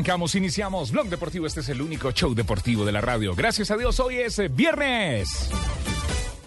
Arrancamos, 0.00 0.34
iniciamos 0.34 0.92
Blog 0.92 1.10
Deportivo. 1.10 1.46
Este 1.46 1.60
es 1.60 1.68
el 1.68 1.82
único 1.82 2.10
show 2.12 2.34
deportivo 2.34 2.86
de 2.86 2.92
la 2.92 3.02
radio. 3.02 3.34
Gracias 3.34 3.70
a 3.70 3.76
Dios, 3.76 4.00
hoy 4.00 4.16
es 4.16 4.38
eh, 4.38 4.48
viernes. 4.48 5.50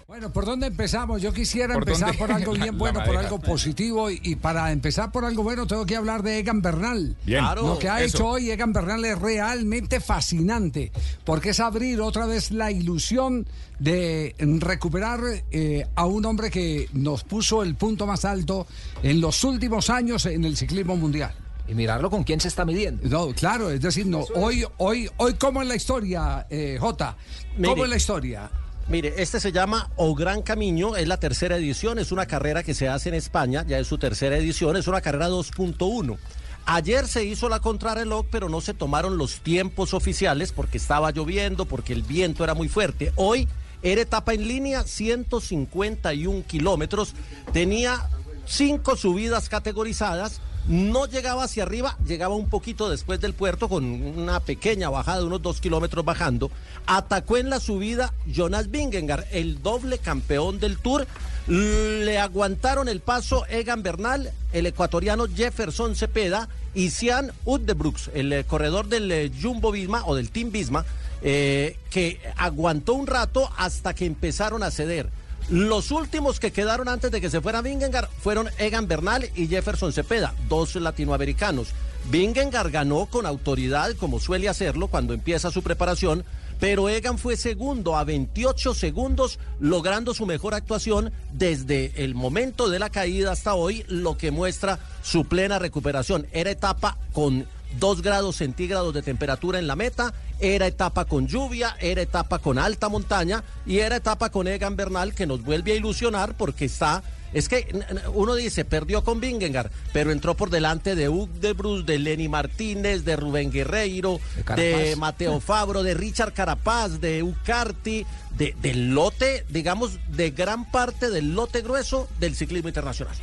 Bueno, 0.07 0.33
¿por 0.33 0.45
dónde 0.45 0.65
empezamos? 0.65 1.21
Yo 1.21 1.31
quisiera 1.31 1.75
empezar 1.75 2.17
por 2.17 2.31
algo 2.31 2.53
bien 2.53 2.75
bueno, 2.79 3.03
por 3.03 3.15
algo 3.15 3.39
positivo. 3.39 4.09
Y, 4.09 4.37
para 4.37 4.71
empezar 4.71 5.11
por 5.11 5.23
algo 5.23 5.43
bueno, 5.43 5.67
tengo 5.67 5.85
que 5.85 5.95
hablar 5.95 6.23
de 6.23 6.39
Egan 6.39 6.63
Bernal. 6.63 7.15
Bien. 7.27 7.43
Lo 7.55 7.77
que 7.77 7.89
ha 7.89 8.01
hecho 8.01 8.25
hoy 8.25 8.49
Egan 8.49 8.73
Bernal 8.73 9.05
es 9.05 9.19
realmente 9.19 9.99
fascinante, 9.99 10.91
porque 11.23 11.51
es 11.51 11.59
abrir 11.59 12.01
otra 12.01 12.25
vez 12.25 12.49
la 12.49 12.71
ilusión 12.71 13.45
de 13.77 14.33
recuperar 14.39 15.19
eh, 15.51 15.85
a 15.93 16.05
un 16.05 16.25
hombre 16.25 16.49
que 16.49 16.89
nos 16.93 17.23
puso 17.23 17.61
el 17.61 17.75
punto 17.75 18.07
más 18.07 18.25
alto 18.25 18.65
en 19.03 19.21
los 19.21 19.43
últimos 19.43 19.91
años 19.91 20.25
en 20.25 20.43
el 20.43 20.57
ciclismo 20.57 20.95
mundial. 20.95 21.35
Y 21.67 21.73
mirarlo 21.73 22.09
con 22.09 22.23
quién 22.23 22.39
se 22.39 22.49
está 22.49 22.65
midiendo. 22.65 23.07
No, 23.07 23.33
claro, 23.33 23.69
es 23.71 23.81
decir, 23.81 24.05
no, 24.05 24.25
hoy, 24.35 24.65
hoy, 24.77 25.09
hoy, 25.17 25.33
¿cómo 25.35 25.61
es 25.61 25.67
la 25.67 25.75
historia, 25.75 26.45
eh, 26.49 26.77
Jota? 26.79 27.15
¿Cómo 27.63 27.85
es 27.85 27.89
la 27.89 27.95
historia? 27.95 28.51
Mire, 28.89 29.13
este 29.17 29.39
se 29.39 29.53
llama 29.53 29.89
O 29.95 30.13
Gran 30.13 30.41
Camino, 30.41 30.97
es 30.97 31.07
la 31.07 31.17
tercera 31.17 31.55
edición, 31.55 31.99
es 31.99 32.11
una 32.11 32.25
carrera 32.25 32.63
que 32.63 32.73
se 32.73 32.89
hace 32.89 33.07
en 33.09 33.15
España, 33.15 33.63
ya 33.65 33.79
es 33.79 33.87
su 33.87 33.97
tercera 33.97 34.35
edición, 34.35 34.75
es 34.75 34.87
una 34.87 34.99
carrera 34.99 35.29
2.1. 35.29 36.17
Ayer 36.65 37.07
se 37.07 37.23
hizo 37.23 37.47
la 37.47 37.59
contrarreloj, 37.59 38.25
pero 38.29 38.49
no 38.49 38.59
se 38.59 38.73
tomaron 38.73 39.17
los 39.17 39.39
tiempos 39.39 39.93
oficiales 39.93 40.51
porque 40.51 40.77
estaba 40.77 41.11
lloviendo, 41.11 41.65
porque 41.65 41.93
el 41.93 42.03
viento 42.03 42.43
era 42.43 42.53
muy 42.53 42.67
fuerte. 42.67 43.13
Hoy 43.15 43.47
era 43.81 44.01
etapa 44.01 44.33
en 44.33 44.47
línea, 44.47 44.83
151 44.83 46.43
kilómetros, 46.45 47.15
tenía 47.53 48.09
cinco 48.45 48.97
subidas 48.97 49.47
categorizadas 49.47 50.41
no 50.67 51.05
llegaba 51.05 51.43
hacia 51.43 51.63
arriba, 51.63 51.97
llegaba 52.05 52.35
un 52.35 52.49
poquito 52.49 52.89
después 52.89 53.19
del 53.19 53.33
puerto 53.33 53.67
con 53.67 53.83
una 53.83 54.39
pequeña 54.39 54.89
bajada 54.89 55.19
de 55.19 55.25
unos 55.25 55.41
dos 55.41 55.59
kilómetros 55.59 56.05
bajando. 56.05 56.51
Atacó 56.85 57.37
en 57.37 57.49
la 57.49 57.59
subida 57.59 58.13
Jonas 58.25 58.71
Vingegaard, 58.71 59.25
el 59.31 59.61
doble 59.61 59.97
campeón 59.97 60.59
del 60.59 60.77
Tour. 60.77 61.07
Le 61.47 62.17
aguantaron 62.19 62.87
el 62.87 63.01
paso 63.01 63.45
Egan 63.47 63.83
Bernal, 63.83 64.31
el 64.53 64.65
ecuatoriano 64.65 65.25
Jefferson 65.27 65.95
Cepeda 65.95 66.47
y 66.73 66.89
Sian 66.89 67.33
Uddebrooks, 67.43 68.11
el 68.13 68.31
eh, 68.31 68.43
corredor 68.45 68.87
del 68.87 69.11
eh, 69.11 69.31
Jumbo 69.41 69.71
Visma 69.71 70.03
o 70.05 70.15
del 70.15 70.29
Team 70.29 70.51
Visma, 70.51 70.85
eh, 71.21 71.77
que 71.89 72.21
aguantó 72.37 72.93
un 72.93 73.07
rato 73.07 73.49
hasta 73.57 73.93
que 73.93 74.05
empezaron 74.05 74.63
a 74.63 74.71
ceder. 74.71 75.09
Los 75.49 75.91
últimos 75.91 76.39
que 76.39 76.51
quedaron 76.51 76.87
antes 76.87 77.11
de 77.11 77.19
que 77.19 77.29
se 77.29 77.41
fuera 77.41 77.61
Vingegaard 77.61 78.09
fueron 78.21 78.49
Egan 78.57 78.87
Bernal 78.87 79.29
y 79.35 79.47
Jefferson 79.47 79.91
Cepeda, 79.91 80.33
dos 80.47 80.75
latinoamericanos. 80.75 81.69
Vingegaard 82.09 82.71
ganó 82.71 83.05
con 83.07 83.25
autoridad, 83.25 83.93
como 83.97 84.19
suele 84.19 84.49
hacerlo 84.49 84.87
cuando 84.87 85.13
empieza 85.13 85.51
su 85.51 85.61
preparación, 85.61 86.23
pero 86.59 86.87
Egan 86.87 87.17
fue 87.17 87.35
segundo 87.35 87.97
a 87.97 88.05
28 88.05 88.73
segundos, 88.73 89.37
logrando 89.59 90.13
su 90.13 90.25
mejor 90.25 90.53
actuación 90.53 91.11
desde 91.33 91.91
el 92.03 92.15
momento 92.15 92.69
de 92.69 92.79
la 92.79 92.89
caída 92.89 93.33
hasta 93.33 93.53
hoy, 93.53 93.83
lo 93.89 94.17
que 94.17 94.31
muestra 94.31 94.79
su 95.01 95.25
plena 95.25 95.59
recuperación. 95.59 96.25
Era 96.31 96.51
etapa 96.51 96.97
con 97.11 97.45
2 97.79 98.01
grados 98.01 98.37
centígrados 98.37 98.93
de 98.93 99.01
temperatura 99.01 99.59
en 99.59 99.67
la 99.67 99.75
meta, 99.75 100.13
era 100.43 100.67
etapa 100.67 101.05
con 101.05 101.25
lluvia, 101.25 101.77
era 101.79 102.01
etapa 102.01 102.39
con 102.39 102.59
alta 102.59 102.89
montaña 102.89 103.43
y 103.65 103.79
era 103.79 103.95
etapa 103.95 104.29
con 104.29 104.47
Egan 104.49 104.75
Bernal 104.75 105.15
que 105.15 105.25
nos 105.25 105.41
vuelve 105.41 105.71
a 105.71 105.75
ilusionar 105.75 106.35
porque 106.35 106.65
está 106.65 107.01
es 107.33 107.49
que 107.49 107.67
uno 108.13 108.35
dice, 108.35 108.63
perdió 108.63 109.03
con 109.03 109.19
Vingegaard, 109.19 109.71
pero 109.91 110.11
entró 110.11 110.35
por 110.35 110.51
delante 110.51 110.95
de 110.95 111.09
Hug 111.09 111.29
de 111.31 111.53
Bruce, 111.53 111.83
de 111.83 111.97
Lenny 111.97 112.27
Martínez, 112.27 113.05
de 113.05 113.15
Rubén 113.15 113.51
Guerreiro, 113.51 114.19
de, 114.55 114.95
Mateo 114.97 115.39
Fabro, 115.39 115.81
de 115.81 115.95
Richard 115.95 116.33
Carapaz, 116.33 117.01
de 117.01 117.23
Ucarti, 117.23 118.05
de, 118.37 118.55
del 118.61 118.93
lote, 118.93 119.45
digamos, 119.49 119.97
de 120.09 120.29
gran 120.29 120.69
parte 120.69 121.09
del 121.09 121.33
lote 121.33 121.61
grueso 121.61 122.07
del 122.19 122.35
ciclismo 122.35 122.69
internacional. 122.69 123.15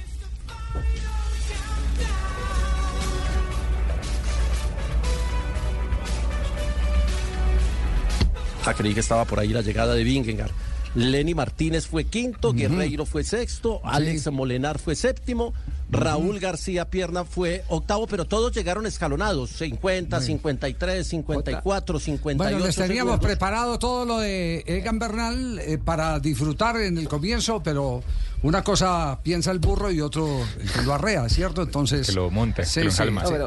Ah, 8.66 8.74
creí 8.74 8.94
que 8.94 9.00
estaba 9.00 9.24
por 9.24 9.40
ahí 9.40 9.48
la 9.48 9.62
llegada 9.62 9.94
de 9.94 10.04
Vingegaard. 10.04 10.52
Lenny 10.94 11.34
Martínez 11.34 11.86
fue 11.86 12.04
quinto, 12.04 12.52
Guerreiro 12.52 13.06
fue 13.06 13.22
sexto, 13.22 13.80
Alex 13.84 14.30
Molenar 14.32 14.78
fue 14.78 14.96
séptimo, 14.96 15.54
Raúl 15.90 16.38
García 16.38 16.88
Pierna 16.88 17.24
fue 17.24 17.64
octavo, 17.68 18.06
pero 18.06 18.24
todos 18.24 18.52
llegaron 18.52 18.86
escalonados, 18.86 19.50
50, 19.50 20.20
53, 20.20 21.06
54, 21.06 21.98
58. 21.98 22.54
Bueno, 22.54 22.66
les 22.66 22.76
teníamos 22.76 23.18
preparado 23.18 23.78
todo 23.78 24.04
lo 24.04 24.18
de 24.20 24.62
Egan 24.66 24.98
Bernal 24.98 25.58
eh, 25.58 25.78
para 25.78 26.20
disfrutar 26.20 26.76
en 26.76 26.96
el 26.96 27.08
comienzo, 27.08 27.60
pero 27.62 28.02
una 28.42 28.62
cosa 28.62 29.18
piensa 29.22 29.50
el 29.50 29.58
burro 29.58 29.90
y 29.90 30.00
otro 30.00 30.40
el 30.60 30.70
que 30.70 30.82
lo 30.82 30.94
arrea, 30.94 31.28
¿cierto? 31.28 31.62
Entonces... 31.62 32.06
Que 32.06 32.12
lo 32.12 32.30
monte, 32.30 32.64
sí, 32.64 32.80
que 32.80 32.84
lo 32.86 32.92
sí, 32.92 33.02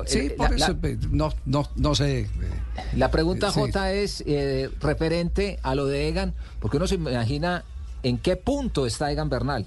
sí, 0.06 0.20
eh, 0.20 0.30
por 0.32 0.50
la, 0.50 0.66
eso 0.66 0.78
eh, 0.84 0.98
no, 1.10 1.34
no, 1.46 1.70
no 1.76 1.96
sé... 1.96 2.20
eh, 2.20 2.28
La 2.96 3.10
pregunta. 3.10 3.52
J, 3.52 3.94
es 3.94 4.24
eh, 4.28 4.70
referente 4.82 5.60
a 5.64 5.76
lo 5.76 5.86
de 5.86 6.10
Egan, 6.10 6.34
porque 6.60 6.78
uno 6.78 6.88
se 6.88 6.96
imagina 6.96 7.64
en 8.04 8.18
qué 8.18 8.36
punto 8.36 8.86
está 8.86 9.12
Egan 9.12 9.30
Bernal 9.30 9.66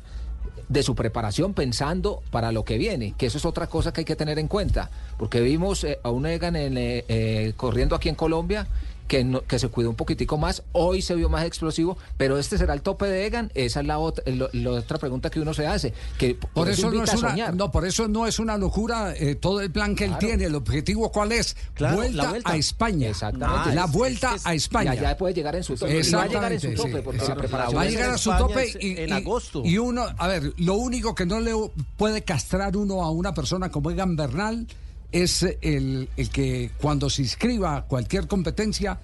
de 0.69 0.83
su 0.83 0.95
preparación 0.95 1.55
pensando 1.55 2.23
para 2.31 2.53
lo 2.53 2.65
que 2.65 2.79
viene, 2.79 3.15
que 3.17 3.27
eso 3.27 3.39
es 3.39 3.45
otra 3.45 3.67
cosa 3.69 3.93
que 3.93 4.01
hay 4.01 4.05
que 4.05 4.17
tener 4.17 4.39
en 4.39 4.49
cuenta, 4.49 4.91
porque 5.17 5.41
vimos 5.41 5.85
eh, 5.85 5.99
a 6.03 6.11
un 6.11 6.27
Egan 6.27 6.57
en, 6.57 6.77
eh, 6.77 7.05
eh, 7.09 7.53
corriendo 7.57 7.95
aquí 7.95 8.09
en 8.09 8.15
Colombia 8.15 8.67
que, 9.09 9.25
no- 9.25 9.43
que 9.43 9.59
se 9.59 9.69
cuidó 9.69 9.91
un 9.91 9.97
poquitico 9.97 10.37
más, 10.39 10.63
hoy 10.73 11.03
se 11.03 11.15
vio 11.15 11.29
más 11.29 11.45
explosivo, 11.45 11.97
pero 12.17 12.39
este 12.39 12.59
será 12.59 12.75
el 12.75 12.83
tope 12.83 13.07
de 13.07 13.27
Egan, 13.27 13.51
esa 13.55 13.81
es 13.81 13.87
la, 13.87 13.99
otra 13.99 14.25
la, 14.27 14.49
la 14.53 14.71
otra 14.71 14.99
pregunta 14.99 15.31
que 15.31 15.41
uno 15.41 15.55
se 15.55 15.67
hace, 15.67 15.93
que 16.19 16.35
Por 16.35 16.69
eso, 16.69 16.91
no 16.91 17.05
es 17.05 17.15
a 17.15 17.17
una, 17.19 17.53
no, 17.53 17.71
por 17.71 17.87
eso 17.87 18.09
no 18.09 18.27
es 18.27 18.39
una 18.39 18.57
locura 18.59 19.15
eh, 19.17 19.35
todo 19.35 19.61
el 19.61 19.71
plan 19.71 19.95
que 19.95 20.05
él 20.05 20.17
tiene. 20.19 20.45
El 20.45 20.55
objetivo 20.55 21.11
cuál 21.13 21.33
es? 21.33 21.57
Claro, 21.75 21.97
vuelta, 21.97 22.23
la 22.25 22.31
vuelta. 22.31 22.51
a 22.53 22.57
España. 22.57 23.09
Exactamente. 23.09 23.75
la 23.75 23.83
Ah, 23.85 23.87
vuelta 23.87 24.27
es 24.29 24.33
que 24.33 24.37
es- 24.39 24.47
a 24.47 24.55
España. 24.55 24.91
allá 24.93 25.17
puede 25.17 25.35
llegar 25.35 25.55
en 25.57 25.63
su 25.65 25.75
tope. 25.77 26.03
Va 26.15 26.23
a 26.23 26.27
llegar 26.27 26.53
en 26.53 26.61
su 26.61 26.75
tope, 26.75 26.93
sí, 26.93 26.99
porque 27.05 27.27
la 27.29 27.35
preparación 27.37 27.77
Va 27.79 27.83
a 27.83 27.87
llegar 27.87 28.11
a 28.11 28.19
su 28.19 28.31
España 28.31 28.49
tope 28.49 28.73
y, 28.81 28.99
en 29.01 29.09
y- 29.09 29.13
agosto. 29.13 29.63
y 29.65 29.79
uno, 29.79 30.07
a 30.19 30.29
ver, 30.29 30.53
lo 30.59 30.75
único 30.75 31.15
que 31.15 31.27
no 31.27 31.41
le 31.41 31.53
puede 31.97 32.23
castrar 32.23 32.77
uno 32.77 33.03
a 33.03 33.11
una 33.11 33.35
persona 33.35 33.71
como 33.71 33.91
Egan 33.91 34.17
Bernal 34.17 34.67
es 35.13 35.43
el, 35.61 36.09
el 36.17 36.31
que 36.31 36.71
cuando 36.81 37.09
se 37.11 37.23
inscriba 37.23 37.77
a 37.77 37.83
cualquier 37.87 38.27
competencia 38.27 38.99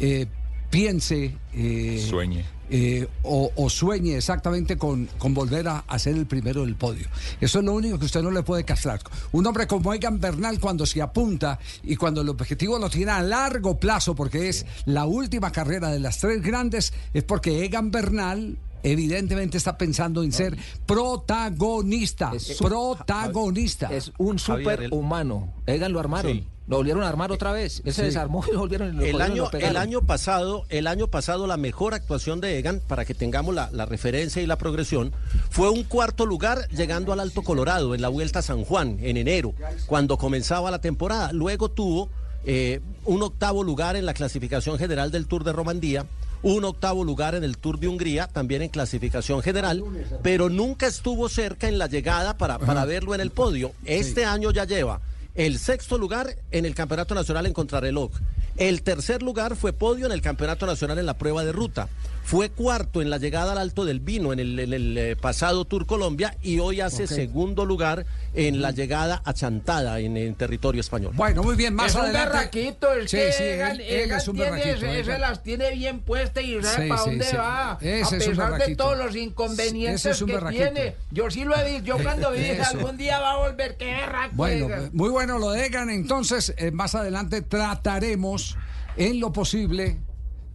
eh, 0.00 0.26
piense 0.70 1.34
eh, 1.54 2.06
Sueñe. 2.08 2.44
eh, 2.70 3.08
o, 3.22 3.50
o 3.56 3.70
sueñe 3.70 4.16
exactamente 4.16 4.76
con, 4.76 5.06
con 5.18 5.32
volver 5.32 5.66
a, 5.68 5.78
a 5.88 5.98
ser 5.98 6.14
el 6.16 6.26
primero 6.26 6.60
del 6.64 6.76
podio. 6.76 7.06
Eso 7.40 7.58
es 7.60 7.64
lo 7.64 7.72
único 7.72 7.98
que 7.98 8.04
usted 8.04 8.22
no 8.22 8.30
le 8.30 8.42
puede 8.42 8.64
castrar. 8.64 9.00
Un 9.32 9.46
hombre 9.46 9.66
como 9.66 9.92
Egan 9.94 10.20
Bernal 10.20 10.60
cuando 10.60 10.84
se 10.84 11.00
apunta 11.00 11.58
y 11.82 11.96
cuando 11.96 12.20
el 12.20 12.28
objetivo 12.28 12.78
lo 12.78 12.90
tiene 12.90 13.12
a 13.12 13.22
largo 13.22 13.78
plazo, 13.78 14.14
porque 14.14 14.48
es 14.50 14.66
la 14.84 15.06
última 15.06 15.50
carrera 15.52 15.88
de 15.90 16.00
las 16.00 16.18
tres 16.18 16.42
grandes, 16.42 16.92
es 17.14 17.24
porque 17.24 17.64
Egan 17.64 17.90
Bernal 17.90 18.58
evidentemente 18.82 19.56
está 19.56 19.76
pensando 19.78 20.22
en 20.22 20.32
ser 20.32 20.56
protagonista. 20.86 22.32
Es 22.34 22.58
protagonista. 22.58 23.88
Es 23.92 24.12
un 24.18 24.38
superhumano. 24.38 25.52
Egan 25.66 25.92
lo 25.92 26.00
armaron. 26.00 26.32
Sí. 26.32 26.46
Lo 26.68 26.76
volvieron 26.76 27.02
a 27.02 27.08
armar 27.08 27.32
otra 27.32 27.50
vez. 27.50 27.80
Él 27.86 27.94
se 27.94 28.04
desarmó 28.04 28.44
y 28.46 28.52
lo 28.52 28.58
volvieron 28.58 28.94
lo 28.94 29.02
el 29.02 29.22
año, 29.22 29.48
lo 29.50 29.58
el 29.58 29.76
año 29.78 30.02
pasado, 30.02 30.66
el 30.68 30.86
año 30.86 31.08
pasado 31.08 31.46
la 31.46 31.56
mejor 31.56 31.94
actuación 31.94 32.42
de 32.42 32.58
Egan, 32.58 32.82
para 32.86 33.06
que 33.06 33.14
tengamos 33.14 33.54
la, 33.54 33.70
la 33.72 33.86
referencia 33.86 34.42
y 34.42 34.46
la 34.46 34.58
progresión, 34.58 35.12
fue 35.48 35.70
un 35.70 35.82
cuarto 35.84 36.26
lugar 36.26 36.68
llegando 36.68 37.14
al 37.14 37.20
Alto 37.20 37.42
Colorado 37.42 37.94
en 37.94 38.02
la 38.02 38.08
Vuelta 38.08 38.40
a 38.40 38.42
San 38.42 38.64
Juan 38.64 38.98
en 39.00 39.16
enero, 39.16 39.54
cuando 39.86 40.18
comenzaba 40.18 40.70
la 40.70 40.82
temporada. 40.82 41.32
Luego 41.32 41.70
tuvo 41.70 42.10
eh, 42.44 42.80
un 43.06 43.22
octavo 43.22 43.64
lugar 43.64 43.96
en 43.96 44.04
la 44.04 44.12
clasificación 44.12 44.78
general 44.78 45.10
del 45.10 45.26
Tour 45.26 45.44
de 45.44 45.52
Romandía, 45.52 46.04
un 46.42 46.64
octavo 46.64 47.04
lugar 47.04 47.34
en 47.34 47.44
el 47.44 47.58
Tour 47.58 47.78
de 47.78 47.88
Hungría, 47.88 48.26
también 48.28 48.62
en 48.62 48.68
clasificación 48.68 49.42
general, 49.42 49.82
pero 50.22 50.48
nunca 50.48 50.86
estuvo 50.86 51.28
cerca 51.28 51.68
en 51.68 51.78
la 51.78 51.86
llegada 51.86 52.36
para, 52.36 52.58
para 52.58 52.84
verlo 52.84 53.14
en 53.14 53.20
el 53.20 53.30
podio. 53.30 53.72
Este 53.84 54.24
año 54.24 54.50
ya 54.50 54.64
lleva 54.64 55.00
el 55.34 55.58
sexto 55.58 55.98
lugar 55.98 56.36
en 56.50 56.66
el 56.66 56.74
Campeonato 56.74 57.14
Nacional 57.14 57.46
en 57.46 57.52
Contrarreloj. 57.52 58.10
El 58.56 58.82
tercer 58.82 59.22
lugar 59.22 59.54
fue 59.54 59.72
podio 59.72 60.06
en 60.06 60.12
el 60.12 60.20
Campeonato 60.20 60.66
Nacional 60.66 60.98
en 60.98 61.06
la 61.06 61.16
prueba 61.16 61.44
de 61.44 61.52
ruta. 61.52 61.88
Fue 62.28 62.50
cuarto 62.50 63.00
en 63.00 63.08
la 63.08 63.16
llegada 63.16 63.52
al 63.52 63.58
Alto 63.58 63.86
del 63.86 64.00
Vino 64.00 64.34
en 64.34 64.38
el, 64.38 64.58
en 64.58 64.74
el, 64.74 64.98
eh, 64.98 65.16
pasado 65.16 65.64
Tour 65.64 65.86
Colombia 65.86 66.36
y 66.42 66.58
hoy 66.58 66.82
hace 66.82 67.04
Ok. 67.04 67.08
segundo 67.08 67.64
lugar 67.64 68.04
en 68.34 68.60
la 68.60 68.70
llegada 68.70 69.22
a 69.24 69.32
Chantada 69.32 69.98
en, 69.98 70.14
el 70.18 70.34
territorio 70.34 70.82
español. 70.82 71.12
Bueno, 71.14 71.42
muy 71.42 71.56
bien, 71.56 71.72
más 71.74 71.86
es 71.92 71.94
un 71.94 72.02
adelante. 72.02 72.28
berraquito, 72.36 72.92
es 72.92 73.10
Sí, 73.10 73.16
que 73.16 73.32
sí, 73.32 73.42
Egan, 73.44 73.70
él- 73.76 73.80
él 73.80 74.00
Egan 74.00 74.18
es 74.18 74.28
un 74.28 74.36
tiene, 74.36 74.50
berraquito, 74.50 74.86
ese, 74.86 75.00
ese 75.00 75.18
las 75.18 75.42
tiene 75.42 75.70
bien 75.74 76.00
puestas 76.00 76.44
y 76.44 76.62
sabe 76.62 76.82
Sí, 76.82 76.88
para 76.90 77.02
sí, 77.02 77.08
dónde 77.10 77.24
sí. 77.24 77.36
va. 77.36 77.78
Ese 77.80 77.92
a 77.94 78.02
es 78.02 78.12
un 78.12 78.18
pesar 78.18 78.34
de 78.36 78.52
berraquito. 78.52 78.84
todos 78.84 78.98
los 78.98 79.16
inconvenientes 79.16 80.00
Ese 80.00 80.10
es 80.10 80.20
un 80.20 80.26
que 80.28 80.34
berraquito. 80.34 80.64
tiene. 80.70 80.94
Yo 81.10 81.30
sí 81.30 81.44
lo 81.44 81.56
he 81.56 81.64
visto. 81.70 81.84
Yo 81.86 81.96
cuando 82.02 82.30
vi 82.32 82.40
dije, 82.40 82.60
algún 82.60 82.98
día 82.98 83.20
va 83.20 83.32
a 83.32 83.36
volver, 83.38 83.78
qué 83.78 83.86
berraco. 83.86 84.32
Bueno, 84.36 84.66
Egan". 84.66 84.90
muy 84.92 85.08
bueno 85.08 85.38
lo 85.38 85.52
de 85.52 85.64
Egan. 85.64 85.88
Entonces, 85.88 86.52
eh, 86.58 86.72
más 86.72 86.94
adelante 86.94 87.40
trataremos 87.40 88.54
en 88.98 89.18
lo 89.18 89.32
posible 89.32 89.96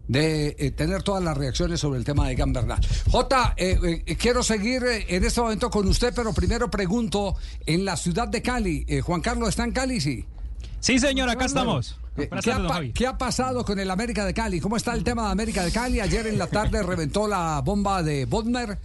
de 0.07 0.55
eh, 0.59 0.71
tener 0.71 1.03
todas 1.03 1.23
las 1.23 1.37
reacciones 1.37 1.79
sobre 1.79 1.99
el 1.99 2.05
tema 2.05 2.27
de 2.27 2.33
Egan 2.33 2.53
Bernal. 2.53 2.79
Jota, 3.09 3.53
eh, 3.57 4.03
eh, 4.05 4.15
quiero 4.15 4.43
seguir 4.43 4.83
en 4.85 5.23
este 5.23 5.41
momento 5.41 5.69
con 5.69 5.87
usted, 5.87 6.13
pero 6.15 6.33
primero 6.33 6.69
pregunto, 6.69 7.35
en 7.65 7.85
la 7.85 7.97
ciudad 7.97 8.27
de 8.27 8.41
Cali, 8.41 8.85
Juan 9.01 9.21
Carlos, 9.21 9.49
¿está 9.49 9.63
en 9.63 9.71
Cali? 9.71 10.01
Sí. 10.01 10.25
Sí, 10.79 10.99
señor, 10.99 11.29
acá 11.29 11.45
estamos. 11.45 11.97
¿Qué 12.15 12.51
ha, 12.51 12.81
qué 12.93 13.07
ha 13.07 13.17
pasado 13.17 13.65
con 13.65 13.79
el 13.79 13.89
América 13.89 14.25
de 14.25 14.33
Cali? 14.33 14.59
¿Cómo 14.59 14.77
está 14.77 14.93
el 14.93 15.03
tema 15.03 15.25
de 15.27 15.31
América 15.31 15.63
de 15.63 15.71
Cali? 15.71 15.99
Ayer 15.99 16.27
en 16.27 16.37
la 16.37 16.47
tarde 16.47 16.83
reventó 16.83 17.27
la 17.27 17.61
bomba 17.61 18.03
de 18.03 18.25
Bodmer. 18.25 18.77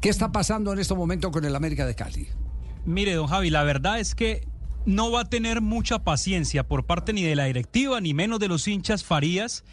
¿Qué 0.00 0.08
está 0.08 0.30
pasando 0.30 0.72
en 0.72 0.78
este 0.78 0.94
momento 0.94 1.30
con 1.30 1.44
el 1.44 1.56
América 1.56 1.86
de 1.86 1.94
Cali? 1.94 2.28
Mire, 2.84 3.14
don 3.14 3.26
Javi, 3.26 3.50
la 3.50 3.64
verdad 3.64 3.98
es 3.98 4.14
que 4.14 4.46
no 4.84 5.10
va 5.10 5.22
a 5.22 5.24
tener 5.28 5.62
mucha 5.62 6.04
paciencia 6.04 6.62
por 6.68 6.84
parte 6.84 7.12
ni 7.12 7.22
de 7.22 7.34
la 7.34 7.46
directiva, 7.46 8.00
ni 8.00 8.14
menos 8.14 8.38
de 8.38 8.48
los 8.48 8.68
hinchas 8.68 9.02
Farías. 9.02 9.64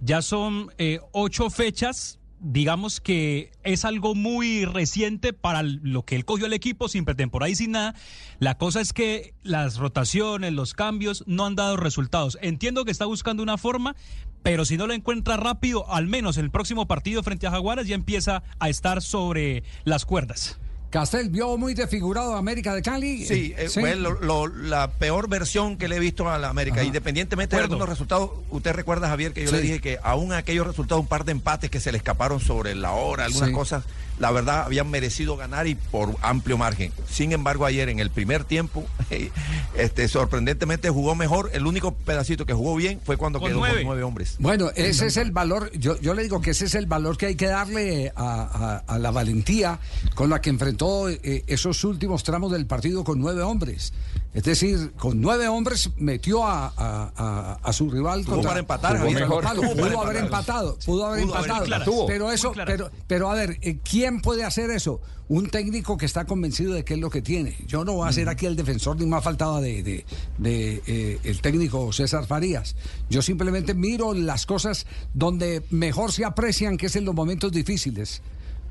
Ya 0.00 0.22
son 0.22 0.70
eh, 0.78 1.00
ocho 1.12 1.50
fechas. 1.50 2.18
Digamos 2.38 3.00
que 3.00 3.50
es 3.62 3.86
algo 3.86 4.14
muy 4.14 4.66
reciente 4.66 5.32
para 5.32 5.62
lo 5.62 6.04
que 6.04 6.16
él 6.16 6.26
cogió 6.26 6.46
el 6.46 6.52
equipo 6.52 6.88
sin 6.88 7.06
pretemporada 7.06 7.48
y 7.48 7.54
sin 7.54 7.72
nada. 7.72 7.94
La 8.38 8.58
cosa 8.58 8.82
es 8.82 8.92
que 8.92 9.34
las 9.42 9.78
rotaciones, 9.78 10.52
los 10.52 10.74
cambios 10.74 11.24
no 11.26 11.46
han 11.46 11.54
dado 11.54 11.78
resultados. 11.78 12.38
Entiendo 12.42 12.84
que 12.84 12.90
está 12.90 13.06
buscando 13.06 13.42
una 13.42 13.56
forma, 13.56 13.96
pero 14.42 14.66
si 14.66 14.76
no 14.76 14.86
lo 14.86 14.92
encuentra 14.92 15.38
rápido, 15.38 15.90
al 15.90 16.06
menos 16.06 16.36
en 16.36 16.44
el 16.44 16.50
próximo 16.50 16.86
partido 16.86 17.22
frente 17.22 17.46
a 17.46 17.50
Jaguares 17.50 17.88
ya 17.88 17.94
empieza 17.94 18.42
a 18.58 18.68
estar 18.68 19.00
sobre 19.00 19.64
las 19.84 20.04
cuerdas. 20.04 20.60
Castel 21.00 21.28
vio 21.28 21.58
muy 21.58 21.74
desfigurado 21.74 22.34
a 22.34 22.38
América 22.38 22.74
de 22.74 22.80
Cali. 22.80 23.26
Sí, 23.26 23.54
eh, 23.58 23.68
fue 23.68 23.96
lo- 23.96 24.18
lo- 24.22 24.46
la 24.46 24.90
peor 24.92 25.28
versión 25.28 25.76
que 25.76 25.88
le 25.88 25.96
he 25.96 25.98
visto 26.00 26.30
a 26.30 26.38
la 26.38 26.48
América. 26.48 26.76
Ajá. 26.76 26.84
Independientemente 26.86 27.54
de 27.54 27.62
algunos 27.62 27.86
resultados, 27.86 28.30
usted 28.48 28.72
recuerda, 28.72 29.08
Javier, 29.08 29.34
que 29.34 29.42
yo 29.44 29.50
Sí. 29.50 29.56
le 29.56 29.60
dije 29.60 29.80
que 29.82 29.98
aún 30.02 30.32
aquellos 30.32 30.66
resultados, 30.66 31.02
un 31.02 31.06
par 31.08 31.26
de 31.26 31.32
empates 31.32 31.68
que 31.70 31.80
se 31.80 31.92
le 31.92 31.98
escaparon 31.98 32.40
sobre 32.40 32.74
la 32.74 32.92
hora, 32.92 33.26
algunas 33.26 33.50
Sí. 33.50 33.54
cosas, 33.54 33.84
la 34.18 34.30
verdad, 34.30 34.62
habían 34.64 34.90
merecido 34.90 35.36
ganar 35.36 35.66
y 35.66 35.74
por 35.74 36.16
amplio 36.22 36.56
margen. 36.58 36.92
Sin 37.08 37.32
embargo, 37.32 37.66
ayer 37.66 37.88
en 37.88 38.00
el 38.00 38.10
primer 38.10 38.44
tiempo, 38.44 38.84
este, 39.76 40.08
sorprendentemente 40.08 40.90
jugó 40.90 41.14
mejor. 41.14 41.50
El 41.52 41.66
único 41.66 41.94
pedacito 41.94 42.46
que 42.46 42.54
jugó 42.54 42.74
bien 42.76 43.00
fue 43.04 43.16
cuando 43.16 43.40
Con 43.40 43.48
quedó 43.48 43.58
nueve. 43.58 43.76
con 43.76 43.84
nueve 43.86 44.02
hombres. 44.02 44.36
Bueno, 44.38 44.70
ese 44.74 45.06
es 45.06 45.16
el 45.16 45.32
valor, 45.32 45.70
yo, 45.72 46.00
yo 46.00 46.14
le 46.14 46.22
digo 46.22 46.40
que 46.40 46.50
ese 46.50 46.64
es 46.66 46.74
el 46.74 46.86
valor 46.86 47.16
que 47.18 47.26
hay 47.26 47.34
que 47.34 47.46
darle 47.46 48.12
a, 48.16 48.82
a- 48.86 48.94
a 48.94 48.98
la 48.98 49.10
valentía 49.10 49.78
con 50.14 50.30
la 50.30 50.40
que 50.40 50.50
enfrentó 50.50 51.08
eh, 51.08 51.44
esos 51.46 51.82
últimos 51.84 52.22
tramos 52.22 52.52
del 52.52 52.66
partido 52.66 53.04
con 53.04 53.18
nueve 53.20 53.42
hombres. 53.42 53.92
Es 54.36 54.42
decir, 54.42 54.92
con 54.98 55.18
nueve 55.22 55.48
hombres 55.48 55.90
metió 55.96 56.44
a, 56.44 56.66
a- 56.76 57.10
a- 57.16 57.58
a 57.62 57.72
su 57.72 57.88
rival 57.90 58.22
Tuvo 58.22 58.34
contra, 58.34 58.50
para 58.50 58.60
empatar, 58.60 58.98
Javier. 58.98 59.20
mejor. 59.20 59.42
para 59.42 59.54
Pudo 59.54 59.70
haber 60.02 60.16
empatar. 60.16 60.16
empatado, 60.16 60.78
pudo 60.84 61.06
haber 61.06 61.24
Pudo 61.24 61.34
haber 61.36 61.50
empatado. 61.62 62.06
Pero 62.06 62.30
eso, 62.30 62.52
pero, 62.66 62.90
pero 63.06 63.30
a 63.30 63.34
ver, 63.34 63.58
eh, 63.62 63.78
¿quién 63.82 64.20
puede 64.20 64.44
hacer 64.44 64.70
eso? 64.70 65.00
Un 65.28 65.48
técnico 65.48 65.96
que 65.96 66.04
está 66.04 66.26
convencido 66.26 66.74
de 66.74 66.84
qué 66.84 66.94
es 66.94 67.00
lo 67.00 67.08
que 67.08 67.22
tiene. 67.22 67.56
Yo 67.66 67.82
no 67.86 67.94
voy 67.94 68.08
a 68.08 68.12
ser 68.12 68.28
aquí 68.28 68.44
el 68.44 68.56
defensor 68.56 68.98
ni 69.00 69.06
más 69.06 69.24
faltaba 69.24 69.62
de, 69.62 69.82
de- 69.82 70.04
de, 70.36 70.82
eh, 70.86 71.18
el 71.24 71.40
técnico 71.40 71.90
César 71.94 72.26
Farías. 72.26 72.76
Yo 73.08 73.22
simplemente 73.22 73.72
miro 73.72 74.12
las 74.12 74.44
cosas 74.44 74.86
donde 75.14 75.64
mejor 75.70 76.12
se 76.12 76.26
aprecian, 76.26 76.76
que 76.76 76.86
es 76.86 76.96
en 76.96 77.06
los 77.06 77.14
momentos 77.14 77.52
difíciles. 77.52 78.20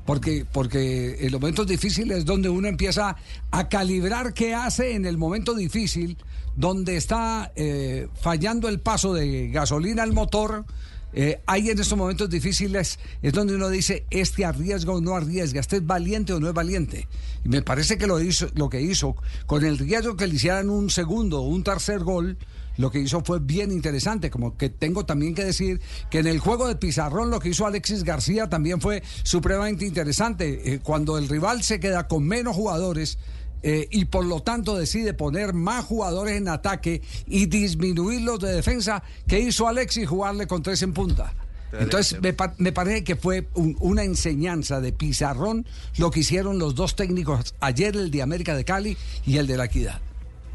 Porque, 0.06 0.46
porque 0.50 1.16
en 1.20 1.32
los 1.32 1.40
momentos 1.40 1.66
difíciles 1.66 2.18
es 2.18 2.24
donde 2.24 2.48
uno 2.48 2.68
empieza 2.68 3.16
a 3.50 3.68
calibrar 3.68 4.32
qué 4.34 4.54
hace 4.54 4.94
en 4.94 5.04
el 5.04 5.18
momento 5.18 5.54
difícil, 5.54 6.16
donde 6.54 6.96
está 6.96 7.52
eh, 7.56 8.08
fallando 8.20 8.68
el 8.68 8.78
paso 8.80 9.12
de 9.12 9.48
gasolina 9.48 10.02
al 10.04 10.12
motor. 10.12 10.64
eh, 11.12 11.40
ahí 11.46 11.70
en 11.70 11.78
estos 11.78 11.96
momentos 11.96 12.28
difíciles 12.28 12.98
es 13.22 13.32
donde 13.32 13.54
uno 13.54 13.68
dice, 13.70 14.04
este 14.10 14.44
arriesga 14.44 14.92
o 14.92 15.00
no 15.00 15.16
arriesga, 15.16 15.60
este 15.60 15.76
es 15.76 15.86
valiente 15.86 16.32
o 16.34 16.40
no 16.40 16.48
es 16.48 16.54
valiente. 16.54 17.08
Y 17.44 17.48
me 17.48 17.62
parece 17.62 17.96
que 17.96 18.06
lo, 18.06 18.20
hizo, 18.20 18.48
lo 18.54 18.68
que 18.68 18.82
hizo, 18.82 19.16
con 19.46 19.64
el 19.64 19.78
riesgo 19.78 20.16
que 20.16 20.26
le 20.26 20.34
hicieran 20.34 20.68
un 20.68 20.90
segundo 20.90 21.40
o 21.40 21.48
un 21.48 21.64
tercer 21.64 22.00
gol, 22.00 22.36
lo 22.78 22.90
que 22.90 23.00
hizo 23.00 23.22
fue 23.24 23.38
bien 23.40 23.72
interesante, 23.72 24.30
como 24.30 24.56
que 24.56 24.68
tengo 24.68 25.04
también 25.06 25.34
que 25.34 25.44
decir 25.44 25.80
que 26.10 26.18
en 26.18 26.26
el 26.26 26.38
juego 26.38 26.68
de 26.68 26.76
Pizarrón 26.76 27.30
lo 27.30 27.38
que 27.40 27.48
hizo 27.50 27.66
Alexis 27.66 28.04
García 28.04 28.48
también 28.48 28.80
fue 28.80 29.02
supremamente 29.22 29.86
interesante. 29.86 30.74
Eh, 30.74 30.80
cuando 30.82 31.18
el 31.18 31.28
rival 31.28 31.62
se 31.62 31.80
queda 31.80 32.06
con 32.08 32.24
menos 32.26 32.54
jugadores 32.56 33.18
eh, 33.62 33.88
y 33.90 34.04
por 34.04 34.24
lo 34.24 34.40
tanto 34.42 34.76
decide 34.76 35.14
poner 35.14 35.54
más 35.54 35.84
jugadores 35.84 36.36
en 36.36 36.48
ataque 36.48 37.02
y 37.26 37.46
disminuir 37.46 38.20
los 38.20 38.38
de 38.40 38.52
defensa, 38.52 39.02
¿qué 39.26 39.40
hizo 39.40 39.66
Alexis? 39.66 40.06
Jugarle 40.08 40.46
con 40.46 40.62
tres 40.62 40.82
en 40.82 40.92
punta. 40.92 41.34
Entonces 41.72 42.20
me, 42.22 42.32
pa- 42.32 42.54
me 42.58 42.72
parece 42.72 43.02
que 43.02 43.16
fue 43.16 43.48
un- 43.54 43.76
una 43.80 44.04
enseñanza 44.04 44.80
de 44.80 44.92
Pizarrón 44.92 45.66
lo 45.96 46.10
que 46.10 46.20
hicieron 46.20 46.58
los 46.58 46.74
dos 46.74 46.94
técnicos 46.94 47.54
ayer, 47.60 47.96
el 47.96 48.10
de 48.10 48.22
América 48.22 48.54
de 48.54 48.64
Cali 48.64 48.96
y 49.26 49.38
el 49.38 49.46
de 49.46 49.56
la 49.56 49.64
Equidad. 49.64 50.00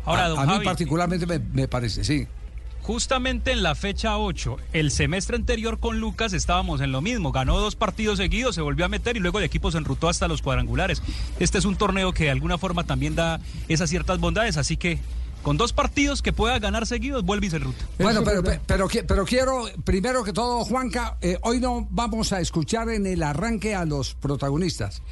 Ahora, 0.05 0.25
a, 0.25 0.29
don 0.29 0.39
a 0.39 0.45
mí 0.45 0.51
Javi, 0.53 0.65
particularmente 0.65 1.25
me, 1.25 1.39
me 1.39 1.67
parece, 1.67 2.03
sí. 2.03 2.27
Justamente 2.81 3.51
en 3.51 3.61
la 3.61 3.75
fecha 3.75 4.17
8, 4.17 4.57
el 4.73 4.89
semestre 4.89 5.35
anterior 5.35 5.79
con 5.79 5.99
Lucas 5.99 6.33
estábamos 6.33 6.81
en 6.81 6.91
lo 6.91 6.99
mismo. 7.01 7.31
Ganó 7.31 7.59
dos 7.59 7.75
partidos 7.75 8.17
seguidos, 8.17 8.55
se 8.55 8.61
volvió 8.61 8.85
a 8.85 8.89
meter 8.89 9.15
y 9.15 9.19
luego 9.19 9.37
el 9.37 9.45
equipo 9.45 9.71
se 9.71 9.77
enrutó 9.77 10.09
hasta 10.09 10.27
los 10.27 10.41
cuadrangulares. 10.41 11.03
Este 11.39 11.59
es 11.59 11.65
un 11.65 11.75
torneo 11.75 12.11
que 12.11 12.23
de 12.25 12.31
alguna 12.31 12.57
forma 12.57 12.83
también 12.83 13.13
da 13.15 13.39
esas 13.67 13.89
ciertas 13.91 14.19
bondades, 14.19 14.57
así 14.57 14.77
que 14.77 14.97
con 15.43 15.57
dos 15.57 15.73
partidos 15.73 16.23
que 16.23 16.33
pueda 16.33 16.57
ganar 16.57 16.87
seguidos, 16.87 17.23
vuelve 17.23 17.47
y 17.47 17.49
se 17.51 17.57
enruta. 17.57 17.85
Bueno, 17.99 18.23
pero, 18.23 18.41
pero, 18.43 18.61
pero, 18.65 18.89
qui- 18.89 19.05
pero 19.07 19.25
quiero, 19.25 19.65
primero 19.83 20.23
que 20.23 20.33
todo, 20.33 20.63
Juanca, 20.65 21.17
eh, 21.21 21.37
hoy 21.43 21.59
no 21.59 21.87
vamos 21.91 22.33
a 22.33 22.39
escuchar 22.39 22.89
en 22.89 23.05
el 23.05 23.21
arranque 23.21 23.75
a 23.75 23.85
los 23.85 24.15
protagonistas. 24.15 25.03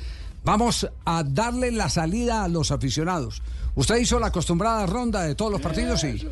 Vamos 0.43 0.87
a 1.05 1.23
darle 1.23 1.71
la 1.71 1.89
salida 1.89 2.43
a 2.43 2.47
los 2.47 2.71
aficionados. 2.71 3.43
¿Usted 3.75 3.97
hizo 3.97 4.19
la 4.19 4.27
acostumbrada 4.27 4.85
ronda 4.85 5.23
de 5.23 5.35
todos 5.35 5.51
los 5.51 5.61
partidos? 5.61 6.01
Sí. 6.01 6.27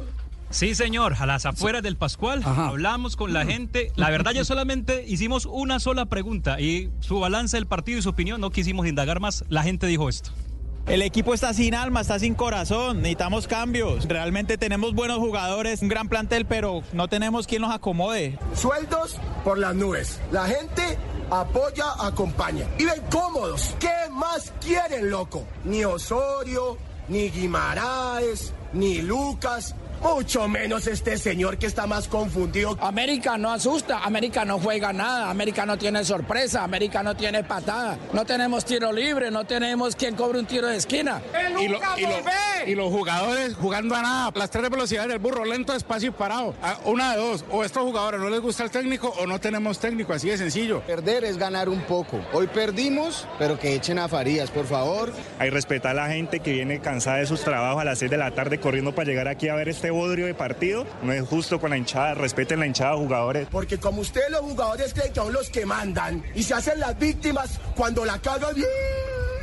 Sí, 0.49 0.75
señor, 0.75 1.15
a 1.19 1.25
las 1.25 1.45
afueras 1.45 1.83
del 1.83 1.97
Pascual, 1.97 2.41
Ajá. 2.45 2.67
hablamos 2.67 3.17
con 3.17 3.33
la 3.33 3.45
gente. 3.45 3.91
La 3.97 4.09
verdad, 4.09 4.31
ya 4.31 4.45
solamente 4.45 5.03
hicimos 5.05 5.45
una 5.45 5.79
sola 5.79 6.05
pregunta 6.05 6.59
y 6.61 6.89
su 7.01 7.19
balance 7.19 7.57
del 7.57 7.65
partido 7.67 7.99
y 7.99 8.01
su 8.01 8.09
opinión, 8.09 8.39
no 8.39 8.49
quisimos 8.49 8.87
indagar 8.87 9.19
más. 9.19 9.43
La 9.49 9.63
gente 9.63 9.87
dijo 9.87 10.07
esto. 10.07 10.31
El 10.85 11.01
equipo 11.01 11.33
está 11.33 11.53
sin 11.53 11.75
alma, 11.75 11.99
está 11.99 12.17
sin 12.17 12.33
corazón, 12.33 12.97
necesitamos 13.01 13.45
cambios. 13.45 14.05
Realmente 14.05 14.57
tenemos 14.57 14.93
buenos 14.93 15.17
jugadores, 15.17 15.81
un 15.81 15.89
gran 15.89 16.07
plantel, 16.07 16.45
pero 16.45 16.81
no 16.93 17.09
tenemos 17.09 17.45
quien 17.45 17.61
los 17.61 17.71
acomode. 17.71 18.39
Sueldos 18.55 19.17
por 19.43 19.57
las 19.57 19.75
nubes. 19.75 20.21
La 20.31 20.45
gente 20.45 20.97
apoya, 21.29 21.87
acompaña. 21.99 22.65
Viven 22.77 23.01
cómodos. 23.11 23.75
¿Qué 23.81 23.89
más 24.13 24.53
quieren, 24.65 25.09
loco? 25.09 25.45
Ni 25.65 25.83
Osorio, 25.83 26.77
ni 27.09 27.29
Guimaraes, 27.29 28.53
ni 28.73 29.01
Lucas. 29.01 29.73
Mucho 30.01 30.47
menos 30.47 30.87
este 30.87 31.17
señor 31.17 31.57
que 31.57 31.65
está 31.65 31.85
más 31.87 32.07
confundido. 32.07 32.77
América 32.81 33.37
no 33.37 33.51
asusta, 33.51 33.99
América 33.99 34.45
no 34.45 34.59
juega 34.59 34.93
nada, 34.93 35.29
América 35.29 35.65
no 35.65 35.77
tiene 35.77 36.03
sorpresa, 36.05 36.63
América 36.63 37.03
no 37.03 37.15
tiene 37.15 37.43
patada, 37.43 37.97
no 38.13 38.25
tenemos 38.25 38.63
tiro 38.65 38.91
libre, 38.91 39.31
no 39.31 39.45
tenemos 39.45 39.95
quien 39.95 40.15
cobre 40.15 40.39
un 40.39 40.45
tiro 40.45 40.67
de 40.67 40.77
esquina. 40.77 41.21
y, 41.59 41.67
lo- 41.67 41.79
y 41.97 42.01
lo- 42.03 42.67
y 42.67 42.75
los 42.75 42.89
jugadores 42.91 43.55
jugando 43.55 43.95
a 43.95 44.01
nada. 44.01 44.31
Las 44.35 44.49
tres 44.49 44.69
velocidades 44.69 45.09
del 45.09 45.19
burro, 45.19 45.45
lento, 45.45 45.73
despacio 45.73 46.09
y 46.09 46.11
parado. 46.11 46.53
Una 46.85 47.13
de 47.15 47.21
dos. 47.21 47.45
O 47.51 47.63
estos 47.63 47.83
jugadores 47.83 48.19
no 48.19 48.29
les 48.29 48.39
gusta 48.39 48.63
el 48.63 48.71
técnico 48.71 49.13
o 49.19 49.25
no 49.25 49.39
tenemos 49.39 49.79
técnico. 49.79 50.13
Así 50.13 50.29
de 50.29 50.37
sencillo. 50.37 50.81
Perder 50.81 51.23
es 51.25 51.37
ganar 51.37 51.69
un 51.69 51.81
poco. 51.81 52.19
Hoy 52.33 52.47
perdimos, 52.47 53.27
pero 53.39 53.57
que 53.59 53.73
echen 53.75 53.99
a 53.99 54.07
Farías, 54.07 54.51
por 54.51 54.65
favor. 54.65 55.11
Hay 55.39 55.49
respetar 55.49 55.91
a 55.91 56.07
la 56.07 56.07
gente 56.13 56.39
que 56.39 56.53
viene 56.53 56.79
cansada 56.79 57.17
de 57.17 57.25
sus 57.25 57.41
trabajos 57.41 57.81
a 57.81 57.85
las 57.85 57.99
6 57.99 58.11
de 58.11 58.17
la 58.17 58.31
tarde 58.31 58.59
corriendo 58.59 58.93
para 58.93 59.07
llegar 59.07 59.27
aquí 59.27 59.47
a 59.49 59.55
ver 59.55 59.69
este 59.69 59.86
bodrio 59.91 60.25
de 60.25 60.33
partido. 60.33 60.85
No 61.03 61.13
es 61.13 61.21
justo 61.27 61.59
con 61.59 61.69
la 61.71 61.77
hinchada, 61.77 62.13
respeten 62.13 62.59
la 62.59 62.67
hinchada, 62.67 62.95
jugadores. 62.95 63.47
Porque 63.51 63.77
como 63.77 64.01
ustedes 64.01 64.29
los 64.31 64.41
jugadores 64.41 64.93
creen 64.93 65.13
que 65.13 65.19
son 65.19 65.33
los 65.33 65.49
que 65.49 65.65
mandan 65.65 66.23
y 66.35 66.43
se 66.43 66.53
hacen 66.53 66.79
las 66.79 66.97
víctimas 66.97 67.59
cuando 67.75 68.05
la 68.05 68.19
cagan 68.19 68.55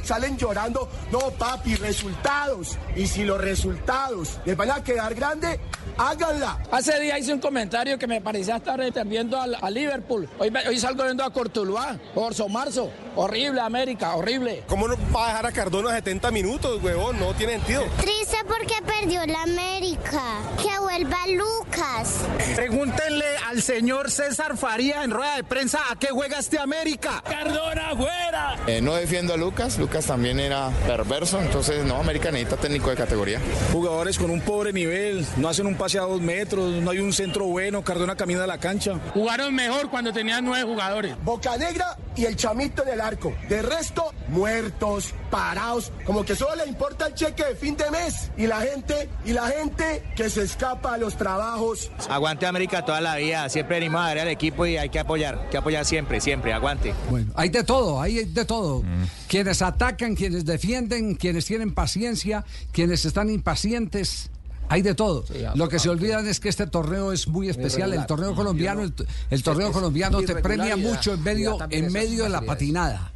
salen 0.03 0.37
llorando. 0.37 0.89
No, 1.11 1.31
papi, 1.31 1.77
resultados. 1.77 2.77
Y 2.95 3.07
si 3.07 3.25
los 3.25 3.41
resultados 3.41 4.39
les 4.45 4.57
van 4.57 4.71
a 4.71 4.85
quedar 4.85 5.15
grandes, 5.15 5.59
háganla. 5.97 6.59
Hace 6.71 7.01
día 7.01 7.19
hice 7.19 7.33
un 7.33 7.41
comentario 7.41 7.99
que 7.99 8.07
me 8.07 8.21
parecía 8.21 8.57
estar 8.57 8.81
viendo 9.07 9.41
al- 9.41 9.57
a, 9.61 9.71
Liverpool. 9.71 10.29
Hoy 10.39 10.79
salgo 10.79 11.05
viendo 11.05 11.25
a 11.25 11.33
Cortuluá, 11.33 11.99
Orso 12.15 12.49
Marzo. 12.49 12.91
Horrible, 13.17 13.61
América, 13.61 14.17
horrible. 14.17 14.65
¿Cómo 14.67 14.89
no 14.89 14.97
va 15.15 15.25
a 15.25 15.29
dejar 15.29 15.47
a 15.47 15.53
Cardona 15.53 15.91
70 15.91 16.31
minutos, 16.33 16.83
huevón? 16.83 17.19
No 17.21 17.33
tiene 17.35 17.55
sentido. 17.55 17.85
Triste 18.01 18.39
porque 18.47 18.75
perdió 18.85 19.25
la 19.27 19.43
América. 19.43 20.23
Que 20.61 20.79
vuelva 20.81 21.19
Lucas. 21.29 22.25
Pregúntenle 22.57 23.25
al 23.49 23.63
señor 23.63 24.11
César 24.11 24.57
Faría 24.57 25.05
en 25.05 25.11
rueda 25.11 25.37
de 25.37 25.45
prensa 25.45 25.81
a 25.91 25.97
qué 25.97 26.09
juega 26.09 26.39
este 26.39 26.59
América. 26.59 27.23
Cardona 27.25 27.95
fuera. 27.97 28.57
Eh, 28.67 28.81
no 28.81 28.95
defiendo 28.95 29.35
a 29.35 29.37
Lucas, 29.37 29.79
Lucas 29.79 30.07
también 30.07 30.41
era 30.41 30.71
perverso, 30.87 31.41
entonces 31.41 31.85
no, 31.85 31.97
América 31.97 32.31
necesita 32.31 32.57
técnico 32.57 32.91
de 32.91 32.97
categoría. 32.97 33.41
Jugadores 33.73 34.19
con 34.19 34.31
un 34.31 34.41
pobre 34.41 34.73
nivel, 34.73 35.25
no 35.37 35.49
hacen 35.49 35.67
un 35.67 35.77
pase 35.77 35.99
a 35.99 36.03
dos 36.03 36.21
metros, 36.21 36.73
no 36.83 36.91
hay 36.91 36.99
un 36.99 37.13
centro 37.13 37.47
bueno, 37.47 37.83
Cardona 37.83 38.17
camina 38.17 38.45
a 38.45 38.47
la 38.47 38.59
cancha. 38.59 38.99
Jugaron 39.13 39.55
mejor 39.55 39.89
cuando 39.91 40.13
tenían 40.13 40.45
nueve 40.45 40.65
jugadores. 40.65 41.15
Boca 41.23 41.57
Negra 41.57 41.97
y 42.17 42.25
el 42.25 42.37
chamito 42.37 42.83
en 42.83 42.91
el 42.91 43.01
arco. 43.01 43.35
De 43.49 43.63
resto, 43.63 44.13
muertos, 44.29 45.15
parados, 45.31 45.93
como 46.05 46.25
que 46.25 46.37
solo 46.37 46.57
le 46.57 46.67
importa 46.67 47.07
el 47.07 47.15
cheque 47.15 47.45
de 47.45 47.55
fin 47.57 47.77
de 47.77 47.91
mes. 47.91 48.31
Y 48.37 48.47
la 48.47 48.61
gente, 48.61 49.09
y 49.25 49.33
la 49.33 49.49
gente 49.49 50.03
que 50.17 50.31
se 50.31 50.43
escapa 50.43 50.95
a 50.95 50.99
los 50.99 51.17
trabajos. 51.17 51.91
Aguante 52.09 52.47
América 52.47 52.85
toda 52.85 53.01
la 53.01 53.17
vida, 53.17 53.49
siempre 53.49 53.77
venimos 53.77 54.01
a 54.01 54.09
ver 54.09 54.21
al 54.21 54.29
equipo 54.29 54.67
y 54.67 54.77
hay 54.77 54.89
que 54.89 54.99
apoyar, 54.99 55.39
hay 55.39 55.51
que 55.51 55.57
apoyar 55.57 55.85
siempre, 55.85 56.21
siempre, 56.21 56.53
aguante. 56.53 56.95
Bueno, 57.11 57.33
hay 57.35 57.49
de 57.49 57.65
todo, 57.65 58.01
hay 58.01 58.25
de 58.25 58.45
todo. 58.45 58.83
Quienes 59.29 59.63
atacan, 59.63 60.15
quienes 60.15 60.45
defienden, 60.45 61.15
quienes 61.17 61.47
tienen 61.47 61.75
paciencia, 61.75 62.45
quienes 62.73 63.05
están 63.05 63.31
impacientes. 63.31 64.31
Hay 64.69 64.83
de 64.83 64.95
todo. 64.95 65.25
Lo 65.55 65.69
que 65.69 65.79
se 65.79 65.89
olvidan 65.89 66.27
es 66.27 66.41
que 66.41 66.49
este 66.49 66.67
torneo 66.67 67.13
es 67.13 67.29
muy 67.29 67.49
especial. 67.49 67.93
El 67.93 68.07
torneo 68.07 68.35
colombiano, 68.35 68.83
el, 68.83 68.95
el 69.31 69.43
torneo 69.43 69.69
es 69.69 69.73
colombiano 69.75 70.23
te 70.23 70.35
premia 70.37 70.77
mucho 70.77 71.15
en 71.15 71.23
medio, 71.23 71.59
en 71.71 71.93
medio 71.93 72.25
de 72.25 72.31
la 72.31 72.41
patinada. 72.41 73.11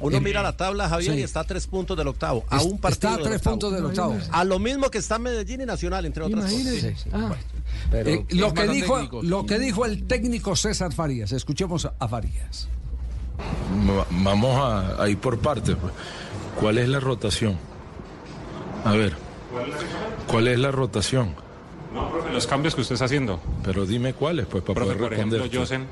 Uno 0.00 0.20
mira 0.20 0.44
la 0.44 0.56
tabla, 0.56 0.88
Javier, 0.88 1.14
Sí. 1.14 1.18
y 1.18 1.22
está 1.24 1.40
a 1.40 1.44
tres 1.44 1.66
puntos 1.66 1.96
del 1.96 2.06
octavo. 2.06 2.44
A 2.50 2.62
un 2.62 2.78
partido. 2.78 2.92
está 2.92 3.08
a 3.08 3.16
del 3.16 3.24
tres 3.24 3.36
octavo. 3.38 3.52
puntos 3.54 3.72
del 3.72 3.84
octavo. 3.84 4.16
A 4.30 4.44
lo 4.44 4.60
mismo 4.60 4.88
que 4.90 4.98
está 4.98 5.18
Medellín 5.18 5.60
y 5.62 5.66
Nacional, 5.66 6.06
entre 6.06 6.22
otras 6.22 6.52
Imagínese. 6.52 6.92
cosas. 6.92 7.08
Ah. 7.12 7.34
Pero- 7.90 8.10
Eh, 8.10 8.26
lo, 8.30 8.54
que 8.54 8.68
dijo, 8.68 9.22
lo 9.22 9.44
que 9.44 9.58
dijo 9.58 9.84
el 9.84 10.04
técnico 10.06 10.54
César 10.54 10.92
Farías. 10.92 11.32
Escuchemos 11.32 11.88
a- 11.98 12.06
Farías. 12.08 12.68
Va- 13.90 14.06
Vamos 14.10 14.56
a, 14.56 15.02
a 15.02 15.08
ir 15.08 15.18
por 15.18 15.40
partes. 15.40 15.74
pues. 15.80 15.92
¿Cuál 16.60 16.78
es 16.78 16.88
la 16.88 17.00
rotación? 17.00 17.56
A 18.84 18.92
ver, 18.92 19.16
¿cuál 20.26 20.48
es 20.48 20.58
la 20.58 20.70
rotación? 20.70 21.34
No, 21.94 22.10
profe, 22.10 22.32
los 22.32 22.46
cambios 22.46 22.74
que 22.74 22.80
usted 22.80 22.94
está 22.94 23.04
haciendo. 23.04 23.40
Pero 23.64 23.84
dime 23.84 24.14
cuáles, 24.14 24.46
pues, 24.46 24.62
para 24.62 24.74
Profe, 24.74 24.94
poder 24.94 25.02
por 25.02 25.12
ejemplo, 25.12 25.38
responder. 25.38 25.60
Josen. 25.60 25.86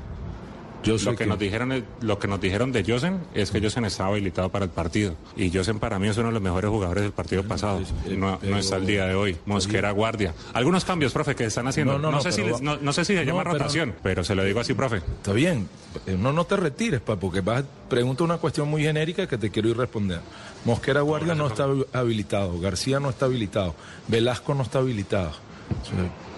Yo 0.83 0.97
lo 0.97 1.11
que, 1.11 1.17
que- 1.17 1.25
nos 1.27 1.37
dijeron 1.39 1.85
lo 2.01 2.17
que 2.19 2.27
nos 2.27 2.41
dijeron 2.41 2.71
de 2.71 2.83
Josen 2.83 3.19
es 3.33 3.51
que 3.51 3.61
Josen 3.61 3.85
estaba 3.85 4.09
habilitado 4.09 4.49
para 4.49 4.65
el 4.65 4.71
partido. 4.71 5.15
Y 5.35 5.51
Josen 5.55 5.79
para 5.79 5.99
mí 5.99 6.07
es 6.07 6.17
uno 6.17 6.27
de 6.27 6.33
los 6.33 6.41
mejores 6.41 6.69
jugadores 6.69 7.03
del 7.03 7.11
partido 7.11 7.43
pasado. 7.43 7.81
No, 8.09 8.39
no 8.41 8.57
está 8.57 8.75
al 8.77 8.85
día 8.85 9.05
de 9.05 9.15
hoy. 9.15 9.37
Mosquera 9.45 9.91
guardia. 9.91 10.33
Algunos 10.53 10.83
cambios 10.85 11.13
profe 11.13 11.35
que 11.35 11.45
están 11.45 11.67
haciendo. 11.67 11.93
No, 11.93 11.99
no, 11.99 12.11
no, 12.11 12.17
no, 12.17 12.21
sé 12.23 12.31
si 12.31 12.41
les- 12.41 12.55
va- 12.55 12.59
no, 12.61 12.77
no 12.77 12.93
sé 12.93 13.05
si 13.05 13.15
se 13.15 13.25
llama 13.25 13.43
pero- 13.43 13.53
rotación 13.53 13.93
pero 14.01 14.23
se 14.23 14.33
lo 14.35 14.43
digo 14.43 14.59
así 14.59 14.73
profe. 14.73 14.97
Está 14.97 15.33
bien, 15.33 15.67
eh, 16.07 16.15
no, 16.19 16.33
no 16.33 16.45
te 16.45 16.55
retires, 16.57 16.99
pa, 17.01 17.15
porque 17.17 17.41
vas, 17.41 17.63
pregunta 17.89 18.23
una 18.23 18.37
cuestión 18.37 18.67
muy 18.69 18.81
genérica 18.83 19.27
que 19.27 19.37
te 19.37 19.49
quiero 19.51 19.69
ir 19.69 19.77
respondiendo. 19.77 20.25
Mosquera 20.65 21.01
Guardia 21.01 21.35
no 21.35 21.47
está 21.47 21.67
habilitado, 21.93 22.59
García 22.59 22.99
no 22.99 23.09
está 23.09 23.25
habilitado, 23.25 23.75
Velasco 24.07 24.53
no 24.55 24.63
está 24.63 24.79
habilitado. 24.79 25.31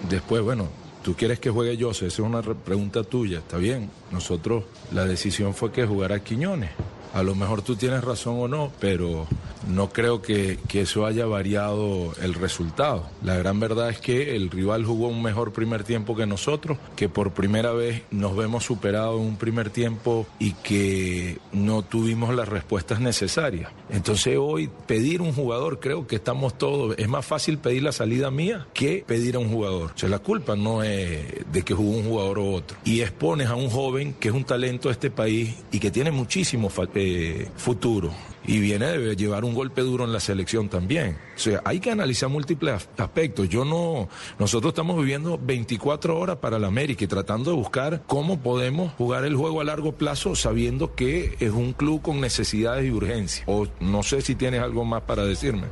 Después, 0.08 0.42
bueno, 0.42 0.68
tú 1.04 1.14
quieres 1.14 1.38
que 1.38 1.50
juegue 1.50 1.80
José, 1.80 2.06
esa 2.06 2.22
es 2.22 2.26
una 2.28 2.40
re- 2.40 2.54
pregunta 2.56 3.04
tuya, 3.04 3.38
está 3.38 3.58
bien. 3.58 3.90
Nosotros, 4.10 4.64
la 4.92 5.04
decisión 5.04 5.54
fue 5.54 5.70
que 5.70 5.86
jugara 5.86 6.24
Quiñones. 6.24 6.70
A 7.14 7.22
lo 7.22 7.34
mejor 7.34 7.62
tú 7.62 7.76
tienes 7.76 8.02
razón 8.04 8.36
o 8.40 8.48
no, 8.48 8.72
pero 8.80 9.26
no 9.68 9.88
creo 9.90 10.20
que, 10.20 10.58
que 10.68 10.82
eso 10.82 11.06
haya 11.06 11.24
variado 11.26 12.12
el 12.20 12.34
resultado. 12.34 13.08
La 13.22 13.36
gran 13.36 13.60
verdad 13.60 13.88
es 13.88 14.00
que 14.00 14.34
el 14.36 14.50
rival 14.50 14.84
jugó 14.84 15.08
un 15.08 15.22
mejor 15.22 15.52
primer 15.52 15.84
tiempo 15.84 16.16
que 16.16 16.26
nosotros, 16.26 16.76
que 16.96 17.08
por 17.08 17.32
primera 17.32 17.72
vez 17.72 18.02
nos 18.10 18.36
vemos 18.36 18.64
superados 18.64 19.20
en 19.20 19.26
un 19.28 19.36
primer 19.36 19.70
tiempo 19.70 20.26
y 20.40 20.52
que 20.54 21.38
no 21.52 21.82
tuvimos 21.82 22.34
las 22.34 22.48
respuestas 22.48 23.00
necesarias. 23.00 23.70
Entonces 23.90 24.36
hoy 24.38 24.68
pedir 24.86 25.22
un 25.22 25.32
jugador, 25.32 25.78
creo 25.80 26.06
que 26.08 26.16
estamos 26.16 26.58
todos, 26.58 26.96
es 26.98 27.08
más 27.08 27.24
fácil 27.24 27.58
pedir 27.58 27.84
la 27.84 27.92
salida 27.92 28.30
mía 28.32 28.66
que 28.74 29.04
pedir 29.06 29.36
a 29.36 29.38
un 29.38 29.50
jugador. 29.52 29.92
O 29.94 29.98
sea, 29.98 30.08
la 30.08 30.18
culpa 30.18 30.56
no 30.56 30.82
es 30.82 31.20
de 31.52 31.62
que 31.62 31.74
jugó 31.74 31.96
un 31.96 32.04
jugador 32.04 32.38
u 32.40 32.54
otro. 32.54 32.76
Y 32.84 33.02
expones 33.02 33.46
a 33.48 33.54
un 33.54 33.70
joven 33.70 34.14
que 34.18 34.28
es 34.28 34.34
un 34.34 34.44
talento 34.44 34.88
de 34.88 34.92
este 34.94 35.10
país 35.12 35.54
y 35.70 35.78
que 35.78 35.90
tiene 35.92 36.10
muchísimo 36.10 36.68
fa- 36.68 36.84
eh, 37.04 37.48
futuro. 37.56 38.12
Y 38.46 38.58
viene 38.60 38.86
de 38.98 39.16
llevar 39.16 39.42
un 39.44 39.54
golpe 39.54 39.80
duro 39.80 40.04
en 40.04 40.12
la 40.12 40.20
selección 40.20 40.68
también. 40.68 41.16
O 41.34 41.38
sea, 41.38 41.62
hay 41.64 41.80
que 41.80 41.90
analizar 41.90 42.28
múltiples 42.28 42.74
as- 42.74 42.88
aspectos. 42.98 43.48
Yo 43.48 43.64
no, 43.64 44.06
nosotros 44.38 44.72
estamos 44.72 44.98
viviendo 44.98 45.38
24 45.42 46.18
horas 46.18 46.36
para 46.36 46.58
la 46.58 46.66
América 46.66 47.04
y 47.04 47.06
tratando 47.06 47.50
de 47.52 47.56
buscar 47.56 48.02
cómo 48.06 48.40
podemos 48.40 48.92
jugar 48.94 49.24
el 49.24 49.34
juego 49.34 49.62
a 49.62 49.64
largo 49.64 49.92
plazo 49.92 50.34
sabiendo 50.36 50.94
que 50.94 51.36
es 51.40 51.52
un 51.52 51.72
club 51.72 52.02
con 52.02 52.20
necesidades 52.20 52.84
y 52.86 52.90
urgencias. 52.90 53.44
O 53.48 53.66
no 53.80 54.02
sé 54.02 54.20
si 54.20 54.34
tienes 54.34 54.60
algo 54.60 54.84
más 54.84 55.02
para 55.04 55.24
decirme. 55.24 55.64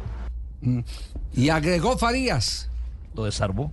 Y 1.35 1.49
agregó 1.51 1.99
Farías. 1.99 2.71
Lo 3.15 3.25
desarmó. 3.25 3.71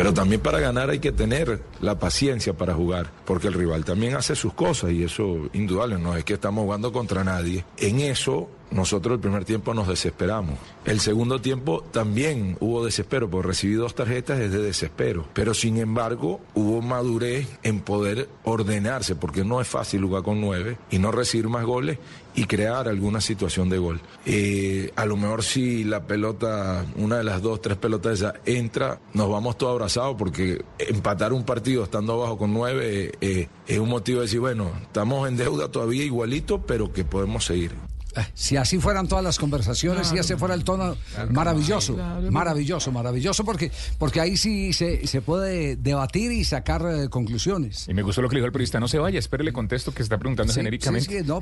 Pero 0.00 0.14
también 0.14 0.40
para 0.40 0.60
ganar 0.60 0.88
hay 0.88 0.98
que 0.98 1.12
tener 1.12 1.60
la 1.82 1.98
paciencia 1.98 2.54
para 2.54 2.72
jugar, 2.72 3.10
porque 3.26 3.48
el 3.48 3.52
rival 3.52 3.84
también 3.84 4.14
hace 4.14 4.34
sus 4.34 4.54
cosas 4.54 4.92
y 4.92 5.04
eso 5.04 5.50
indudable, 5.52 5.98
no 5.98 6.16
es 6.16 6.24
que 6.24 6.32
estamos 6.32 6.64
jugando 6.64 6.90
contra 6.90 7.22
nadie. 7.22 7.66
En 7.76 8.00
eso 8.00 8.48
nosotros 8.70 9.16
el 9.16 9.20
primer 9.20 9.44
tiempo 9.44 9.74
nos 9.74 9.88
desesperamos. 9.88 10.58
El 10.86 11.00
segundo 11.00 11.42
tiempo 11.42 11.84
también 11.90 12.56
hubo 12.60 12.82
desespero, 12.82 13.28
porque 13.28 13.48
recibí 13.48 13.74
dos 13.74 13.94
tarjetas 13.94 14.38
desde 14.38 14.62
desespero. 14.62 15.26
Pero 15.34 15.52
sin 15.52 15.76
embargo 15.76 16.40
hubo 16.54 16.80
madurez 16.80 17.46
en 17.62 17.80
poder 17.80 18.28
ordenarse, 18.44 19.16
porque 19.16 19.44
no 19.44 19.60
es 19.60 19.68
fácil 19.68 20.02
jugar 20.02 20.22
con 20.22 20.40
nueve 20.40 20.78
y 20.90 20.98
no 20.98 21.12
recibir 21.12 21.48
más 21.48 21.66
goles 21.66 21.98
y 22.40 22.44
crear 22.44 22.88
alguna 22.88 23.20
situación 23.20 23.68
de 23.68 23.76
gol. 23.76 24.00
Eh, 24.24 24.92
a 24.96 25.04
lo 25.04 25.18
mejor 25.18 25.42
si 25.42 25.84
la 25.84 26.06
pelota, 26.06 26.86
una 26.96 27.18
de 27.18 27.24
las 27.24 27.42
dos, 27.42 27.60
tres 27.60 27.76
pelotas 27.76 28.14
esa 28.14 28.32
entra, 28.46 28.98
nos 29.12 29.28
vamos 29.28 29.58
todos 29.58 29.72
abrazados 29.72 30.16
porque 30.18 30.64
empatar 30.78 31.34
un 31.34 31.44
partido 31.44 31.84
estando 31.84 32.14
abajo 32.14 32.38
con 32.38 32.54
nueve 32.54 33.10
eh, 33.10 33.12
eh, 33.20 33.48
es 33.66 33.78
un 33.78 33.90
motivo 33.90 34.20
de 34.20 34.24
decir, 34.24 34.40
bueno, 34.40 34.72
estamos 34.80 35.28
en 35.28 35.36
deuda 35.36 35.70
todavía 35.70 36.02
igualito, 36.02 36.62
pero 36.62 36.90
que 36.94 37.04
podemos 37.04 37.44
seguir. 37.44 37.89
Eh, 38.16 38.20
Si 38.34 38.56
así 38.56 38.78
fueran 38.78 39.06
todas 39.08 39.22
las 39.24 39.38
conversaciones, 39.38 40.08
si 40.08 40.18
ese 40.18 40.36
fuera 40.36 40.54
el 40.54 40.64
tono, 40.64 40.96
maravilloso, 41.30 41.96
maravilloso, 42.30 42.90
maravilloso, 42.92 43.44
porque, 43.44 43.70
porque 43.98 44.20
ahí 44.20 44.36
sí 44.36 44.72
se, 44.72 45.06
se 45.06 45.20
puede 45.22 45.76
debatir 45.76 46.32
y 46.32 46.44
sacar 46.44 46.82
eh, 46.90 47.08
conclusiones. 47.08 47.86
Y 47.88 47.94
me 47.94 48.02
gustó 48.02 48.22
lo 48.22 48.28
que 48.28 48.34
le 48.34 48.40
dijo 48.40 48.46
el 48.46 48.52
periodista. 48.52 48.80
No 48.80 48.88
se 48.88 48.98
vaya, 48.98 49.18
espere, 49.18 49.44
le 49.44 49.52
contesto 49.52 49.92
que 49.92 50.02
está 50.02 50.18
preguntando 50.18 50.52
Sí, 50.52 50.58
genéricamente. 50.58 51.08
sí, 51.08 51.18
sí, 51.20 51.24
no, 51.26 51.40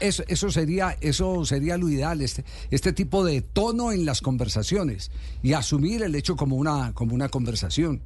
eso, 0.00 0.24
eso 0.26 0.50
sería, 0.50 0.96
eso 1.00 1.44
sería 1.44 1.76
lo 1.78 1.88
ideal, 1.88 2.20
este, 2.20 2.44
este 2.70 2.92
tipo 2.92 3.24
de 3.24 3.42
tono 3.42 3.92
en 3.92 4.04
las 4.04 4.20
conversaciones 4.20 5.10
y 5.42 5.52
asumir 5.52 6.02
el 6.02 6.14
hecho 6.14 6.36
como 6.36 6.56
una, 6.56 6.92
como 6.94 7.14
una 7.14 7.28
conversación, 7.28 8.00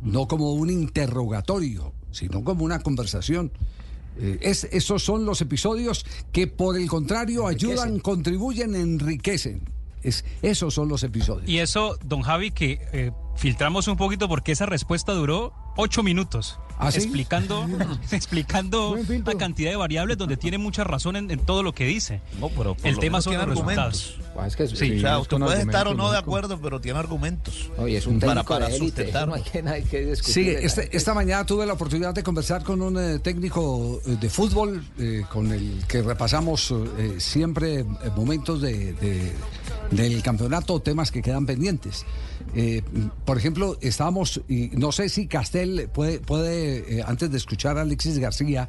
no 0.00 0.26
como 0.28 0.52
un 0.52 0.70
interrogatorio, 0.70 1.92
sino 2.12 2.42
como 2.44 2.64
una 2.64 2.78
conversación. 2.80 3.52
Eh, 4.18 4.38
es, 4.42 4.64
esos 4.70 5.02
son 5.02 5.24
los 5.24 5.40
episodios 5.40 6.04
que 6.32 6.46
por 6.46 6.76
el 6.76 6.88
contrario 6.88 7.46
ayudan, 7.46 8.00
contribuyen, 8.00 8.74
enriquecen. 8.74 9.62
Es, 10.02 10.24
esos 10.42 10.74
son 10.74 10.88
los 10.88 11.02
episodios. 11.02 11.48
Y 11.48 11.58
eso, 11.58 11.98
don 12.04 12.22
Javi, 12.22 12.50
que 12.50 12.80
eh, 12.92 13.12
filtramos 13.36 13.88
un 13.88 13.96
poquito 13.96 14.28
porque 14.28 14.52
esa 14.52 14.66
respuesta 14.66 15.12
duró 15.12 15.52
ocho 15.78 16.02
minutos. 16.02 16.58
¿Ah, 16.80 16.92
sí? 16.92 16.98
Explicando, 16.98 17.66
explicando 18.12 18.92
una 18.92 19.34
cantidad 19.34 19.70
de 19.70 19.76
variables 19.76 20.16
donde 20.16 20.36
tiene 20.36 20.58
mucha 20.58 20.84
razón 20.84 21.16
en, 21.16 21.28
en 21.28 21.40
todo 21.40 21.64
lo 21.64 21.72
que 21.74 21.84
dice. 21.86 22.20
por 22.54 22.76
el 22.84 22.94
lo 22.94 23.00
tema 23.00 23.20
son 23.20 23.32
tiene 23.32 23.46
los 23.46 23.56
argumentos. 23.58 23.84
resultados. 24.16 24.30
Ah, 24.38 24.46
es 24.46 24.54
que 24.54 24.68
Sí, 24.68 24.74
o 24.98 25.00
sea, 25.00 25.16
es 25.16 25.22
usted 25.22 25.38
puede 25.38 25.60
estar 25.62 25.88
o 25.88 25.94
no 25.94 26.12
de 26.12 26.18
acuerdo, 26.18 26.60
pero 26.60 26.80
tiene 26.80 27.00
argumentos. 27.00 27.68
Oye, 27.78 27.96
es 27.96 28.06
un 28.06 28.20
para, 28.20 28.44
para 28.44 28.70
sustentarlo. 28.70 29.34
no 29.34 29.34
hay 29.34 29.42
que, 29.42 29.60
no 29.60 29.70
hay 29.72 29.82
que 29.82 30.04
discutir. 30.06 30.34
Sí, 30.34 30.50
este- 30.50 30.96
esta 30.96 31.14
mañana 31.14 31.44
tuve 31.44 31.66
la 31.66 31.72
oportunidad 31.72 32.14
de 32.14 32.22
conversar 32.22 32.62
con 32.62 32.80
un 32.80 32.96
eh, 32.96 33.18
técnico 33.18 34.00
eh, 34.06 34.16
de 34.20 34.30
fútbol 34.30 34.84
eh, 35.00 35.24
con 35.32 35.50
el 35.52 35.82
que 35.88 36.02
repasamos 36.02 36.70
eh, 36.98 37.16
siempre 37.18 37.80
eh, 37.80 37.84
momentos 38.14 38.60
de, 38.62 38.92
de- 38.92 39.32
del 39.90 40.22
campeonato, 40.22 40.78
temas 40.80 41.10
que 41.10 41.22
quedan 41.22 41.44
pendientes. 41.44 42.06
Eh, 42.54 42.82
por 43.24 43.36
ejemplo, 43.36 43.76
estábamos, 43.80 44.40
y 44.48 44.68
no 44.74 44.92
sé 44.92 45.08
si 45.08 45.26
Castel 45.26 45.67
puede, 45.92 46.20
puede 46.20 46.98
eh, 46.98 47.04
antes 47.06 47.30
de 47.30 47.36
escuchar 47.36 47.78
a 47.78 47.82
Alexis 47.82 48.18
García, 48.18 48.68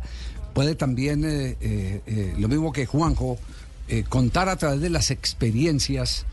puede 0.53 0.75
también, 0.75 1.24
eh, 1.25 1.58
eh, 1.62 2.34
lo 2.38 2.48
mismo 2.48 2.72
que 2.72 2.86
Juanjo, 2.86 3.38
contar 4.08 4.50
a 4.50 4.56
través 4.56 4.82
de 4.82 4.91
las 4.91 5.10
experiencias 5.10 6.25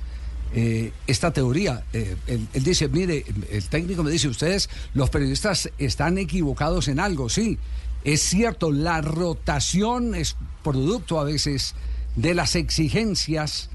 esta 1.06 1.32
teoría. 1.32 1.84
Él, 1.94 2.46
él 2.52 2.62
dice, 2.62 2.86
mire, 2.88 3.24
el 3.50 3.64
técnico 3.68 4.02
me 4.02 4.10
dice, 4.10 4.28
ustedes, 4.28 4.68
los 4.92 5.08
periodistas, 5.08 5.70
están 5.78 6.18
equivocados 6.18 6.88
en 6.88 7.00
algo, 7.00 7.30
sí. 7.30 7.58
Es 8.04 8.20
cierto, 8.20 8.70
la 8.72 9.00
rotación 9.00 10.14
es 10.14 10.36
producto 10.62 11.18
a 11.18 11.24
veces 11.24 11.74
de 12.14 12.34
las 12.34 12.56
exigencias 12.56 13.70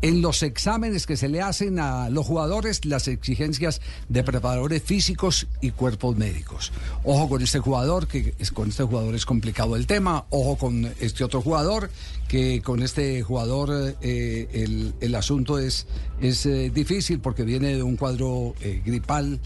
en 0.00 0.22
los 0.22 0.42
exámenes 0.42 1.06
que 1.06 1.16
se 1.16 1.28
le 1.28 1.40
hacen 1.40 1.78
a 1.80 2.08
los 2.08 2.26
jugadores, 2.26 2.84
las 2.84 3.08
exigencias 3.08 3.80
de 4.08 4.22
preparadores 4.22 4.82
físicos 4.82 5.48
y 5.60 5.72
cuerpos 5.72 6.16
médicos. 6.16 6.72
Ojo 7.04 7.28
con 7.28 7.42
este 7.42 7.58
jugador, 7.58 8.06
que 8.06 8.34
es, 8.38 8.52
con 8.52 8.68
este 8.68 8.84
jugador 8.84 9.14
es 9.14 9.26
complicado 9.26 9.76
el 9.76 9.86
tema. 9.86 10.26
Ojo 10.30 10.56
con 10.56 10.84
este 11.00 11.24
otro 11.24 11.42
jugador, 11.42 11.90
que 12.28 12.62
con 12.62 12.82
este 12.82 13.22
jugador 13.22 13.96
eh, 14.00 14.48
el, 14.52 14.94
el 15.00 15.14
asunto 15.14 15.58
es, 15.58 15.86
es 16.20 16.46
eh, 16.46 16.70
difícil 16.70 17.20
porque 17.20 17.42
viene 17.42 17.74
de 17.74 17.82
un 17.82 17.96
cuadro 17.96 18.54
eh, 18.60 18.82
gripal. 18.84 19.40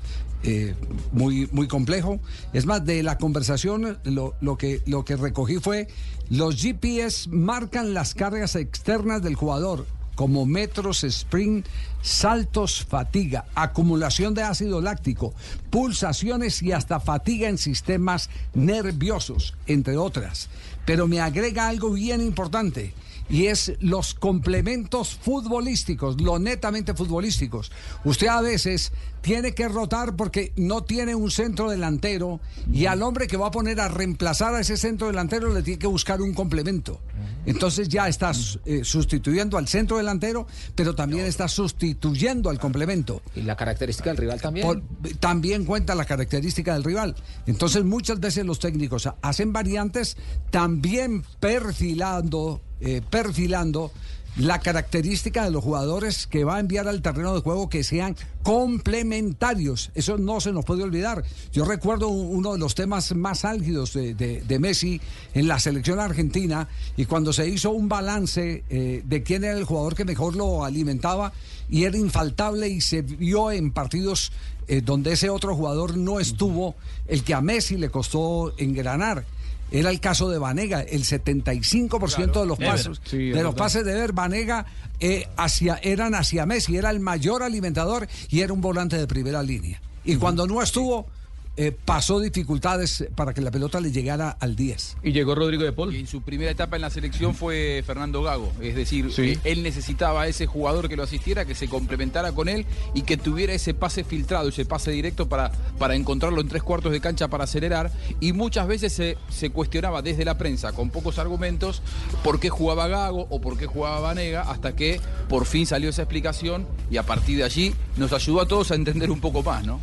muy, 1.13 1.49
muy 1.53 1.69
complejo. 1.69 2.19
Es 2.53 2.67
más, 2.67 2.85
de 2.85 3.05
la 3.05 3.17
conversación 3.17 3.99
lo, 4.03 4.35
lo 4.41 4.59
que, 4.59 4.83
lo 4.87 5.05
que 5.05 5.15
recogí 5.15 5.59
fue, 5.59 5.87
los 6.31 6.61
GPS 6.61 7.29
marcan 7.31 7.95
las 7.95 8.15
cargas 8.15 8.57
externas 8.57 9.23
del 9.23 9.37
jugador 9.37 9.87
como 10.15 10.47
metros, 10.47 11.05
sprint, 11.05 11.67
saltos, 12.03 12.85
fatiga, 12.85 13.47
acumulación 13.55 14.35
de 14.35 14.43
ácido 14.43 14.81
láctico, 14.81 15.35
pulsaciones 15.71 16.63
y 16.63 16.73
hasta 16.73 17.01
fatiga 17.01 17.49
en 17.49 17.59
sistemas 17.59 18.31
nerviosos, 18.55 19.55
entre 19.67 19.97
otras. 19.97 20.49
Pero 20.85 21.07
me 21.07 21.21
agrega 21.21 21.69
algo 21.69 21.93
bien 21.93 22.21
importante 22.21 22.93
y 23.29 23.47
es 23.47 23.73
los 23.81 24.15
complementos 24.15 25.15
futbolísticos, 25.15 26.21
lo 26.21 26.39
netamente 26.39 26.95
futbolísticos. 26.95 27.73
Usted 28.05 28.27
a 28.27 28.41
veces 28.41 28.93
tiene 29.23 29.55
que 29.55 29.69
rotar 29.69 30.15
porque 30.17 30.53
no 30.57 30.83
tiene 30.83 31.15
un 31.15 31.31
centro 31.31 31.71
delantero 31.71 32.41
y 32.73 32.87
al 32.87 33.03
hombre 33.03 33.27
que 33.27 33.37
va 33.37 33.47
a 33.47 33.51
poner 33.51 33.81
a 33.81 33.89
reemplazar 33.89 34.55
a 34.55 34.61
ese 34.61 34.77
centro 34.77 35.07
delantero 35.07 35.53
le 35.55 35.63
tiene 35.63 35.79
que 35.79 35.87
buscar 35.87 36.21
un 36.21 36.35
complemento. 36.35 37.01
Entonces 37.47 37.89
ya 37.89 38.09
estás 38.09 38.59
eh, 38.67 38.83
sustituyendo 38.85 39.59
al 39.59 39.67
centro 39.69 39.97
delantero, 39.97 40.47
pero 40.75 40.95
también 40.95 41.25
estás 41.27 41.53
sustituyendo 41.53 42.51
al 42.51 42.59
complemento. 42.61 43.23
Y 43.35 43.43
la 43.43 43.57
característica 43.57 44.11
del 44.11 44.17
rival 44.19 44.41
también. 44.41 44.67
Por- 44.67 44.83
también 45.19 45.65
cuenta 45.65 45.95
la 45.95 46.05
característica 46.05 46.75
del 46.75 46.85
rival. 46.85 47.15
Entonces 47.47 47.85
muchas 47.85 48.21
veces 48.21 48.45
los 48.45 48.59
técnicos 48.59 49.07
ha- 49.07 49.17
hacen 49.23 49.53
variantes 49.53 50.17
también 50.51 51.25
perfilando, 51.41 52.61
eh, 52.81 53.01
perfilando 53.09 53.93
la 54.37 54.61
característica 54.61 55.45
de 55.45 55.51
los 55.51 55.63
jugadores 55.63 56.27
que 56.27 56.45
va 56.45 56.57
a 56.57 56.61
enviar 56.61 56.89
al 56.89 57.03
terreno 57.03 57.35
de 57.35 57.41
juego 57.41 57.69
que 57.69 57.85
sean 57.85 58.17
complementarios. 58.43 59.91
Eso 59.95 60.17
no 60.19 60.41
se 60.41 60.53
nos 60.53 60.65
puede 60.65 60.83
olvidar. 60.83 61.23
Yo 61.53 61.65
recuerdo 61.65 62.09
un- 62.09 62.37
uno 62.37 62.53
de 62.55 62.59
los 62.59 62.75
temas 62.75 63.15
más 63.15 63.45
álgidos 63.45 63.93
de, 63.93 64.15
de- 64.15 64.41
de 64.43 64.59
Messi 64.59 65.01
en 65.35 65.49
la 65.49 65.59
selección 65.59 66.01
argentina 66.01 66.69
y 66.97 67.05
cuando 67.05 67.33
se 67.33 67.49
hizo 67.49 67.71
un 67.71 67.89
balance 67.89 68.65
eh, 68.71 69.03
de 69.05 69.23
quién 69.23 69.45
era 69.45 69.57
el 69.59 69.65
jugador 69.65 69.95
que 69.95 70.05
mejor 70.05 70.35
lo 70.37 70.65
alimentaba 70.65 71.33
y 71.69 71.85
era 71.85 71.97
infaltable 71.97 72.69
y 72.69 72.81
se 72.81 73.03
vio 73.03 73.51
en 73.51 73.71
partidos 73.73 74.33
eh, 74.69 74.81
donde 74.81 75.13
ese 75.13 75.29
otro 75.31 75.55
jugador 75.57 75.97
no 75.97 76.21
estuvo, 76.21 76.75
el 77.07 77.25
que 77.25 77.35
a 77.35 77.41
Messi 77.41 77.77
le 77.77 77.91
costó 77.91 78.55
engranar. 78.59 79.25
Era 79.73 79.91
el 79.91 80.01
caso 80.01 80.29
de 80.29 80.39
Vanega, 80.39 80.83
el 80.83 81.05
75% 81.05 82.41
de 82.41 82.47
los 82.47 82.59
Ever. 82.59 82.71
pasos, 82.71 83.01
Sí, 83.05 83.31
es 83.31 83.35
de 83.37 83.43
los 83.43 83.53
verdad. 83.53 83.57
pases 83.57 83.85
de 83.85 83.95
Ver 83.95 84.13
Vanega 84.13 84.67
eh, 85.01 85.27
hacia, 85.37 85.77
eran 85.83 86.15
hacia 86.15 86.47
Messi, 86.47 86.77
era 86.77 86.91
el 86.91 87.01
mayor 87.01 87.43
alimentador 87.43 88.07
y 88.29 88.41
era 88.41 88.53
un 88.53 88.61
volante 88.61 88.97
de 88.99 89.07
primera 89.07 89.43
línea. 89.43 89.81
Y 90.05 90.17
cuando 90.17 90.47
no 90.47 90.61
estuvo, 90.63 91.07
eh, 91.57 91.71
pasó 91.73 92.19
dificultades 92.19 93.05
para 93.15 93.35
que 93.35 93.43
la 93.43 93.51
pelota 93.51 93.81
le 93.81 93.93
llegara 93.93 94.31
al 94.31 94.57
10. 94.57 94.97
Y 95.03 95.13
llegó 95.13 95.35
Rodrigo 95.35 95.65
de 95.65 95.73
Paul. 95.73 95.95
Y 95.95 96.01
en 96.01 96.07
su 96.07 96.23
primera 96.23 96.51
etapa 96.51 96.77
en 96.77 96.83
la 96.83 96.91
selección 96.91 97.35
fue 97.35 97.83
Fernando 97.87 98.23
Gago. 98.23 98.53
Es 98.61 98.75
decir, 98.75 99.11
eh, 99.19 99.39
él 99.45 99.63
necesitaba 99.63 100.23
a 100.23 100.29
ese 100.29 100.47
jugador 100.47 100.89
que 100.89 100.97
lo 100.97 101.03
asistiera, 101.03 101.45
que 101.45 101.55
se 101.55 101.69
complementara 101.69 102.33
con 102.33 102.49
él 102.49 102.65
y 102.95 103.03
que 103.03 103.19
tuviera 103.19 103.53
ese 103.53 103.75
pase 103.75 104.03
filtrado, 104.03 104.49
ese 104.49 104.65
pase 104.65 104.93
directo 104.93 105.29
para, 105.29 105.53
para 105.79 105.95
encontrarlo 105.95 106.41
en 106.41 106.49
tres 106.49 106.63
cuartos 106.63 106.91
de 106.91 107.01
cancha 107.01 107.29
para 107.29 107.45
acelerar. 107.45 107.93
Y 108.19 108.33
muchas 108.33 108.67
veces 108.67 108.93
se, 108.95 109.19
se 109.29 109.51
cuestionaba 109.51 110.01
desde 110.01 110.25
la 110.25 110.39
prensa, 110.39 110.73
con 110.73 110.89
pocos 110.89 111.19
argumentos, 111.19 111.83
por 112.25 112.41
qué 112.41 112.49
jugaba 112.49 112.89
Gago 112.89 113.27
o 113.29 113.41
por 113.43 113.59
qué 113.59 113.67
jugaba 113.67 114.01
Vanega, 114.01 114.43
hasta 114.43 114.75
que 114.75 115.01
por 115.29 115.45
fin 115.45 115.67
salió 115.67 115.91
esa 115.91 116.03
explicación 116.03 116.67
y 116.91 116.97
a 116.97 117.03
partir 117.03 117.37
de 117.37 117.45
allí 117.45 117.75
nos 117.97 118.13
ayudó 118.13 118.41
a 118.41 118.49
todos 118.49 118.71
a 118.71 118.75
entender 118.75 119.11
un 119.11 119.21
poco 119.21 119.43
más, 119.43 119.65
¿no? 119.65 119.81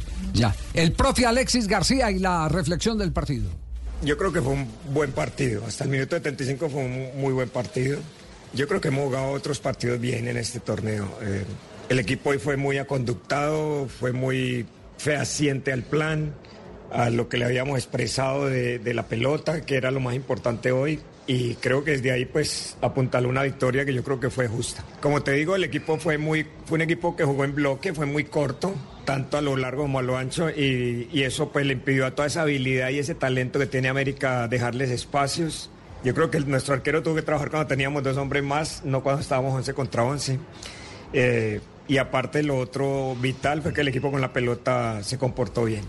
El 0.73 0.91
profe 0.93 1.25
Alexis 1.25 1.67
García 1.67 2.12
y 2.12 2.19
la 2.19 2.47
reflexión 2.47 2.97
del 2.97 3.12
partido. 3.12 3.49
Yo 4.02 4.17
creo 4.17 4.32
que 4.32 4.41
fue 4.41 4.54
un 4.54 4.67
buen 4.93 5.12
partido. 5.12 5.65
Hasta 5.65 5.84
el 5.84 5.89
minuto 5.89 6.15
75 6.15 6.69
fue 6.69 6.86
un 6.86 7.21
muy 7.21 7.34
buen 7.34 7.49
partido. 7.49 7.99
Yo 8.54 8.67
creo 8.67 8.80
que 8.80 8.88
hemos 8.88 9.06
jugado 9.06 9.32
otros 9.32 9.60
partidos 9.60 9.99
bien 9.99 10.28
en 10.28 10.38
este 10.38 10.60
torneo. 10.60 11.06
Eh, 11.21 11.43
el 11.89 11.99
equipo 11.99 12.30
hoy 12.30 12.39
fue 12.39 12.56
muy 12.56 12.78
aconductado, 12.78 13.88
fue 13.88 14.12
muy 14.12 14.65
fehaciente 14.97 15.73
al 15.73 15.84
plan, 15.84 16.34
a 16.91 17.10
lo 17.10 17.28
que 17.30 17.38
le 17.38 17.45
habíamos 17.45 17.78
expresado 17.78 18.47
de, 18.47 18.80
de 18.80 18.93
la 18.93 19.08
pelota, 19.08 19.62
que 19.62 19.75
era 19.75 19.91
lo 19.91 19.99
más 19.99 20.15
importante 20.15 20.71
hoy. 20.71 20.99
Y 21.28 21.56
creo 21.56 21.84
que 21.84 21.91
desde 21.91 22.12
ahí 22.12 22.25
pues 22.25 22.75
apuntaló 22.82 23.30
una 23.30 23.43
victoria 23.43 23.86
que 23.86 23.93
yo 23.93 24.04
creo 24.04 24.19
que 24.19 24.32
fue 24.32 24.47
justa. 24.47 24.84
Como 24.99 25.21
te 25.21 25.34
digo, 25.34 25.56
el 25.56 25.63
equipo 25.63 25.97
fue 25.97 26.17
muy, 26.17 26.47
fue 26.65 26.78
un 26.78 26.82
equipo 26.82 27.15
que 27.15 27.23
jugó 27.23 27.43
en 27.43 27.54
bloque, 27.54 27.93
fue 27.93 28.08
muy 28.08 28.23
corto, 28.23 28.73
tanto 29.10 29.38
a 29.38 29.41
lo 29.41 29.58
largo 29.58 29.84
como 29.84 30.00
a 30.00 30.02
lo 30.02 30.17
ancho, 30.17 30.50
y, 30.50 31.10
y 31.12 31.24
eso 31.24 31.52
pues 31.52 31.65
le 31.65 31.74
impidió 31.74 32.06
a 32.06 32.12
toda 32.15 32.28
esa 32.28 32.41
habilidad 32.43 32.89
y 32.89 33.00
ese 33.00 33.15
talento 33.15 33.58
que 33.60 33.65
tiene 33.65 33.88
América 33.89 34.48
dejarles 34.48 34.89
espacios. 34.91 35.69
Yo 36.04 36.13
creo 36.13 36.30
que 36.32 36.38
el- 36.38 36.50
nuestro 36.50 36.74
arquero 36.76 37.04
tuvo 37.04 37.15
que 37.15 37.22
trabajar 37.22 37.50
cuando 37.50 37.67
teníamos 37.67 38.04
dos 38.04 38.15
hombres 38.17 38.43
más, 38.43 38.84
no 38.86 39.02
cuando 39.04 39.22
estábamos 39.22 39.54
11 39.56 39.74
contra 39.74 40.04
11. 40.04 40.39
Eh, 41.13 41.60
y 41.88 41.98
aparte 41.98 42.43
lo 42.43 42.58
otro 42.58 43.15
vital 43.19 43.62
fue 43.63 43.74
que 43.74 43.82
el 43.82 43.88
equipo 43.88 44.12
con 44.12 44.22
la 44.22 44.32
pelota 44.32 45.02
se 45.04 45.17
comportó 45.17 45.65
bien. 45.65 45.84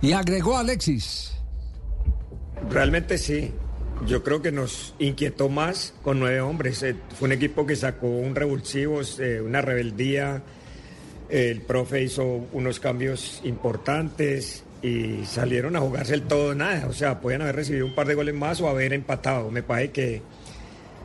Y 0.00 0.12
agregó 0.12 0.56
Alexis. 0.56 1.32
Realmente 2.70 3.18
sí. 3.18 3.52
Yo 4.06 4.22
creo 4.22 4.40
que 4.40 4.50
nos 4.50 4.94
inquietó 4.98 5.48
más 5.50 5.92
con 6.02 6.20
nueve 6.20 6.40
hombres. 6.40 6.82
Eh, 6.82 6.96
fue 7.18 7.26
un 7.26 7.32
equipo 7.32 7.66
que 7.66 7.76
sacó 7.76 8.06
un 8.06 8.34
revulsivo, 8.34 9.00
eh, 9.18 9.42
una 9.44 9.60
rebeldía. 9.60 10.42
El 11.30 11.60
profe 11.62 12.02
hizo 12.02 12.24
unos 12.52 12.80
cambios 12.80 13.40
importantes 13.44 14.64
y 14.82 15.24
salieron 15.24 15.76
a 15.76 15.80
jugarse 15.80 16.14
el 16.14 16.22
todo 16.22 16.50
o 16.50 16.54
nada. 16.54 16.86
O 16.88 16.92
sea, 16.92 17.20
podían 17.20 17.42
haber 17.42 17.56
recibido 17.56 17.86
un 17.86 17.94
par 17.94 18.06
de 18.06 18.14
goles 18.14 18.34
más 18.34 18.60
o 18.60 18.68
haber 18.68 18.92
empatado. 18.92 19.50
Me 19.50 19.62
parece 19.62 19.92
que 19.92 20.22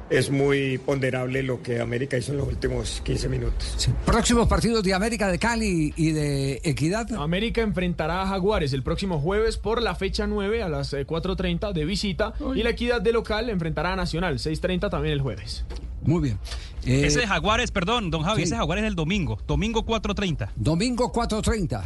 es 0.09 0.29
muy 0.29 0.77
ponderable 0.77 1.41
lo 1.41 1.61
que 1.61 1.79
América 1.79 2.17
hizo 2.17 2.31
en 2.31 2.37
los 2.37 2.47
últimos 2.47 3.01
15 3.03 3.29
minutos. 3.29 3.89
Próximos 4.05 4.47
partidos 4.47 4.83
de 4.83 4.93
América 4.93 5.29
de 5.29 5.39
Cali 5.39 5.93
y 5.95 6.11
de 6.11 6.61
Equidad. 6.63 7.11
América 7.13 7.61
enfrentará 7.61 8.21
a 8.21 8.27
Jaguares 8.27 8.73
el 8.73 8.83
próximo 8.83 9.19
jueves 9.19 9.57
por 9.57 9.81
la 9.81 9.95
fecha 9.95 10.27
9 10.27 10.61
a 10.61 10.69
las 10.69 10.93
eh, 10.93 11.07
4.30 11.07 11.73
de 11.73 11.85
visita 11.85 12.33
y 12.55 12.63
la 12.63 12.71
equidad 12.71 13.01
de 13.01 13.13
local 13.13 13.49
enfrentará 13.49 13.93
a 13.93 13.95
Nacional 13.95 14.35
6.30 14.37 14.89
también 14.89 15.13
el 15.13 15.21
jueves. 15.21 15.65
Muy 16.05 16.21
bien. 16.21 16.39
ese 16.85 17.19
de 17.21 17.27
Jaguares, 17.27 17.71
perdón, 17.71 18.09
don 18.11 18.23
Javi, 18.23 18.37
sí. 18.37 18.43
ese 18.43 18.53
de 18.55 18.59
Jaguares 18.59 18.83
es 18.83 18.89
el 18.89 18.95
domingo, 18.95 19.37
domingo 19.47 19.85
4.30. 19.85 20.49
Domingo 20.55 21.11
4.30. 21.11 21.81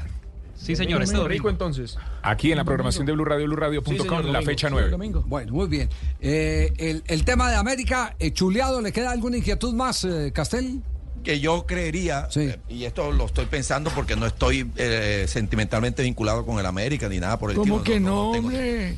Sí, 0.55 0.75
señor, 0.75 1.01
este 1.01 1.15
domingo. 1.15 1.29
Rico 1.29 1.49
entonces. 1.49 1.97
Aquí 2.21 2.51
en 2.51 2.57
la 2.57 2.65
programación 2.65 3.05
de 3.05 3.13
Blue 3.13 3.23
Radio, 3.23 3.47
Sí, 3.85 3.97
señor, 3.97 4.25
la 4.25 4.31
domingo. 4.33 4.41
fecha 4.41 4.67
Sí, 4.67 4.73
9. 4.73 4.89
domingo. 4.89 5.23
Bueno, 5.25 5.53
muy 5.53 5.67
bien. 5.67 5.87
Eh, 6.19 6.73
el, 6.77 7.01
el 7.07 7.23
tema 7.23 7.49
de 7.49 7.55
América, 7.55 8.15
eh, 8.19 8.31
chuleado, 8.33 8.81
¿le 8.81 8.91
queda 8.91 9.11
alguna 9.11 9.37
inquietud 9.37 9.73
más, 9.73 10.03
eh, 10.03 10.31
Castel? 10.33 10.81
Que 11.23 11.39
yo 11.39 11.65
creería, 11.65 12.27
eh, 12.35 12.57
y 12.69 12.85
esto 12.85 13.11
lo 13.11 13.25
estoy 13.25 13.45
pensando 13.45 13.91
porque 13.91 14.15
no 14.15 14.25
estoy 14.25 14.69
eh, 14.77 15.25
sentimentalmente 15.27 16.01
vinculado 16.03 16.45
con 16.45 16.59
el 16.59 16.65
América 16.65 17.09
ni 17.09 17.19
nada 17.19 17.37
por 17.37 17.51
el 17.51 17.57
¿Cómo 17.57 17.83
que 17.83 17.99
no, 17.99 18.31
hombre? 18.31 18.97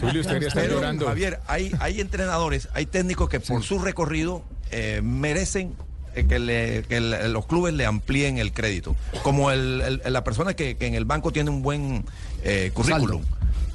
Tulio, 0.00 0.20
usted 0.20 0.42
estar 0.42 0.62
Pero, 0.62 0.74
llorando. 0.76 1.06
Javier, 1.06 1.40
hay, 1.46 1.72
hay 1.80 2.00
entrenadores, 2.00 2.68
hay 2.74 2.86
técnicos 2.86 3.28
que 3.28 3.40
por 3.40 3.62
su 3.62 3.78
recorrido 3.78 4.42
eh, 4.70 5.00
merecen 5.02 5.74
eh, 6.14 6.26
que, 6.28 6.38
le- 6.38 6.82
que 6.84 7.00
los 7.00 7.46
clubes 7.46 7.74
le 7.74 7.86
amplíen 7.86 8.38
el 8.38 8.52
crédito. 8.52 8.94
Como 9.22 9.50
el- 9.50 10.00
el- 10.04 10.12
la 10.12 10.24
persona 10.24 10.54
que, 10.54 10.76
que 10.76 10.86
en 10.86 10.94
el 10.94 11.04
banco 11.04 11.32
tiene 11.32 11.50
un 11.50 11.62
buen 11.62 12.04
eh, 12.42 12.70
currículum. 12.74 13.22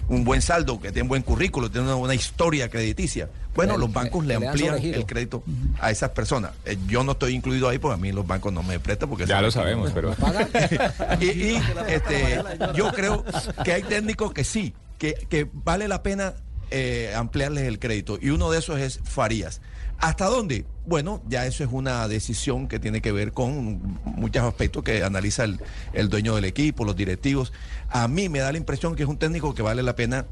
Un 0.09 0.23
buen 0.23 0.41
saldo, 0.41 0.79
que 0.81 0.89
tiene 0.91 1.03
un 1.03 1.07
buen 1.09 1.21
currículum, 1.21 1.69
tiene 1.71 1.85
una 1.87 1.95
buena 1.95 2.15
historia 2.15 2.67
crediticia. 2.69 3.29
Bueno, 3.55 3.73
Le- 3.73 3.79
los 3.79 3.93
bancos 3.93 4.25
le- 4.25 4.35
amplían 4.35 4.75
el 4.83 5.05
crédito 5.05 5.43
a 5.79 5.91
esas 5.91 6.09
personas. 6.11 6.51
Eh, 6.65 6.77
yo 6.87 7.03
no 7.03 7.11
estoy 7.13 7.35
incluido 7.35 7.69
ahí 7.69 7.77
porque 7.77 7.93
a 7.93 7.97
mí 7.97 8.11
los 8.11 8.25
bancos 8.25 8.51
no 8.51 8.63
me 8.63 8.79
prestan 8.79 9.07
porque 9.09 9.25
Ya 9.27 9.41
lo 9.41 9.51
sabemos, 9.51 9.91
pero- 9.93 10.15
y, 11.21 11.25
y, 11.25 11.61
este, 11.87 12.41
yo 12.75 12.91
creo 12.91 13.23
que 13.63 13.73
hay 13.73 13.83
técnicos 13.83 14.33
que 14.33 14.43
sí, 14.43 14.73
que, 14.97 15.13
que 15.29 15.47
vale 15.53 15.87
la 15.87 16.01
pena 16.03 16.33
eh, 16.71 17.13
ampliarles 17.15 17.63
el 17.65 17.79
crédito. 17.79 18.17
Y 18.21 18.29
uno 18.29 18.51
de 18.51 18.59
esos 18.59 18.79
es 18.79 18.99
Farías. 19.03 19.61
¿Hasta 19.99 20.25
dónde? 20.25 20.65
Bueno, 20.85 21.21
ya 21.27 21.45
eso 21.45 21.63
es 21.63 21.69
una 21.71 22.07
decisión 22.07 22.67
que 22.67 22.79
tiene 22.79 23.01
que 23.01 23.11
ver 23.11 23.33
con 23.33 23.99
muchos 24.05 24.43
aspectos 24.43 24.83
que 24.83 25.03
analiza 25.03 25.43
el, 25.43 25.59
el 25.93 26.07
dueño 26.07 26.35
del 26.35 26.45
equipo, 26.45 26.85
los 26.85 26.95
directivos. 26.95 27.51
A 27.89 28.07
mí 28.07 28.29
me 28.29 28.39
da 28.39 28.51
la 28.51 28.57
impresión 28.57 28.95
que 28.95 29.03
es 29.03 29.09
un 29.09 29.17
técnico 29.17 29.53
que 29.53 29.61
vale 29.61 29.83
la 29.83 29.95
pena 29.95 30.25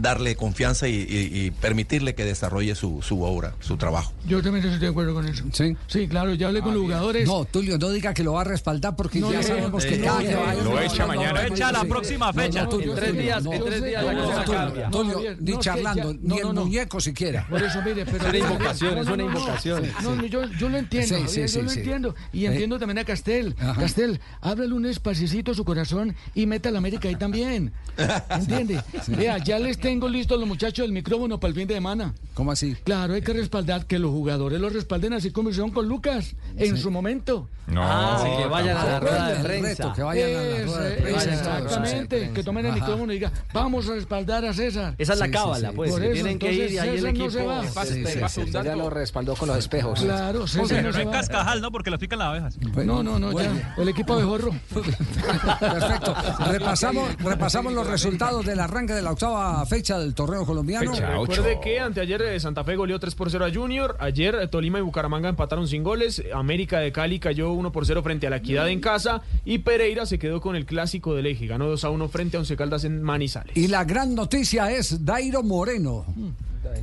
darle 0.00 0.36
confianza 0.36 0.88
y, 0.88 0.94
y- 0.94 1.30
y 1.46 1.50
permitirle 1.50 2.14
que 2.14 2.24
desarrolle 2.24 2.74
su, 2.74 3.02
su 3.02 3.22
obra, 3.22 3.54
su 3.60 3.76
trabajo. 3.76 4.12
Yo 4.26 4.42
también 4.42 4.64
estoy 4.64 4.80
de 4.80 4.88
acuerdo 4.88 5.14
con 5.14 5.26
eso. 5.26 5.44
Sí. 5.52 5.76
Sí, 5.86 6.08
claro, 6.08 6.34
ya 6.34 6.48
hablé 6.48 6.60
con 6.60 6.72
los 6.74 6.82
jugadores. 6.82 7.26
No, 7.26 7.44
Tulio, 7.44 7.78
no 7.78 7.90
diga 7.90 8.14
que 8.14 8.22
lo 8.24 8.34
va 8.34 8.42
a 8.42 8.44
respaldar 8.44 8.96
porque 8.96 9.20
No, 9.20 9.32
ya 9.32 9.42
sabemos 9.42 9.84
que 9.84 10.00
cada 10.00 10.20
no, 10.22 10.40
vaya- 10.42 10.62
lo 10.62 10.80
echa 10.80 11.06
mañana. 11.06 11.42
Lo 11.42 11.54
echa 11.54 11.72
la 11.72 11.84
próxima 11.84 12.32
fecha. 12.32 12.68
Tulio, 12.68 12.92
En 12.92 12.96
tres 12.98 13.18
días- 13.18 13.42
no. 13.44 13.52
en 13.52 13.64
tres 13.64 13.84
días 13.84 14.04
la 14.04 14.12
No, 14.12 14.24
cosa 14.24 14.44
cambia. 14.44 14.90
Tulio, 14.90 15.20
ni 15.40 15.58
charlando, 15.58 16.14
ni 16.20 16.38
el 16.38 16.52
muñeco 16.52 17.00
siquiera. 17.00 17.46
Por 17.48 17.62
eso, 17.62 17.80
mire, 17.84 18.04
pero... 18.04 18.18
Es 18.18 18.28
una 18.28 18.38
invocación, 18.38 18.94
No, 18.94 19.00
es 19.00 19.06
no, 19.08 19.14
una 19.14 19.22
invocación. 19.24 19.82
No, 20.02 20.24
yo, 20.26 20.68
lo 20.68 20.76
entiendo, 20.78 21.16
Sí, 21.16 21.22
Javier, 21.24 21.48
sí, 21.48 21.56
yo 21.58 21.62
lo 21.64 21.70
entiendo. 21.72 22.14
Y 22.32 22.44
Eh. 22.44 22.48
entiendo 22.48 22.78
también 22.78 22.98
a 22.98 23.04
Castel. 23.04 23.54
Castel, 23.78 24.20
ábrele 24.40 24.74
un 24.74 24.86
espacito 24.86 25.52
a 25.52 25.54
su 25.54 25.64
corazón 25.64 26.14
y 26.34 26.46
meta 26.46 26.68
a 26.68 26.72
la 26.72 26.78
América 26.78 27.08
ahí 27.08 27.16
también. 27.16 27.72
¿Entiende? 28.30 28.80
Vea, 29.08 29.38
ya 29.38 29.58
les 29.58 29.78
tengo 29.88 30.06
listos 30.06 30.38
los 30.38 30.46
muchachos 30.46 30.84
del 30.84 30.92
micrófono 30.92 31.40
para 31.40 31.48
el 31.48 31.54
fin 31.54 31.66
de 31.66 31.72
semana. 31.72 32.12
¿Cómo 32.34 32.52
así? 32.52 32.74
Claro, 32.84 33.14
hay 33.14 33.22
que 33.22 33.32
respaldar, 33.32 33.86
que 33.86 33.98
los 33.98 34.10
jugadores 34.10 34.60
lo 34.60 34.68
respalden 34.68 35.14
así 35.14 35.30
como 35.30 35.48
hicieron 35.48 35.70
con 35.70 35.88
Lucas 35.88 36.34
en 36.58 36.76
Sí. 36.76 36.82
su 36.82 36.90
momento. 36.90 37.48
No, 37.68 37.82
Ah, 37.82 38.18
sí, 38.22 38.30
que 38.42 38.48
vayan 38.48 38.76
a 38.78 38.84
la 38.84 39.00
rueda 39.00 39.28
de 39.28 39.44
prensa. 39.44 39.92
que 39.94 40.02
vayan 40.02 40.28
a 40.30 40.42
la 40.42 40.64
rueda 40.64 40.80
de 40.88 41.10
Exactamente, 41.10 42.30
que 42.34 42.42
tomen 42.42 42.66
el 42.66 42.72
micrófono 42.74 43.12
y 43.12 43.16
digan, 43.16 43.32
vamos 43.52 43.88
a 43.88 43.94
respaldar 43.94 44.44
a 44.44 44.52
César. 44.54 44.94
Esa 44.98 45.12
es 45.14 45.18
la 45.18 45.30
cábala, 45.30 45.70
sí. 45.70 45.76
pues, 45.76 45.90
Por 45.90 46.00
que 46.00 46.06
eso, 46.06 46.14
tienen 46.14 46.38
que 46.38 46.52
ir 46.52 46.70
y 46.70 46.76
entonces, 46.76 46.80
ahí 46.80 46.88
el 46.88 46.94
César 46.96 47.12
no 47.12 47.24
equipo... 47.24 47.30
se 47.30 47.46
va. 47.46 48.28
Sí, 48.28 48.50
ya 48.50 48.62
dato. 48.62 48.76
lo 48.78 48.90
respaldó 48.90 49.36
con 49.36 49.48
los 49.48 49.58
espejos. 49.58 50.00
Claro, 50.00 50.46
César 50.46 50.66
Pero 50.82 50.92
no 50.92 51.04
no. 51.04 51.10
Cascajal, 51.10 51.60
¿no? 51.62 51.70
Porque 51.70 51.90
los 51.90 51.98
pican 52.00 52.18
las 52.18 52.28
abejas. 52.28 52.58
No, 52.84 53.02
no, 53.02 53.18
no, 53.18 53.32
Bueno. 53.32 53.54
ya. 53.54 53.74
El 53.82 53.88
equipo 53.88 54.12
abejorro. 54.14 54.50
Perfecto. 55.60 56.14
Repasamos, 56.50 57.16
repasamos 57.22 57.72
los 57.72 57.86
resultados 57.86 58.44
del 58.46 58.60
arranque 58.60 58.92
de 58.94 59.02
la 59.02 59.12
octava 59.12 59.64
fecha 59.68 59.98
del 59.98 60.14
torneo 60.14 60.44
colombiano. 60.44 60.92
Recuerde 60.92 61.60
que 61.62 61.78
anteayer 61.78 62.22
eh, 62.22 62.40
Santa 62.40 62.64
Fe 62.64 62.74
goleó 62.74 62.98
3 62.98 63.14
por 63.14 63.30
0 63.30 63.44
a 63.44 63.52
Junior. 63.52 63.96
Ayer 64.00 64.34
eh, 64.34 64.48
Tolima 64.48 64.78
y 64.78 64.82
Bucaramanga 64.82 65.28
empataron 65.28 65.68
sin 65.68 65.84
goles. 65.84 66.22
América 66.34 66.80
de 66.80 66.90
Cali 66.90 67.20
cayó 67.20 67.52
1 67.52 67.70
por 67.70 67.86
0 67.86 68.02
frente 68.02 68.26
a 68.26 68.30
la 68.30 68.36
Equidad 68.36 68.68
en 68.68 68.80
casa. 68.80 69.22
Y 69.44 69.58
Pereira 69.58 70.06
se 70.06 70.18
quedó 70.18 70.40
con 70.40 70.56
el 70.56 70.66
clásico 70.66 71.14
del 71.14 71.26
eje. 71.26 71.46
Ganó 71.46 71.66
2 71.68 71.84
a 71.84 71.90
1 71.90 72.08
frente 72.08 72.36
a 72.36 72.40
Once 72.40 72.56
Caldas 72.56 72.84
en 72.84 73.02
Manizales. 73.02 73.56
Y 73.56 73.68
la 73.68 73.84
gran 73.84 74.14
noticia 74.14 74.72
es 74.72 75.04
Dairo 75.04 75.42
Moreno. 75.42 76.06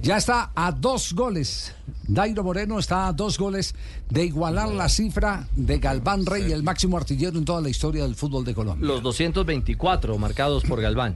Ya 0.02 0.18
está 0.18 0.52
a 0.56 0.72
dos 0.72 1.14
goles. 1.14 1.74
Dairo 2.08 2.44
Moreno 2.44 2.78
está 2.78 3.08
a 3.08 3.14
dos 3.14 3.38
goles 3.40 3.74
de 4.10 4.26
igualar 4.26 4.70
la 4.70 4.88
cifra 4.90 5.48
de 5.56 5.80
Galván 5.80 6.26
Rey, 6.26 6.52
el 6.52 6.62
máximo 6.64 6.98
artillero 6.98 7.38
en 7.40 7.46
toda 7.46 7.62
la 7.62 7.70
historia 7.70 8.04
del 8.04 8.16
fútbol 8.16 8.46
de 8.46 8.54
Colombia. 8.54 8.88
Los 8.88 9.02
224 9.02 10.18
marcados 10.18 10.64
por 10.64 10.82
Galván. 10.82 11.16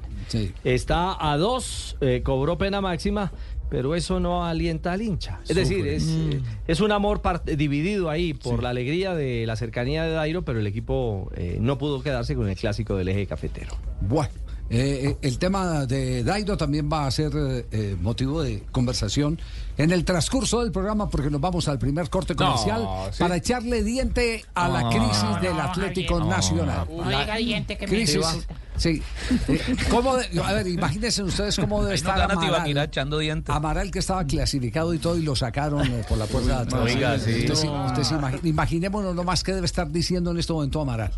Está 0.64 1.16
a 1.20 1.38
dos, 1.38 1.96
eh, 2.02 2.22
cobró 2.24 2.58
pena 2.58 2.82
máxima, 2.82 3.32
pero 3.70 3.94
eso 3.94 4.20
no 4.20 4.46
alienta 4.46 4.94
al 4.94 5.02
hincha. 5.04 5.40
Es 5.48 5.56
decir, 5.56 5.86
es, 5.88 6.06
Mm. 6.06 6.32
eh, 6.32 6.42
es 6.68 6.80
un 6.82 6.92
amor 6.92 7.22
dividido 7.46 8.10
ahí 8.10 8.34
por 8.34 8.64
la 8.64 8.70
alegría 8.70 9.14
de 9.14 9.46
la 9.46 9.56
cercanía 9.56 10.04
de 10.04 10.12
Dairo, 10.12 10.44
pero 10.44 10.60
el 10.60 10.66
equipo 10.68 11.30
eh, 11.36 11.58
no 11.62 11.78
pudo 11.78 12.02
quedarse 12.02 12.36
con 12.36 12.50
el 12.50 12.56
clásico 12.56 12.96
del 12.96 13.10
eje 13.10 13.28
cafetero. 13.28 13.76
Bueno, 14.02 14.32
eh, 14.72 15.10
eh, 15.10 15.18
el 15.22 15.40
tema 15.40 15.86
de 15.86 16.24
Dairo 16.24 16.56
también 16.58 16.90
va 16.92 17.08
a 17.08 17.12
ser 17.12 17.32
eh, 17.36 17.66
eh, 17.72 17.98
motivo 18.00 18.42
de 18.44 18.64
conversación 18.72 19.40
en 19.78 19.92
el 19.92 20.04
transcurso 20.06 20.62
del 20.62 20.72
programa 20.72 21.10
porque 21.10 21.30
nos 21.30 21.40
vamos 21.42 21.68
al 21.68 21.80
primer 21.80 22.10
corte 22.10 22.36
No, 22.36 22.46
comercial 22.46 22.88
sí. 23.12 23.20
para 23.20 23.38
echarle 23.38 23.82
diente 23.84 24.44
a 24.54 24.68
la 24.68 24.82
No, 24.84 24.90
crisis 24.90 25.24
no, 25.24 25.40
del 25.42 25.56
no, 25.56 25.62
Atlético. 25.64 26.20
Nacional. 26.24 26.88
No, 26.90 27.10
La 27.10 27.22
diga 27.22 27.36
diente 27.38 27.78
que 27.78 27.88
me 27.88 27.94
crisis, 27.94 28.16
insulta. 28.18 28.56
sí. 28.78 29.02
Eh, 29.48 29.62
¿cómo 29.90 30.18
de- 30.18 30.40
a 30.44 30.54
ver, 30.54 30.68
imagínense 30.68 31.24
ustedes 31.24 31.56
cómo 31.58 31.82
debe 31.84 31.96
estar 31.96 32.20
Amaral. 32.22 32.78
echando 32.78 33.18
dientes. 33.20 33.56
Amaral 33.56 33.90
que 33.90 34.00
estaba 34.00 34.24
clasificado 34.26 34.94
y 34.94 35.00
todo 35.00 35.18
y 35.18 35.22
lo 35.24 35.36
sacaron 35.36 35.88
eh, 35.88 36.04
por 36.08 36.18
la 36.18 36.26
puerta 36.26 36.58
de 36.58 36.62
atrás. 36.64 36.82
Oiga, 36.84 37.18
sí. 37.18 37.40
Usted, 37.40 37.56
sí- 37.56 37.68
No. 37.68 37.86
usted 37.88 38.04
se 38.04 38.48
imaginémonos 38.48 39.16
nomás 39.16 39.44
qué 39.44 39.54
debe 39.54 39.66
estar 39.66 39.90
diciendo 39.92 40.30
en 40.32 40.38
este 40.40 40.54
momento 40.54 40.82
Amaral. 40.82 41.12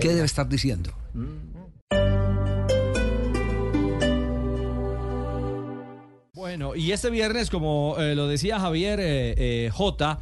¿Qué 0.00 0.08
debe 0.10 0.24
estar 0.26 0.48
diciendo? 0.48 0.92
Bueno, 6.52 6.76
y 6.76 6.92
este 6.92 7.08
viernes, 7.08 7.48
como 7.48 7.96
eh, 7.98 8.14
lo 8.14 8.28
decía 8.28 8.60
Javier 8.60 9.00
eh, 9.00 9.34
eh, 9.38 9.70
J, 9.72 10.20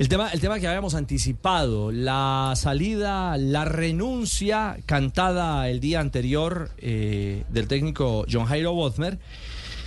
el 0.00 0.08
tema, 0.08 0.28
el 0.30 0.40
tema 0.40 0.58
que 0.58 0.66
habíamos 0.66 0.96
anticipado, 0.96 1.92
la 1.92 2.54
salida, 2.56 3.36
la 3.36 3.64
renuncia 3.64 4.76
cantada 4.84 5.68
el 5.68 5.78
día 5.78 6.00
anterior 6.00 6.70
del 6.80 7.68
técnico 7.68 8.26
John 8.28 8.46
Jairo 8.46 8.72
Bosmer, 8.72 9.20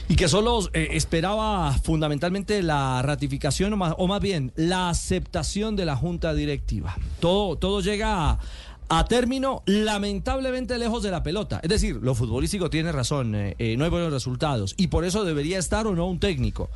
y 0.08 0.16
que 0.16 0.30
solo 0.30 0.70
esperaba 0.72 1.74
fundamentalmente 1.74 2.64
la 2.64 3.02
ratificación 3.02 3.74
o 3.74 4.08
más, 4.08 4.22
bien 4.22 4.54
la 4.56 4.88
aceptación 4.88 5.76
de 5.76 5.84
la 5.84 5.98
junta 5.98 6.34
directiva. 6.34 6.96
Todo, 7.20 7.58
todo 7.58 7.82
llega 7.82 8.40
a 8.90 9.06
término 9.06 9.64
lamentablemente 9.66 10.78
lejos 10.78 11.04
de 11.04 11.12
la 11.12 11.24
pelota. 11.24 11.60
Es 11.64 11.70
decir, 11.70 12.00
lo 12.02 12.16
futbolístico 12.16 12.70
tiene 12.70 12.92
razón, 12.92 13.36
eh, 13.36 13.56
eh, 13.60 13.76
no 13.78 13.84
hay 13.84 13.90
buenos 13.90 14.12
resultados 14.12 14.74
y 14.78 14.88
por 14.88 15.06
eso 15.06 15.24
debería 15.24 15.60
estar 15.60 15.88
o 15.88 15.96
no 15.96 16.08
un 16.08 16.20
técnico. 16.20 16.70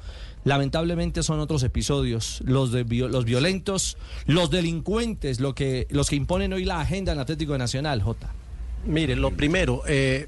Lamentablemente 0.43 1.21
son 1.21 1.39
otros 1.39 1.61
episodios, 1.63 2.41
los 2.45 2.71
de 2.71 2.83
los 2.83 3.25
violentos, 3.25 3.97
los 4.25 4.49
delincuentes, 4.49 5.39
lo 5.39 5.53
que, 5.53 5.87
los 5.91 6.09
que 6.09 6.15
imponen 6.15 6.51
hoy 6.53 6.65
la 6.65 6.81
agenda 6.81 7.11
en 7.11 7.19
Atlético 7.19 7.57
Nacional, 7.57 8.01
J. 8.01 8.27
Mire, 8.85 9.15
lo 9.15 9.31
primero, 9.31 9.83
eh, 9.87 10.27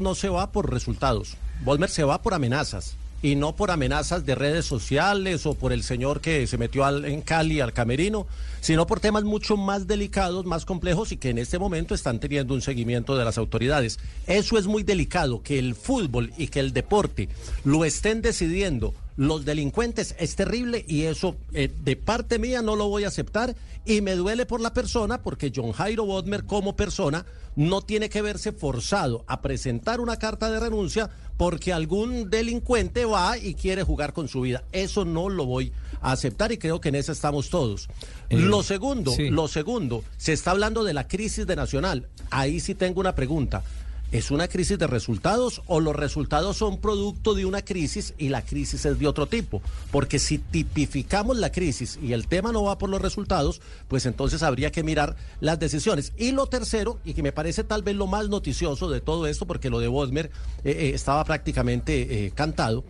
no 0.00 0.14
se 0.14 0.28
va 0.28 0.52
por 0.52 0.70
resultados. 0.70 1.36
Bosmer 1.64 1.88
se 1.88 2.04
va 2.04 2.20
por 2.20 2.34
amenazas. 2.34 2.96
Y 3.20 3.34
no 3.34 3.56
por 3.56 3.70
amenazas 3.72 4.24
de 4.24 4.36
redes 4.36 4.64
sociales 4.64 5.44
o 5.44 5.54
por 5.54 5.72
el 5.72 5.82
señor 5.82 6.20
que 6.20 6.46
se 6.46 6.56
metió 6.56 6.84
al- 6.84 7.04
en 7.04 7.20
Cali 7.20 7.60
al 7.60 7.72
camerino, 7.72 8.26
sino 8.60 8.86
por 8.86 9.00
temas 9.00 9.24
mucho 9.24 9.56
más 9.56 9.88
delicados, 9.88 10.46
más 10.46 10.64
complejos 10.64 11.10
y 11.10 11.16
que 11.16 11.30
en 11.30 11.38
este 11.38 11.58
momento 11.58 11.94
están 11.96 12.20
teniendo 12.20 12.54
un 12.54 12.62
seguimiento 12.62 13.16
de 13.16 13.24
las 13.24 13.36
autoridades. 13.36 13.98
Eso 14.28 14.56
es 14.56 14.66
muy 14.68 14.84
delicado, 14.84 15.42
que 15.42 15.58
el 15.58 15.74
fútbol 15.74 16.32
y 16.38 16.46
que 16.46 16.60
el 16.60 16.72
deporte 16.72 17.28
lo 17.64 17.84
estén 17.84 18.22
decidiendo 18.22 18.94
los 19.16 19.44
delincuentes 19.44 20.14
es 20.20 20.36
terrible 20.36 20.84
y 20.86 21.02
eso 21.02 21.34
eh, 21.52 21.68
de 21.82 21.96
parte 21.96 22.38
mía 22.38 22.62
no 22.62 22.76
lo 22.76 22.86
voy 22.86 23.02
a 23.02 23.08
aceptar 23.08 23.56
y 23.84 24.00
me 24.00 24.14
duele 24.14 24.46
por 24.46 24.60
la 24.60 24.72
persona 24.72 25.22
porque 25.24 25.50
John 25.52 25.72
Jairo 25.72 26.04
Bodmer 26.04 26.44
como 26.44 26.76
persona 26.76 27.26
no 27.56 27.82
tiene 27.82 28.10
que 28.10 28.22
verse 28.22 28.52
forzado 28.52 29.24
a 29.26 29.40
presentar 29.42 29.98
una 29.98 30.18
carta 30.20 30.52
de 30.52 30.60
renuncia 30.60 31.10
porque 31.38 31.72
algún 31.72 32.28
delincuente 32.28 33.06
va 33.06 33.38
y 33.38 33.54
quiere 33.54 33.84
jugar 33.84 34.12
con 34.12 34.28
su 34.28 34.42
vida. 34.42 34.64
Eso 34.72 35.06
no 35.06 35.30
lo 35.30 35.46
voy 35.46 35.72
a 36.02 36.12
aceptar 36.12 36.52
y 36.52 36.58
creo 36.58 36.80
que 36.80 36.90
en 36.90 36.96
eso 36.96 37.12
estamos 37.12 37.48
todos. 37.48 37.88
lo 38.28 38.62
segundo, 38.62 39.12
sí. 39.12 39.30
lo 39.30 39.48
segundo, 39.48 40.04
se 40.18 40.34
está 40.34 40.50
hablando 40.50 40.84
de 40.84 40.92
la 40.92 41.08
crisis 41.08 41.46
de 41.46 41.56
Nacional. 41.56 42.08
Ahí 42.30 42.60
sí 42.60 42.74
tengo 42.74 43.00
una 43.00 43.14
pregunta. 43.14 43.62
¿Es 44.10 44.30
una 44.30 44.48
crisis 44.48 44.78
de 44.78 44.86
resultados 44.86 45.60
o 45.66 45.80
los 45.80 45.94
resultados 45.94 46.56
son 46.56 46.78
producto 46.78 47.34
de 47.34 47.44
una 47.44 47.60
crisis 47.60 48.14
y 48.16 48.30
la 48.30 48.40
crisis 48.40 48.86
es 48.86 48.98
de 48.98 49.06
otro 49.06 49.26
tipo? 49.26 49.60
Porque 49.90 50.18
si 50.18 50.38
tipificamos 50.38 51.36
la 51.36 51.52
crisis 51.52 51.98
y 52.02 52.14
el 52.14 52.26
tema 52.26 52.50
no 52.50 52.62
va 52.62 52.78
por 52.78 52.88
los 52.88 53.02
resultados, 53.02 53.60
pues 53.86 54.06
entonces 54.06 54.42
habría 54.42 54.72
que 54.72 54.82
mirar 54.82 55.16
las 55.40 55.58
decisiones. 55.58 56.14
Y 56.16 56.32
lo 56.32 56.46
tercero, 56.46 56.98
y 57.04 57.12
que 57.12 57.22
me 57.22 57.32
parece 57.32 57.64
tal 57.64 57.82
vez 57.82 57.96
lo 57.96 58.06
más 58.06 58.30
noticioso 58.30 58.88
de 58.88 59.02
todo 59.02 59.26
esto, 59.26 59.46
porque 59.46 59.68
lo 59.68 59.78
de 59.78 59.88
Bosmer 59.88 60.30
eh, 60.64 60.70
eh, 60.70 60.90
estaba 60.94 61.22
prácticamente 61.24 62.26
eh, 62.26 62.32
cantado, 62.34 62.84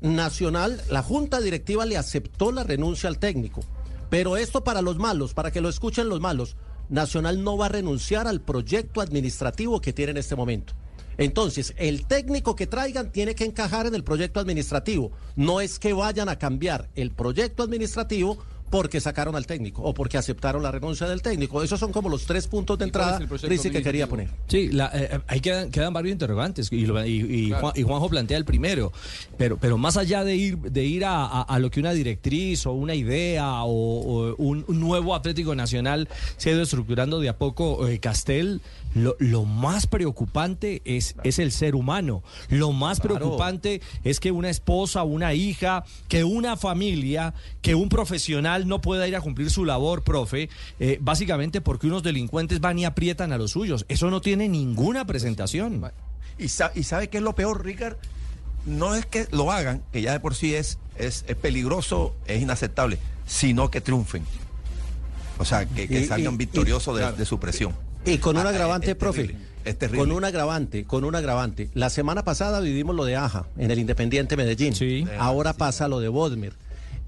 Nacional, 0.00 0.80
la 0.90 1.02
Junta 1.02 1.40
Directiva 1.40 1.86
le 1.86 1.96
aceptó 1.96 2.52
la 2.52 2.62
renuncia 2.62 3.08
al 3.08 3.18
técnico. 3.18 3.62
Pero 4.10 4.36
esto 4.36 4.62
para 4.62 4.80
los 4.80 4.96
malos, 4.98 5.34
para 5.34 5.50
que 5.50 5.60
lo 5.60 5.68
escuchen 5.68 6.08
los 6.08 6.20
malos, 6.20 6.54
Nacional 6.88 7.42
no 7.42 7.56
va 7.56 7.66
a 7.66 7.70
renunciar 7.70 8.26
al 8.26 8.40
proyecto 8.40 9.00
administrativo 9.00 9.80
que 9.80 9.92
tiene 9.92 10.12
en 10.12 10.18
este 10.18 10.36
momento. 10.36 10.74
Entonces, 11.18 11.74
el 11.78 12.06
técnico 12.06 12.54
que 12.54 12.66
traigan 12.66 13.10
tiene 13.10 13.34
que 13.34 13.44
encajar 13.44 13.86
en 13.86 13.94
el 13.94 14.04
proyecto 14.04 14.38
administrativo. 14.38 15.12
No 15.34 15.60
es 15.60 15.78
que 15.78 15.92
vayan 15.92 16.28
a 16.28 16.38
cambiar 16.38 16.90
el 16.94 17.10
proyecto 17.10 17.62
administrativo 17.62 18.38
porque 18.70 19.00
sacaron 19.00 19.36
al 19.36 19.46
técnico 19.46 19.82
o 19.82 19.94
porque 19.94 20.18
aceptaron 20.18 20.62
la 20.62 20.70
renuncia 20.72 21.06
del 21.06 21.22
técnico. 21.22 21.62
Esos 21.62 21.78
son 21.78 21.92
como 21.92 22.08
los 22.08 22.26
tres 22.26 22.46
puntos 22.48 22.78
de 22.78 22.86
¿Y 22.86 22.90
cuál 22.90 23.14
es 23.16 23.20
entrada, 23.22 23.48
Rizzi, 23.48 23.70
que 23.70 23.82
quería 23.82 24.08
poner. 24.08 24.28
Sí, 24.48 24.70
la- 24.72 24.90
eh, 24.92 25.20
ahí 25.28 25.40
quedan, 25.40 25.70
quedan 25.70 25.92
varios 25.92 26.12
interrogantes 26.12 26.72
y, 26.72 26.84
lo- 26.86 27.04
y- 27.06 27.26
y 27.28 27.46
Claro. 27.48 27.60
Juan- 27.62 27.72
y 27.76 27.82
Juanjo 27.82 28.08
plantea 28.08 28.36
el 28.38 28.44
primero, 28.44 28.92
pero, 29.38 29.56
pero 29.56 29.78
más 29.78 29.96
allá 29.96 30.24
de 30.24 30.34
ir, 30.36 30.58
de 30.58 30.84
ir 30.84 31.04
a, 31.04 31.24
a- 31.26 31.42
a 31.42 31.58
lo 31.58 31.70
que 31.70 31.80
una 31.80 31.92
directriz 31.92 32.66
o 32.66 32.72
una 32.72 32.94
idea 32.94 33.62
o, 33.62 33.70
o 33.70 34.34
un, 34.36 34.64
un 34.66 34.80
nuevo 34.80 35.14
Atlético 35.14 35.54
Nacional 35.54 36.08
se 36.36 36.50
ha 36.50 36.52
ido 36.54 36.62
estructurando 36.62 37.20
de 37.20 37.28
a 37.28 37.38
poco, 37.38 37.86
eh, 37.86 37.98
Castel, 38.00 38.60
lo, 38.96 39.14
lo 39.18 39.44
más 39.44 39.86
preocupante 39.86 40.80
es, 40.84 41.14
es 41.22 41.38
el 41.38 41.52
ser 41.52 41.74
humano. 41.74 42.22
Lo 42.48 42.72
más 42.72 42.98
Claro. 43.00 43.16
preocupante 43.16 43.80
es 44.04 44.20
que 44.20 44.30
una 44.32 44.48
esposa, 44.50 45.02
una 45.02 45.34
hija, 45.34 45.84
que 46.08 46.24
una 46.24 46.56
familia, 46.56 47.34
que 47.62 47.74
un 47.74 47.88
profesional 47.88 48.66
no 48.66 48.80
pueda 48.80 49.06
ir 49.06 49.14
a 49.16 49.20
cumplir 49.20 49.50
su 49.50 49.64
labor, 49.64 50.02
profe, 50.02 50.48
eh, 50.80 50.98
básicamente 51.00 51.60
porque 51.60 51.86
unos 51.86 52.02
delincuentes 52.02 52.60
van 52.60 52.78
y 52.78 52.84
aprietan 52.84 53.32
a 53.32 53.38
los 53.38 53.50
suyos. 53.52 53.84
Eso 53.88 54.10
no 54.10 54.20
tiene 54.20 54.48
ninguna 54.48 55.04
presentación. 55.06 55.82
Y, 56.38 56.48
sa- 56.48 56.72
y 56.74 56.82
sabe 56.82 57.08
qué 57.08 57.18
es 57.18 57.22
lo 57.22 57.34
peor, 57.34 57.64
Ricard? 57.64 57.96
No 58.66 58.94
es 58.94 59.06
que 59.06 59.28
lo 59.30 59.52
hagan, 59.52 59.82
que 59.92 60.02
ya 60.02 60.12
de 60.12 60.20
por 60.20 60.34
sí 60.34 60.54
es, 60.54 60.78
es, 60.98 61.24
es 61.28 61.36
peligroso, 61.36 62.14
es 62.26 62.42
inaceptable, 62.42 62.98
sino 63.26 63.70
que 63.70 63.80
triunfen. 63.80 64.24
O 65.38 65.44
sea, 65.44 65.66
que, 65.66 65.86
que 65.86 66.06
salgan 66.06 66.36
victoriosos 66.38 66.96
de, 66.98 67.12
de 67.12 67.24
su 67.26 67.38
presión. 67.38 67.74
Y 68.06 68.18
con 68.18 68.36
un 68.36 68.46
Ah, 68.46 68.50
agravante, 68.50 68.92
es 68.92 68.96
profe. 68.96 69.22
terrible, 69.22 69.44
es 69.64 69.78
terrible. 69.78 69.98
Con 70.00 70.12
un 70.12 70.24
agravante, 70.24 70.84
con 70.84 71.04
un 71.04 71.14
agravante. 71.14 71.68
La 71.74 71.90
semana 71.90 72.24
pasada 72.24 72.60
vivimos 72.60 72.94
lo 72.94 73.04
de 73.04 73.16
Aja 73.16 73.46
en 73.58 73.70
el 73.70 73.78
Independiente 73.78 74.36
Medellín. 74.36 75.08
Ahora 75.18 75.52
pasa 75.52 75.88
lo 75.88 76.00
de 76.00 76.08
Bodmer. 76.08 76.52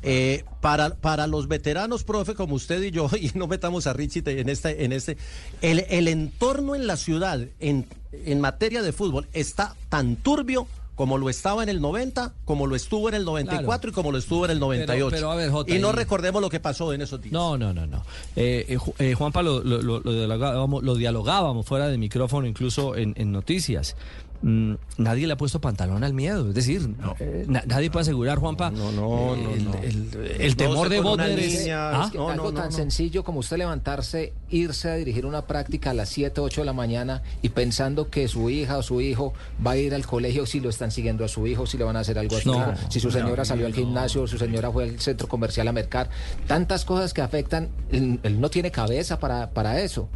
Eh, 0.04 0.44
para, 0.60 0.94
para 0.94 1.26
los 1.26 1.48
veteranos, 1.48 2.04
profe, 2.04 2.34
como 2.34 2.54
usted 2.54 2.80
y 2.82 2.92
yo, 2.92 3.10
y 3.20 3.32
no 3.34 3.48
metamos 3.48 3.86
a 3.88 3.92
Richie 3.92 4.22
en 4.26 4.48
este, 4.48 4.84
en 4.84 4.92
este, 4.92 5.16
el, 5.60 5.84
el 5.88 6.06
entorno 6.06 6.76
en 6.76 6.86
la 6.86 6.96
ciudad 6.96 7.40
en, 7.58 7.84
en 8.12 8.40
materia 8.40 8.82
de 8.82 8.92
fútbol 8.92 9.26
está 9.32 9.74
tan 9.88 10.14
turbio 10.14 10.68
como 10.98 11.16
lo 11.16 11.30
estaba 11.30 11.62
en 11.62 11.68
el 11.68 11.80
90, 11.80 12.34
como 12.44 12.66
lo 12.66 12.74
estuvo 12.74 13.08
en 13.08 13.14
el 13.14 13.24
94 13.24 13.90
y 13.90 13.92
como 13.94 14.10
lo 14.12 14.18
estuvo 14.18 14.44
en 14.44 14.50
el 14.50 14.58
98. 14.60 15.10
pero, 15.10 15.30
a 15.30 15.36
ver, 15.36 15.48
Jota, 15.50 15.72
y 15.74 15.78
no 15.78 15.92
recordemos 15.92 16.42
lo 16.42 16.50
que 16.50 16.58
pasó 16.58 16.92
en 16.92 17.00
esos 17.02 17.22
días. 17.22 17.32
No, 17.32 17.56
no, 17.56 17.72
no, 17.72 17.86
no. 17.86 18.02
Eh, 18.34 18.66
eh, 18.68 18.78
eh, 18.98 19.14
Juanpa, 19.14 19.42
lo, 19.42 19.62
lo- 19.62 19.80
lo- 19.80 20.00
lo 20.00 20.12
dialogábamos, 20.12 20.82
lo 20.82 20.94
dialogábamos 20.96 21.64
fuera 21.64 21.86
de 21.88 21.96
micrófono, 21.98 22.48
incluso 22.48 22.96
en, 22.96 23.14
en 23.16 23.30
noticias. 23.30 23.94
Mm, 24.40 24.74
nadie 24.98 25.26
le 25.26 25.32
ha 25.32 25.36
puesto 25.36 25.60
pantalón 25.60 26.04
al 26.04 26.14
miedo. 26.14 26.48
Es 26.50 26.54
decir, 26.54 26.88
eh, 27.18 27.44
na- 27.48 27.64
nadie 27.66 27.90
puede 27.90 28.02
asegurar, 28.02 28.38
Juanpa, 28.38 28.70
eh, 28.72 29.58
el, 29.82 29.84
el- 30.24 30.40
el 30.40 30.56
temor 30.56 30.88
de 30.88 31.00
Bodmer 31.00 31.36
es... 31.40 31.68
¿Ah? 31.72 32.02
Es 32.06 32.12
que 32.12 32.18
algo 32.18 32.52
tan 32.52 32.70
sencillo 32.70 33.24
como 33.24 33.40
usted 33.40 33.56
levantarse, 33.56 34.32
irse 34.48 34.90
a 34.90 34.94
dirigir 34.94 35.26
una 35.26 35.46
práctica 35.46 35.90
a 35.90 35.94
las 35.94 36.08
7, 36.10 36.40
8 36.40 36.60
de 36.60 36.64
la 36.66 36.72
mañana 36.72 37.22
y 37.42 37.48
pensando 37.48 38.10
que 38.10 38.28
su 38.28 38.48
hija 38.48 38.78
o 38.78 38.82
su 38.84 39.00
hijo 39.00 39.34
va 39.66 39.72
a 39.72 39.76
ir 39.76 39.92
al 39.92 40.06
colegio, 40.06 40.46
si 40.46 40.60
lo 40.60 40.68
están 40.70 40.92
siguiendo 40.92 41.24
a 41.24 41.28
su 41.28 41.44
hijo, 41.48 41.66
si 41.66 41.76
le 41.76 41.82
van 41.82 41.96
a 41.96 42.00
hacer 42.00 42.16
algo 42.18 42.36
a 42.36 42.40
su 42.40 42.48
No, 42.52 42.58
hijo, 42.58 42.72
si 42.90 43.00
su 43.00 43.10
señora 43.10 43.38
no, 43.38 43.44
salió 43.44 43.66
al 43.66 43.74
gimnasio, 43.74 44.26
su 44.28 44.38
señora 44.38 44.70
fue 44.70 44.84
al 44.84 45.00
centro 45.00 45.26
comercial 45.26 45.66
a 45.66 45.72
mercar. 45.72 46.10
Tantas 46.46 46.84
cosas 46.84 47.12
que 47.12 47.22
afectan, 47.22 47.70
él, 47.90 48.20
él 48.22 48.40
no 48.40 48.50
tiene 48.50 48.70
cabeza 48.70 49.18
para, 49.18 49.50
para 49.50 49.80
eso. 49.80 50.08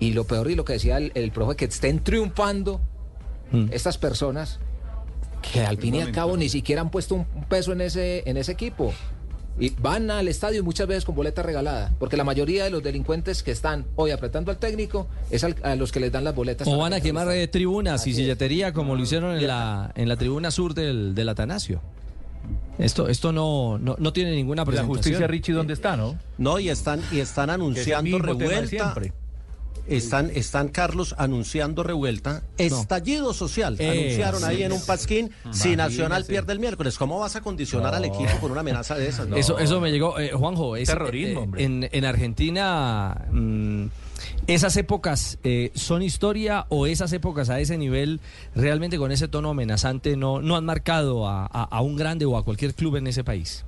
Y 0.00 0.12
lo 0.12 0.24
peor 0.24 0.50
y 0.50 0.56
lo 0.56 0.64
que 0.64 0.72
decía 0.72 0.96
el, 0.96 1.12
el 1.14 1.30
profe, 1.30 1.54
que 1.54 1.66
estén 1.66 2.00
triunfando 2.02 2.80
estas 3.70 3.98
personas 3.98 4.58
que 5.52 5.60
al 5.60 5.78
fin 5.78 5.94
y 5.94 6.00
al 6.02 6.12
cabo 6.12 6.36
ni 6.36 6.48
siquiera 6.48 6.80
han 6.82 6.90
puesto 6.90 7.14
un 7.14 7.24
peso 7.48 7.72
en 7.72 7.80
ese, 7.80 8.22
en 8.28 8.36
ese 8.36 8.52
equipo. 8.52 8.92
Y 9.58 9.70
van 9.70 10.10
al 10.10 10.26
estadio 10.28 10.64
muchas 10.64 10.86
veces 10.86 11.04
con 11.04 11.14
boleta 11.14 11.42
regalada, 11.42 11.92
porque 11.98 12.16
la 12.16 12.24
mayoría 12.24 12.64
de 12.64 12.70
los 12.70 12.82
delincuentes 12.82 13.42
que 13.42 13.50
están 13.50 13.84
hoy 13.96 14.10
apretando 14.10 14.50
al 14.50 14.56
técnico 14.58 15.06
es 15.30 15.44
al- 15.44 15.56
a 15.62 15.74
los 15.74 15.92
que 15.92 16.00
les 16.00 16.10
dan 16.12 16.24
las 16.24 16.34
boletas. 16.34 16.66
O 16.66 16.78
van 16.78 16.94
a 16.94 17.00
quemar 17.00 17.24
estadio. 17.24 17.42
eh, 17.42 17.48
tribunas 17.48 18.06
y 18.06 18.14
silletería 18.14 18.72
como 18.72 18.94
lo 18.96 19.02
hicieron 19.02 19.36
en 19.36 19.46
la, 19.46 19.92
en 19.96 20.08
la 20.08 20.16
tribuna 20.16 20.50
sur 20.50 20.72
del, 20.72 21.14
del 21.14 21.28
Atanasio. 21.28 21.82
Esto, 22.78 23.08
esto 23.08 23.32
no, 23.32 23.76
no, 23.76 23.96
no 23.98 24.12
tiene 24.14 24.34
ninguna 24.34 24.62
La 24.62 24.66
presentación. 24.66 24.96
justicia, 24.96 25.26
Richie, 25.26 25.52
¿dónde 25.52 25.74
está, 25.74 25.94
no? 25.96 26.16
No, 26.38 26.58
y 26.58 26.70
están, 26.70 27.02
y 27.12 27.18
están 27.18 27.50
anunciando 27.50 28.16
de 28.16 28.22
revuelta. 28.22 28.66
siempre. 28.66 29.12
Están, 29.86 30.30
están, 30.34 30.68
Carlos, 30.68 31.14
anunciando 31.18 31.82
revuelta. 31.82 32.42
Estallido 32.58 33.32
social. 33.34 33.76
Eh, 33.78 33.90
Anunciaron 33.90 34.44
ahí 34.44 34.58
sí. 34.58 34.62
en 34.64 34.72
un 34.72 34.84
pasquín 34.86 35.30
si. 35.52 35.76
Nacional 35.76 36.24
pierde 36.24 36.52
el 36.52 36.58
miércoles. 36.60 36.96
¿Cómo 36.98 37.18
vas 37.18 37.36
a 37.36 37.40
condicionar 37.40 37.94
al 37.94 38.04
equipo 38.04 38.30
con 38.40 38.50
una 38.52 38.60
amenaza 38.60 38.94
de 38.96 39.08
esas? 39.08 39.26
No. 39.28 39.36
Eso, 39.36 39.58
eso 39.58 39.80
me 39.80 39.90
llegó, 39.90 40.18
eh, 40.18 40.30
Juanjo. 40.32 40.76
es, 40.76 40.88
Terrorismo, 40.88 41.40
eh, 41.40 41.42
hombre. 41.42 41.64
En, 41.64 41.88
en 41.90 42.04
Argentina, 42.04 43.26
mm, 43.32 43.86
¿esas 44.46 44.76
épocas 44.76 45.38
eh, 45.44 45.70
son 45.74 46.02
historia 46.02 46.66
o 46.68 46.86
esas 46.86 47.12
épocas 47.12 47.50
a 47.50 47.60
ese 47.60 47.76
nivel, 47.78 48.20
realmente 48.54 48.98
con 48.98 49.12
ese 49.12 49.28
tono 49.28 49.50
amenazante, 49.50 50.16
no, 50.16 50.40
no 50.42 50.56
han 50.56 50.64
marcado 50.64 51.26
a, 51.28 51.46
a- 51.46 51.64
a 51.64 51.80
un 51.80 51.96
grande 51.96 52.24
o 52.26 52.36
a 52.36 52.44
cualquier 52.44 52.74
club 52.74 52.96
en 52.96 53.06
ese 53.06 53.24
país? 53.24 53.64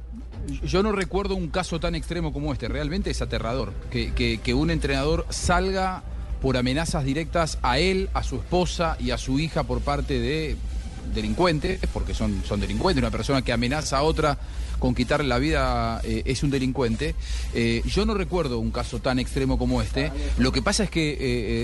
Yo 0.65 0.83
no 0.83 0.93
recuerdo 0.93 1.35
un 1.35 1.49
caso 1.49 1.79
tan 1.81 1.95
extremo 1.95 2.33
como 2.33 2.53
este. 2.53 2.69
Realmente 2.69 3.11
es 3.11 3.23
aterrador 3.23 3.73
que, 3.91 4.13
que- 4.13 4.39
que 4.43 4.55
un 4.55 4.71
entrenador 4.71 5.27
salga 5.31 6.03
por 6.41 6.57
amenazas 6.57 7.05
directas 7.05 7.59
a 7.63 7.79
él, 7.79 8.11
a 8.15 8.23
su 8.25 8.37
esposa 8.37 8.97
y 8.99 9.13
a 9.13 9.19
su 9.19 9.39
hija 9.39 9.63
por 9.63 9.81
parte 9.81 10.19
de 10.19 10.57
delincuentes, 11.15 11.79
porque 11.93 12.15
son, 12.15 12.43
son 12.47 12.61
delincuentes. 12.61 13.01
Una 13.03 13.11
persona 13.11 13.43
que 13.43 13.53
amenaza 13.53 13.99
a 13.99 14.03
otra 14.03 14.39
con 14.79 14.95
quitarle 14.97 15.29
la 15.29 15.39
vida 15.39 16.01
eh, 16.03 16.23
es 16.25 16.43
un 16.43 16.51
delincuente. 16.51 17.15
Eh, 17.55 17.83
yo 17.87 18.05
no 18.05 18.15
recuerdo 18.15 18.59
un 18.59 18.73
caso 18.73 18.99
tan 18.99 19.21
extremo 19.21 19.57
como 19.59 19.81
este. 19.83 20.11
Lo 20.39 20.51
que 20.51 20.61
pasa 20.63 20.83
es 20.85 20.91
que, 20.91 21.11
eh, 21.13 21.17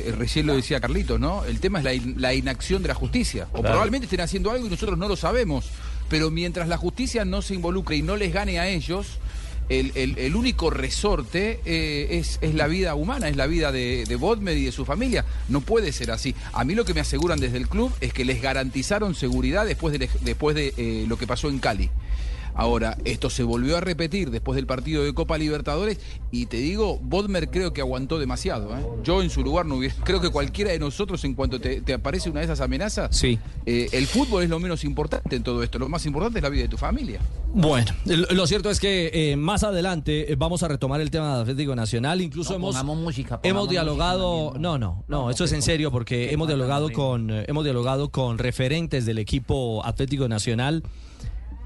eh, 0.09 0.15
recién 0.17 0.47
lo 0.47 0.55
decía 0.55 0.81
Carlitos, 0.81 1.19
¿no? 1.19 1.45
El 1.45 1.59
tema 1.59 1.79
es 1.79 1.85
la, 1.85 1.95
in- 1.95 2.15
la 2.21 2.35
inacción 2.35 2.83
de 2.83 2.89
la 2.89 2.95
justicia. 2.95 3.49
O 3.51 3.55
Claro. 3.61 3.69
probablemente 3.71 4.05
estén 4.05 4.21
haciendo 4.21 4.53
algo 4.53 4.67
y 4.67 4.71
nosotros 4.71 4.97
no 4.97 5.09
lo 5.09 5.17
sabemos. 5.17 5.67
Pero 6.09 6.31
mientras 6.31 6.69
la 6.69 6.77
justicia 6.77 7.25
no 7.25 7.43
se 7.43 7.55
involucre 7.55 7.97
y 7.97 8.03
no 8.03 8.17
les 8.17 8.33
gane 8.33 8.59
a 8.59 8.69
ellos, 8.69 9.07
el, 9.69 9.93
el- 9.95 10.17
el 10.19 10.35
único 10.35 10.71
resorte 10.71 11.61
eh, 11.67 12.19
es, 12.19 12.39
la 12.55 12.67
vida 12.67 12.95
humana, 12.95 13.29
es 13.29 13.37
la 13.37 13.47
vida 13.47 13.71
de, 13.71 14.05
de 14.09 14.17
Bodmer 14.17 14.57
y 14.57 14.65
de 14.65 14.73
su 14.73 14.87
familia. 14.87 15.25
No 15.49 15.61
puede 15.61 15.93
ser 15.93 16.11
así. 16.11 16.35
A 16.55 16.65
mí 16.65 16.75
lo 16.75 16.85
que 16.87 16.95
me 16.95 17.01
aseguran 17.01 17.39
desde 17.39 17.59
el 17.59 17.69
club 17.69 17.93
es 18.01 18.13
que 18.15 18.25
les 18.25 18.41
garantizaron 18.41 19.15
seguridad 19.15 19.67
después 19.67 19.99
de, 19.99 20.09
después 20.23 20.57
de 20.57 20.73
eh, 20.79 21.05
lo 21.07 21.19
que 21.19 21.27
pasó 21.27 21.49
en 21.51 21.59
Cali. 21.59 21.91
Ahora, 22.59 22.99
esto 23.05 23.31
se 23.31 23.45
volvió 23.45 23.77
a 23.77 23.81
repetir 23.81 24.33
después 24.33 24.57
del 24.57 24.67
partido 24.67 25.05
de 25.05 25.15
Copa 25.15 25.39
Libertadores 25.39 26.01
y 26.33 26.47
te 26.47 26.57
digo, 26.57 26.99
Bodmer 27.01 27.51
creo 27.51 27.73
que 27.73 27.81
aguantó 27.81 28.19
demasiado. 28.19 28.77
¿eh? 28.77 28.85
Yo 29.05 29.23
en 29.23 29.31
su 29.31 29.45
lugar 29.45 29.65
no 29.65 29.77
hubiera... 29.77 29.95
Creo 30.03 30.21
que 30.21 30.29
cualquiera 30.31 30.73
de 30.73 30.81
nosotros 30.81 31.23
en 31.25 31.35
cuanto 31.35 31.61
te, 31.61 31.81
te 31.83 31.95
aparece 31.95 32.29
una 32.31 32.41
de 32.41 32.47
esas 32.47 32.61
amenazas, 32.61 33.17
Sí. 33.17 33.39
eh, 33.65 33.89
el 33.93 34.09
fútbol 34.09 34.43
es 34.43 34.51
lo 34.51 34.59
menos 34.59 34.83
importante 34.83 35.37
en 35.37 35.45
todo 35.45 35.63
esto. 35.63 35.79
Lo 35.79 35.89
más 35.89 36.05
importante 36.05 36.41
es 36.41 36.43
la 36.43 36.49
vida 36.49 36.63
de 36.63 36.69
tu 36.69 36.77
familia. 36.77 37.21
Bueno, 37.55 37.93
lo 38.05 38.47
cierto 38.49 38.71
es 38.71 38.81
que 38.81 39.11
eh, 39.15 39.37
más 39.37 39.63
adelante 39.63 40.35
vamos 40.37 40.65
a 40.65 40.69
retomar 40.69 41.01
el 41.01 41.13
tema 41.13 41.33
del 41.35 41.43
Atlético 41.43 41.77
Nacional. 41.77 42.21
Incluso 42.21 42.51
No, 42.51 42.57
hemos, 42.57 42.85
música, 42.99 43.39
hemos 43.45 43.69
dialogado. 43.69 44.31
música 44.31 44.53
también, 44.55 44.63
no, 44.63 44.79
no, 44.79 45.05
no, 45.07 45.31
eso 45.31 45.45
es 45.45 45.53
en 45.53 45.63
serio 45.63 45.93
porque 45.93 46.33
hemos 46.33 46.49
dialogado 46.49 46.91
con 46.93 47.31
hemos 47.31 47.63
dialogado 47.63 48.09
con 48.11 48.37
referentes 48.39 49.07
del 49.07 49.19
equipo 49.19 49.85
Atlético 49.85 50.29
Nacional. 50.29 50.83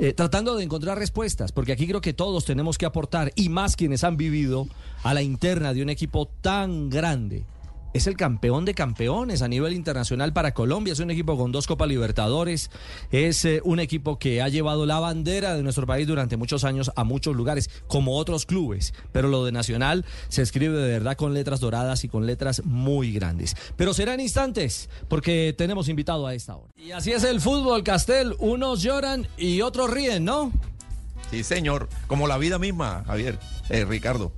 Eh, 0.02 0.12
tratando 0.14 0.56
de 0.56 0.64
encontrar 0.64 0.98
respuestas, 0.98 1.52
porque 1.52 1.70
aquí 1.70 1.86
creo 1.86 2.00
que 2.00 2.12
todos 2.12 2.44
tenemos 2.44 2.76
que 2.76 2.86
aportar, 2.86 3.30
y 3.36 3.48
más 3.50 3.76
quienes 3.76 4.02
han 4.02 4.16
vivido 4.16 4.66
a 5.04 5.14
la 5.14 5.22
interna 5.22 5.72
de 5.72 5.80
un 5.80 5.90
equipo 5.90 6.26
tan 6.40 6.90
grande. 6.90 7.44
Es 7.92 8.06
el 8.06 8.16
campeón 8.16 8.64
de 8.64 8.74
campeones 8.74 9.42
a 9.42 9.48
nivel 9.48 9.74
internacional 9.74 10.32
para 10.32 10.54
Colombia. 10.54 10.94
Es 10.94 11.00
un 11.00 11.10
equipo 11.10 11.36
con 11.36 11.52
dos 11.52 11.66
Copas 11.66 11.88
Libertadores. 11.88 12.70
Es 13.10 13.44
eh, 13.44 13.60
un 13.64 13.80
equipo 13.80 14.18
que 14.18 14.40
ha 14.40 14.48
llevado 14.48 14.86
la 14.86 14.98
bandera 14.98 15.54
de 15.54 15.62
nuestro 15.62 15.86
país 15.86 16.06
durante 16.06 16.38
muchos 16.38 16.64
años 16.64 16.90
a 16.96 17.04
muchos 17.04 17.36
lugares, 17.36 17.68
como 17.88 18.16
otros 18.16 18.46
clubes. 18.46 18.94
Pero 19.12 19.28
lo 19.28 19.44
de 19.44 19.52
Nacional 19.52 20.06
se 20.28 20.40
escribe 20.40 20.78
de 20.78 20.90
verdad 20.90 21.16
con 21.16 21.34
letras 21.34 21.60
doradas 21.60 22.04
y 22.04 22.08
con 22.08 22.26
letras 22.26 22.64
muy 22.64 23.12
grandes. 23.12 23.54
Pero 23.76 23.92
serán 23.92 24.20
instantes, 24.20 24.88
porque 25.08 25.54
tenemos 25.56 25.88
invitado 25.90 26.26
a 26.26 26.34
esta 26.34 26.56
hora. 26.56 26.72
Y 26.76 26.92
así 26.92 27.12
es 27.12 27.24
el 27.24 27.42
fútbol, 27.42 27.82
Castel. 27.82 28.34
Unos 28.38 28.82
lloran 28.82 29.28
y 29.36 29.60
otros 29.60 29.90
ríen, 29.90 30.24
¿no? 30.24 30.50
Sí, 31.30 31.44
señor. 31.44 31.88
Como 32.06 32.26
la 32.26 32.38
vida 32.38 32.58
misma, 32.58 33.04
Javier. 33.06 33.38
Eh, 33.68 33.84
Ricardo. 33.84 34.32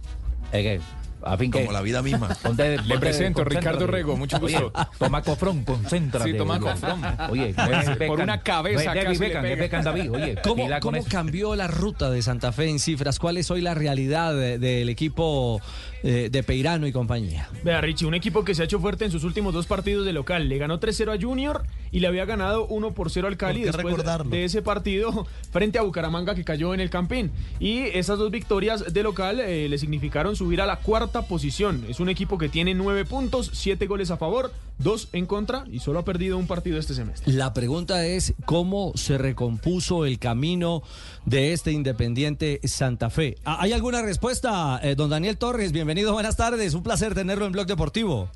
A 1.25 1.37
fin 1.37 1.51
que- 1.51 1.61
Como 1.61 1.73
la 1.73 1.81
vida 1.83 2.03
misma. 2.03 2.29
Ponte- 2.43 2.77
ponte- 2.77 2.99
presento. 2.99 3.45
Ricardo 3.45 3.87
Rego, 3.87 4.17
mucho 4.17 4.37
Oye, 4.43 4.59
gusto. 4.61 4.73
toma 4.99 5.23
cofrón, 5.23 5.65
concéntrate. 5.65 6.33
Sí, 6.33 6.37
toma 6.37 6.55
Oye. 6.55 6.61
cofrón. 6.63 7.03
Oye, 7.31 7.55
Por- 7.55 7.69
no 7.71 7.81
es 7.81 7.85
por 7.89 7.99
Beckham. 7.99 8.21
una 8.21 8.41
cabeza 8.43 8.75
No 8.75 8.81
es 8.81 8.87
David 8.87 9.03
casi 9.05 9.19
le 9.21 9.27
Beckham, 9.27 9.43
pega. 9.43 9.55
es 9.55 9.61
Beckham 9.61 9.85
David. 9.85 10.11
Oye, 10.13 10.37
¿Cómo, 10.43 10.69
cómo 10.81 11.05
cambió 11.05 11.55
la 11.57 11.67
ruta 11.67 12.11
de 12.11 12.23
Santa 12.23 12.53
Fe 12.53 12.69
en 12.69 12.79
cifras? 12.79 13.19
¿Cuál 13.19 13.37
es 13.39 13.51
hoy 13.51 13.61
la 13.61 13.75
realidad 13.75 14.35
de- 14.35 14.59
del 14.59 14.89
equipo 14.89 15.61
eh, 16.03 16.29
de 16.31 16.43
Peirano 16.43 16.87
y 16.87 16.93
compañía? 16.93 17.49
Vea, 17.63 17.81
Richie, 17.81 18.07
un 18.07 18.15
equipo 18.15 18.45
que 18.45 18.55
se 18.55 18.63
ha 18.63 18.65
hecho 18.67 18.79
fuerte 18.81 19.05
en 19.07 19.11
sus 19.11 19.25
últimos 19.25 19.55
dos 19.55 19.67
partidos 19.67 20.05
de 20.05 20.13
local. 20.13 20.49
Le 20.49 20.59
ganó 20.59 20.79
3-0 20.79 21.13
a 21.13 21.21
Junior 21.21 21.65
y 21.95 22.01
le 22.01 22.09
había 22.09 22.25
ganado 22.25 22.67
1 22.67 22.93
por 22.93 23.09
0 23.09 23.29
al 23.29 23.37
Cali 23.37 23.61
¿Por 23.61 23.61
qué 23.61 23.67
después 23.67 23.95
recordarlo? 23.95 24.29
de 24.29 24.45
ese 24.45 24.63
partido 24.63 25.29
frente 25.53 25.79
a 25.79 25.83
Bucaramanga 25.83 26.35
que 26.35 26.43
cayó 26.43 26.75
en 26.75 26.81
el 26.81 26.91
Campín. 26.91 27.31
Y 27.61 27.83
esas 27.83 28.19
dos 28.19 28.33
victorias 28.33 28.93
de 28.93 29.03
local 29.05 29.39
eh, 29.39 29.69
le 29.69 29.79
significaron 29.79 30.35
subir 30.35 30.61
a 30.61 30.67
la 30.67 30.81
cuarta 30.81 31.23
posición. 31.23 31.87
Es 31.89 32.01
un 32.01 32.09
equipo 32.09 32.37
que 32.37 32.49
tiene 32.49 32.75
9 32.75 33.05
puntos, 33.05 33.49
7 33.53 33.87
goles 33.87 34.11
a 34.11 34.17
favor, 34.17 34.51
2 34.79 35.11
en 35.13 35.27
contra 35.27 35.67
y 35.71 35.79
solo 35.79 36.01
ha 36.01 36.05
perdido 36.05 36.37
un 36.37 36.49
partido 36.49 36.79
este 36.79 36.95
semestre. 36.95 37.33
La 37.33 37.55
pregunta 37.55 38.05
es 38.05 38.35
cómo 38.45 38.91
se 38.97 39.17
recompuso 39.17 40.05
el 40.05 40.19
camino 40.19 40.83
de 41.27 41.53
este 41.53 41.71
Independiente 41.71 42.59
Santa 42.65 43.09
Fe. 43.09 43.37
Ah, 43.45 43.59
¿Hay 43.61 43.73
alguna 43.73 44.03
respuesta, 44.03 44.81
eh, 44.83 44.97
don 44.97 45.11
Daniel 45.11 45.39
Torres? 45.39 45.71
Bienvenido, 45.71 46.13
buenas 46.13 46.37
tardes. 46.37 46.75
Un 46.75 46.83
placer 46.83 47.15
tenerlo 47.15 47.47
en 47.47 47.53
Blog 47.53 47.69
Deportivo. 47.69 48.31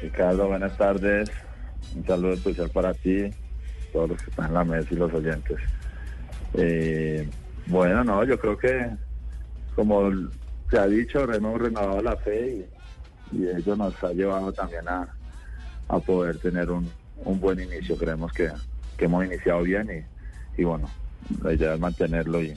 Ricardo, 0.00 0.46
buenas 0.46 0.78
tardes. 0.78 1.28
Un 1.94 2.06
saludo 2.06 2.32
especial 2.34 2.70
para 2.70 2.94
ti, 2.94 3.30
todos 3.92 4.10
los 4.10 4.22
que 4.22 4.30
están 4.30 4.46
en 4.46 4.54
la 4.54 4.64
mesa 4.64 4.88
y 4.90 4.96
los 4.96 5.12
oyentes. 5.12 5.58
Eh, 6.54 7.28
bueno, 7.66 8.04
no, 8.04 8.24
yo 8.24 8.38
creo 8.38 8.56
que, 8.56 8.90
como 9.74 10.10
se 10.70 10.78
ha 10.78 10.86
dicho, 10.86 11.30
hemos 11.32 11.60
renovado 11.60 12.02
la 12.02 12.16
fe 12.16 12.66
y, 13.32 13.46
ello 13.46 13.76
nos 13.76 14.02
ha 14.02 14.12
llevado 14.12 14.52
también 14.52 14.88
a, 14.88 15.08
a 15.88 15.98
poder 16.00 16.38
tener 16.38 16.70
un, 16.70 16.90
un 17.24 17.40
buen 17.40 17.60
inicio. 17.60 17.96
Creemos 17.96 18.32
que, 18.32 18.50
que 18.96 19.04
hemos 19.04 19.24
iniciado 19.24 19.62
bien 19.62 19.88
y, 20.56 20.60
y 20.60 20.64
bueno, 20.64 20.88
la 21.42 21.52
idea 21.52 21.74
es 21.74 21.80
mantenerlo 21.80 22.42
y, 22.42 22.54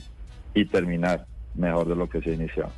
y 0.54 0.64
terminar 0.66 1.26
mejor 1.54 1.88
de 1.88 1.96
lo 1.96 2.08
que 2.08 2.20
se 2.20 2.30
ha 2.30 2.34
iniciado. 2.34 2.72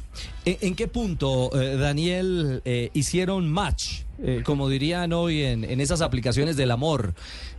¿En, 0.44 0.56
en 0.60 0.74
qué 0.74 0.88
punto, 0.88 1.50
eh, 1.58 1.76
Daniel, 1.76 2.60
eh, 2.64 2.90
hicieron 2.92 3.50
match? 3.50 4.05
Eh, 4.22 4.42
como 4.44 4.68
dirían 4.68 5.12
hoy 5.12 5.42
en, 5.42 5.62
en 5.64 5.80
esas 5.80 6.00
aplicaciones 6.00 6.56
del 6.56 6.70
amor. 6.70 7.14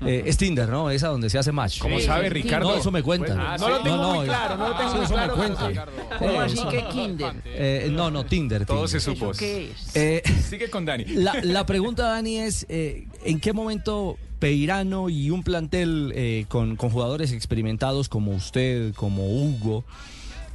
Eh, 0.05 0.23
es 0.25 0.37
Tinder, 0.37 0.69
¿no? 0.69 0.89
Esa 0.89 1.09
donde 1.09 1.29
se 1.29 1.37
hace 1.37 1.51
match. 1.51 1.79
¿Cómo 1.79 1.99
sabe, 1.99 2.29
Ricardo? 2.29 2.69
No, 2.69 2.75
eso 2.77 2.91
me 2.91 3.03
cuenta. 3.03 3.33
Pues, 3.35 3.39
ah, 3.39 3.57
no 3.59 3.69
lo 3.69 3.79
tengo 3.81 4.13
muy 4.15 4.25
claro, 4.25 4.57
no 4.57 4.69
lo 4.69 4.75
tengo 4.75 4.89
sí, 4.89 4.95
muy 4.95 5.05
eso 5.05 5.13
claro, 5.13 5.35
me 5.35 5.43
cuenta. 5.43 5.67
Ricardo. 5.67 5.91
Eh, 5.97 6.15
¿Cómo 6.17 6.41
así 6.41 6.59
que 6.69 6.83
Kinder? 6.87 7.33
Eh, 7.45 7.89
no, 7.91 8.09
no, 8.11 8.25
Tinder. 8.25 8.65
Todo 8.65 8.85
Tinder. 8.85 8.89
se 8.89 8.99
supo. 8.99 9.31
Eh, 9.39 10.23
Sigue 10.49 10.69
con 10.69 10.85
Dani. 10.85 11.05
La, 11.05 11.39
la 11.43 11.65
pregunta, 11.65 12.09
Dani, 12.09 12.37
es 12.39 12.65
eh, 12.69 13.07
¿en 13.23 13.39
qué 13.39 13.53
momento 13.53 14.17
Peirano 14.39 15.09
y 15.09 15.29
un 15.31 15.43
plantel 15.43 16.11
eh, 16.15 16.45
con, 16.47 16.75
con 16.75 16.89
jugadores 16.89 17.31
experimentados 17.31 18.09
como 18.09 18.31
usted, 18.31 18.93
como 18.93 19.27
Hugo, 19.27 19.83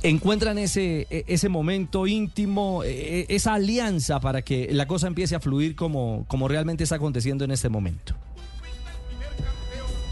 encuentran 0.02 0.58
ese, 0.58 1.06
e- 1.10 1.24
ese 1.28 1.48
momento 1.48 2.06
íntimo, 2.06 2.82
eh, 2.84 3.26
esa 3.28 3.54
alianza 3.54 4.20
para 4.20 4.42
que 4.42 4.68
la 4.72 4.86
cosa 4.86 5.06
empiece 5.06 5.34
a 5.34 5.40
fluir 5.40 5.74
como, 5.76 6.24
como 6.28 6.48
realmente 6.48 6.84
está 6.84 6.96
aconteciendo 6.96 7.44
en 7.44 7.50
este 7.52 7.68
momento? 7.68 8.14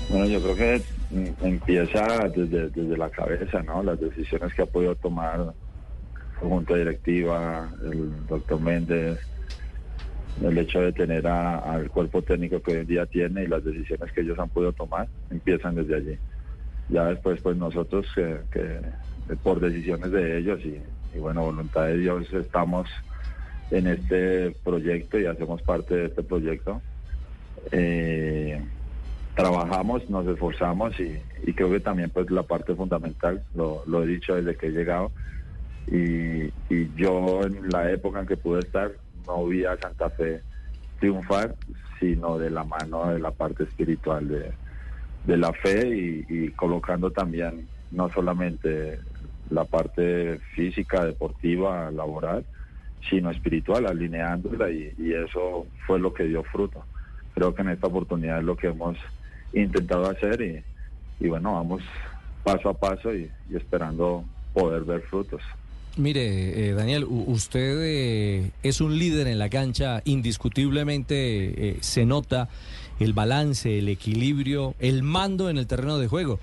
Bueno, 0.08 0.26
yo 0.26 0.40
creo 0.42 0.56
que 0.56 0.82
mm, 1.10 1.44
empieza 1.46 2.28
desde, 2.34 2.70
desde 2.70 2.96
la 2.96 3.10
cabeza, 3.10 3.62
¿no? 3.62 3.82
Las 3.82 4.00
decisiones 4.00 4.52
que 4.54 4.62
ha 4.62 4.66
podido 4.66 4.94
tomar 4.96 5.54
junta 6.40 6.74
directiva, 6.74 7.70
el 7.84 8.26
doctor 8.26 8.60
Méndez, 8.60 9.18
el 10.42 10.56
hecho 10.58 10.80
de 10.80 10.92
tener 10.92 11.26
a- 11.26 11.58
al 11.58 11.90
cuerpo 11.90 12.22
técnico 12.22 12.60
que 12.60 12.72
hoy 12.72 12.78
en 12.78 12.86
día 12.86 13.06
tiene 13.06 13.44
y 13.44 13.46
las 13.46 13.62
decisiones 13.64 14.10
que 14.12 14.22
ellos 14.22 14.38
han 14.38 14.48
podido 14.48 14.72
tomar 14.72 15.08
empiezan 15.30 15.74
desde 15.74 15.96
allí. 15.96 16.18
Ya 16.88 17.04
después, 17.04 17.40
pues 17.40 17.56
nosotros, 17.56 18.06
que, 18.14 18.38
que, 18.50 18.60
eh, 18.60 18.82
por 19.36 19.60
decisiones 19.60 20.10
de 20.10 20.38
ellos 20.38 20.60
y, 20.64 21.18
bueno, 21.18 21.42
voluntad 21.42 21.86
de 21.86 21.98
Dios, 21.98 22.32
estamos 22.32 22.88
en 23.70 23.86
este 23.86 24.50
proyecto 24.64 25.18
y 25.18 25.26
hacemos 25.26 25.62
parte 25.62 25.94
de 25.94 26.06
este 26.06 26.22
proyecto. 26.22 26.80
Eh, 27.72 28.60
trabajamos, 29.34 30.08
nos 30.10 30.26
esforzamos 30.26 30.98
y, 30.98 31.18
y 31.46 31.52
creo 31.52 31.70
que 31.70 31.80
también 31.80 32.10
pues 32.10 32.30
la 32.30 32.42
parte 32.42 32.74
fundamental, 32.74 33.42
lo, 33.54 34.02
he 34.02 34.06
dicho 34.06 34.34
desde 34.34 34.56
que 34.56 34.66
he 34.68 34.70
llegado, 34.70 35.10
y, 35.86 36.50
yo 36.96 37.42
en 37.44 37.70
la 37.70 37.90
época 37.90 38.20
en 38.20 38.26
que 38.26 38.36
pude 38.36 38.60
estar 38.60 38.92
no 39.26 39.46
vi 39.46 39.64
a 39.64 39.76
Santa 39.78 40.10
Fe 40.10 40.40
triunfar, 40.98 41.54
sino 41.98 42.38
de 42.38 42.50
la 42.50 42.64
mano 42.64 43.10
de 43.10 43.18
la 43.18 43.30
parte 43.30 43.64
espiritual 43.64 44.28
de, 44.28 45.36
la 45.36 45.52
fe 45.52 46.24
y 46.28 46.48
colocando 46.50 47.10
también 47.10 47.66
no 47.90 48.08
solamente 48.10 48.98
la 49.50 49.64
parte 49.64 50.38
física, 50.54 51.04
deportiva, 51.04 51.90
laboral, 51.90 52.44
sino 53.08 53.30
espiritual, 53.30 53.86
alineándola 53.86 54.70
y, 54.70 54.92
eso 55.12 55.66
fue 55.86 55.98
lo 55.98 56.12
que 56.14 56.24
dio 56.24 56.42
fruto. 56.44 56.84
Creo 57.34 57.54
que 57.54 57.62
en 57.62 57.70
esta 57.70 57.86
oportunidad 57.86 58.38
es 58.38 58.44
lo 58.44 58.56
que 58.56 58.68
hemos 58.68 58.96
intentado 59.52 60.08
hacer 60.08 60.64
y, 61.18 61.28
bueno, 61.28 61.54
vamos 61.54 61.82
paso 62.44 62.68
a 62.70 62.74
paso 62.74 63.14
y, 63.14 63.30
esperando 63.54 64.24
poder 64.54 64.84
ver 64.84 65.02
frutos. 65.02 65.42
Mire, 65.96 66.68
eh, 66.68 66.72
Daniel, 66.72 67.04
usted 67.08 67.78
eh, 67.82 68.50
es 68.62 68.80
un 68.80 68.96
líder 68.96 69.26
en 69.26 69.38
la 69.38 69.48
cancha, 69.48 70.02
indiscutiblemente 70.04 71.70
eh, 71.70 71.76
se 71.80 72.06
nota 72.06 72.48
el 73.00 73.12
balance, 73.12 73.78
el 73.78 73.88
equilibrio, 73.88 74.74
el 74.78 75.02
mando 75.02 75.50
en 75.50 75.58
el 75.58 75.66
terreno 75.66 75.98
de 75.98 76.06
juego, 76.06 76.38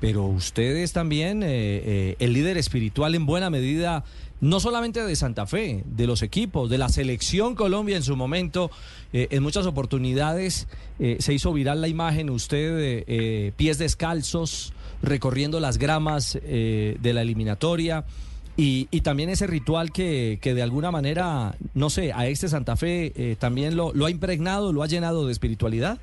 pero 0.00 0.24
usted 0.26 0.76
es 0.76 0.92
también 0.92 1.42
eh, 1.42 1.46
eh, 1.48 2.16
el 2.18 2.32
líder 2.32 2.58
espiritual 2.58 3.14
en 3.14 3.24
buena 3.24 3.48
medida, 3.50 4.04
no 4.40 4.60
solamente 4.60 5.02
de 5.02 5.16
Santa 5.16 5.46
Fe, 5.46 5.82
de 5.86 6.06
los 6.06 6.22
equipos, 6.22 6.68
de 6.68 6.76
la 6.78 6.88
selección 6.90 7.54
Colombia 7.54 7.96
en 7.96 8.02
su 8.02 8.16
momento, 8.16 8.70
eh, 9.12 9.28
en 9.30 9.42
muchas 9.42 9.66
oportunidades 9.66 10.68
se 11.18 11.34
hizo 11.34 11.52
viral 11.52 11.82
la 11.82 11.88
imagen, 11.88 12.30
usted 12.30 13.04
eh, 13.06 13.52
pies 13.56 13.78
descalzos, 13.78 14.72
recorriendo 15.02 15.60
las 15.60 15.76
gramas 15.76 16.38
de 16.42 17.12
la 17.12 17.20
eliminatoria. 17.20 18.04
Y, 18.58 18.88
y 18.90 19.02
también 19.02 19.28
ese 19.28 19.46
ritual 19.46 19.92
que, 19.92 20.38
que 20.40 20.54
de 20.54 20.62
alguna 20.62 20.90
manera, 20.90 21.54
no 21.74 21.90
sé, 21.90 22.14
a 22.14 22.26
este 22.26 22.48
Santa 22.48 22.76
Fe 22.76 23.36
también 23.38 23.76
lo, 23.76 23.92
lo 23.92 24.06
ha 24.06 24.10
impregnado, 24.10 24.72
lo 24.72 24.82
ha 24.82 24.86
llenado 24.86 25.26
de 25.26 25.32
espiritualidad. 25.32 25.98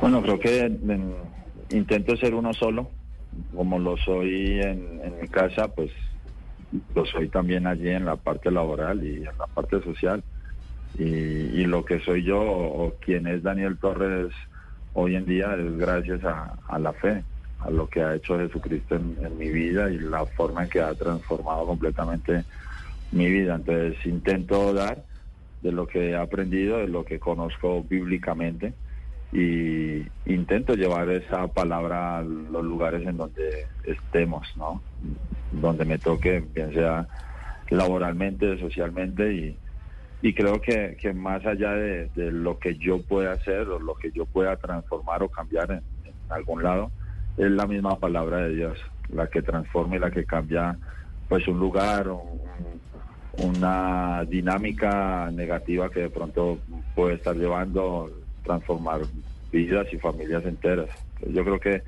Bueno, 0.00 0.22
creo 0.22 0.40
que 0.40 0.60
en- 0.60 1.14
intento 1.70 2.16
ser 2.16 2.34
uno 2.34 2.54
solo, 2.54 2.90
como 3.54 3.78
lo 3.78 3.98
soy 3.98 4.60
en, 4.60 5.20
mi 5.20 5.28
casa, 5.28 5.68
pues 5.68 5.90
lo 6.94 7.04
soy 7.04 7.28
también 7.28 7.66
allí 7.66 7.90
en 7.90 8.06
la 8.06 8.16
parte 8.16 8.50
laboral 8.50 9.04
y 9.04 9.16
en 9.16 9.38
la 9.38 9.46
parte 9.46 9.82
social. 9.82 10.22
Y, 10.98 11.64
lo 11.66 11.84
que 11.84 12.00
soy 12.00 12.24
yo 12.24 12.40
o, 12.40 12.94
quien 13.00 13.26
es 13.26 13.42
Daniel 13.42 13.78
Torres 13.78 14.32
hoy 14.94 15.14
en 15.14 15.24
día 15.24 15.54
es 15.54 15.78
gracias 15.78 16.24
a, 16.24 16.56
a 16.66 16.78
la 16.78 16.92
fe, 16.92 17.22
a 17.60 17.70
lo 17.70 17.88
que 17.88 18.02
ha 18.02 18.16
hecho 18.16 18.38
Jesucristo 18.38 18.96
en, 18.96 19.16
en 19.22 19.38
mi 19.38 19.50
vida 19.50 19.90
y 19.90 19.98
la 19.98 20.26
forma 20.26 20.64
en 20.64 20.70
que 20.70 20.80
ha 20.80 20.94
transformado 20.94 21.66
completamente 21.66 22.44
mi 23.12 23.30
vida. 23.30 23.54
Entonces 23.54 24.04
intento 24.04 24.72
dar 24.72 25.04
de 25.62 25.70
lo 25.70 25.86
que 25.86 26.10
he 26.10 26.16
aprendido, 26.16 26.78
de 26.78 26.88
lo 26.88 27.04
que 27.04 27.20
conozco 27.20 27.84
bíblicamente 27.84 28.74
y 29.32 30.06
intento 30.26 30.74
llevar 30.74 31.08
esa 31.10 31.46
palabra 31.48 32.18
a 32.18 32.22
los 32.22 32.64
lugares 32.64 33.06
en 33.06 33.16
donde 33.16 33.66
estemos, 33.84 34.46
¿no? 34.56 34.82
Donde 35.52 35.84
me 35.84 35.98
toque, 35.98 36.42
bien 36.54 36.72
sea 36.72 37.06
laboralmente, 37.70 38.58
socialmente 38.58 39.32
y, 39.32 39.58
y 40.22 40.34
creo 40.34 40.60
que, 40.60 40.96
que 41.00 41.12
más 41.12 41.46
allá 41.46 41.72
de, 41.72 42.10
lo 42.16 42.58
que 42.58 42.74
yo 42.76 43.00
pueda 43.02 43.32
hacer 43.32 43.68
o 43.68 43.78
lo 43.78 43.94
que 43.94 44.10
yo 44.10 44.26
pueda 44.26 44.56
transformar 44.56 45.22
o 45.22 45.28
cambiar 45.28 45.70
en, 45.70 45.82
en 46.04 46.14
algún 46.30 46.62
lado, 46.62 46.90
es 47.36 47.50
la 47.50 47.66
misma 47.66 47.98
palabra 47.98 48.38
de 48.38 48.54
Dios, 48.54 48.78
la 49.08 49.28
que 49.28 49.42
transforma 49.42 49.96
y 49.96 50.00
la 50.00 50.10
que 50.10 50.24
cambia 50.24 50.76
pues 51.28 51.46
un 51.46 51.60
lugar, 51.60 52.08
un- 52.08 52.40
una 53.38 54.24
dinámica 54.28 55.30
negativa 55.32 55.88
que 55.88 56.00
de 56.00 56.10
pronto 56.10 56.58
puede 56.94 57.14
estar 57.14 57.34
llevando 57.36 58.10
transformar 58.42 59.02
vidas 59.52 59.86
y 59.92 59.98
familias 59.98 60.44
enteras. 60.44 60.88
Yo 61.26 61.44
creo 61.44 61.60
que 61.60 61.82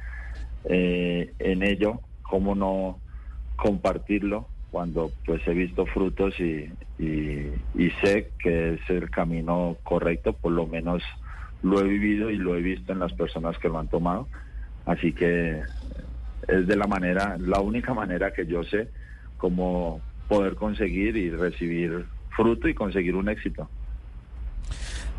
eh, 0.64 1.32
en 1.38 1.62
ello, 1.62 2.00
cómo 2.22 2.54
no 2.54 2.98
compartirlo 3.56 4.48
cuando 4.70 5.12
pues 5.26 5.46
he 5.46 5.52
visto 5.52 5.84
frutos 5.86 6.38
y, 6.40 6.70
y, 6.98 7.52
y 7.74 7.90
sé 8.02 8.30
que 8.38 8.74
es 8.74 8.80
el 8.88 9.10
camino 9.10 9.76
correcto, 9.82 10.32
por 10.32 10.52
lo 10.52 10.66
menos 10.66 11.02
lo 11.62 11.80
he 11.80 11.84
vivido 11.84 12.30
y 12.30 12.36
lo 12.36 12.56
he 12.56 12.62
visto 12.62 12.92
en 12.92 12.98
las 12.98 13.12
personas 13.12 13.58
que 13.58 13.68
lo 13.68 13.78
han 13.78 13.88
tomado. 13.88 14.28
Así 14.86 15.12
que 15.12 15.60
es 16.48 16.66
de 16.66 16.76
la 16.76 16.86
manera, 16.86 17.36
la 17.38 17.60
única 17.60 17.94
manera 17.94 18.32
que 18.32 18.46
yo 18.46 18.64
sé 18.64 18.88
cómo 19.36 20.00
poder 20.28 20.54
conseguir 20.54 21.16
y 21.16 21.30
recibir 21.30 22.06
fruto 22.30 22.68
y 22.68 22.74
conseguir 22.74 23.14
un 23.14 23.28
éxito. 23.28 23.68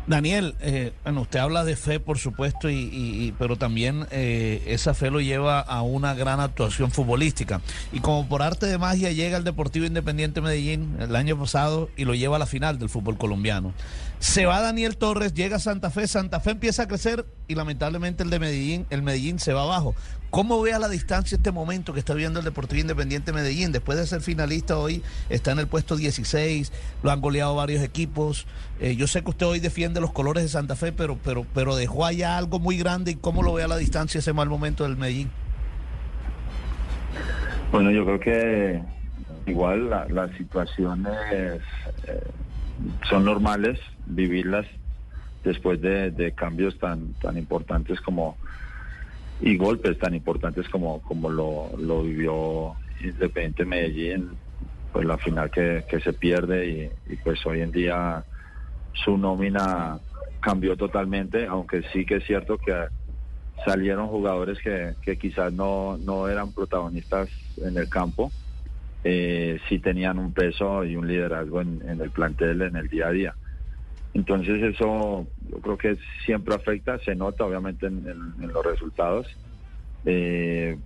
Daniel, 0.06 0.54
eh, 0.60 0.92
bueno, 1.02 1.22
usted 1.22 1.38
habla 1.38 1.64
de 1.64 1.76
fe, 1.76 1.98
por 1.98 2.18
supuesto, 2.18 2.68
y, 2.68 2.74
y- 2.92 3.34
pero 3.38 3.56
también 3.56 4.06
eh, 4.10 4.62
esa 4.66 4.92
fe 4.92 5.10
lo 5.10 5.20
lleva 5.20 5.60
a 5.60 5.80
una 5.80 6.12
gran 6.12 6.40
actuación 6.40 6.90
futbolística. 6.90 7.62
Y 7.90 8.00
como 8.00 8.28
por 8.28 8.42
arte 8.42 8.66
de 8.66 8.76
magia 8.76 9.12
llega 9.12 9.38
el 9.38 9.44
Deportivo 9.44 9.86
Independiente 9.86 10.42
Medellín 10.42 10.96
el 11.00 11.16
año 11.16 11.38
pasado 11.38 11.88
y 11.96 12.04
lo 12.04 12.14
lleva 12.14 12.36
a 12.36 12.38
la 12.38 12.46
final 12.46 12.78
del 12.78 12.90
fútbol 12.90 13.16
colombiano. 13.16 13.72
Se 14.24 14.46
va 14.46 14.62
Daniel 14.62 14.96
Torres, 14.96 15.34
llega 15.34 15.58
Santa 15.58 15.90
Fe, 15.90 16.06
Santa 16.06 16.40
Fe 16.40 16.52
empieza 16.52 16.84
a 16.84 16.88
crecer 16.88 17.26
y 17.46 17.56
lamentablemente 17.56 18.22
el 18.22 18.30
de 18.30 18.38
Medellín, 18.38 18.86
el 18.88 19.02
Medellín 19.02 19.38
se 19.38 19.52
va 19.52 19.64
abajo. 19.64 19.94
¿Cómo 20.30 20.62
ve 20.62 20.72
a 20.72 20.78
la 20.78 20.88
distancia 20.88 21.36
este 21.36 21.52
momento 21.52 21.92
que 21.92 21.98
está 21.98 22.14
viendo 22.14 22.38
el 22.38 22.44
Deportivo 22.46 22.80
Independiente 22.80 23.34
Medellín? 23.34 23.70
Después 23.70 23.98
de 23.98 24.06
ser 24.06 24.22
finalista 24.22 24.78
hoy, 24.78 25.02
está 25.28 25.52
en 25.52 25.58
el 25.58 25.66
puesto 25.66 25.94
16, 25.94 26.72
lo 27.02 27.10
han 27.10 27.20
goleado 27.20 27.54
varios 27.54 27.82
equipos. 27.82 28.46
Eh, 28.80 28.96
yo 28.96 29.06
sé 29.06 29.22
que 29.22 29.28
usted 29.28 29.44
hoy 29.44 29.60
defiende 29.60 30.00
los 30.00 30.10
colores 30.10 30.42
de 30.42 30.48
Santa 30.48 30.74
Fe, 30.74 30.90
pero, 30.90 31.18
pero, 31.22 31.44
pero 31.52 31.76
dejó 31.76 32.06
allá 32.06 32.38
algo 32.38 32.58
muy 32.58 32.78
grande. 32.78 33.10
¿Y 33.10 33.16
cómo 33.16 33.42
lo 33.42 33.52
ve 33.52 33.64
a 33.64 33.68
la 33.68 33.76
distancia 33.76 34.20
ese 34.20 34.32
mal 34.32 34.48
momento 34.48 34.84
del 34.84 34.96
Medellín? 34.96 35.30
Bueno, 37.70 37.90
yo 37.90 38.06
creo 38.06 38.20
que 38.20 38.82
igual 39.44 39.90
la, 39.90 40.06
las 40.08 40.34
situaciones 40.38 41.12
eh, 41.30 41.60
son 43.08 43.24
normales 43.24 43.78
vivirlas 44.06 44.66
después 45.44 45.80
de, 45.80 46.32
cambios 46.36 46.78
tan, 46.78 47.12
tan 47.14 47.36
importantes 47.36 48.00
como 48.00 48.36
y 49.40 49.56
golpes 49.56 49.98
tan 49.98 50.14
importantes 50.14 50.68
como, 50.68 51.02
como 51.02 51.28
lo, 51.28 51.70
lo 51.78 52.02
vivió 52.02 52.74
Independiente 53.00 53.64
Medellín, 53.64 54.30
pues 54.92 55.04
la 55.04 55.18
final 55.18 55.50
que, 55.50 55.84
que 55.88 56.00
se 56.00 56.12
pierde 56.12 56.66
y, 56.66 57.12
y 57.12 57.16
pues 57.16 57.44
hoy 57.44 57.60
en 57.60 57.72
día 57.72 58.24
su 58.92 59.18
nómina 59.18 59.98
cambió 60.40 60.76
totalmente, 60.76 61.46
aunque 61.46 61.82
sí 61.92 62.06
que 62.06 62.16
es 62.16 62.24
cierto 62.24 62.58
que 62.58 62.86
salieron 63.64 64.08
jugadores 64.08 64.58
que, 64.58 64.94
que 65.02 65.16
quizás 65.16 65.52
no, 65.52 65.98
no 65.98 66.28
eran 66.28 66.52
protagonistas 66.52 67.28
en 67.56 67.76
el 67.76 67.88
campo, 67.88 68.30
eh, 69.06 69.60
sí 69.68 69.78
tenían 69.80 70.18
un 70.18 70.32
peso 70.32 70.82
y 70.82 70.96
un 70.96 71.06
liderazgo 71.06 71.60
en, 71.60 71.82
el 71.86 72.10
plantel, 72.10 72.62
en 72.62 72.76
el 72.76 72.88
día 72.88 73.08
a 73.08 73.10
día. 73.10 73.34
Entonces 74.14 74.62
eso 74.62 75.26
yo 75.50 75.58
creo 75.58 75.76
que 75.76 75.98
siempre 76.24 76.54
afecta, 76.54 76.98
se 77.00 77.14
nota 77.14 77.44
obviamente 77.44 77.86
en, 77.86 78.32
los 78.40 78.64
resultados, 78.64 79.26
eh, 80.06 80.78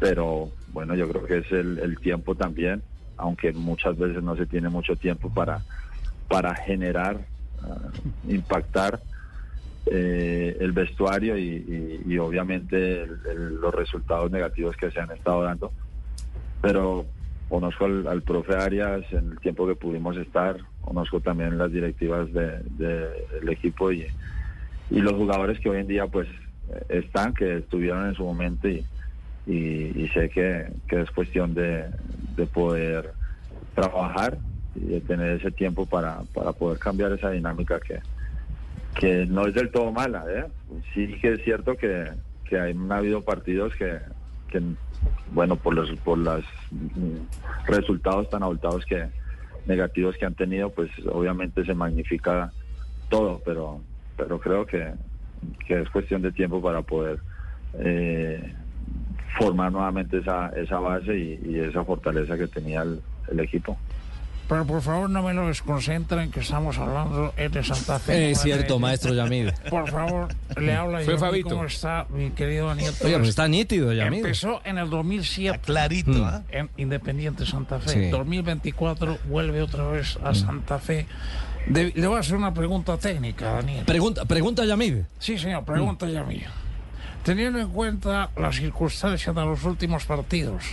pero 0.00 0.50
bueno, 0.72 0.94
yo 0.94 1.06
creo 1.08 1.24
que 1.26 1.38
es 1.38 1.52
el, 1.52 1.98
tiempo 1.98 2.34
también, 2.34 2.82
aunque 3.18 3.52
muchas 3.52 3.98
veces 3.98 4.22
no 4.22 4.36
se 4.36 4.46
tiene 4.46 4.70
mucho 4.70 4.96
tiempo 4.96 5.28
para, 5.28 5.62
para 6.28 6.54
generar, 6.54 7.26
ah, 7.62 7.90
impactar 8.26 9.00
eh, 9.86 10.56
el 10.60 10.72
vestuario 10.72 11.36
y, 11.36 12.16
obviamente 12.18 13.06
los 13.34 13.74
resultados 13.74 14.30
negativos 14.30 14.76
que 14.76 14.90
se 14.90 15.00
han 15.00 15.10
estado 15.10 15.42
dando. 15.42 15.72
Pero 16.62 17.04
conozco 17.48 17.84
al, 17.84 18.06
al 18.06 18.22
profe 18.22 18.54
Arias 18.54 19.04
en 19.12 19.32
el 19.32 19.40
tiempo 19.40 19.66
que 19.66 19.74
pudimos 19.76 20.16
estar, 20.16 20.56
conozco 20.80 21.20
también 21.20 21.58
las 21.58 21.70
directivas 21.72 22.32
de- 22.32 22.60
de- 22.70 23.10
del 23.40 23.48
equipo 23.50 23.92
y, 23.92 24.06
y 24.90 25.00
los 25.00 25.12
jugadores 25.14 25.58
que 25.60 25.70
hoy 25.70 25.80
en 25.80 25.86
día 25.86 26.06
pues 26.06 26.28
están, 26.88 27.34
que 27.34 27.58
estuvieron 27.58 28.06
en 28.08 28.14
su 28.14 28.24
momento 28.24 28.68
y, 28.68 28.86
sé 30.14 30.30
que, 30.30 30.66
que 30.88 31.02
es 31.02 31.10
cuestión 31.10 31.54
de, 31.54 31.84
de 32.36 32.46
poder 32.46 33.12
trabajar 33.74 34.38
y 34.74 34.80
de 34.86 35.00
tener 35.02 35.38
ese 35.38 35.50
tiempo 35.50 35.86
para, 35.86 36.22
para 36.32 36.52
poder 36.52 36.78
cambiar 36.78 37.12
esa 37.12 37.30
dinámica 37.30 37.78
que, 37.80 38.00
que 38.98 39.26
no 39.26 39.46
es 39.46 39.54
del 39.54 39.70
todo 39.70 39.92
mala. 39.92 40.24
¿eh? 40.28 40.46
Sí 40.94 41.14
que 41.20 41.34
es 41.34 41.44
cierto 41.44 41.76
que, 41.76 42.08
que 42.44 42.58
hay, 42.58 42.72
han 42.72 42.90
habido 42.90 43.22
partidos 43.22 43.74
que, 43.76 43.98
bueno, 45.32 45.56
por 45.56 45.74
los 45.74 45.90
por 46.00 46.18
los 46.18 46.44
mm, 46.70 47.66
resultados 47.66 48.28
tan 48.30 48.42
abultados 48.42 48.84
que 48.84 49.08
negativos 49.66 50.16
que 50.16 50.26
han 50.26 50.34
tenido, 50.34 50.70
pues 50.70 50.90
obviamente 51.10 51.64
se 51.64 51.74
magnifica 51.74 52.52
todo, 53.08 53.40
pero 53.44 53.80
pero 54.16 54.38
creo 54.38 54.64
que, 54.66 54.92
que 55.66 55.80
es 55.80 55.90
cuestión 55.90 56.22
de 56.22 56.32
tiempo 56.32 56.62
para 56.62 56.82
poder 56.82 57.18
eh, 57.74 58.54
formar 59.38 59.72
nuevamente 59.72 60.18
esa, 60.18 60.50
esa 60.50 60.78
base 60.78 61.16
y, 61.16 61.40
y 61.44 61.58
esa 61.58 61.84
fortaleza 61.84 62.36
que 62.36 62.46
tenía 62.46 62.82
el, 62.82 63.00
el 63.28 63.40
equipo. 63.40 63.76
Pero 64.48 64.66
por 64.66 64.82
favor 64.82 65.08
no 65.08 65.22
me 65.22 65.32
lo 65.32 65.46
desconcentren 65.48 66.30
que 66.30 66.40
estamos 66.40 66.76
hablando 66.78 67.32
es 67.36 67.50
de 67.50 67.64
Santa 67.64 67.98
Fe. 67.98 68.30
Es 68.30 68.42
cierto, 68.42 68.78
maestro 68.78 69.14
Yamid. 69.14 69.50
Por 69.70 69.90
favor, 69.90 70.28
le 70.60 70.74
habla 70.74 70.98
Fue 70.98 71.06
Yamid, 71.14 71.18
Fabito. 71.20 71.48
¿Cómo 71.50 71.64
está 71.64 72.06
mi 72.10 72.30
querido 72.30 72.66
Daniel? 72.66 72.92
Oye, 73.02 73.16
pues 73.16 73.30
está 73.30 73.48
nítido, 73.48 73.92
Yamid. 73.94 74.18
Empezó 74.18 74.60
en 74.64 74.76
el 74.78 74.90
2007. 74.90 75.60
clarito, 75.64 76.10
Mm. 76.12 76.24
¿ah? 76.24 76.42
En 76.50 76.68
Independiente 76.76 77.46
Santa 77.46 77.78
Fe. 77.80 77.90
Sí. 77.90 78.10
2024 78.10 79.18
vuelve 79.30 79.62
otra 79.62 79.86
vez 79.88 80.18
a 80.22 80.32
Mm. 80.32 80.34
Santa 80.34 80.78
Fe. 80.78 81.06
De- 81.66 81.92
le 81.96 82.06
voy 82.06 82.18
a 82.18 82.20
hacer 82.20 82.36
una 82.36 82.52
pregunta 82.52 82.98
técnica, 82.98 83.52
Daniel. 83.52 83.86
Pregunta, 83.86 84.26
pregunta 84.26 84.66
Yamid. 84.66 84.96
Sí, 85.18 85.38
señor, 85.38 85.64
pregunta 85.64 86.06
ya 86.06 86.22
mía. 86.22 86.50
Teniendo 87.22 87.58
en 87.58 87.70
cuenta 87.70 88.28
las 88.36 88.56
circunstancias 88.56 89.34
de 89.34 89.40
los 89.42 89.64
últimos 89.64 90.04
partidos, 90.04 90.64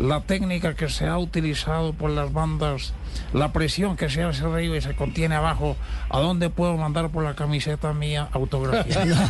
la 0.00 0.22
técnica 0.22 0.74
que 0.74 0.88
se 0.88 1.06
ha 1.06 1.18
utilizado 1.18 1.92
por 1.92 2.10
las 2.10 2.32
bandas, 2.32 2.94
la 3.34 3.52
presión 3.52 3.96
que 3.96 4.08
se 4.08 4.22
hace 4.22 4.44
arriba 4.44 4.76
y 4.76 4.80
se 4.80 4.96
contiene 4.96 5.34
abajo, 5.34 5.76
¿a 6.08 6.20
dónde 6.20 6.48
puedo 6.48 6.76
mandar 6.78 7.10
por 7.10 7.22
la 7.22 7.34
camiseta 7.34 7.92
mía 7.92 8.28
autografía? 8.32 8.96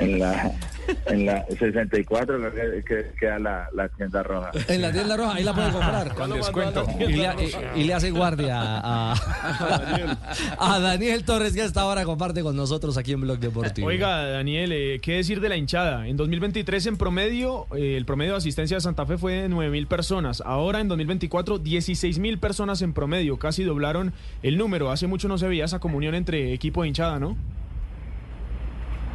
La, 0.00 0.52
en 1.06 1.26
la 1.26 1.44
64 1.58 2.38
lo 2.38 2.52
que, 2.52 2.82
que 2.86 3.06
queda 3.18 3.38
la, 3.38 3.68
la 3.74 3.88
tienda 3.88 4.22
roja. 4.22 4.50
En 4.68 4.82
la 4.82 4.92
tienda 4.92 5.16
roja, 5.16 5.34
ahí 5.34 5.44
la 5.44 5.54
puede 5.54 5.70
comprar. 5.72 6.14
Con 6.14 6.30
descuento. 6.30 6.86
Y 6.98 7.12
le, 7.12 7.24
y- 7.76 7.80
y 7.80 7.84
le 7.84 7.94
hace 7.94 8.10
guardia 8.10 8.58
a, 8.60 9.14
a 10.58 10.78
Daniel 10.80 11.24
Torres, 11.24 11.52
que 11.54 11.62
a 11.62 11.64
esta 11.64 11.84
hora 11.86 12.04
comparte 12.04 12.42
con 12.42 12.56
nosotros 12.56 12.96
aquí 12.96 13.12
en 13.12 13.20
Blog 13.22 13.38
Deportivo. 13.38 13.88
Oiga, 13.88 14.24
Daniel, 14.28 14.72
eh, 14.72 14.98
¿qué 15.02 15.14
decir 15.16 15.40
de 15.40 15.48
la 15.48 15.56
hinchada? 15.56 16.06
En 16.06 16.16
2023 16.16 16.86
en 16.86 16.96
promedio, 16.96 17.66
eh, 17.76 17.96
el 17.96 18.04
promedio 18.04 18.32
de 18.32 18.38
asistencia 18.38 18.76
de 18.76 18.80
Santa 18.80 19.06
Fe 19.06 19.18
fue 19.18 19.32
de 19.42 19.48
9 19.48 19.70
mil 19.70 19.86
personas. 19.86 20.42
Ahora 20.44 20.80
en 20.80 20.88
2024, 20.88 21.58
16 21.58 22.18
mil 22.18 22.38
personas 22.38 22.82
en 22.82 22.92
promedio. 22.92 23.38
Casi 23.38 23.62
doblaron 23.64 24.12
el 24.42 24.58
número. 24.58 24.90
Hace 24.90 25.06
mucho 25.06 25.28
no 25.28 25.38
se 25.38 25.48
veía 25.48 25.64
esa 25.64 25.78
comunión 25.78 26.14
entre 26.14 26.52
equipo 26.52 26.84
e 26.84 26.88
hinchada, 26.88 27.18
¿no? 27.18 27.36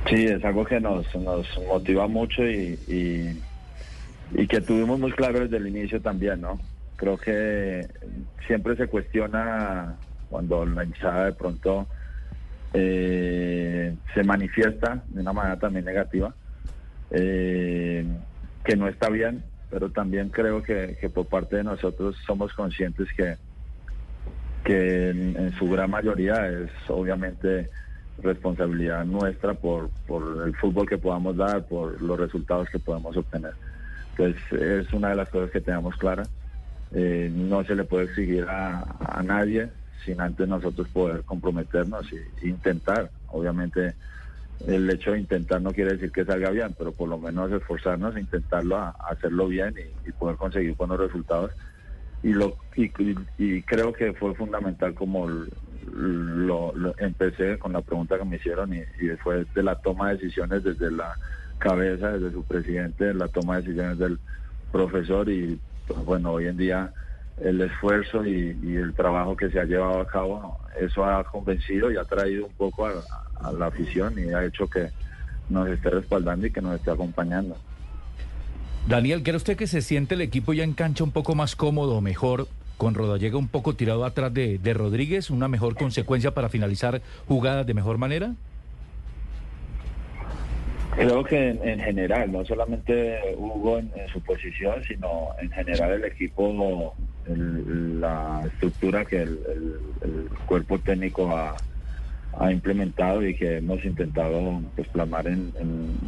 Sí, 0.09 0.25
es 0.25 0.43
algo 0.45 0.65
que 0.65 0.79
nos, 0.79 1.13
nos 1.15 1.47
motiva 1.67 2.07
mucho 2.07 2.43
y, 2.43 2.77
y, 2.87 4.47
que 4.47 4.61
tuvimos 4.61 4.99
muy 4.99 5.11
claro 5.11 5.39
desde 5.39 5.57
el 5.57 5.67
inicio 5.67 5.99
también, 5.99 6.41
¿no? 6.41 6.59
Creo 6.95 7.17
que 7.17 7.87
siempre 8.45 8.75
se 8.75 8.87
cuestiona 8.87 9.95
cuando 10.29 10.65
la 10.65 10.83
hinchada 10.83 11.25
de 11.25 11.33
pronto 11.33 11.87
eh, 12.73 13.95
se 14.13 14.23
manifiesta 14.23 15.03
de 15.07 15.21
una 15.21 15.33
manera 15.33 15.57
también 15.57 15.85
negativa, 15.85 16.35
eh, 17.09 18.05
que 18.63 18.75
no 18.75 18.87
está 18.87 19.09
bien, 19.09 19.43
pero 19.71 19.89
también 19.89 20.29
creo 20.29 20.61
que, 20.61 20.97
que 21.01 21.09
por 21.09 21.25
parte 21.25 21.55
de 21.57 21.63
nosotros 21.63 22.15
somos 22.27 22.53
conscientes 22.53 23.07
que, 23.17 23.37
que 24.63 25.09
en 25.09 25.51
su 25.57 25.67
gran 25.67 25.89
mayoría 25.89 26.47
es 26.47 26.69
obviamente 26.89 27.69
responsabilidad 28.17 29.05
nuestra 29.05 29.53
por, 29.53 29.89
por 30.07 30.43
el 30.45 30.55
fútbol 30.55 30.87
que 30.87 30.97
podamos 30.97 31.35
dar, 31.37 31.65
por 31.65 32.01
los 32.01 32.19
resultados 32.19 32.69
que 32.69 32.79
podemos 32.79 33.15
obtener. 33.17 33.53
Entonces 34.17 34.41
es 34.87 34.93
una 34.93 35.09
de 35.09 35.15
las 35.15 35.29
cosas 35.29 35.51
que 35.51 35.61
tenemos 35.61 35.95
clara. 35.97 36.23
Eh, 36.93 37.29
no 37.33 37.63
se 37.65 37.75
le 37.75 37.83
puede 37.83 38.05
exigir 38.05 38.45
a, 38.47 38.85
a 38.99 39.21
nadie 39.23 39.69
sin 40.05 40.21
antes 40.21 40.47
nosotros 40.47 40.87
poder 40.89 41.23
comprometernos 41.23 42.07
e 42.13 42.47
intentar. 42.47 43.09
Obviamente 43.27 43.95
el 44.67 44.89
hecho 44.89 45.11
de 45.11 45.19
intentar 45.19 45.61
no 45.61 45.71
quiere 45.73 45.93
decir 45.93 46.11
que 46.11 46.23
salga 46.23 46.49
bien, 46.51 46.73
pero 46.77 46.93
por 46.93 47.09
lo 47.09 47.17
menos 47.17 47.51
esforzarnos 47.51 48.15
e 48.15 48.21
intentarlo 48.21 48.77
a, 48.77 48.89
a 48.89 49.11
hacerlo 49.11 49.47
bien 49.47 49.75
y, 49.77 50.09
y 50.09 50.11
poder 50.13 50.37
conseguir 50.37 50.75
buenos 50.75 50.99
resultados. 50.99 51.51
Y, 52.23 52.33
lo, 52.33 52.55
y, 52.75 52.91
y- 53.37 53.61
creo 53.63 53.91
que 53.93 54.13
fue 54.13 54.33
fundamental 54.33 54.93
como 54.95 55.27
lo, 55.93 56.73
empecé 56.97 57.57
con 57.57 57.73
la 57.73 57.81
pregunta 57.81 58.17
que 58.17 58.25
me 58.25 58.37
hicieron 58.37 58.73
y, 58.73 58.79
y 58.79 59.09
fue 59.23 59.45
de 59.53 59.63
la 59.63 59.75
toma 59.75 60.09
de 60.09 60.15
decisiones 60.15 60.63
desde 60.63 60.91
la 60.91 61.15
cabeza, 61.57 62.11
desde 62.11 62.31
su 62.31 62.43
presidente, 62.43 63.13
la 63.13 63.27
toma 63.27 63.55
de 63.55 63.61
decisiones 63.61 63.97
del 63.97 64.19
profesor 64.71 65.29
y 65.29 65.59
pues, 65.87 66.03
bueno, 66.05 66.31
hoy 66.31 66.47
en 66.47 66.57
día 66.57 66.93
el 67.41 67.61
esfuerzo 67.61 68.25
y, 68.25 68.55
el 68.75 68.93
trabajo 68.93 69.35
que 69.35 69.49
se 69.49 69.59
ha 69.59 69.65
llevado 69.65 69.99
a 69.99 70.07
cabo, 70.07 70.57
eso 70.79 71.05
ha 71.05 71.23
convencido 71.23 71.91
y 71.91 71.97
ha 71.97 72.05
traído 72.05 72.45
un 72.45 72.53
poco 72.53 72.85
a, 72.85 72.93
a 73.41 73.51
la 73.51 73.67
afición 73.67 74.17
y 74.17 74.33
ha 74.33 74.45
hecho 74.45 74.67
que 74.67 74.89
nos 75.49 75.67
esté 75.67 75.89
respaldando 75.89 76.47
y 76.47 76.51
que 76.51 76.61
nos 76.61 76.75
esté 76.75 76.91
acompañando. 76.91 77.57
Daniel, 78.87 79.23
¿cree 79.23 79.35
usted 79.35 79.57
que 79.57 79.67
se 79.67 79.81
siente 79.81 80.15
el 80.15 80.21
equipo 80.21 80.53
ya 80.53 80.63
en 80.63 80.73
cancha 80.73 81.03
un 81.03 81.11
poco 81.11 81.35
más 81.35 81.55
cómodo, 81.55 82.01
mejor, 82.01 82.47
con 82.77 82.93
Rodallega 82.93 83.37
un 83.37 83.47
poco 83.47 83.75
tirado 83.75 84.05
atrás 84.05 84.33
de, 84.33 84.57
de 84.57 84.73
Rodríguez, 84.73 85.29
una 85.29 85.47
mejor 85.47 85.75
consecuencia 85.75 86.31
para 86.31 86.49
finalizar 86.49 87.01
jugadas 87.27 87.65
de 87.65 87.73
mejor 87.73 87.97
manera? 87.97 88.33
Creo 90.95 91.23
que 91.25 91.49
en, 91.49 91.67
en 91.67 91.79
general, 91.79 92.31
no 92.31 92.45
solamente 92.45 93.19
Hugo 93.37 93.79
en, 93.79 93.91
en 93.95 94.07
su 94.07 94.21
posición, 94.21 94.81
sino 94.87 95.29
en 95.41 95.51
general 95.51 95.91
el 95.91 96.05
equipo, 96.05 96.95
el- 97.27 97.99
la 97.99 98.43
estructura 98.45 99.03
que 99.03 99.23
el, 99.23 99.39
el- 100.01 100.29
cuerpo 100.45 100.77
técnico 100.79 101.35
ha, 101.35 101.55
implementado 102.51 103.25
y 103.25 103.33
que 103.33 103.57
hemos 103.57 103.83
intentado 103.83 104.61
pues, 104.75 104.87
plasmar 104.89 105.25
en, 105.27 105.53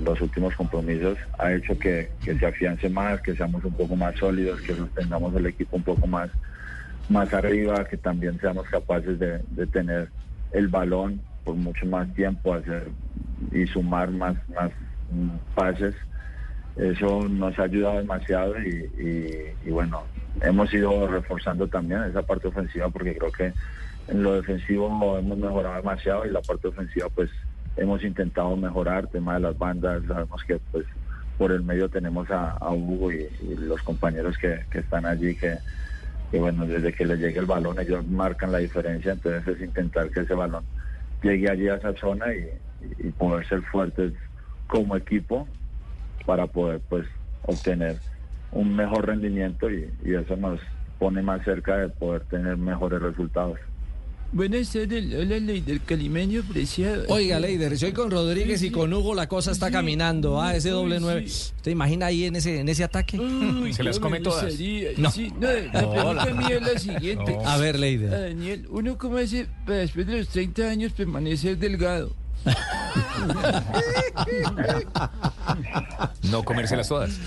los 0.03 0.21
últimos 0.21 0.53
compromisos, 0.55 1.17
ha 1.39 1.51
hecho 1.53 1.77
que, 1.79 2.09
que 2.23 2.37
se 2.37 2.45
afiance 2.45 2.87
más, 2.89 3.21
que 3.21 3.35
seamos 3.35 3.63
un 3.65 3.73
poco 3.73 3.95
más 3.95 4.15
sólidos, 4.15 4.61
que 4.61 4.73
tengamos 4.95 5.33
el 5.35 5.47
equipo 5.47 5.75
un 5.77 5.83
poco 5.83 6.05
más, 6.05 6.29
más 7.09 7.33
arriba, 7.33 7.85
que 7.85 7.97
también 7.97 8.39
seamos 8.39 8.67
capaces 8.67 9.19
de, 9.19 9.39
tener 9.67 10.09
el 10.51 10.67
balón 10.67 11.21
por 11.43 11.55
mucho 11.55 11.85
más 11.85 12.13
tiempo, 12.13 12.53
hacer 12.53 12.89
y 13.51 13.65
sumar 13.67 14.11
más, 14.11 14.35
más 14.49 14.71
pases. 15.55 15.95
Eso 16.75 17.27
nos 17.27 17.57
ha 17.57 17.63
ayudado 17.63 17.97
demasiado 17.97 18.55
y, 18.59 19.69
bueno, 19.69 20.03
hemos 20.41 20.73
ido 20.73 21.07
reforzando 21.07 21.67
también 21.67 22.03
esa 22.03 22.21
parte 22.21 22.49
ofensiva 22.49 22.89
porque 22.89 23.17
creo 23.17 23.31
que 23.31 23.53
en 24.09 24.23
lo 24.23 24.35
defensivo 24.35 25.17
hemos 25.17 25.37
mejorado 25.37 25.75
demasiado 25.77 26.25
y 26.25 26.29
la 26.29 26.41
parte 26.41 26.67
ofensiva 26.67 27.07
pues 27.13 27.29
hemos 27.77 28.03
intentado 28.03 28.55
mejorar, 28.55 29.07
tema 29.07 29.35
de 29.35 29.39
las 29.41 29.57
bandas, 29.57 30.03
sabemos 30.07 30.43
que 30.43 30.59
pues 30.71 30.85
por 31.37 31.51
el 31.51 31.63
medio 31.63 31.89
tenemos 31.89 32.29
a, 32.31 32.57
Hugo 32.71 33.11
y, 33.11 33.27
y 33.41 33.55
los 33.55 33.81
compañeros 33.81 34.37
que, 34.37 34.61
que 34.71 34.79
están 34.79 35.05
allí 35.05 35.35
que, 35.35 35.57
que, 36.31 36.39
bueno, 36.39 36.65
desde 36.65 36.93
que 36.93 37.05
les 37.05 37.19
llegue 37.19 37.39
el 37.39 37.45
balón 37.45 37.79
ellos 37.79 38.05
marcan 38.07 38.51
la 38.51 38.59
diferencia, 38.59 39.13
entonces 39.13 39.55
es 39.55 39.61
intentar 39.61 40.09
que 40.09 40.21
ese 40.21 40.33
balón 40.33 40.65
llegue 41.21 41.49
allí 41.49 41.67
a 41.67 41.75
esa 41.75 41.93
zona 41.95 42.33
y, 42.33 42.49
y 42.79 43.11
poder 43.11 43.47
ser 43.47 43.61
fuertes 43.63 44.13
como 44.67 44.95
equipo 44.95 45.47
para 46.25 46.47
poder 46.47 46.81
pues 46.89 47.07
obtener 47.41 48.01
un 48.51 48.75
mejor 48.75 49.07
rendimiento 49.07 49.69
y 49.69 49.93
eso 50.03 50.35
nos 50.35 50.59
pone 50.97 51.21
más 51.21 51.43
cerca 51.43 51.77
de 51.77 51.89
poder 51.89 52.25
tener 52.25 52.57
mejores 52.57 53.01
resultados. 53.01 53.59
Buenas 54.33 54.69
tardes, 54.73 55.05
hola 55.15 55.39
Leider 55.39 55.79
Calimeño, 55.81 56.43
preciado. 56.43 57.05
Oiga, 57.07 57.39
Leider, 57.39 57.77
soy 57.77 57.93
con 57.93 58.11
Rodríguez 58.11 58.61
y 58.61 58.71
con 58.71 58.93
Hugo 58.93 59.15
la 59.15 59.27
cosa 59.27 59.51
está 59.51 59.71
caminando. 59.71 60.41
Ah, 60.41 60.53
ese 60.55 60.69
doble 60.69 60.99
nueve. 60.99 61.25
¿Te 61.61 61.71
imagina 61.71 62.07
ahí 62.07 62.25
en 62.25 62.35
ese, 62.35 62.59
en 62.59 62.67
ese 62.67 62.83
ataque? 62.83 63.17
Uy, 63.17 63.71
Se 63.73 63.83
las 63.83 63.99
come 63.99 64.19
me 64.19 64.25
todas. 64.25 64.43
gustaría. 64.45 64.89
No. 64.97 65.11
Sí, 65.11 65.31
no, 65.39 65.47
la 65.49 65.81
No, 65.81 65.91
pregunta 65.91 66.25
mía 66.33 66.57
es 66.57 66.61
la 66.61 66.77
siguiente. 66.79 67.31
No. 67.31 67.47
A 67.47 67.57
ver, 67.57 67.79
Leider. 67.79 68.13
Ah, 68.13 68.19
Daniel, 68.19 68.67
¿uno 68.69 68.97
cómo 68.97 69.17
hace 69.17 69.47
para 69.65 69.77
después 69.79 70.05
de 70.05 70.17
los 70.17 70.27
30 70.27 70.69
años 70.69 70.91
permanecer 70.91 71.57
delgado? 71.57 72.13
No 76.29 76.43
comérselas 76.43 76.87
todas. 76.89 77.11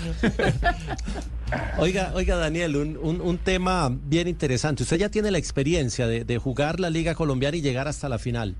Oiga, 1.77 2.11
oiga 2.15 2.35
Daniel, 2.37 2.75
un, 2.77 2.97
un- 3.01 3.21
un 3.21 3.37
tema 3.37 3.89
bien 4.05 4.27
interesante. 4.27 4.83
Usted 4.83 4.97
ya 4.97 5.09
tiene 5.09 5.31
la 5.31 5.37
experiencia 5.37 6.07
de, 6.07 6.23
de 6.23 6.37
jugar 6.37 6.79
la 6.79 6.89
Liga 6.89 7.15
Colombiana 7.15 7.57
y 7.57 7.61
llegar 7.61 7.87
hasta 7.87 8.07
la 8.09 8.19
final. 8.19 8.55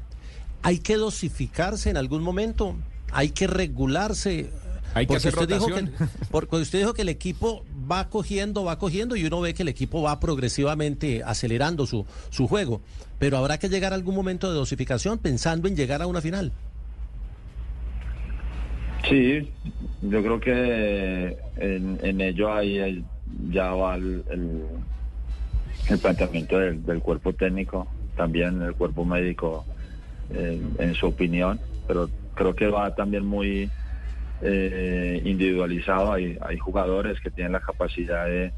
¿Hay 0.63 0.79
que 0.79 0.95
dosificarse 0.97 1.89
en 1.89 1.97
algún 1.97 2.21
momento? 2.23 2.75
¿Hay 3.11 3.29
que 3.29 3.47
regularse? 3.47 4.49
Hay 4.93 5.05
que 5.05 5.13
Porque 5.13 5.27
hacer 5.29 5.39
usted 5.39 5.47
dijo 5.55 5.67
que, 5.67 6.05
porque 6.31 6.55
usted 6.57 6.79
dijo 6.79 6.93
que 6.93 7.03
el 7.03 7.09
equipo 7.09 7.63
va 7.89 8.09
cogiendo, 8.09 8.63
va 8.65 8.77
cogiendo 8.77 9.15
y 9.15 9.25
uno 9.25 9.39
ve 9.41 9.53
que 9.53 9.61
el 9.63 9.69
equipo 9.69 10.01
va 10.01 10.19
progresivamente 10.19 11.23
acelerando 11.23 11.85
su, 11.85 12.05
su 12.29 12.47
juego. 12.47 12.81
Pero 13.19 13.37
habrá 13.37 13.57
que 13.57 13.69
llegar 13.69 13.93
a 13.93 13.95
algún 13.95 14.15
momento 14.15 14.49
de 14.51 14.57
dosificación 14.57 15.17
pensando 15.17 15.67
en 15.67 15.75
llegar 15.75 16.01
a 16.01 16.07
una 16.07 16.21
final. 16.21 16.51
Sí, 19.03 19.53
yo 20.01 20.21
creo 20.23 20.39
que 20.39 21.37
en, 21.55 22.21
ello 22.21 22.53
ahí 22.53 23.05
ya 23.25 23.71
va 23.73 23.95
el, 23.95 24.23
el- 24.29 25.99
planteamiento 25.99 26.57
del, 26.57 27.01
cuerpo 27.01 27.33
técnico, 27.33 27.91
también 28.15 28.61
el 28.61 28.75
cuerpo 28.75 29.03
médico 29.03 29.65
eh, 30.29 30.61
en 30.79 30.93
su 30.95 31.07
opinión, 31.07 31.59
pero 31.87 32.11
creo 32.33 32.55
que 32.55 32.67
va 32.67 32.93
también 32.95 33.25
muy 33.25 33.71
eh, 34.41 35.21
individualizado. 35.25 36.13
Hay, 36.13 36.37
hay 36.41 36.57
jugadores 36.57 37.19
que 37.21 37.31
tienen 37.31 37.53
la 37.53 37.59
capacidad 37.61 38.25
de, 38.27 38.53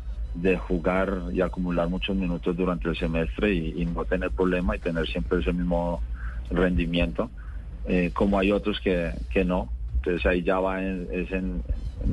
jugar 0.57 1.25
y 1.31 1.41
acumular 1.41 1.89
muchos 1.89 2.15
minutos 2.15 2.55
durante 2.55 2.89
el 2.89 2.95
semestre 2.95 3.53
y, 3.53 3.81
y 3.81 3.85
no 3.85 4.05
tener 4.05 4.31
problema 4.31 4.75
y 4.75 4.79
tener 4.79 5.07
siempre 5.07 5.39
ese 5.39 5.53
mismo 5.53 6.03
rendimiento, 6.49 7.31
eh, 7.85 8.11
como 8.13 8.39
hay 8.39 8.51
otros 8.51 8.79
que, 8.79 9.13
que 9.29 9.43
no. 9.45 9.73
Entonces 10.05 10.25
ahí 10.25 10.43
ya 10.43 10.59
va 10.59 10.83
en, 10.83 11.07
es 11.13 11.31
en, 11.31 11.63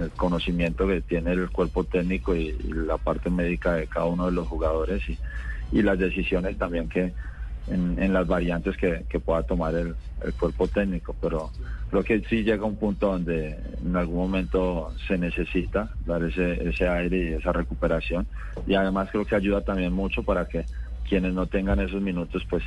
el 0.00 0.10
conocimiento 0.12 0.86
que 0.86 1.00
tiene 1.00 1.32
el 1.32 1.50
cuerpo 1.50 1.82
técnico 1.82 2.36
y, 2.36 2.56
la 2.72 2.98
parte 2.98 3.30
médica 3.30 3.74
de 3.74 3.88
cada 3.88 4.06
uno 4.06 4.26
de 4.26 4.32
los 4.32 4.46
jugadores 4.46 5.02
y, 5.08 5.82
las 5.82 5.98
decisiones 5.98 6.56
también 6.56 6.88
que 6.88 7.12
en, 7.66 8.12
las 8.12 8.28
variantes 8.28 8.76
que, 8.76 9.20
pueda 9.20 9.42
tomar 9.42 9.74
el, 9.74 9.96
cuerpo 10.38 10.68
técnico. 10.68 11.16
Pero 11.20 11.50
creo 11.90 12.04
que 12.04 12.20
sí 12.28 12.44
llega 12.44 12.64
un 12.64 12.76
punto 12.76 13.08
donde 13.08 13.58
en 13.84 13.96
algún 13.96 14.18
momento 14.18 14.92
se 15.08 15.18
necesita 15.18 15.90
dar 16.06 16.22
ese, 16.22 16.88
aire 16.88 17.30
y 17.30 17.32
esa 17.34 17.52
recuperación. 17.52 18.24
Y 18.68 18.74
además 18.74 19.08
creo 19.10 19.24
que 19.24 19.34
ayuda 19.34 19.62
también 19.62 19.92
mucho 19.92 20.22
para 20.22 20.46
que 20.46 20.64
quienes 21.08 21.34
no 21.34 21.46
tengan 21.46 21.80
esos 21.80 22.00
minutos 22.00 22.44
pues 22.48 22.62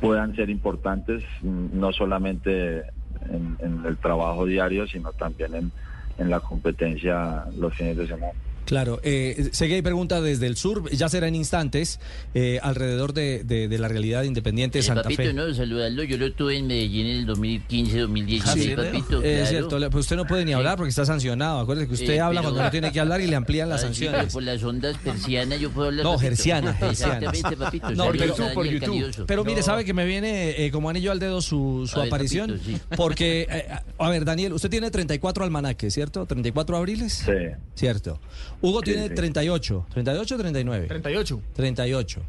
puedan 0.00 0.34
ser 0.34 0.48
importantes, 0.48 1.22
no 1.42 1.92
solamente 1.92 2.84
en, 3.30 3.84
el 3.84 3.98
trabajo 3.98 4.46
diario, 4.46 4.86
sino 4.86 5.12
también 5.12 5.54
en, 5.54 5.72
en 6.18 6.30
la 6.30 6.40
competencia 6.40 7.44
los 7.56 7.74
fines 7.74 7.96
de 7.96 8.06
semana. 8.06 8.32
Claro, 8.64 8.98
eh, 9.02 9.48
sé 9.52 9.68
que 9.68 9.74
hay 9.74 9.82
preguntas 9.82 10.22
desde 10.22 10.46
el 10.46 10.56
sur, 10.56 10.90
ya 10.90 11.08
será 11.08 11.28
en 11.28 11.34
instantes, 11.34 12.00
eh, 12.34 12.58
alrededor 12.62 13.12
de, 13.12 13.44
de- 13.44 13.68
de 13.68 13.78
la 13.78 13.88
realidad 13.88 14.22
independiente 14.22 14.78
de 14.78 14.80
Eh, 14.80 14.86
Santa 14.86 15.02
papito, 15.02 15.22
Fe. 15.22 15.32
no, 15.34 15.52
saludarlo. 15.54 16.02
Yo 16.04 16.16
lo 16.16 16.32
tuve 16.32 16.56
en 16.56 16.66
Medellín 16.66 17.06
en 17.06 17.16
el 17.18 17.26
2015, 17.26 17.98
2016, 17.98 18.64
Sí, 18.64 18.74
papito. 18.74 19.22
es 19.22 19.32
claro. 19.34 19.46
cierto, 19.46 19.78
le- 19.78 19.90
pues 19.90 20.04
usted 20.06 20.16
no 20.16 20.26
puede 20.26 20.44
ni 20.44 20.52
hablar 20.54 20.76
porque 20.76 20.88
está 20.90 21.04
sancionado. 21.04 21.60
Acuérdese 21.60 21.88
que 21.88 21.94
usted 21.94 22.14
Eh, 22.14 22.20
habla 22.20 22.40
pero- 22.40 22.50
cuando 22.52 22.64
no 22.64 22.70
tiene 22.70 22.90
que 22.92 23.00
hablar 23.00 23.20
y 23.20 23.26
le 23.26 23.36
amplían 23.36 23.68
las 23.68 23.80
Ah, 23.80 23.86
sanciones. 23.86 24.32
por 24.32 24.42
las 24.42 24.62
ondas 24.62 24.96
persianas 24.98 25.60
yo 25.60 25.70
puedo 25.70 25.88
hablar. 25.88 26.04
No, 26.04 26.12
papito. 26.12 26.28
gerciana, 26.30 26.72
gerciana. 26.74 27.14
Exactamente, 27.30 27.56
papito. 27.56 27.90
No, 27.90 28.10
pero, 28.12 28.34
Daniel 28.34 28.80
Calidoso. 28.80 29.26
pero 29.26 29.44
mire, 29.44 29.58
No. 29.58 29.62
sabe 29.66 29.84
que 29.84 29.92
me 29.92 30.06
viene 30.06 30.64
eh, 30.64 30.70
como 30.70 30.88
anillo 30.88 31.12
al 31.12 31.18
dedo 31.18 31.40
su, 31.42 31.86
su 31.86 31.98
ver, 31.98 32.06
aparición. 32.08 32.50
papito, 32.52 32.64
sí. 32.64 32.80
Porque, 32.96 33.46
eh, 33.50 33.66
a 33.98 34.08
ver, 34.10 34.24
Daniel, 34.24 34.52
usted 34.54 34.70
tiene 34.70 34.90
34 34.90 35.44
almanaques, 35.44 35.92
¿cierto? 35.92 36.26
¿34 36.26 36.76
abriles? 36.78 37.12
Sí. 37.26 37.32
Cierto. 37.74 38.20
Hugo 38.62 38.80
Sí, 38.80 38.92
tiene 38.92 39.08
sí. 39.08 39.14
38. 39.14 39.86
¿38 39.94 40.32
o 40.32 40.38
39? 40.38 40.86
38. 40.88 41.42
38. 41.54 42.20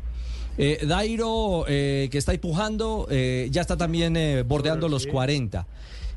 Eh, 0.57 0.85
Dairo, 0.87 1.65
eh, 1.67 2.07
que 2.11 2.17
está 2.17 2.33
empujando, 2.33 3.07
eh, 3.11 3.49
ya 3.51 3.61
está 3.61 3.75
también 3.77 4.15
eh, 4.15 4.43
bordeando 4.43 4.87
los 4.87 5.05
40. 5.07 5.67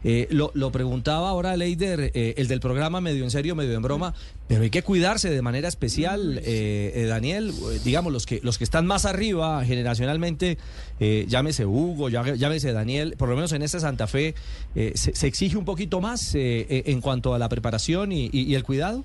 Eh, 0.04 0.28
lo, 0.30 0.52
lo 0.54 0.70
preguntaba 0.70 1.28
ahora 1.28 1.56
Leider, 1.56 2.12
eh, 2.14 2.34
el 2.36 2.46
del 2.46 2.60
programa 2.60 3.00
medio 3.00 3.24
en 3.24 3.32
serio, 3.32 3.56
medio 3.56 3.74
en 3.74 3.82
broma, 3.82 4.14
pero 4.46 4.62
hay 4.62 4.70
que 4.70 4.82
cuidarse 4.84 5.28
de 5.28 5.42
manera 5.42 5.66
especial, 5.66 6.38
eh, 6.44 6.92
eh, 6.94 7.06
Daniel, 7.06 7.50
eh, 7.50 7.80
digamos, 7.84 8.12
los 8.12 8.24
que, 8.24 8.38
los 8.44 8.58
que 8.58 8.64
están 8.64 8.86
más 8.86 9.06
arriba 9.06 9.64
generacionalmente, 9.64 10.56
eh, 11.00 11.24
llámese 11.28 11.66
Hugo, 11.66 12.08
llá- 12.08 12.36
llámese 12.36 12.72
Daniel, 12.72 13.16
por 13.18 13.28
lo 13.28 13.34
menos 13.34 13.50
en 13.50 13.62
este 13.62 13.80
Santa 13.80 14.06
Fe, 14.06 14.36
eh, 14.76 14.92
se, 14.94 15.16
se 15.16 15.26
exige 15.26 15.56
un 15.56 15.64
poquito 15.64 16.00
más 16.00 16.30
en 16.36 17.00
cuanto 17.00 17.34
a 17.34 17.38
la 17.40 17.48
preparación 17.48 18.12
y, 18.12 18.26
y- 18.32 18.42
y 18.42 18.54
el 18.54 18.62
cuidado. 18.62 19.02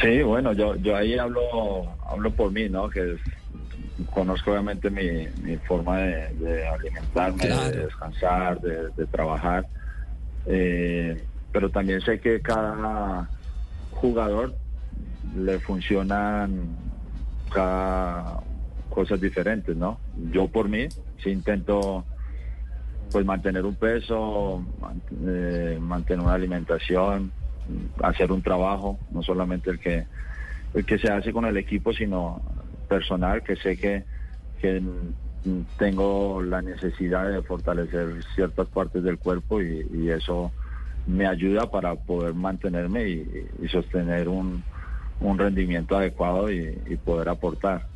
Sí, 0.00 0.22
bueno, 0.22 0.52
yo, 0.52 0.76
yo 0.76 0.94
ahí 0.96 1.18
hablo, 1.18 1.96
hablo 2.06 2.30
por 2.32 2.52
mí, 2.52 2.68
¿no? 2.68 2.88
Que 2.88 3.14
es- 3.14 3.20
conozco 4.12 4.52
obviamente 4.52 4.90
mi, 4.90 5.26
mi 5.42 5.56
forma 5.58 5.98
de, 5.98 6.34
de 6.34 6.68
alimentarme, 6.68 7.46
Claro. 7.46 7.70
de 7.70 7.84
descansar, 7.84 8.60
de, 8.60 8.90
de 8.90 9.06
trabajar. 9.06 9.66
Eh, 10.46 11.26
pero 11.52 11.70
también 11.70 12.00
sé 12.02 12.20
que 12.20 12.40
cada 12.40 13.28
jugador 13.90 14.54
le 15.36 15.58
funcionan 15.60 16.76
cada 17.50 18.40
cosas 18.90 19.20
diferentes, 19.20 19.76
¿no? 19.76 20.00
Yo 20.32 20.48
por 20.48 20.68
mí 20.68 20.88
sí 21.22 21.30
intento 21.30 22.04
pues 23.10 23.24
mantener 23.24 23.64
un 23.64 23.74
peso, 23.74 24.64
eh, 25.26 25.78
mantener 25.80 26.24
una 26.24 26.34
alimentación, 26.34 27.32
hacer 28.02 28.32
un 28.32 28.42
trabajo, 28.42 28.98
no 29.10 29.22
solamente 29.22 29.70
el 29.70 29.80
que 29.80 30.06
el 30.74 30.84
que 30.84 30.98
se 30.98 31.10
hace 31.10 31.32
con 31.32 31.46
el 31.46 31.56
equipo, 31.56 31.92
sino 31.92 32.42
personal, 32.88 33.42
que 33.42 33.56
sé 33.56 33.76
que, 33.76 34.04
que 34.60 34.82
tengo 35.78 36.42
la 36.42 36.60
necesidad 36.60 37.30
de 37.30 37.42
fortalecer 37.42 38.22
ciertas 38.34 38.68
partes 38.68 39.02
del 39.02 39.18
cuerpo 39.18 39.62
y, 39.62 40.10
eso 40.10 40.52
me 41.06 41.26
ayuda 41.26 41.70
para 41.70 41.94
poder 41.94 42.34
mantenerme 42.34 43.08
y, 43.08 43.68
sostener 43.70 44.28
un, 44.28 44.62
un 45.20 45.38
rendimiento 45.38 45.96
adecuado 45.96 46.50
y 46.50 46.98
poder 47.04 47.30
aportar. 47.30 47.86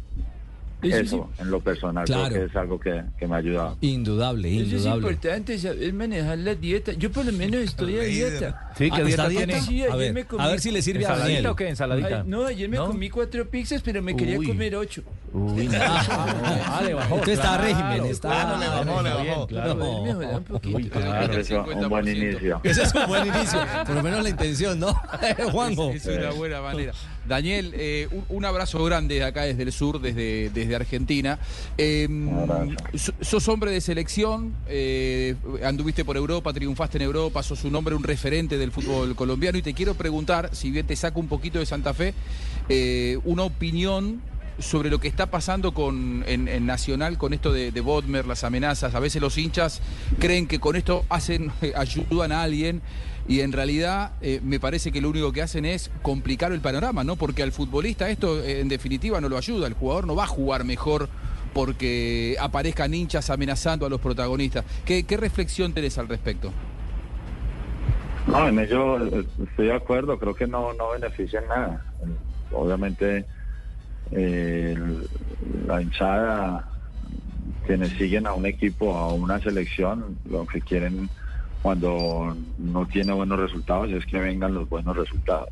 Eso 0.83 0.97
Eso, 0.97 1.31
en 1.39 1.51
lo 1.51 1.61
personal, 1.61 2.05
Claro. 2.05 2.29
creo 2.31 2.41
que 2.47 2.51
es 2.51 2.57
algo 2.57 2.81
que, 2.81 3.03
que 3.19 3.27
me 3.29 3.35
ha 3.35 3.39
ayudado. 3.39 3.77
Indudable, 3.81 4.49
Eso 4.49 4.63
es 4.65 4.73
indudable. 4.73 4.97
importante, 5.13 5.59
saber 5.59 5.93
manejar 5.93 6.39
la 6.39 6.55
dieta. 6.57 6.93
Yo 6.93 7.11
por 7.13 7.25
lo 7.25 7.33
menos 7.33 7.61
estoy 7.63 7.99
a 7.99 8.03
dieta. 8.03 8.73
Sí, 8.77 8.91
¿qué 8.91 9.01
Ah, 9.01 9.05
dieta 9.05 9.23
¿está 9.27 9.29
tiene? 9.29 9.61
Sí, 9.61 9.83
A 9.83 9.87
ayer 9.87 9.97
ver, 9.99 10.13
me 10.15 10.25
comí... 10.25 10.43
a 10.43 10.49
ver 10.49 10.61
si 10.61 10.71
le 10.71 10.83
sirve 10.83 11.01
a 11.07 11.09
¿Ensaladita 11.11 11.29
Daniel. 11.35 11.47
o 11.47 11.57
qué? 11.57 11.69
¿Ensaladita? 11.69 12.17
Ay, 12.19 12.23
no, 12.27 12.47
ayer 12.47 12.69
me 12.69 12.77
¿No? 12.79 12.87
comí 12.89 13.11
cuatro 13.11 13.49
pizzas, 13.49 13.81
pero 13.83 14.03
me 14.03 14.17
quería 14.17 14.39
Uy. 14.39 14.47
comer 14.47 14.75
ocho. 14.77 15.03
Uy, 15.33 15.67
no. 15.69 15.79
Ah, 15.81 16.83
le 16.85 16.95
bajó. 16.95 17.15
Usted 17.17 17.33
está 17.33 17.55
a 17.55 17.59
régimen, 17.59 18.05
está. 18.07 18.29
Claro, 18.29 18.59
le 18.59 18.67
bajó, 18.69 19.03
le 19.03 19.11
bajó. 19.11 19.47
Claro. 19.47 20.03
Uy, 20.75 20.89
claro, 20.89 21.33
eso, 21.39 21.65
un 21.65 21.89
buen 21.89 22.09
inicio. 22.09 22.61
Ese 22.65 22.83
es 22.83 22.95
un 22.95 23.07
buen 23.07 23.27
inicio. 23.27 23.61
Por 23.87 23.95
lo 23.95 24.03
menos 24.03 24.23
la 24.23 24.29
intención, 24.31 24.81
¿no? 24.81 24.93
Juanjo. 25.53 25.91
Es, 25.91 26.07
es 26.07 26.19
una 26.19 26.31
buena 26.33 26.61
manera. 26.61 26.93
Daniel, 27.29 27.73
eh, 27.77 28.09
un, 28.11 28.25
un 28.29 28.45
abrazo 28.45 28.83
grande 28.85 29.17
de 29.17 29.25
acá 29.25 29.43
desde 29.43 29.63
el 29.63 29.73
sur, 29.73 30.01
desde, 30.01 30.51
desde 30.51 30.75
Argentina. 30.75 31.39
Eh, 31.79 32.09
so- 32.95 33.15
sos 33.21 33.49
hombre 33.49 33.71
de 33.71 33.81
selección, 33.81 34.55
eh, 34.69 35.35
anduviste 35.65 36.05
por 36.05 36.17
Europa, 36.17 36.53
triunfaste 36.53 36.99
en 36.99 37.03
Europa, 37.05 37.43
sos 37.43 37.65
un 37.65 37.75
hombre, 37.77 37.95
un 37.95 38.03
referente 38.03 38.59
del 38.59 38.73
fútbol 38.73 39.15
colombiano 39.15 39.59
y 39.59 39.63
te 39.63 39.75
quiero 39.75 39.95
preguntar, 39.95 40.51
si 40.53 40.71
bien 40.71 40.87
te 40.87 40.97
saco 40.97 41.21
un 41.21 41.29
poquito 41.29 41.59
de 41.59 41.67
Santa 41.67 41.95
Fe, 41.95 42.15
eh, 42.69 43.19
una 43.25 43.43
opinión 43.45 44.21
sobre 44.59 44.91
lo 44.91 45.01
que 45.01 45.09
está 45.09 45.31
pasando 45.31 45.73
con, 45.73 46.25
en, 46.27 46.47
en 46.47 46.67
Nacional 46.67 47.17
con 47.19 47.33
esto 47.33 47.53
de, 47.53 47.73
de 47.73 47.81
Bodmer, 47.81 48.27
las 48.27 48.45
amenazas. 48.45 48.95
A 48.95 49.01
veces 49.01 49.21
los 49.23 49.39
hinchas 49.39 49.81
creen 50.19 50.47
que 50.47 50.61
con 50.61 50.77
esto 50.77 51.05
hacen, 51.09 51.51
ayudan 51.75 52.33
a 52.33 52.43
alguien 52.43 52.83
y 53.29 53.41
en 53.41 53.53
realidad 53.53 54.13
eh, 54.21 54.41
me 54.43 54.59
parece 54.59 54.91
que 54.91 55.01
lo 55.01 55.09
único 55.09 55.33
que 55.33 55.43
hacen 55.43 55.65
es 55.65 55.91
complicar 56.03 56.53
el 56.53 56.61
panorama, 56.61 57.05
¿no? 57.05 57.17
Porque 57.17 57.43
al 57.43 57.53
futbolista 57.53 58.11
esto 58.11 58.43
eh, 58.43 58.61
en 58.61 58.69
definitiva 58.69 59.21
no 59.21 59.29
lo 59.29 59.37
ayuda. 59.37 59.67
El 59.67 59.75
jugador 59.75 60.07
no 60.07 60.17
va 60.17 60.25
a 60.25 60.29
jugar 60.29 60.65
mejor 60.65 61.09
porque 61.55 62.37
aparezcan 62.41 62.95
hinchas 62.95 63.31
amenazando 63.31 63.87
a 63.87 63.89
los 63.91 64.01
protagonistas. 64.01 64.65
¿Qué, 64.85 65.05
qué 65.05 65.17
reflexión 65.17 65.73
tenés 65.73 65.99
al 65.99 66.09
respecto? 66.09 66.53
No, 68.27 68.49
ello 68.49 69.07
eh, 69.07 69.27
estoy 69.45 69.67
de 69.67 69.75
acuerdo, 69.75 70.19
creo 70.19 70.35
que 70.35 70.47
no, 70.47 70.73
no 70.73 70.91
beneficia 70.91 71.41
en 71.41 71.49
nada. 71.49 71.85
Obviamente 72.51 73.25
la 75.67 75.81
hinchada, 75.81 76.69
quienes 77.67 77.91
siguen 77.93 78.27
a 78.27 78.35
un 78.35 78.45
equipo, 78.45 78.95
a 78.95 79.15
una 79.15 79.39
selección, 79.41 80.19
lo 80.29 80.47
que 80.47 80.61
quieren 80.61 81.09
cuando 81.63 82.37
no 82.59 82.87
tiene 82.87 83.13
buenos 83.13 83.39
resultados 83.39 83.91
es 83.91 84.05
que 84.07 84.19
vengan 84.19 84.55
los 84.55 84.69
buenos 84.69 84.97
resultados. 84.97 85.51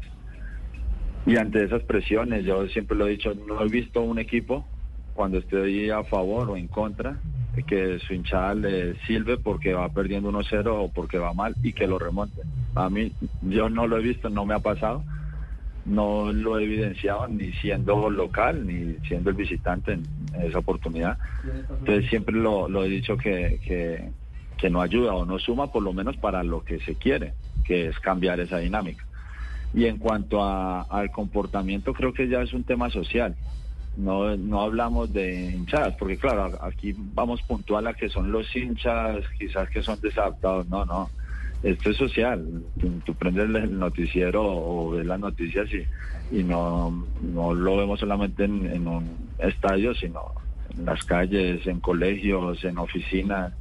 Y 1.26 1.36
ante 1.36 1.64
esas 1.64 1.82
presiones, 1.82 2.44
yo 2.44 2.66
siempre 2.68 2.96
lo 2.96 3.06
he 3.06 3.10
dicho, 3.10 3.34
no 3.46 3.62
he 3.62 3.68
visto 3.68 4.00
un 4.02 4.18
equipo 4.18 4.66
cuando 5.14 5.38
estoy 5.38 5.90
a 5.90 6.02
favor 6.02 6.50
o 6.50 6.56
en 6.56 6.66
contra 6.66 7.18
que 7.66 7.98
su 7.98 8.14
hinchada 8.14 8.54
le 8.54 8.94
sirve 9.06 9.36
porque 9.36 9.74
va 9.74 9.88
perdiendo 9.88 10.30
1-0 10.30 10.66
o 10.66 10.88
porque 10.88 11.18
va 11.18 11.34
mal 11.34 11.54
y 11.62 11.72
que 11.72 11.86
lo 11.86 11.98
remonte. 11.98 12.42
A 12.74 12.88
mí, 12.88 13.12
yo 13.42 13.68
no 13.68 13.86
lo 13.86 13.98
he 13.98 14.02
visto, 14.02 14.30
no 14.30 14.46
me 14.46 14.54
ha 14.54 14.60
pasado, 14.60 15.04
no 15.84 16.32
lo 16.32 16.58
he 16.58 16.64
evidenciado 16.64 17.28
ni 17.28 17.52
siendo 17.54 18.08
local 18.08 18.66
ni 18.66 18.94
siendo 19.06 19.30
el 19.30 19.36
visitante 19.36 19.92
en, 19.92 20.04
esa 20.42 20.58
oportunidad. 20.58 21.18
Entonces 21.80 22.08
siempre 22.08 22.34
lo, 22.34 22.68
lo 22.68 22.84
he 22.84 22.88
dicho 22.88 23.16
que, 23.16 24.10
que 24.60 24.70
no 24.70 24.80
ayuda 24.82 25.14
o 25.14 25.24
no 25.24 25.38
suma 25.38 25.72
por 25.72 25.82
lo 25.82 25.92
menos 25.92 26.16
para 26.18 26.42
lo 26.44 26.62
que 26.64 26.80
se 26.80 26.94
quiere, 26.94 27.32
que 27.64 27.86
es 27.88 27.98
cambiar 27.98 28.40
esa 28.40 28.58
dinámica. 28.58 29.04
Y 29.72 29.86
en 29.86 29.98
cuanto 29.98 30.42
a- 30.42 30.82
al 30.82 31.10
comportamiento, 31.10 31.94
creo 31.94 32.12
que 32.12 32.28
ya 32.28 32.42
es 32.42 32.52
un 32.52 32.64
tema 32.64 32.90
social. 32.90 33.34
No, 33.96 34.36
no 34.36 34.60
hablamos 34.60 35.12
de 35.12 35.50
hinchadas, 35.52 35.94
porque 35.98 36.16
claro, 36.16 36.58
aquí 36.62 36.94
vamos 36.96 37.42
puntual 37.42 37.86
a 37.86 37.94
que 37.94 38.08
son 38.08 38.30
los 38.32 38.54
hinchas, 38.54 39.24
quizás 39.38 39.68
que 39.70 39.82
son 39.82 39.98
desadaptados. 40.00 40.68
No, 40.68 40.84
no. 40.84 41.10
Esto 41.62 41.90
es 41.90 41.96
social. 41.96 42.62
Tú, 42.80 42.88
tú 43.04 43.14
prendes 43.14 43.44
el 43.44 43.78
noticiero 43.78 44.42
o 44.44 44.90
ves 44.90 45.06
las 45.06 45.20
noticias 45.20 45.68
y, 45.72 46.38
y 46.38 46.42
no, 46.42 47.06
no 47.22 47.54
lo 47.54 47.76
vemos 47.76 48.00
solamente 48.00 48.44
en, 48.44 48.66
en 48.66 48.86
un 48.88 49.16
estadio, 49.38 49.94
sino 49.94 50.20
en 50.76 50.84
las 50.86 51.04
calles, 51.04 51.66
en 51.66 51.80
colegios, 51.80 52.64
en 52.64 52.78
oficinas, 52.78 53.52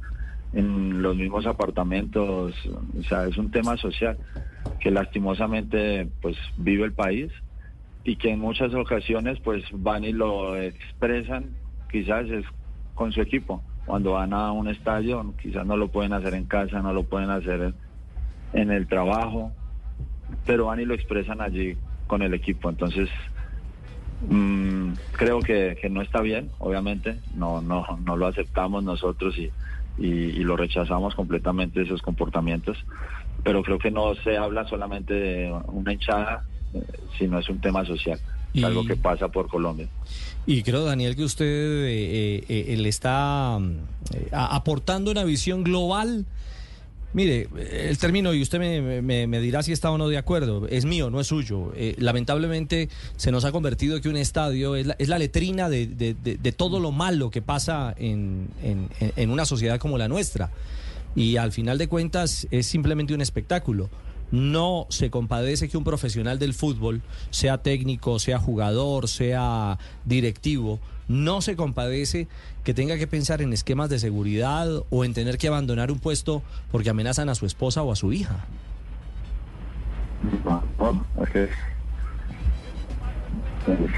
en 0.52 1.02
los 1.02 1.16
mismos 1.16 1.46
apartamentos. 1.46 2.54
O 2.98 3.02
sea, 3.04 3.26
es 3.26 3.36
un 3.36 3.50
tema 3.50 3.76
social 3.76 4.18
que 4.80 4.90
lastimosamente 4.90 6.08
pues 6.20 6.36
vive 6.56 6.84
el 6.84 6.92
país 6.92 7.30
y 8.02 8.16
que 8.16 8.30
en 8.30 8.40
muchas 8.40 8.74
ocasiones 8.74 9.38
pues 9.40 9.62
van 9.72 10.04
y 10.04 10.12
lo 10.12 10.56
expresan 10.56 11.50
quizás 11.90 12.28
es 12.30 12.44
con 12.94 13.12
su 13.12 13.20
equipo 13.20 13.62
cuando 13.84 14.12
van 14.12 14.32
a 14.32 14.52
un 14.52 14.68
estadio 14.68 15.34
quizás 15.40 15.66
no 15.66 15.76
lo 15.76 15.88
pueden 15.88 16.14
hacer 16.14 16.34
en 16.34 16.46
casa 16.46 16.80
no 16.80 16.94
lo 16.94 17.04
pueden 17.04 17.28
hacer 17.28 17.74
en, 18.54 18.70
el 18.70 18.86
trabajo 18.86 19.52
pero 20.46 20.66
van 20.66 20.80
y 20.80 20.86
lo 20.86 20.94
expresan 20.94 21.42
allí 21.42 21.76
con 22.06 22.22
el 22.22 22.32
equipo 22.32 22.70
entonces 22.70 23.10
mm, 24.26 24.92
creo 25.12 25.40
que, 25.40 25.76
que 25.80 25.90
no 25.90 26.00
está 26.00 26.22
bien 26.22 26.50
obviamente 26.58 27.18
no 27.34 27.60
no 27.60 27.84
no 28.02 28.16
lo 28.16 28.26
aceptamos 28.26 28.82
nosotros 28.82 29.36
y, 29.36 29.50
y, 30.00 30.06
y 30.08 30.42
lo 30.44 30.56
rechazamos 30.56 31.14
completamente 31.14 31.82
esos 31.82 32.02
comportamientos 32.02 32.76
pero 33.44 33.62
creo 33.62 33.78
que 33.78 33.90
no 33.90 34.14
se 34.16 34.36
habla 34.36 34.66
solamente 34.66 35.14
de 35.14 35.52
una 35.68 35.92
hinchada 35.92 36.42
eh, 36.74 36.80
sino 37.18 37.38
es 37.38 37.48
un 37.48 37.60
tema 37.60 37.84
social 37.84 38.18
Y- 38.52 38.64
algo 38.64 38.84
que 38.84 38.96
pasa 38.96 39.28
por 39.28 39.48
Colombia 39.48 39.88
Y 40.46 40.62
creo, 40.62 40.84
Daniel, 40.84 41.14
que 41.14 41.22
usted 41.24 41.44
eh, 41.46 42.44
eh, 42.48 42.64
eh, 42.72 42.76
le 42.76 42.88
está 42.88 43.58
mm, 43.60 43.72
eh, 44.14 44.28
aportando 44.32 45.10
una 45.10 45.22
visión 45.24 45.62
global. 45.62 46.24
Mire, 47.12 47.48
el 47.88 47.98
término, 47.98 48.32
y 48.34 48.40
usted 48.40 48.58
me, 49.02 49.40
dirá 49.40 49.62
si 49.64 49.72
está 49.72 49.90
o 49.90 49.98
no 49.98 50.08
de 50.08 50.16
acuerdo, 50.16 50.68
es 50.68 50.84
mío, 50.84 51.10
no 51.10 51.20
es 51.20 51.26
suyo. 51.26 51.72
Eh, 51.74 51.96
lamentablemente 51.98 52.88
se 53.16 53.32
nos 53.32 53.44
ha 53.44 53.50
convertido 53.50 54.00
que 54.00 54.08
un 54.08 54.16
estadio 54.16 54.76
es 54.76 54.86
la, 54.86 54.96
es 54.98 55.08
la 55.08 55.18
letrina 55.18 55.68
de, 55.68 55.86
todo 56.56 56.78
lo 56.78 56.92
malo 56.92 57.30
que 57.30 57.42
pasa 57.42 57.94
en- 57.98 58.48
en 58.62 59.30
una 59.30 59.44
sociedad 59.44 59.78
como 59.80 59.98
la 59.98 60.06
nuestra. 60.06 60.50
Y 61.16 61.36
al 61.36 61.50
final 61.50 61.78
de 61.78 61.88
cuentas 61.88 62.46
es 62.52 62.66
simplemente 62.66 63.12
un 63.14 63.20
espectáculo. 63.20 63.90
No 64.30 64.86
se 64.90 65.10
compadece 65.10 65.68
que 65.68 65.76
un 65.76 65.82
profesional 65.82 66.38
del 66.38 66.54
fútbol, 66.54 67.02
sea 67.30 67.58
técnico, 67.58 68.20
sea 68.20 68.38
jugador, 68.38 69.08
sea 69.08 69.76
directivo, 70.04 70.78
no 71.10 71.40
se 71.40 71.56
compadece 71.56 72.28
que 72.62 72.72
tenga 72.72 72.96
que 72.96 73.08
pensar 73.08 73.42
en 73.42 73.52
esquemas 73.52 73.90
de 73.90 73.98
seguridad 73.98 74.68
o 74.90 75.04
en 75.04 75.12
tener 75.12 75.38
que 75.38 75.48
abandonar 75.48 75.90
un 75.90 75.98
puesto 75.98 76.42
porque 76.70 76.88
amenazan 76.88 77.28
a 77.28 77.34
su 77.34 77.46
esposa 77.46 77.82
o 77.82 77.90
a 77.90 77.96
su 77.96 78.12
hija. 78.12 78.46
No, 80.44 80.62
no, 80.78 81.04
es 81.24 81.30
que 81.30 81.44
es, 81.44 81.50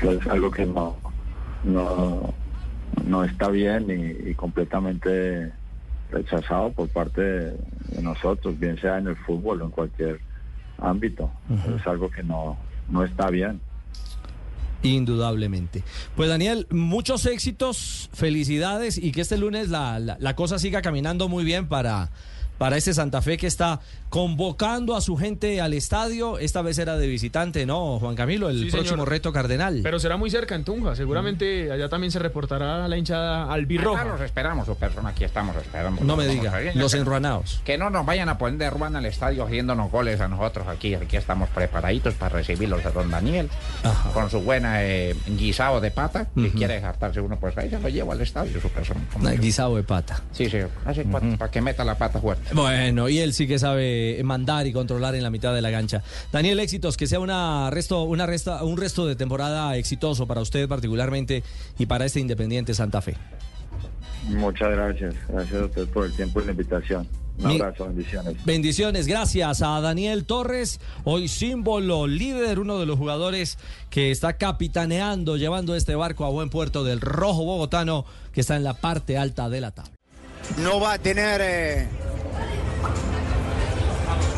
es 0.02 0.26
algo 0.26 0.50
que 0.50 0.64
no, 0.64 0.96
no, 1.64 2.32
no 3.06 3.24
está 3.24 3.48
bien 3.48 3.86
y, 3.90 4.30
y 4.30 4.34
completamente 4.34 5.52
rechazado 6.10 6.72
por 6.72 6.88
parte 6.88 7.20
de, 7.20 7.50
de 7.88 8.02
nosotros, 8.02 8.58
bien 8.58 8.80
sea 8.80 8.96
en 8.96 9.08
el 9.08 9.16
fútbol 9.16 9.60
o 9.60 9.64
en 9.66 9.70
cualquier 9.70 10.20
ámbito. 10.78 11.30
Es 11.78 11.86
algo 11.86 12.10
que 12.10 12.22
no, 12.22 12.56
no 12.88 13.04
está 13.04 13.28
bien. 13.28 13.60
Indudablemente. 14.82 15.82
Pues 16.16 16.28
Daniel, 16.28 16.66
muchos 16.70 17.26
éxitos, 17.26 18.10
felicidades 18.12 18.98
y 18.98 19.12
que 19.12 19.20
este 19.20 19.36
lunes 19.38 19.68
la, 19.68 19.98
la- 19.98 20.16
la 20.18 20.36
cosa 20.36 20.58
siga 20.58 20.82
caminando 20.82 21.28
muy 21.28 21.44
bien 21.44 21.68
para, 21.68 22.10
para 22.62 22.76
este 22.76 22.94
Santa 22.94 23.20
Fe 23.22 23.36
que 23.38 23.48
está 23.48 23.80
convocando 24.08 24.94
a 24.94 25.00
su 25.00 25.16
gente 25.16 25.60
al 25.60 25.74
estadio. 25.74 26.38
Esta 26.38 26.62
vez 26.62 26.78
era 26.78 26.96
de 26.96 27.08
visitante, 27.08 27.66
¿no, 27.66 27.98
Juan 27.98 28.14
Camilo? 28.14 28.48
El 28.50 28.58
Sí, 28.66 28.70
próximo 28.70 28.90
señor. 28.98 29.08
reto 29.08 29.32
cardenal. 29.32 29.80
Pero 29.82 29.98
será 29.98 30.16
muy 30.16 30.30
cerca 30.30 30.54
en 30.54 30.62
Tunja. 30.62 30.94
Seguramente 30.94 31.72
allá 31.72 31.88
también 31.88 32.12
se 32.12 32.20
reportará 32.20 32.86
la 32.86 32.96
hinchada 32.96 33.52
albirroja. 33.52 34.04
los 34.04 34.20
esperamos, 34.20 34.66
su 34.66 34.76
persona, 34.76 35.08
aquí 35.08 35.24
estamos 35.24 35.56
esperando. 35.56 36.04
no 36.04 36.16
me 36.16 36.24
diga, 36.28 36.52
ver, 36.52 36.76
los 36.76 36.94
enruanados. 36.94 37.60
Que 37.64 37.76
no 37.76 37.90
nos 37.90 38.06
vayan 38.06 38.28
a 38.28 38.38
poner 38.38 38.58
de 38.60 38.70
ruana 38.70 39.00
al 39.00 39.06
estadio 39.06 39.44
haciéndonos 39.44 39.90
goles 39.90 40.20
a 40.20 40.28
nosotros 40.28 40.68
aquí. 40.68 40.94
Aquí 40.94 41.16
estamos 41.16 41.48
preparaditos 41.48 42.14
para 42.14 42.36
recibirlos 42.36 42.86
a 42.86 42.92
don 42.92 43.10
Daniel. 43.10 43.48
Con 44.14 44.30
su 44.30 44.40
buena 44.40 44.84
eh, 44.84 45.16
guisado 45.26 45.80
de 45.80 45.90
pata. 45.90 46.28
Si 46.36 46.46
Ujú. 46.46 46.58
quiere 46.58 46.76
hartarse 46.76 47.20
uno, 47.20 47.40
pues 47.40 47.58
ahí 47.58 47.70
se 47.70 47.80
lo 47.80 47.88
llevo 47.88 48.12
al 48.12 48.20
estadio, 48.20 48.60
su 48.60 48.68
persona. 48.68 49.00
Guisado 49.40 49.74
de 49.74 49.82
pata. 49.82 50.22
Sí, 50.30 50.48
sí, 50.48 50.58
así 50.84 51.02
para, 51.02 51.36
para 51.36 51.50
que 51.50 51.60
meta 51.60 51.82
la 51.84 51.96
pata 51.98 52.20
fuerte. 52.20 52.51
Bueno, 52.54 53.08
y 53.08 53.18
él 53.18 53.32
sí 53.32 53.46
que 53.46 53.58
sabe 53.58 54.20
mandar 54.24 54.66
y 54.66 54.72
controlar 54.72 55.14
en 55.14 55.22
la 55.22 55.30
mitad 55.30 55.54
de 55.54 55.62
la 55.62 55.70
cancha. 55.70 56.02
Daniel, 56.30 56.60
éxitos, 56.60 56.96
que 56.96 57.06
sea 57.06 57.20
una 57.20 57.70
resto, 57.70 58.02
una 58.02 58.26
resta, 58.26 58.62
un 58.64 58.76
resto 58.76 59.06
de 59.06 59.16
temporada 59.16 59.76
exitoso 59.76 60.26
para 60.26 60.40
usted 60.40 60.68
particularmente 60.68 61.42
y 61.78 61.86
para 61.86 62.04
este 62.04 62.20
Independiente 62.20 62.74
Santa 62.74 63.00
Fe. 63.00 63.16
Muchas 64.28 64.70
gracias. 64.70 65.14
Gracias 65.28 65.62
a 65.62 65.64
usted 65.64 65.88
por 65.88 66.06
el 66.06 66.12
tiempo 66.12 66.40
y 66.40 66.44
la 66.44 66.52
invitación. 66.52 67.08
Un 67.38 67.46
abrazo, 67.52 67.86
bendiciones. 67.86 68.44
Bendiciones, 68.44 69.06
gracias 69.06 69.62
a 69.62 69.80
Daniel 69.80 70.24
Torres, 70.26 70.80
hoy 71.04 71.28
símbolo 71.28 72.06
líder, 72.06 72.58
uno 72.58 72.78
de 72.78 72.86
los 72.86 72.98
jugadores 72.98 73.58
que 73.90 74.10
está 74.10 74.34
capitaneando, 74.34 75.36
llevando 75.36 75.74
este 75.74 75.94
barco 75.94 76.24
a 76.24 76.28
buen 76.28 76.50
puerto 76.50 76.84
del 76.84 77.00
rojo 77.00 77.44
bogotano, 77.44 78.04
que 78.32 78.42
está 78.42 78.56
en 78.56 78.64
la 78.64 78.74
parte 78.74 79.16
alta 79.16 79.48
de 79.48 79.60
la 79.60 79.70
tabla. 79.70 80.01
No 80.58 80.80
va 80.80 80.94
a 80.94 80.98
tener 80.98 81.40
eh, 81.42 81.88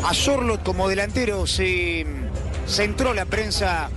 a 0.05 0.14
Sorlot 0.14 0.62
como 0.62 0.88
delantero. 0.88 1.46
Se 1.46 2.07
centró 2.66 3.14
la 3.14 3.24
prensa 3.26 3.90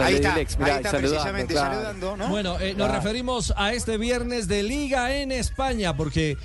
Ahí 0.00 0.14
está, 0.14 0.30
Dilex, 0.34 0.56
ahí 0.60 0.70
está 0.76 0.90
saludando, 0.92 0.98
precisamente 0.98 1.54
claro. 1.54 1.74
saludando, 1.74 2.16
¿no? 2.16 2.28
Bueno, 2.28 2.60
eh, 2.60 2.74
nos 2.76 2.86
Claro. 2.86 3.02
referimos 3.02 3.52
a 3.56 3.72
este 3.72 3.98
viernes 3.98 4.46
de 4.46 4.62
Liga 4.62 5.16
en 5.16 5.32
España, 5.32 5.96
porque 5.96 6.36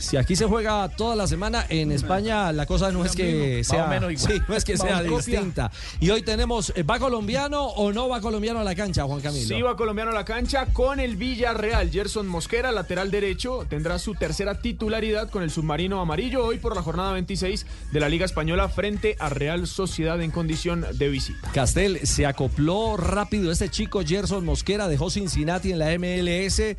si 0.00 0.16
aquí 0.16 0.34
se 0.34 0.46
juega 0.46 0.88
toda 0.88 1.14
la 1.14 1.26
semana, 1.26 1.66
en 1.68 1.92
España 1.92 2.52
la 2.52 2.66
cosa 2.66 2.90
no 2.90 3.04
es 3.04 3.14
que 3.14 3.62
sea, 3.64 3.84
o 3.84 3.88
menos 3.88 4.10
igual. 4.12 4.32
sí, 4.32 4.42
no 4.48 4.56
es 4.56 4.64
que 4.64 4.76
sea 4.76 5.02
distinta. 5.02 5.70
Y 6.00 6.10
hoy 6.10 6.22
tenemos, 6.22 6.72
eh, 6.74 6.82
¿va 6.82 6.98
colombiano 6.98 7.64
o 7.64 7.92
no 7.92 8.08
va 8.08 8.20
colombiano 8.20 8.60
a 8.60 8.64
la 8.64 8.74
cancha, 8.74 9.04
Juan 9.04 9.20
Camilo? 9.20 9.46
Sí 9.46 9.62
va 9.62 9.76
colombiano 9.76 10.10
a 10.10 10.14
la 10.14 10.24
cancha 10.24 10.66
con 10.72 11.00
el 11.00 11.16
Villarreal. 11.16 11.90
Gerson 11.90 12.26
Mosquera, 12.26 12.72
lateral 12.72 13.10
derecho, 13.10 13.66
tendrá 13.68 13.98
su 13.98 14.14
tercera 14.14 14.60
titularidad 14.60 15.30
con 15.30 15.42
el 15.42 15.50
submarino 15.50 16.00
amarillo 16.00 16.44
hoy 16.46 16.58
por 16.58 16.74
la 16.74 16.82
jornada 16.82 17.12
26 17.12 17.66
de 17.92 18.00
la 18.00 18.08
Liga 18.08 18.24
Española 18.24 18.68
frente 18.68 19.16
a 19.18 19.28
Real 19.28 19.66
Sociedad 19.66 20.20
en 20.22 20.30
condición 20.30 20.86
de 20.94 21.08
visita. 21.08 21.50
Castel 21.52 22.06
se 22.06 22.26
acopló 22.26 22.96
rápido 22.96 23.52
este 23.52 23.68
chico 23.68 24.02
Gerson 24.04 24.44
Mosquera, 24.44 24.88
dejó 24.88 25.10
Cincinnati 25.10 25.72
en 25.72 25.78
la 25.78 25.90
MLS 25.98 26.76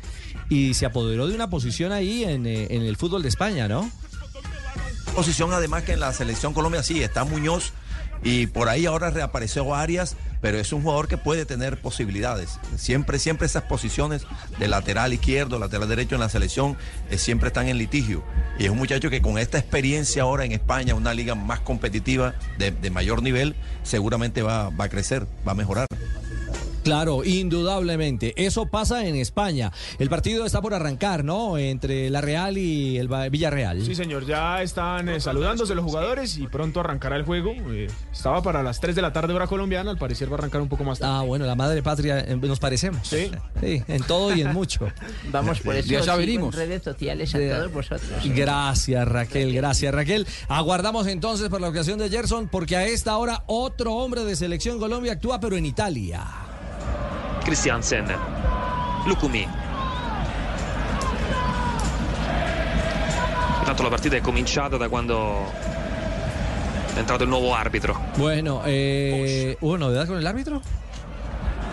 y 0.52 0.74
se 0.74 0.84
apoderó 0.84 1.28
de 1.28 1.34
una 1.34 1.48
posición 1.48 1.92
ahí 1.92 2.24
en, 2.24 2.44
eh, 2.44 2.66
en 2.68 2.82
el 2.82 2.98
fútbol 2.98 3.22
de 3.22 3.30
España, 3.30 3.68
¿no? 3.68 3.90
Posición 5.14 5.50
además 5.54 5.84
que 5.84 5.92
en 5.92 6.00
la 6.00 6.12
selección 6.12 6.52
Colombia 6.52 6.82
sí, 6.82 7.02
está 7.02 7.24
Muñoz 7.24 7.72
y 8.22 8.48
por 8.48 8.68
ahí 8.68 8.84
ahora 8.84 9.08
reapareció 9.08 9.74
Arias, 9.74 10.14
pero 10.42 10.58
es 10.58 10.70
un 10.74 10.82
jugador 10.82 11.08
que 11.08 11.16
puede 11.16 11.46
tener 11.46 11.80
posibilidades. 11.80 12.58
Siempre, 12.76 13.18
siempre 13.18 13.46
esas 13.46 13.62
posiciones 13.62 14.26
de 14.58 14.68
lateral 14.68 15.14
izquierdo, 15.14 15.58
lateral 15.58 15.88
derecho 15.88 16.16
en 16.16 16.20
la 16.20 16.28
selección, 16.28 16.76
eh, 17.10 17.16
siempre 17.16 17.48
están 17.48 17.68
en 17.68 17.78
litigio. 17.78 18.22
Y 18.58 18.64
es 18.64 18.70
un 18.70 18.76
muchacho 18.76 19.08
que 19.08 19.22
con 19.22 19.38
esta 19.38 19.58
experiencia 19.58 20.24
ahora 20.24 20.44
en 20.44 20.52
España, 20.52 20.94
una 20.94 21.14
liga 21.14 21.34
más 21.34 21.60
competitiva, 21.60 22.34
de, 22.58 22.72
de 22.72 22.90
mayor 22.90 23.22
nivel, 23.22 23.56
seguramente 23.84 24.42
va, 24.42 24.68
va 24.68 24.84
a 24.84 24.88
crecer, 24.90 25.26
va 25.48 25.52
a 25.52 25.54
mejorar. 25.54 25.86
Claro, 26.82 27.24
indudablemente. 27.24 28.34
Eso 28.36 28.66
pasa 28.66 29.06
en 29.06 29.16
España. 29.16 29.72
El 29.98 30.08
partido 30.08 30.44
está 30.44 30.60
por 30.60 30.74
arrancar, 30.74 31.24
¿no? 31.24 31.56
Entre 31.58 32.10
la 32.10 32.20
Real 32.20 32.58
y 32.58 32.98
el 32.98 33.08
Villarreal. 33.30 33.84
Sí, 33.84 33.94
señor, 33.94 34.26
ya 34.26 34.62
están 34.62 35.08
eh, 35.08 35.20
saludándose 35.20 35.74
los 35.74 35.84
jugadores 35.84 36.38
y 36.38 36.46
pronto 36.48 36.80
arrancará 36.80 37.16
el 37.16 37.24
juego. 37.24 37.52
Eh, 37.70 37.88
estaba 38.12 38.42
para 38.42 38.62
las 38.62 38.80
3 38.80 38.96
de 38.96 39.02
la 39.02 39.12
tarde 39.12 39.32
hora 39.32 39.46
colombiana, 39.46 39.90
al 39.90 39.98
parecer 39.98 40.28
va 40.28 40.36
a 40.36 40.38
arrancar 40.38 40.60
un 40.60 40.68
poco 40.68 40.84
más 40.84 40.98
tarde. 40.98 41.14
Ah, 41.14 41.22
bueno, 41.22 41.46
la 41.46 41.54
madre 41.54 41.82
patria, 41.82 42.20
eh, 42.20 42.36
nos 42.36 42.58
parecemos. 42.58 43.06
Sí. 43.06 43.30
Sí, 43.60 43.82
en 43.86 44.02
todo 44.02 44.34
y 44.34 44.40
en 44.40 44.52
mucho. 44.52 44.88
Vamos 45.30 45.60
por 45.60 45.76
eso. 45.76 45.88
Ya 45.88 46.02
sigo 46.02 46.16
venimos. 46.16 46.54
en 46.54 46.60
redes 46.60 46.82
sociales 46.82 47.34
a 47.34 47.38
todos 47.38 47.72
vosotros. 47.72 48.10
Gracias, 48.24 49.08
Raquel, 49.08 49.54
gracias, 49.54 49.94
Raquel. 49.94 50.26
Aguardamos 50.48 51.06
entonces 51.06 51.48
por 51.48 51.60
la 51.60 51.68
ocasión 51.68 51.98
de 51.98 52.10
Gerson, 52.10 52.48
porque 52.48 52.76
a 52.76 52.86
esta 52.86 53.16
hora 53.16 53.44
otro 53.46 53.94
hombre 53.94 54.24
de 54.24 54.34
selección 54.34 54.78
Colombia 54.78 55.12
actúa, 55.12 55.38
pero 55.38 55.56
en 55.56 55.66
Italia. 55.66 56.41
Christiansen. 57.42 58.18
Lukumi. 59.04 59.46
Intanto 63.58 63.82
la 63.82 63.88
partita 63.88 64.16
è 64.16 64.20
cominciata 64.20 64.76
da 64.76 64.88
quando 64.88 65.50
è 66.94 66.98
entrato 66.98 67.22
il 67.22 67.28
nuovo 67.28 67.54
arbitro. 67.54 67.98
Bueno, 68.16 68.62
eh, 68.64 69.56
¿hubo 69.60 69.76
novedad 69.76 70.06
con 70.06 70.18
el 70.18 70.26
árbitro? 70.26 70.60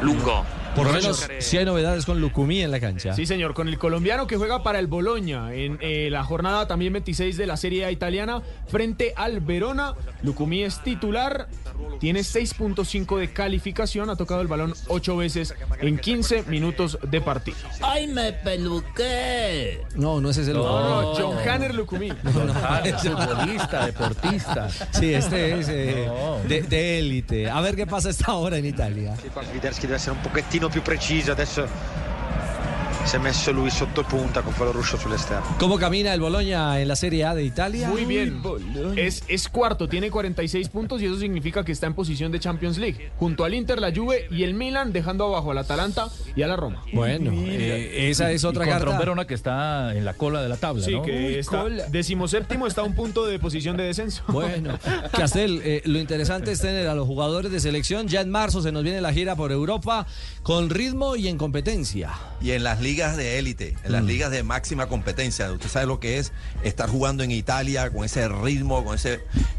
Lungo. 0.01 0.58
Por 0.79 0.87
lo 0.87 0.93
menos 0.93 1.27
si 1.39 1.57
hay 1.57 1.65
novedades 1.65 2.05
con 2.05 2.19
Lucumí 2.21 2.61
en 2.61 2.71
la 2.71 2.79
cancha. 2.79 3.13
Sí, 3.13 3.25
señor, 3.25 3.53
con 3.53 3.67
el 3.67 3.77
colombiano 3.77 4.27
que 4.27 4.37
juega 4.37 4.63
para 4.63 4.79
el 4.79 4.87
Boloña 4.87 5.53
en 5.53 5.77
eh, 5.81 6.09
la 6.11 6.23
jornada 6.23 6.67
también 6.67 6.93
26 6.93 7.37
de 7.37 7.45
la 7.45 7.57
Serie 7.57 7.85
A 7.85 7.91
italiana 7.91 8.41
frente 8.67 9.13
al 9.15 9.39
Verona. 9.41 9.93
Lucumí 10.23 10.63
es 10.63 10.81
titular, 10.83 11.47
tiene 11.99 12.21
6.5 12.21 13.17
de 13.19 13.31
calificación, 13.33 14.09
ha 14.09 14.15
tocado 14.15 14.41
el 14.41 14.47
balón 14.47 14.73
8 14.87 15.17
veces 15.17 15.53
en 15.81 15.97
15 15.97 16.43
minutos 16.43 16.97
de 17.09 17.21
partido. 17.21 17.57
¡Ay, 17.81 18.07
me 18.07 18.33
peluqué! 18.33 19.81
No, 19.95 20.21
no 20.21 20.29
es 20.29 20.37
ese 20.37 20.53
No, 20.53 20.63
no, 20.63 21.01
Lucumí. 21.13 21.19
John 21.21 21.47
Hanner 21.47 21.75
Lucumí. 21.79 22.11
futbolista, 22.11 23.85
deportista. 23.85 24.69
Sí, 24.91 25.13
este 25.13 25.59
es 25.59 25.67
eh, 25.69 26.05
No. 26.07 26.37
de 26.47 26.99
élite. 26.99 27.49
A 27.49 27.61
ver 27.61 27.75
qué 27.75 27.85
pasa 27.87 28.09
esta 28.09 28.33
hora 28.33 28.57
en 28.57 28.65
Italia. 28.65 29.15
Sviderski 29.51 29.87
deve 29.87 29.97
essere 29.97 30.15
un 30.15 30.21
pochettino 30.23 30.68
più 30.69 30.81
preciso, 30.81 31.31
adesso 31.31 31.67
si 33.05 33.15
è 33.15 33.19
messo 33.19 33.51
lui 33.51 33.71
sotto 33.71 34.03
punta 34.03 34.41
con 34.41 34.53
quello 34.53 34.71
russo 34.71 34.97
sull'esterno. 34.97 35.55
¿Cómo 35.57 35.77
camina 35.79 36.13
el 36.13 36.19
Boloña 36.19 36.79
en 36.79 36.87
la 36.87 36.95
Serie 36.95 37.25
A 37.25 37.33
de 37.33 37.43
Italia? 37.43 37.87
Muy 37.89 38.05
bien. 38.05 38.41
Es, 38.95 39.23
es 39.27 39.49
cuarto, 39.49 39.87
tiene 39.89 40.11
46 40.11 40.69
puntos 40.69 41.01
y 41.01 41.05
eso 41.05 41.17
significa 41.17 41.63
que 41.63 41.71
está 41.71 41.87
en 41.87 41.95
posición 41.95 42.31
de 42.31 42.39
Champions 42.39 42.77
League. 42.77 43.11
Junto 43.17 43.45
al 43.45 43.53
Inter, 43.55 43.79
la 43.81 43.91
Juve 43.93 44.27
y 44.29 44.43
el 44.43 44.53
Milan, 44.53 44.91
dejando 44.93 45.25
abajo 45.25 45.51
al 45.51 45.57
Atalanta 45.57 46.09
y 46.35 46.43
a 46.43 46.47
la 46.47 46.55
Roma. 46.55 46.83
Bueno, 46.93 47.31
eh, 47.33 48.09
esa 48.09 48.31
es 48.31 48.43
otra 48.43 48.65
y 48.65 48.69
carta. 48.69 48.97
Verona 48.99 49.25
que 49.25 49.33
está 49.33 49.95
en 49.95 50.05
la 50.05 50.13
cola 50.13 50.41
de 50.43 50.49
la 50.49 50.57
tabla, 50.57 50.83
Sí, 50.83 50.91
¿no? 50.91 51.01
que 51.01 51.39
está 51.39 51.63
decimoséptimo, 51.89 52.67
está 52.67 52.81
a 52.81 52.83
un 52.83 52.93
punto 52.95 53.25
de 53.25 53.39
posición 53.39 53.75
de 53.77 53.83
descenso. 53.83 54.23
Bueno, 54.27 54.77
Castel, 55.11 55.61
eh, 55.63 55.81
lo 55.85 55.99
interesante 55.99 56.51
es 56.51 56.59
tener 56.61 56.87
a 56.87 56.95
los 56.95 57.07
jugadores 57.07 57.51
de 57.51 57.59
selección. 57.59 58.07
Ya 58.07 58.21
en 58.21 58.29
marzo 58.29 58.61
se 58.61 58.71
nos 58.71 58.83
viene 58.83 59.01
la 59.01 59.11
gira 59.13 59.35
por 59.35 59.51
Europa 59.51 60.05
con 60.43 60.69
ritmo 60.69 61.15
y 61.15 61.27
en 61.27 61.37
competencia. 61.37 62.11
y 62.41 62.51
en 62.51 62.63
las 62.63 62.79
ligas 62.81 62.88
de 62.97 63.37
élite, 63.37 63.75
en 63.83 63.89
Mm. 63.89 63.93
las 63.93 64.03
ligas 64.03 64.31
de 64.31 64.41
máxima 64.43 64.87
competencia. 64.87 65.51
Usted 65.51 65.69
sabe 65.69 65.85
lo 65.85 65.99
que 65.99 66.17
es 66.17 66.31
estar 66.63 66.89
jugando 66.89 67.23
en 67.23 67.29
Italia 67.31 67.89
con 67.91 68.03
ese 68.03 68.27
ritmo, 68.27 68.83
con 68.83 68.95
esa 68.95 69.09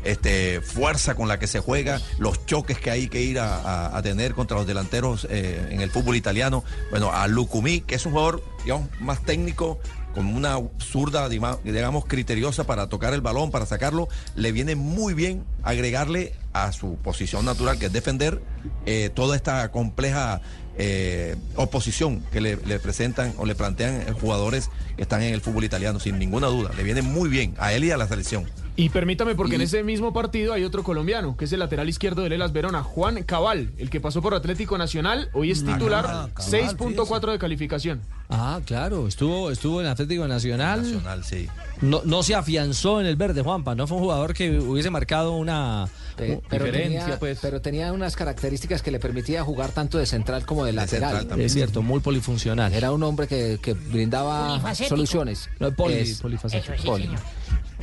este, 0.05 0.61
fuerza 0.61 1.15
con 1.15 1.29
la 1.29 1.39
que 1.39 1.47
se 1.47 1.61
juega, 1.61 2.01
los 2.19 2.45
choques 2.47 2.79
que 2.79 2.91
hay 2.91 3.09
que 3.09 3.23
ir 3.23 3.39
a, 3.39 3.57
a- 3.57 3.97
a 3.97 4.03
tener 4.03 4.35
contra 4.35 4.57
los 4.57 4.67
delanteros 4.67 5.27
eh, 5.31 5.69
en 5.71 5.81
el 5.81 5.91
fútbol 5.91 6.17
italiano. 6.17 6.65
Bueno, 6.91 7.13
a 7.13 7.29
Lucumí, 7.29 7.81
que 7.83 7.95
es 7.95 8.05
un 8.07 8.13
jugador 8.13 8.43
digamos, 8.65 8.89
más 9.01 9.23
técnico, 9.23 9.79
con 10.15 10.27
una 10.35 10.59
zurda, 10.81 11.29
digamos, 11.29 12.05
criteriosa 12.05 12.65
para 12.65 12.89
tocar 12.89 13.15
el 13.15 13.21
balón, 13.21 13.53
para 13.53 13.65
sacarlo, 13.65 14.09
le 14.35 14.51
viene 14.51 14.75
muy 14.75 15.15
bien 15.15 15.45
agregarle 15.63 16.35
a 16.53 16.73
su 16.73 16.97
posición 16.97 17.45
natural, 17.45 17.79
que 17.79 17.87
es 17.87 17.93
defender, 17.93 18.43
eh, 18.87 19.11
toda 19.15 19.37
esta 19.37 19.71
compleja 19.71 20.41
eh, 20.83 21.37
oposición 21.57 22.23
que 22.33 22.41
le, 22.41 22.57
le 22.57 22.79
presentan 22.79 23.35
o 23.37 23.45
le 23.45 23.55
plantean 23.55 24.15
jugadores 24.15 24.71
que 24.97 25.03
están 25.03 25.23
en 25.23 25.35
el 25.35 25.43
fútbol 25.43 25.65
italiano, 25.65 26.01
sin 26.01 26.19
ninguna 26.19 26.47
duda. 26.47 26.71
Le 26.75 26.83
viene 26.83 27.03
muy 27.03 27.29
bien 27.29 27.55
a 27.59 27.75
él 27.75 27.85
y 27.85 27.91
a 27.91 27.99
la 27.99 28.09
selección. 28.09 28.47
Y 28.81 28.89
permítame, 28.89 29.35
porque 29.35 29.57
en 29.57 29.61
ese 29.63 29.83
mismo 29.83 30.13
partido 30.13 30.53
hay 30.55 30.65
otro 30.65 30.83
colombiano, 30.83 31.37
que 31.37 31.45
es 31.45 31.53
el 31.53 31.59
lateral 31.59 31.89
izquierdo 31.89 32.23
de 32.23 32.31
Lelas 32.31 32.53
Verona, 32.53 32.83
Juan 32.83 33.23
Cabal, 33.25 33.73
el 33.79 33.91
que 33.91 34.01
pasó 34.01 34.23
por 34.23 34.35
Atlético 34.35 34.79
Nacional, 34.79 35.29
hoy 35.35 35.51
es 35.51 35.63
Ah, 35.67 35.75
titular, 35.75 36.05
Cabal, 36.05 36.31
6.4 36.35 37.33
de 37.33 37.39
calificación. 37.39 38.01
Ah, 38.31 38.61
claro, 38.65 39.07
estuvo, 39.09 39.51
estuvo 39.51 39.81
en 39.81 39.87
Atlético 39.89 40.27
Nacional. 40.27 40.83
Nacional, 40.83 41.25
sí. 41.25 41.49
No, 41.83 42.01
no 42.05 42.23
se 42.23 42.35
afianzó 42.35 43.01
en 43.01 43.07
el 43.07 43.17
verde, 43.17 43.43
Juanpa. 43.43 43.75
No 43.75 43.87
fue 43.87 43.97
un 43.99 44.05
jugador 44.05 44.35
que 44.35 44.59
hubiese 44.61 44.89
marcado 44.91 45.33
una 45.33 45.89
Pe- 46.17 46.41
pero, 46.49 46.65
diferencia, 46.67 47.01
tenía, 47.03 47.19
pues. 47.19 47.39
pero 47.43 47.61
tenía 47.61 47.93
unas 47.93 48.15
características 48.17 48.83
que 48.83 48.91
le 48.91 49.01
permitía 49.01 49.43
jugar 49.43 49.73
tanto 49.73 49.99
de 49.99 50.07
central 50.07 50.47
como 50.47 50.65
de 50.65 50.73
lateral. 50.73 51.27
Es 51.39 51.53
cierto, 51.53 51.83
muy 51.83 52.01
polifuncional. 52.01 52.73
Era 52.73 52.93
un 52.93 53.03
hombre 53.03 53.27
que, 53.27 53.59
que 53.61 53.73
brindaba 53.75 54.75
soluciones. 54.75 55.51
No, 55.59 55.71
poli- 55.73 55.95
Es- 55.95 56.21
polifacético. 56.21 56.73
eso 56.73 56.83
sí, 56.83 56.89
Poli. 56.89 57.05
señor. 57.05 57.21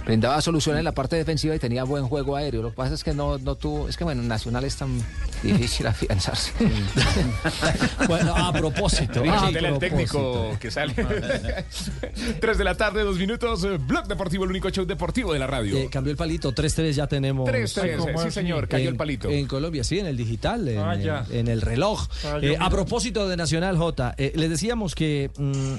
Brindaba 0.08 0.42
soluciones 0.42 0.80
en 0.80 0.86
la 0.86 0.94
parte 0.94 1.18
defensiva 1.18 1.54
y 1.56 1.60
tenía 1.60 1.84
buen 1.84 2.08
juego 2.08 2.36
aéreo. 2.38 2.62
Lo 2.62 2.70
que 2.70 2.76
pasa 2.78 2.94
es 2.94 3.04
que 3.04 3.14
no, 3.14 3.38
no 3.38 3.56
tuvo. 3.56 3.90
Es 3.90 3.98
que 3.98 4.04
bueno, 4.06 4.22
en 4.22 4.28
Nacional 4.30 4.64
es 4.64 4.76
tan 4.78 4.98
difícil 5.44 5.86
afianzarse. 5.88 6.54
bueno, 8.08 8.36
a 8.36 8.52
propósito. 8.54 9.22
Richie 9.22 9.36
a 9.38 9.52
Tela, 9.52 9.70
el 9.70 9.80
técnico 9.80 10.58
que 10.60 10.72
sale. 10.72 10.94
Tres 12.40 12.58
de 12.58 12.64
la 12.64 12.76
tarde, 12.76 13.04
dos 13.04 13.18
minutos. 13.18 13.64
eh, 13.64 13.78
Blog 13.80 14.08
Deportivo, 14.08 14.44
el 14.46 14.50
único 14.52 14.70
show 14.70 14.86
deportivo 14.86 15.34
de 15.34 15.40
la 15.40 15.48
radio. 15.48 15.78
Eh, 15.78 15.90
cambió 15.92 16.12
el 16.12 16.18
palito, 16.18 16.54
3-3 16.54 16.92
ya 16.92 17.08
tenemos. 17.08 17.50
3-3, 17.50 18.24
sí, 18.24 18.32
señor, 18.32 18.68
cayó 18.68 18.84
En- 18.86 18.90
el 18.92 18.96
palito. 18.96 19.30
En 19.30 19.46
Colombia, 19.48 19.84
sí, 19.84 20.00
en 20.00 20.06
el 20.08 20.18
digital, 20.18 20.68
en, 20.68 20.80
Ah, 20.80 20.96
ya. 20.96 21.26
en 21.30 21.48
el 21.48 21.62
reloj. 21.62 22.08
Ah, 22.26 22.38
Eh, 22.42 22.56
a 22.60 22.70
propósito 22.70 23.28
de 23.28 23.36
Nacional 23.38 23.78
J, 23.78 24.16
eh, 24.18 24.32
les 24.36 24.50
decíamos 24.50 24.96
que 24.96 25.30
mm, 25.38 25.74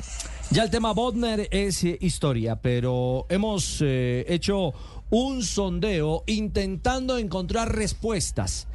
ya 0.51 0.63
el 0.63 0.71
tema 0.71 0.93
Bodner 0.93 1.49
es 1.51 1.85
eh, 1.85 1.99
historia, 2.01 2.57
pero 2.57 3.27
hemos 3.29 3.83
eh, 3.83 4.25
hecho 4.29 4.73
un 5.11 5.43
sondeo 5.43 6.25
intentando 6.27 7.19
encontrar 7.19 7.75
respuestas. 7.75 8.67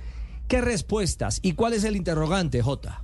¿Qué 0.48 0.62
respuestas? 0.62 1.40
¿Y 1.42 1.54
cuál 1.54 1.74
es 1.74 1.84
el 1.84 1.96
interrogante, 1.96 2.62
J? 2.62 3.04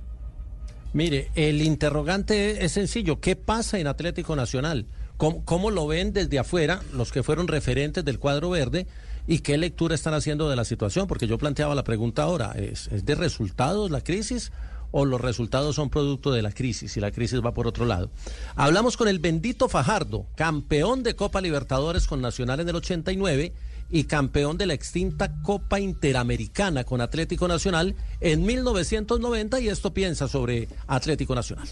Mire, 0.92 1.30
el 1.34 1.62
interrogante 1.62 2.64
es 2.64 2.72
sencillo. 2.72 3.20
¿Qué 3.20 3.36
pasa 3.36 3.78
en 3.78 3.86
Atlético 3.86 4.36
Nacional? 4.36 4.86
¿Cómo, 5.16 5.44
cómo 5.44 5.70
lo 5.70 5.86
ven 5.86 6.12
desde 6.12 6.38
afuera 6.38 6.80
los 6.92 7.12
que 7.12 7.22
fueron 7.22 7.48
referentes 7.48 8.04
del 8.04 8.18
cuadro 8.18 8.50
verde? 8.50 8.86
¿Y 9.26 9.40
qué 9.40 9.58
lectura 9.58 9.94
están 9.94 10.14
haciendo 10.14 10.48
de 10.48 10.56
la 10.56 10.64
situación? 10.64 11.06
Porque 11.06 11.26
yo 11.26 11.38
planteaba 11.38 11.74
la 11.74 11.84
pregunta 11.84 12.22
ahora, 12.22 12.52
¿es, 12.52 12.88
es 12.88 13.04
de 13.04 13.14
resultados 13.14 13.90
la 13.90 14.00
crisis 14.00 14.50
o 14.90 15.04
los 15.04 15.20
resultados 15.20 15.76
son 15.76 15.90
producto 15.90 16.32
de 16.32 16.42
la 16.42 16.52
crisis 16.52 16.96
y 16.96 17.00
la 17.00 17.10
crisis 17.10 17.40
va 17.44 17.54
por 17.54 17.66
otro 17.66 17.86
lado? 17.86 18.10
Hablamos 18.56 18.96
con 18.96 19.08
el 19.08 19.18
bendito 19.18 19.68
Fajardo, 19.68 20.26
campeón 20.36 21.02
de 21.02 21.16
Copa 21.16 21.40
Libertadores 21.40 22.06
con 22.06 22.20
Nacional 22.20 22.60
en 22.60 22.68
el 22.68 22.76
89 22.76 23.52
y 23.90 24.04
campeón 24.04 24.56
de 24.56 24.66
la 24.66 24.74
extinta 24.74 25.32
Copa 25.42 25.80
Interamericana 25.80 26.84
con 26.84 27.00
Atlético 27.00 27.48
Nacional 27.48 27.96
en 28.20 28.44
1990 28.44 29.60
y 29.60 29.68
esto 29.68 29.92
piensa 29.92 30.28
sobre 30.28 30.68
Atlético 30.86 31.34
Nacional. 31.34 31.68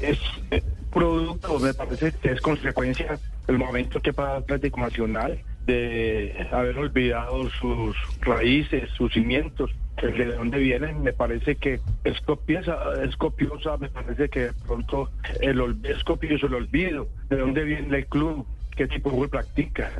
es 0.00 0.18
eh, 0.50 0.62
producto, 0.92 1.58
me 1.58 1.74
parece 1.74 2.12
que 2.12 2.32
es 2.32 2.40
consecuencia 2.40 3.18
del 3.46 3.58
momento 3.58 4.00
que 4.00 4.12
pasa 4.12 4.36
Atlético 4.36 4.80
Nacional 4.80 5.42
de 5.66 6.48
haber 6.50 6.78
olvidado 6.78 7.50
sus 7.60 7.94
raíces, 8.20 8.88
sus 8.96 9.12
cimientos, 9.12 9.70
de 10.06 10.36
dónde 10.36 10.58
vienen, 10.58 11.02
me 11.02 11.12
parece 11.12 11.56
que 11.56 11.80
es 12.04 12.20
copiosa, 12.22 12.78
es 13.02 13.16
copiosa, 13.16 13.76
me 13.76 13.88
parece 13.88 14.28
que 14.28 14.40
de 14.40 14.52
pronto 14.66 15.10
el, 15.40 15.76
es 15.84 16.04
copioso 16.04 16.46
el 16.46 16.54
olvido, 16.54 17.08
de 17.28 17.38
dónde 17.38 17.64
viene 17.64 17.98
el 17.98 18.06
club, 18.06 18.46
qué 18.76 18.86
tipo 18.86 19.10
de 19.10 19.28
practica, 19.28 19.90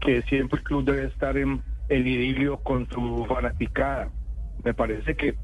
que 0.00 0.22
siempre 0.22 0.58
el 0.58 0.64
club 0.64 0.84
debe 0.84 1.04
estar 1.06 1.36
en, 1.36 1.62
en 1.88 2.06
idilio 2.06 2.56
con 2.58 2.88
su 2.88 3.26
fanaticada. 3.28 4.08
Me 4.64 4.74
parece 4.74 5.14
que 5.14 5.34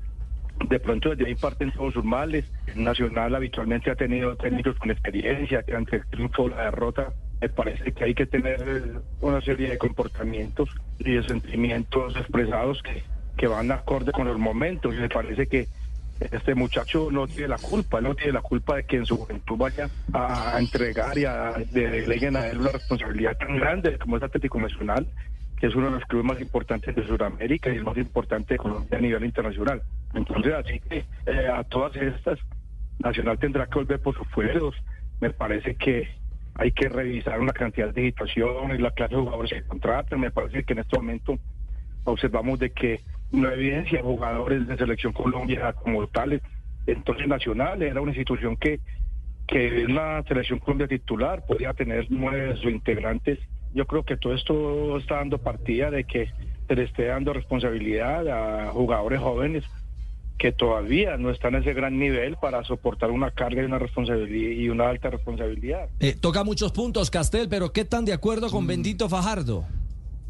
de 0.68 0.80
pronto 0.80 1.10
desde 1.10 1.26
ahí 1.26 1.34
parten 1.34 1.72
todos 1.72 1.94
sus 1.94 2.04
males. 2.04 2.44
Nacional 2.74 3.34
habitualmente 3.34 3.90
ha 3.90 3.94
tenido 3.94 4.36
técnicos 4.36 4.76
con 4.78 4.90
experiencia, 4.90 5.62
que 5.62 5.74
ante 5.74 5.96
el 5.96 6.06
triunfo 6.06 6.44
o 6.44 6.48
la 6.48 6.64
derrota, 6.64 7.12
me 7.40 7.48
parece 7.48 7.92
que 7.92 8.04
hay 8.04 8.14
que 8.14 8.26
tener 8.26 9.00
una 9.20 9.40
serie 9.40 9.70
de 9.70 9.78
comportamientos 9.78 10.68
y 10.98 11.14
de 11.14 11.22
sentimientos 11.24 12.16
expresados 12.16 12.80
que, 12.82 13.02
que 13.36 13.46
van 13.46 13.70
acorde 13.72 14.12
con 14.12 14.26
los 14.26 14.38
momentos. 14.38 14.94
Y 14.94 14.98
me 14.98 15.08
parece 15.08 15.46
que 15.46 15.66
este 16.20 16.54
muchacho 16.54 17.08
no 17.10 17.26
tiene 17.26 17.48
la 17.48 17.58
culpa, 17.58 18.00
no 18.00 18.14
tiene 18.14 18.32
la 18.32 18.42
culpa 18.42 18.76
de 18.76 18.84
que 18.84 18.96
en 18.96 19.06
su 19.06 19.16
juventud 19.16 19.56
vaya 19.56 19.88
a 20.12 20.56
entregar 20.58 21.18
y 21.18 21.24
a 21.24 21.52
de- 21.70 21.88
deleguen 21.88 22.36
a 22.36 22.46
él 22.46 22.58
una 22.60 22.70
responsabilidad 22.70 23.36
tan 23.38 23.56
grande 23.56 23.98
como 23.98 24.16
es 24.18 24.22
Atlético 24.22 24.60
Nacional, 24.60 25.06
que 25.58 25.66
es 25.66 25.74
uno 25.74 25.86
de 25.86 25.92
los 25.92 26.04
clubes 26.04 26.26
más 26.26 26.40
importantes 26.40 26.94
de 26.94 27.06
Sudamérica 27.06 27.70
y 27.70 27.76
el 27.76 27.84
más 27.84 27.96
importante 27.96 28.54
de 28.54 28.58
Colombia 28.58 28.98
a 28.98 29.00
nivel 29.00 29.24
internacional. 29.24 29.82
Entonces, 30.14 30.52
así 30.54 30.80
que 30.80 31.04
eh, 31.26 31.48
a 31.52 31.64
todas 31.64 31.96
estas, 31.96 32.38
Nacional 32.98 33.38
tendrá 33.38 33.66
que 33.66 33.78
volver 33.80 34.00
por 34.00 34.16
sus 34.16 34.28
fueros. 34.28 34.76
Me 35.20 35.30
parece 35.30 35.74
que 35.74 36.08
hay 36.54 36.70
que 36.70 36.88
revisar 36.88 37.40
una 37.40 37.52
cantidad 37.52 37.88
de 37.92 38.02
situaciones, 38.02 38.80
la 38.80 38.90
clase 38.92 39.14
de 39.16 39.20
jugadores 39.22 39.50
que 39.52 39.62
contratan. 39.64 40.20
Me 40.20 40.30
parece 40.30 40.62
que 40.62 40.74
en 40.74 40.80
este 40.80 40.96
momento 40.98 41.36
observamos 42.04 42.58
de 42.60 42.70
que 42.70 43.00
no 43.32 43.50
evidencia 43.50 44.02
jugadores 44.02 44.66
de 44.66 44.76
selección 44.76 45.12
Colombia 45.12 45.72
como 45.72 46.06
tales. 46.06 46.42
Entonces 46.86 47.26
Nacional 47.26 47.82
era 47.82 48.00
una 48.00 48.10
institución 48.10 48.56
que, 48.56 48.80
que 49.46 49.82
en 49.82 49.92
una 49.92 50.22
selección 50.24 50.58
Colombia 50.58 50.86
titular 50.86 51.44
podía 51.46 51.72
tener 51.72 52.06
nueve 52.10 52.48
de 52.48 52.56
sus 52.56 52.70
integrantes. 52.70 53.38
Yo 53.74 53.86
creo 53.86 54.04
que 54.04 54.16
todo 54.16 54.34
esto 54.34 54.98
está 54.98 55.16
dando 55.16 55.38
partida 55.38 55.90
de 55.90 56.04
que 56.04 56.28
se 56.68 56.76
le 56.76 56.84
esté 56.84 57.06
dando 57.06 57.32
responsabilidad 57.32 58.28
a 58.28 58.70
jugadores 58.70 59.20
jóvenes 59.20 59.64
que 60.38 60.52
todavía 60.52 61.16
no 61.16 61.30
están 61.30 61.54
a 61.54 61.58
ese 61.58 61.72
gran 61.72 61.98
nivel 61.98 62.36
para 62.36 62.64
soportar 62.64 63.10
una 63.12 63.30
carga 63.30 63.62
y 63.62 63.64
una 63.64 63.78
responsabilidad 63.78 64.60
y 64.60 64.68
una 64.68 64.88
alta 64.88 65.08
responsabilidad. 65.08 65.88
Eh, 66.00 66.16
toca 66.20 66.42
muchos 66.42 66.72
puntos, 66.72 67.10
Castel, 67.10 67.48
pero 67.48 67.72
¿qué 67.72 67.84
tan 67.84 68.04
de 68.04 68.12
acuerdo 68.12 68.50
con 68.50 68.66
Bendito 68.66 69.08
Fajardo? 69.08 69.64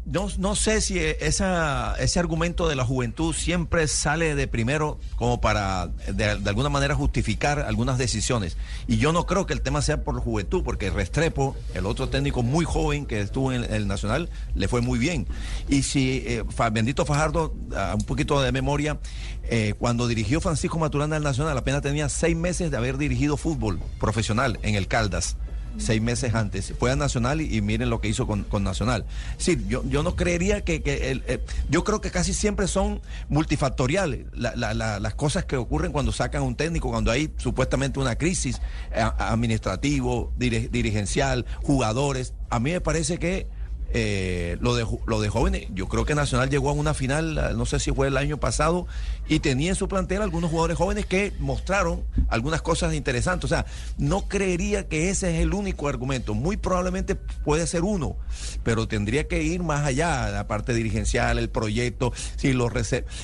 No, 0.05 0.27
no 0.37 0.55
sé 0.55 0.81
si 0.81 0.99
esa, 0.99 1.95
ese 1.97 2.19
argumento 2.19 2.67
de 2.67 2.75
la 2.75 2.83
juventud 2.83 3.33
siempre 3.33 3.87
sale 3.87 4.35
de 4.35 4.47
primero 4.49 4.99
como 5.15 5.39
para 5.39 5.87
de, 5.87 6.35
de 6.35 6.49
alguna 6.49 6.67
manera 6.67 6.93
justificar 6.93 7.59
algunas 7.59 7.97
decisiones. 7.97 8.57
Y 8.85 8.97
yo 8.97 9.13
no 9.13 9.25
creo 9.25 9.45
que 9.45 9.53
el 9.53 9.61
tema 9.61 9.81
sea 9.81 10.03
por 10.03 10.19
juventud, 10.19 10.61
porque 10.61 10.89
Restrepo, 10.89 11.55
el 11.73 11.85
otro 11.85 12.09
técnico 12.09 12.43
muy 12.43 12.65
joven 12.65 13.05
que 13.05 13.21
estuvo 13.21 13.53
en 13.53 13.63
el 13.63 13.87
Nacional, 13.87 14.29
le 14.55 14.67
fue 14.67 14.81
muy 14.81 14.99
bien. 14.99 15.25
Y 15.69 15.83
si 15.83 16.23
eh, 16.27 16.43
Bendito 16.73 17.05
Fajardo, 17.05 17.53
a 17.73 17.95
un 17.95 18.03
poquito 18.03 18.41
de 18.41 18.51
memoria, 18.51 18.99
eh, 19.43 19.73
cuando 19.79 20.07
dirigió 20.07 20.41
Francisco 20.41 20.79
Maturana 20.79 21.15
al 21.15 21.23
Nacional, 21.23 21.57
apenas 21.57 21.81
tenía 21.81 22.09
seis 22.09 22.35
meses 22.35 22.71
de 22.71 22.75
haber 22.77 22.97
dirigido 22.97 23.37
fútbol 23.37 23.79
profesional 23.99 24.59
en 24.63 24.75
el 24.75 24.87
Caldas 24.87 25.37
seis 25.77 26.01
meses 26.01 26.35
antes. 26.35 26.73
Fue 26.79 26.91
a 26.91 26.95
Nacional 26.95 27.41
y, 27.41 27.61
miren 27.61 27.89
lo 27.89 27.99
que 28.01 28.07
hizo 28.07 28.27
con, 28.27 28.43
con 28.43 28.63
Nacional. 28.63 29.05
Sí, 29.37 29.57
yo, 29.67 29.83
yo 29.89 30.03
no 30.03 30.15
creería 30.15 30.61
que, 30.63 30.81
que 30.81 31.11
el- 31.11 31.23
eh, 31.27 31.39
yo 31.69 31.83
creo 31.83 31.99
que 32.01 32.11
casi 32.11 32.33
siempre 32.33 32.67
son 32.67 33.01
multifactoriales 33.29 34.25
la- 34.33 34.55
la- 34.55 34.73
la- 34.73 34.99
las 34.99 35.15
cosas 35.15 35.45
que 35.45 35.57
ocurren 35.57 35.91
cuando 35.91 36.11
sacan 36.11 36.43
un 36.43 36.55
técnico, 36.55 36.89
cuando 36.89 37.11
hay 37.11 37.31
supuestamente 37.37 37.99
una 37.99 38.15
crisis 38.15 38.61
eh, 38.93 39.03
administrativo, 39.17 40.31
dirigencial, 40.37 41.45
jugadores. 41.61 42.33
A 42.49 42.59
mí 42.59 42.71
me 42.71 42.81
parece 42.81 43.17
que 43.17 43.47
eh, 43.95 44.57
lo, 44.59 44.75
de, 44.75 44.85
lo 45.05 45.21
de 45.21 45.29
jóvenes, 45.29 45.67
yo 45.73 45.87
creo 45.87 46.05
que 46.05 46.15
Nacional 46.15 46.49
llegó 46.49 46.69
a 46.69 46.73
una 46.73 46.93
final, 46.93 47.55
no 47.57 47.65
sé 47.65 47.79
si 47.79 47.91
fue 47.91 48.07
el 48.07 48.17
año 48.17 48.37
pasado, 48.39 48.87
y 49.27 49.39
tenía 49.39 49.69
en 49.69 49.75
su 49.75 49.87
plantel 49.87 50.21
algunos 50.21 50.49
jugadores 50.49 50.77
jóvenes 50.77 51.05
que 51.05 51.31
mostraron 51.39 52.03
algunas 52.29 52.61
cosas 52.61 52.93
interesantes. 52.93 53.45
O 53.45 53.47
sea, 53.55 53.65
no 53.97 54.27
creería 54.27 54.87
que 54.87 55.09
ese 55.09 55.35
es 55.35 55.41
el 55.41 55.53
único 55.53 55.87
argumento. 55.87 56.33
Muy 56.33 56.57
probablemente 56.57 57.15
puede 57.15 57.67
ser 57.67 57.83
uno, 57.83 58.17
pero 58.63 58.87
tendría 58.87 59.27
que 59.27 59.43
ir 59.43 59.61
más 59.63 59.85
allá, 59.85 60.29
la 60.29 60.47
parte 60.47 60.73
dirigencial, 60.73 61.37
el 61.37 61.49
proyecto, 61.49 62.13
si 62.35 62.53
los 62.53 62.73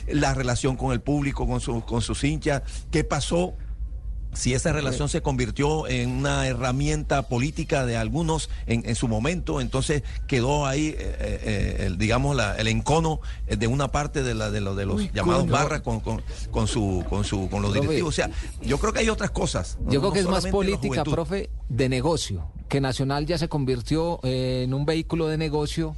la 0.07 0.34
relación 0.34 0.78
con 0.78 0.93
el 0.93 1.01
público, 1.01 1.47
con, 1.47 1.59
sus 1.59 1.84
con 1.84 2.01
sus 2.01 2.24
hinchas, 2.24 2.61
qué 2.91 3.03
pasó 3.03 3.55
si 4.34 4.53
esa 4.53 4.71
relación 4.71 5.09
se 5.09 5.21
convirtió 5.21 5.88
en 5.88 6.09
una 6.11 6.47
herramienta 6.47 7.23
política 7.23 7.86
de 7.86 7.97
algunos 7.97 8.49
en, 8.67 8.88
en 8.88 8.95
su 8.95 9.07
momento, 9.07 9.59
entonces 9.61 10.03
quedó 10.27 10.65
ahí, 10.65 10.88
eh, 10.89 10.95
eh, 10.99 11.17
eh, 11.43 11.84
el, 11.88 11.97
digamos, 11.97 12.36
la- 12.36 12.55
el 12.57 12.67
encono 12.67 13.21
de 13.47 13.67
una 13.67 13.91
parte 13.91 14.23
de, 14.23 14.36
la, 14.36 14.51
de, 14.51 14.61
lo- 14.61 14.75
de 14.75 14.86
los 14.86 14.97
Uy, 15.01 15.11
llamados 15.13 15.47
barras 15.47 15.82
con, 15.82 15.99
con, 15.99 16.21
con 16.51 16.67
su, 16.67 17.03
con, 17.09 17.23
su, 17.23 17.49
con 17.49 17.61
los 17.61 17.73
directivos. 17.73 18.09
O 18.09 18.15
sea, 18.15 18.30
yo 18.61 18.77
creo 18.77 18.93
que 18.93 18.99
hay 18.99 19.09
otras 19.09 19.32
cosas. 19.32 19.77
no- 19.84 19.91
Yo 19.91 19.99
creo 19.99 20.09
no 20.09 20.13
que 20.13 20.19
es 20.19 20.27
más 20.27 20.45
política, 20.47 21.03
profe, 21.03 21.49
de 21.67 21.89
negocio. 21.89 22.47
Que 22.67 22.80
Nacional 22.82 23.25
ya 23.25 23.38
se 23.39 23.49
convirtió 23.49 24.19
en 24.23 24.73
un 24.73 24.86
vehículo 24.86 25.27
de 25.27 25.38
negocio 25.38 25.95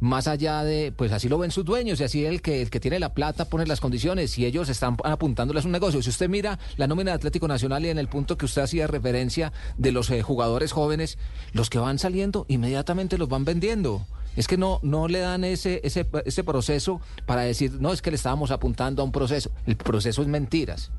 más 0.00 0.28
allá 0.28 0.64
de, 0.64 0.92
pues 0.96 1.12
así 1.12 1.28
lo 1.28 1.38
ven 1.38 1.50
sus 1.50 1.64
dueños 1.64 2.00
y 2.00 2.04
así 2.04 2.24
el 2.24 2.42
que 2.42 2.62
el 2.62 2.70
que 2.70 2.80
tiene 2.80 2.98
la 2.98 3.14
plata 3.14 3.46
pone 3.46 3.66
las 3.66 3.80
condiciones 3.80 4.38
y 4.38 4.46
ellos 4.46 4.68
están 4.68 4.96
apuntándoles 5.04 5.64
un 5.64 5.72
negocio. 5.72 6.02
Si 6.02 6.10
usted 6.10 6.28
mira 6.28 6.58
la 6.76 6.86
nómina 6.86 7.12
de 7.12 7.16
Atlético 7.16 7.48
Nacional 7.48 7.84
y 7.84 7.88
en 7.88 7.98
el 7.98 8.08
punto 8.08 8.36
que 8.36 8.44
usted 8.44 8.62
hacía 8.62 8.86
referencia 8.86 9.52
de 9.78 9.92
los 9.92 10.10
eh, 10.10 10.22
jugadores 10.22 10.72
jóvenes, 10.72 11.18
los 11.52 11.70
que 11.70 11.78
van 11.78 11.98
saliendo 11.98 12.46
inmediatamente 12.48 13.18
los 13.18 13.28
van 13.28 13.44
vendiendo. 13.44 14.04
Es 14.36 14.48
que 14.48 14.56
no, 14.56 14.80
no 14.82 15.06
le 15.06 15.20
dan 15.20 15.44
ese, 15.44 15.80
ese, 15.84 16.06
ese 16.24 16.44
proceso 16.44 17.00
para 17.24 17.42
decir, 17.42 17.80
no, 17.80 17.92
es 17.92 18.02
que 18.02 18.10
le 18.10 18.16
estábamos 18.16 18.50
apuntando 18.50 19.02
a 19.02 19.04
un 19.04 19.12
proceso. 19.12 19.50
El 19.64 19.76
proceso 19.76 20.22
es 20.22 20.28
mentiras. 20.28 20.90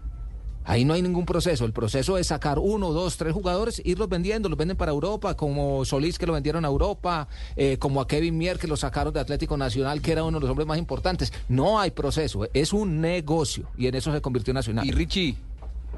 Ahí 0.66 0.84
no 0.84 0.94
hay 0.94 1.02
ningún 1.02 1.26
proceso. 1.26 1.66
El 1.66 1.74
proceso 1.74 2.18
es 2.18 2.28
sacar 2.28 2.60
uno, 2.60 2.92
dos, 2.92 3.18
tres 3.18 3.34
jugadores, 3.34 3.82
irlos 3.86 4.10
vendiendo. 4.10 4.50
Los 4.50 4.58
venden 4.58 4.78
para 4.78 4.92
Europa, 4.92 5.36
como 5.36 5.86
Solís 5.86 6.18
que 6.18 6.26
lo 6.26 6.34
vendieron 6.34 6.66
a 6.66 6.68
Europa, 6.68 7.28
eh, 7.56 7.78
como 7.78 8.02
a 8.02 8.08
Kevin 8.08 8.38
Mier 8.38 8.58
que 8.58 8.68
lo 8.68 8.76
sacaron 8.76 9.14
de 9.14 9.20
Atlético 9.20 9.58
Nacional, 9.58 10.02
que 10.02 10.12
era 10.12 10.24
uno 10.24 10.40
de 10.40 10.42
los 10.42 10.50
hombres 10.50 10.68
más 10.68 10.78
importantes. 10.78 11.32
No 11.48 11.80
hay 11.80 11.92
proceso. 11.92 12.48
Es 12.54 12.74
un 12.74 13.00
negocio. 13.00 13.68
Y 13.78 13.88
en 13.88 13.96
eso 13.96 14.12
se 14.12 14.22
convirtió 14.22 14.54
Nacional. 14.54 14.86
Y 14.86 14.92
Richie, 14.92 15.36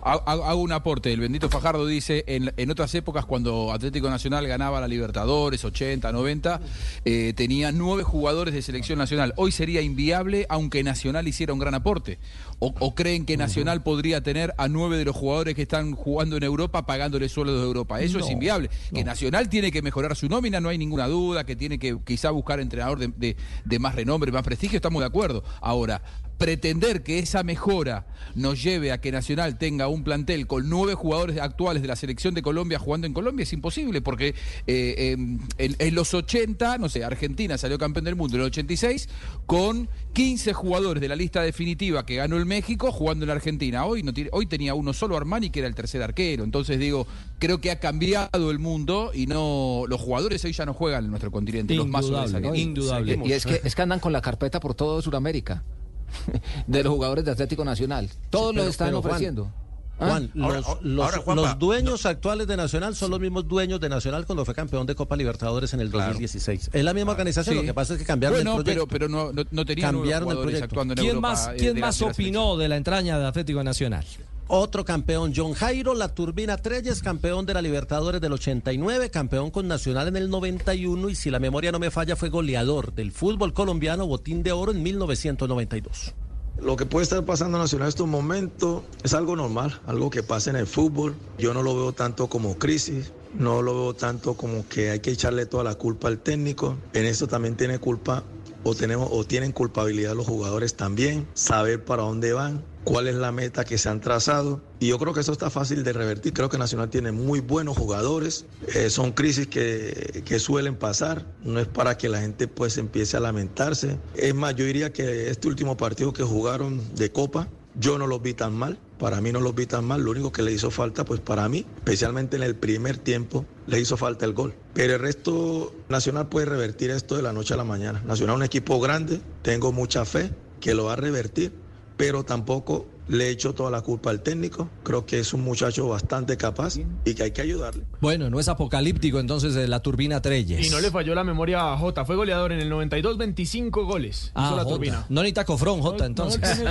hago 0.04 0.62
un 0.62 0.72
aporte. 0.72 1.12
El 1.12 1.20
bendito 1.20 1.50
Fajardo 1.50 1.86
dice, 1.86 2.24
en, 2.28 2.54
en 2.58 2.72
otras 2.72 2.93
épocas 2.95 3.26
cuando 3.26 3.72
Atlético 3.72 4.10
Nacional 4.10 4.48
ganaba 4.48 4.80
la 4.82 4.88
Libertadores, 4.88 5.64
80, 5.66 6.12
90, 6.12 6.62
eh, 7.06 7.34
tenía 7.36 7.72
nueve 7.72 8.04
jugadores 8.04 8.54
de 8.54 8.62
selección 8.62 8.98
nacional. 9.00 9.34
Hoy 9.38 9.52
sería 9.52 9.82
inviable 9.82 10.45
aunque 10.50 10.84
Nacional 10.84 11.28
hiciera 11.28 11.54
un 11.54 11.60
gran 11.60 11.74
aporte. 11.74 12.20
O, 12.60 12.74
o 12.80 12.95
creen 12.95 13.26
que 13.26 13.38
Nacional 13.38 13.84
podría 13.84 14.22
tener 14.22 14.54
a 14.58 14.68
nueve 14.68 14.98
de 14.98 15.06
los 15.06 15.16
jugadores 15.16 15.54
que 15.54 15.62
están 15.62 15.93
jugando 15.93 16.38
en 16.38 16.43
Europa 16.43 16.86
pagándole 16.86 17.30
sueldos 17.30 17.60
de 17.60 17.66
Europa. 17.68 18.02
Eso 18.02 18.18
es 18.20 18.26
No, 18.26 18.32
inviable. 18.32 18.70
Que 18.93 19.04
Nacional 19.04 19.48
tiene 19.50 19.72
que 19.72 19.82
mejorar 19.84 20.16
su 20.16 20.28
nómina, 20.28 20.60
no 20.60 20.70
hay 20.70 20.78
ninguna 20.78 21.08
duda, 21.08 21.43
que 21.45 21.56
tiene 21.56 21.78
que 21.78 21.98
quizá 22.04 22.32
buscar 22.32 22.60
entrenador 22.60 22.98
de, 23.00 23.10
de- 23.16 23.36
de 23.66 23.80
más 23.80 23.93
renombre, 23.93 24.32
más 24.32 24.43
prestigio, 24.43 24.78
estamos 24.78 25.02
de 25.02 25.06
acuerdo. 25.06 25.43
Ahora, 25.62 26.02
pretender 26.38 27.03
que 27.03 27.19
esa 27.19 27.43
mejora 27.43 28.05
nos 28.35 28.61
lleve 28.61 28.91
a 28.91 28.99
que 28.99 29.11
Nacional 29.11 29.57
tenga 29.57 29.88
un 29.88 30.03
plantel 30.03 30.47
con 30.47 30.69
nueve 30.69 30.93
jugadores 30.93 31.39
actuales 31.39 31.81
de 31.81 31.88
la 31.88 31.95
selección 31.95 32.33
de 32.33 32.41
Colombia 32.41 32.79
jugando 32.79 33.07
en 33.07 33.13
Colombia 33.13 33.43
es 33.43 33.53
imposible, 33.53 34.01
porque 34.01 34.29
eh, 34.29 34.35
eh, 34.67 35.11
en, 35.57 35.75
en 35.79 35.95
los 35.95 36.13
80, 36.13 36.77
no 36.77 36.89
sé, 36.89 37.03
Argentina 37.03 37.57
salió 37.57 37.77
campeón 37.77 38.05
del 38.05 38.15
mundo 38.15 38.35
en 38.35 38.41
el 38.41 38.47
86 38.47 39.09
con 39.45 39.89
15 40.13 40.53
jugadores 40.53 41.01
de 41.01 41.07
la 41.07 41.15
lista 41.15 41.41
definitiva 41.41 42.05
que 42.05 42.15
ganó 42.15 42.38
el 42.38 42.45
México 42.45 42.91
jugando 42.91 43.25
en 43.25 43.27
la 43.27 43.35
Argentina. 43.35 43.85
Hoy, 43.85 44.03
no 44.03 44.13
tiene, 44.13 44.29
hoy 44.33 44.45
tenía 44.45 44.73
uno 44.73 44.93
solo 44.93 45.17
Armani 45.17 45.49
que 45.49 45.59
era 45.59 45.67
el 45.67 45.75
tercer 45.75 46.01
arquero. 46.01 46.43
Entonces 46.43 46.79
digo, 46.79 47.07
creo 47.39 47.59
que 47.59 47.71
ha 47.71 47.79
cambiado 47.79 48.51
el 48.51 48.59
mundo 48.59 49.11
y 49.13 49.27
no 49.27 49.83
los 49.88 50.01
jugadores 50.01 50.43
hoy 50.45 50.53
ya 50.53 50.65
no 50.65 50.73
juegan 50.73 51.05
en 51.05 51.09
nuestro 51.11 51.31
continente, 51.31 51.75
los 51.75 51.88
más 51.88 52.05
sobresalientes. 52.05 52.85
Y 53.25 53.31
es 53.31 53.45
que, 53.45 53.61
es 53.63 53.75
que 53.75 53.81
andan 53.81 53.99
con 53.99 54.13
la 54.13 54.21
carpeta 54.21 54.59
por 54.59 54.73
todo 54.73 55.01
Sudamérica. 55.01 55.63
De 56.68 56.84
los 56.84 56.93
jugadores 56.93 57.26
de 57.26 57.32
Atlético 57.32 57.64
Nacional. 57.66 58.10
Todos 58.30 58.51
Sí, 58.51 58.55
lo 58.55 58.62
pero- 58.62 58.70
están 58.70 58.88
pero, 58.89 59.01
Juan, 59.01 59.12
ofreciendo. 59.14 59.51
Juan, 59.99 60.32
Ahora- 60.39 60.58
los, 60.58 60.68
ahora, 60.68 60.80
los- 60.84 61.16
Juanpa, 61.26 61.41
los 61.41 61.58
dueños 61.60 62.05
actuales 62.05 62.45
de 62.45 62.55
Nacional 62.55 62.95
son 62.95 63.10
los 63.10 63.20
mismos 63.20 63.47
dueños 63.47 63.80
de 63.80 63.89
Nacional 63.89 64.28
cuando 64.28 64.45
fue 64.45 64.53
campeón 64.53 64.86
de 64.86 64.93
Copa 64.93 65.16
Libertadores 65.16 65.74
en 65.74 65.80
el 65.80 65.89
2016. 65.89 66.70
Es 66.72 66.84
la 66.84 66.93
misma 66.93 67.14
organización, 67.14 67.55
Sí. 67.55 67.62
lo 67.62 67.66
que 67.66 67.74
pasa 67.74 67.93
es 67.93 67.99
que 67.99 68.05
cambiaron 68.05 68.38
Bueno, 68.38 68.58
el 68.58 68.64
proyecto. 68.64 68.88
pero, 68.88 69.10
pero 69.10 69.10
no, 69.10 69.34
no, 69.34 69.43
no 69.49 69.66
tenían 69.66 69.91
Cambiaron 69.93 70.30
el 70.30 70.38
proyecto. 70.38 70.76
¿Quién 70.95 70.99
Europa, 71.08 71.20
más, 71.20 71.47
eh, 71.47 71.53
quién 71.58 71.80
más 71.80 71.99
opinó 72.03 72.58
de 72.58 72.68
la 72.70 72.78
entraña 72.78 73.18
de 73.18 73.26
Atlético 73.26 73.64
Nacional? 73.64 74.05
Otro 74.50 74.86
campeón, 74.86 75.34
John 75.36 75.52
Jairo, 75.52 75.93
la 75.93 76.16
Turbina 76.16 76.56
Treyes, 76.56 77.02
campeón 77.02 77.45
de 77.45 77.54
la 77.54 77.62
Libertadores 77.62 78.22
del 78.22 78.32
89, 78.32 79.12
campeón 79.12 79.52
con 79.52 79.68
Nacional 79.68 80.08
en 80.08 80.16
el 80.16 80.30
91 80.30 81.10
y 81.10 81.16
si 81.16 81.30
la 81.30 81.39
memoria 81.39 81.74
no 81.74 81.80
me 81.80 81.91
falla 81.91 82.16
fue 82.16 82.30
goleador 82.30 82.93
del 82.93 83.12
fútbol 83.12 83.52
colombiano, 83.52 84.08
botín 84.08 84.43
de 84.43 84.54
oro 84.54 84.72
en 84.72 84.82
1992. 84.82 86.14
Lo 86.62 86.78
que 86.78 86.86
puede 86.86 87.04
estar 87.04 87.26
pasando 87.26 87.58
Nacional 87.58 87.88
en 87.88 87.89
estos 87.89 88.08
momentos 88.08 88.84
es 89.04 89.14
algo 89.14 89.36
normal, 89.36 89.82
algo 89.86 90.10
que 90.10 90.24
pasa 90.24 90.50
en 90.50 90.56
el 90.56 90.66
fútbol. 90.66 91.16
Yo 91.38 91.54
no 91.54 91.62
lo 91.62 91.76
veo 91.76 91.91
tanto 91.91 92.28
como 92.28 92.58
crisis, 92.58 93.12
no 93.38 93.62
lo 93.62 93.74
veo 93.74 93.93
tanto 93.95 94.36
como 94.36 94.66
que 94.70 94.91
hay 94.91 95.02
que 95.02 95.12
echarle 95.12 95.45
toda 95.45 95.66
la 95.66 95.76
culpa 95.76 96.08
al 96.08 96.20
técnico. 96.20 96.78
En 96.93 97.06
esto 97.06 97.28
también 97.28 97.58
tiene 97.58 97.80
culpa 97.80 98.24
o 98.68 99.24
tienen 99.24 99.51
culpabilidad 99.51 100.13
los 100.13 100.28
jugadores 100.28 100.76
también, 100.76 101.28
saber 101.34 101.86
para 101.86 102.03
dónde 102.03 102.34
van, 102.34 102.65
cuál 102.84 103.07
es 103.07 103.15
la 103.15 103.32
meta 103.32 103.63
que 103.63 103.78
se 103.78 103.88
han 103.89 104.01
trazado. 104.01 104.61
Y 104.80 104.88
yo 104.88 104.99
creo 104.99 105.13
que 105.13 105.22
eso 105.22 105.32
está 105.32 105.49
fácil 105.49 105.84
de 105.84 105.93
revertir. 105.93 106.34
Creo 106.34 106.49
que 106.49 106.57
Nacional 106.57 106.89
tiene 106.89 107.11
muy 107.11 107.39
buenos 107.39 107.78
jugadores. 107.78 108.45
Eh, 108.76 108.89
son 108.89 109.11
crisis 109.11 109.47
que, 109.47 110.22
que 110.26 110.39
suelen 110.39 110.76
pasar. 110.76 111.26
No 111.43 111.59
es 111.59 111.68
para 111.68 111.97
que 111.97 112.09
la 112.09 112.20
gente 112.20 112.47
pues 112.47 112.78
empiece 112.78 113.15
a 113.15 113.20
lamentarse. 113.22 113.97
Es 114.15 114.36
más, 114.36 114.55
yo 114.55 114.65
diría 114.65 114.91
que 114.91 115.30
este 115.30 115.47
último 115.47 115.78
partido 115.78 116.11
que 116.11 116.24
jugaron 116.24 116.82
de 116.95 117.11
Copa, 117.11 117.47
yo 117.76 117.97
no 117.97 118.07
los 118.07 118.22
vi 118.22 118.34
tan 118.34 118.53
mal. 118.53 118.78
Para 119.00 119.22
mí 119.22 119.32
no 119.32 119.39
los 119.39 119.54
vi 119.54 119.66
tan 119.66 119.86
mal. 119.86 120.02
Lo 120.02 120.12
único 120.12 120.32
que 120.32 120.41
le 120.41 120.52
hizo 120.52 120.72
falta, 120.72 121.06
pues 121.06 121.20
para 121.20 121.48
mí, 121.50 121.66
especialmente 121.78 122.36
en 122.36 122.43
el 122.43 122.56
primer 122.56 122.98
tiempo, 122.98 123.45
le 123.68 123.80
hizo 123.80 123.98
falta 123.98 124.26
el 124.26 124.34
gol. 124.34 124.56
Pero 124.74 124.93
el 124.93 125.00
resto, 125.00 125.74
Nacional 125.89 126.28
puede 126.30 126.48
revertir 126.48 126.89
esto 126.89 127.16
de 127.16 127.22
la 127.22 127.34
noche 127.34 127.54
a 127.54 127.58
la 127.58 127.64
mañana. 127.64 128.02
Nacional 128.06 128.36
es 128.36 128.38
un 128.38 128.43
equipo 128.43 128.80
grande. 128.80 129.22
Tengo 129.41 129.72
mucha 129.72 130.06
fe 130.06 130.32
que 130.60 130.74
lo 130.74 130.86
va 130.86 130.93
a 130.93 130.95
revertir 130.95 131.52
pero 131.98 132.24
tampoco 132.24 132.86
le 133.08 133.30
echo 133.30 133.53
toda 133.53 133.72
la 133.72 133.82
culpa 133.82 134.10
al 134.10 134.22
técnico. 134.22 134.70
Creo 134.84 135.05
que 135.05 135.20
es 135.20 135.34
un 135.34 135.41
muchacho 135.41 135.88
bastante 135.88 136.36
capaz 136.38 136.76
y 137.05 137.14
que 137.14 137.24
hay 137.24 137.32
que 137.32 137.41
ayudarle. 137.41 137.84
Bueno, 138.01 138.30
no 138.30 138.39
es 138.39 138.47
apocalíptico 138.47 139.20
entonces 139.20 139.53
de 139.53 139.68
la 139.68 139.82
turbina 139.82 140.22
Treyes. 140.22 140.66
Y 140.66 140.70
no 140.70 140.80
le 140.80 140.91
falló 140.91 141.16
la 141.16 141.24
memoria 141.24 141.74
a 141.74 141.78
Jota. 141.78 142.05
Fue 142.05 142.16
goleador 142.16 142.51
en 142.51 142.60
el 142.60 142.70
92, 142.70 143.18
25 143.18 143.86
goles. 143.86 144.32
Ah, 144.36 144.47
hizo 144.47 144.55
la 144.58 144.64
Jota. 144.64 144.76
turbina. 144.76 145.05
No 145.10 145.22
necesita 145.22 145.45
cofrón, 145.45 145.82
Jota, 145.82 146.05
entonces. 146.05 146.41
Le 146.60 146.64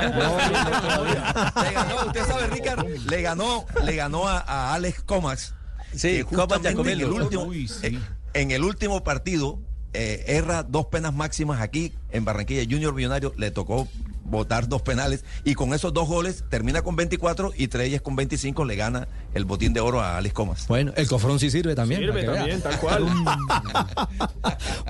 ganó, 1.73 2.07
usted 2.07 2.27
sabe, 2.27 2.47
Ricardo, 2.49 2.85
le 3.09 3.23
ganó, 3.23 3.65
le 3.85 3.97
ganó 3.97 4.27
a, 4.29 4.39
a 4.39 4.75
Alex 4.75 5.03
Comas. 5.03 5.55
Sí, 5.95 6.23
Comas 6.25 6.65
en 6.65 6.87
el 6.87 7.05
último, 7.07 7.45
Uy, 7.45 7.69
sí. 7.69 7.87
en, 7.87 8.05
en 8.35 8.51
el 8.51 8.65
último 8.65 9.03
partido 9.03 9.59
eh, 9.95 10.25
erra 10.27 10.63
dos 10.63 10.87
penas 10.87 11.15
máximas 11.15 11.61
aquí 11.61 11.93
en 12.11 12.25
Barranquilla. 12.25 12.63
Junior 12.69 12.93
Millonario 12.95 13.33
le 13.39 13.51
tocó 13.51 13.89
votar 14.29 14.69
dos 14.69 14.83
penales 14.83 15.25
y 15.45 15.55
con 15.55 15.73
esos 15.75 15.93
dos 15.93 16.07
goles 16.09 16.45
termina 16.49 16.83
con 16.83 16.97
24 16.97 17.53
y 17.57 17.69
Treyes 17.69 18.01
con 18.03 18.17
25 18.17 18.65
le 18.65 18.77
gana 18.77 19.09
el 19.35 19.45
botín 19.45 19.73
de 19.73 19.81
oro 19.81 20.01
a 20.01 20.17
Alex 20.17 20.35
Comas. 20.35 20.67
Bueno, 20.69 20.93
el 20.97 21.07
cofrón 21.09 21.39
sí 21.39 21.51
sirve 21.51 21.75
también. 21.75 22.01
Sirve 22.01 22.25
también, 22.25 22.61
vea. 22.61 22.71
tal 22.71 22.81
cual. 22.81 23.07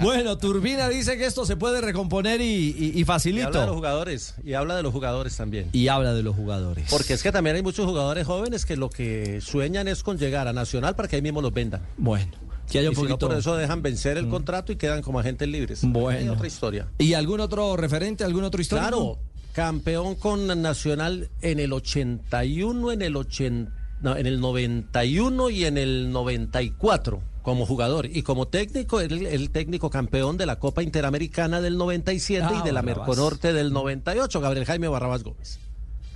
Bueno, 0.02 0.36
Turbina 0.38 0.88
dice 0.88 1.16
que 1.16 1.26
esto 1.26 1.46
se 1.46 1.56
puede 1.56 1.80
recomponer 1.80 2.40
y, 2.40 2.44
y- 2.78 2.92
y 2.94 3.00
Y 3.00 3.04
facilito. 3.04 3.46
habla 3.48 3.60
de 3.60 3.66
los 3.66 3.76
jugadores, 3.76 4.34
y 4.44 4.52
habla 4.54 4.76
de 4.76 4.82
los 4.82 4.92
jugadores 4.92 5.36
también. 5.36 5.68
Y 5.72 5.88
habla 5.88 6.12
de 6.14 6.22
los 6.22 6.34
jugadores. 6.36 6.86
Porque 6.90 7.14
es 7.14 7.22
que 7.22 7.32
también 7.32 7.56
hay 7.56 7.62
muchos 7.62 7.86
jugadores 7.86 8.26
jóvenes 8.26 8.64
que 8.66 8.76
lo 8.76 8.90
que 8.90 9.40
sueñan 9.40 9.88
es 9.88 10.02
con 10.02 10.18
llegar 10.18 10.48
a 10.48 10.52
Nacional 10.52 10.94
para 10.96 11.08
que 11.08 11.16
ahí 11.16 11.22
mismo 11.22 11.40
los 11.42 11.52
vendan. 11.52 11.82
Bueno, 11.96 12.30
que 12.70 12.78
haya 12.78 12.86
y 12.86 12.88
un 12.88 12.94
si 12.96 13.02
no, 13.02 13.08
poquito. 13.10 13.28
por 13.28 13.36
eso 13.38 13.56
dejan 13.56 13.82
vencer 13.82 14.16
el 14.18 14.28
contrato 14.28 14.72
y 14.72 14.76
quedan 14.76 15.02
como 15.02 15.18
agentes 15.20 15.48
libres. 15.48 15.82
Hay 15.84 15.90
Bueno. 15.90 16.32
otra 16.32 16.46
historia. 16.46 16.88
¿Y 16.98 17.14
algún 17.14 17.40
otro 17.40 17.76
referente, 17.76 18.24
algún 18.24 18.44
otro 18.44 18.60
histórico? 18.60 18.88
Claro, 18.88 19.18
campeón 19.56 20.16
con 20.16 20.60
Nacional 20.60 21.30
en 21.40 21.60
el 21.60 21.72
81, 21.72 22.92
en 22.92 23.00
el 23.00 23.16
80, 23.16 23.72
no, 24.02 24.14
en 24.14 24.26
el 24.26 24.38
91 24.38 25.48
y 25.48 25.64
en 25.64 25.78
el 25.78 26.12
94 26.12 27.22
como 27.40 27.64
jugador 27.64 28.04
y 28.04 28.22
como 28.22 28.48
técnico 28.48 29.00
el, 29.00 29.26
el 29.26 29.50
técnico 29.50 29.88
campeón 29.88 30.36
de 30.36 30.44
la 30.44 30.58
Copa 30.58 30.82
Interamericana 30.82 31.62
del 31.62 31.78
97 31.78 32.46
Ah, 32.46 32.60
y 32.60 32.66
de 32.66 32.72
la 32.72 32.82
Barrabás. 32.82 33.08
Merconorte 33.08 33.54
del 33.54 33.72
98, 33.72 34.40
Gabriel 34.42 34.66
Jaime 34.66 34.88
Barrabás 34.88 35.22
Gómez. 35.22 35.58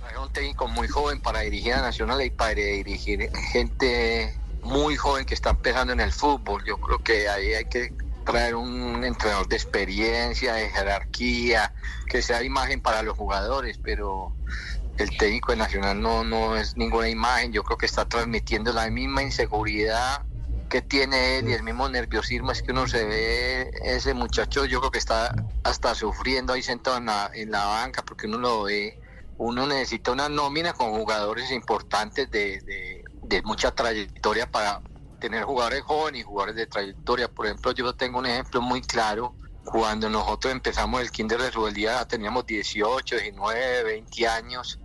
Era 0.07 0.19
un 0.19 0.31
técnico 0.31 0.67
muy 0.67 0.87
joven 0.87 1.19
para 1.19 1.39
dirigir 1.39 1.73
a 1.73 1.81
Nacional 1.81 2.23
y 2.23 2.29
para 2.29 2.51
dirigir 2.53 3.27
gente 3.51 4.37
muy 4.61 4.95
joven 4.97 5.25
que 5.25 5.33
está 5.33 5.49
empezando 5.49 5.93
en 5.93 5.99
el 6.01 6.11
fútbol. 6.11 6.63
Yo 6.63 6.77
creo 6.77 6.99
que 6.99 7.27
ahí 7.27 7.53
hay 7.53 7.65
que 7.65 7.91
traer 8.23 8.55
un 8.55 9.03
entrenador 9.03 9.47
de 9.47 9.55
experiencia, 9.55 10.53
de 10.53 10.69
jerarquía, 10.69 11.73
que 12.07 12.21
sea 12.21 12.43
imagen 12.43 12.81
para 12.81 13.03
los 13.03 13.17
jugadores, 13.17 13.79
pero 13.81 14.33
el 14.97 15.17
técnico 15.17 15.51
de 15.51 15.57
Nacional 15.57 16.01
no, 16.01 16.23
no 16.23 16.55
es 16.55 16.77
ninguna 16.77 17.09
imagen. 17.09 17.51
Yo 17.51 17.63
creo 17.63 17.77
que 17.77 17.85
está 17.85 18.07
transmitiendo 18.07 18.73
la 18.73 18.89
misma 18.89 19.23
inseguridad 19.23 20.23
que 20.69 20.81
tiene 20.81 21.37
él 21.37 21.49
y 21.49 21.53
el 21.53 21.63
mismo 21.63 21.89
nerviosismo 21.89 22.51
es 22.53 22.61
que 22.61 22.71
uno 22.71 22.87
se 22.87 23.03
ve 23.03 23.71
ese 23.83 24.13
muchacho 24.13 24.63
yo 24.63 24.79
creo 24.79 24.89
que 24.89 24.99
está 24.99 25.35
hasta 25.63 25.93
sufriendo 25.93 26.53
ahí 26.53 26.63
sentado 26.63 26.95
en 26.95 27.07
la, 27.07 27.29
en 27.33 27.51
la 27.51 27.65
banca 27.65 28.03
porque 28.03 28.25
uno 28.25 28.37
lo 28.37 28.63
ve 28.63 28.97
uno 29.37 29.67
necesita 29.67 30.13
una 30.13 30.29
nómina 30.29 30.71
con 30.71 30.91
jugadores 30.91 31.51
importantes 31.51 32.31
de, 32.31 32.61
de, 32.61 33.03
de 33.23 33.41
mucha 33.41 33.71
trayectoria 33.71 34.49
para 34.49 34.81
tener 35.21 35.43
jugadores 35.43 35.83
jóvenes 35.83 36.21
y 36.21 36.23
jugadores 36.23 36.55
de 36.55 36.67
trayectoria. 36.67 37.29
Por 37.29 37.45
ejemplo, 37.45 37.71
yo 37.71 37.93
tengo 37.93 38.19
un 38.19 38.25
ejemplo 38.25 38.61
muy 38.61 38.81
claro. 38.81 39.33
Cuando 39.63 40.09
nosotros 40.09 40.51
empezamos 40.51 41.01
el 41.01 41.11
Kinder 41.11 41.39
de 41.39 41.51
Rebeldía 41.51 42.03
teníamos 42.05 42.45
18, 42.47 43.15
19, 43.17 43.83
20 43.83 44.27
años, 44.27 44.79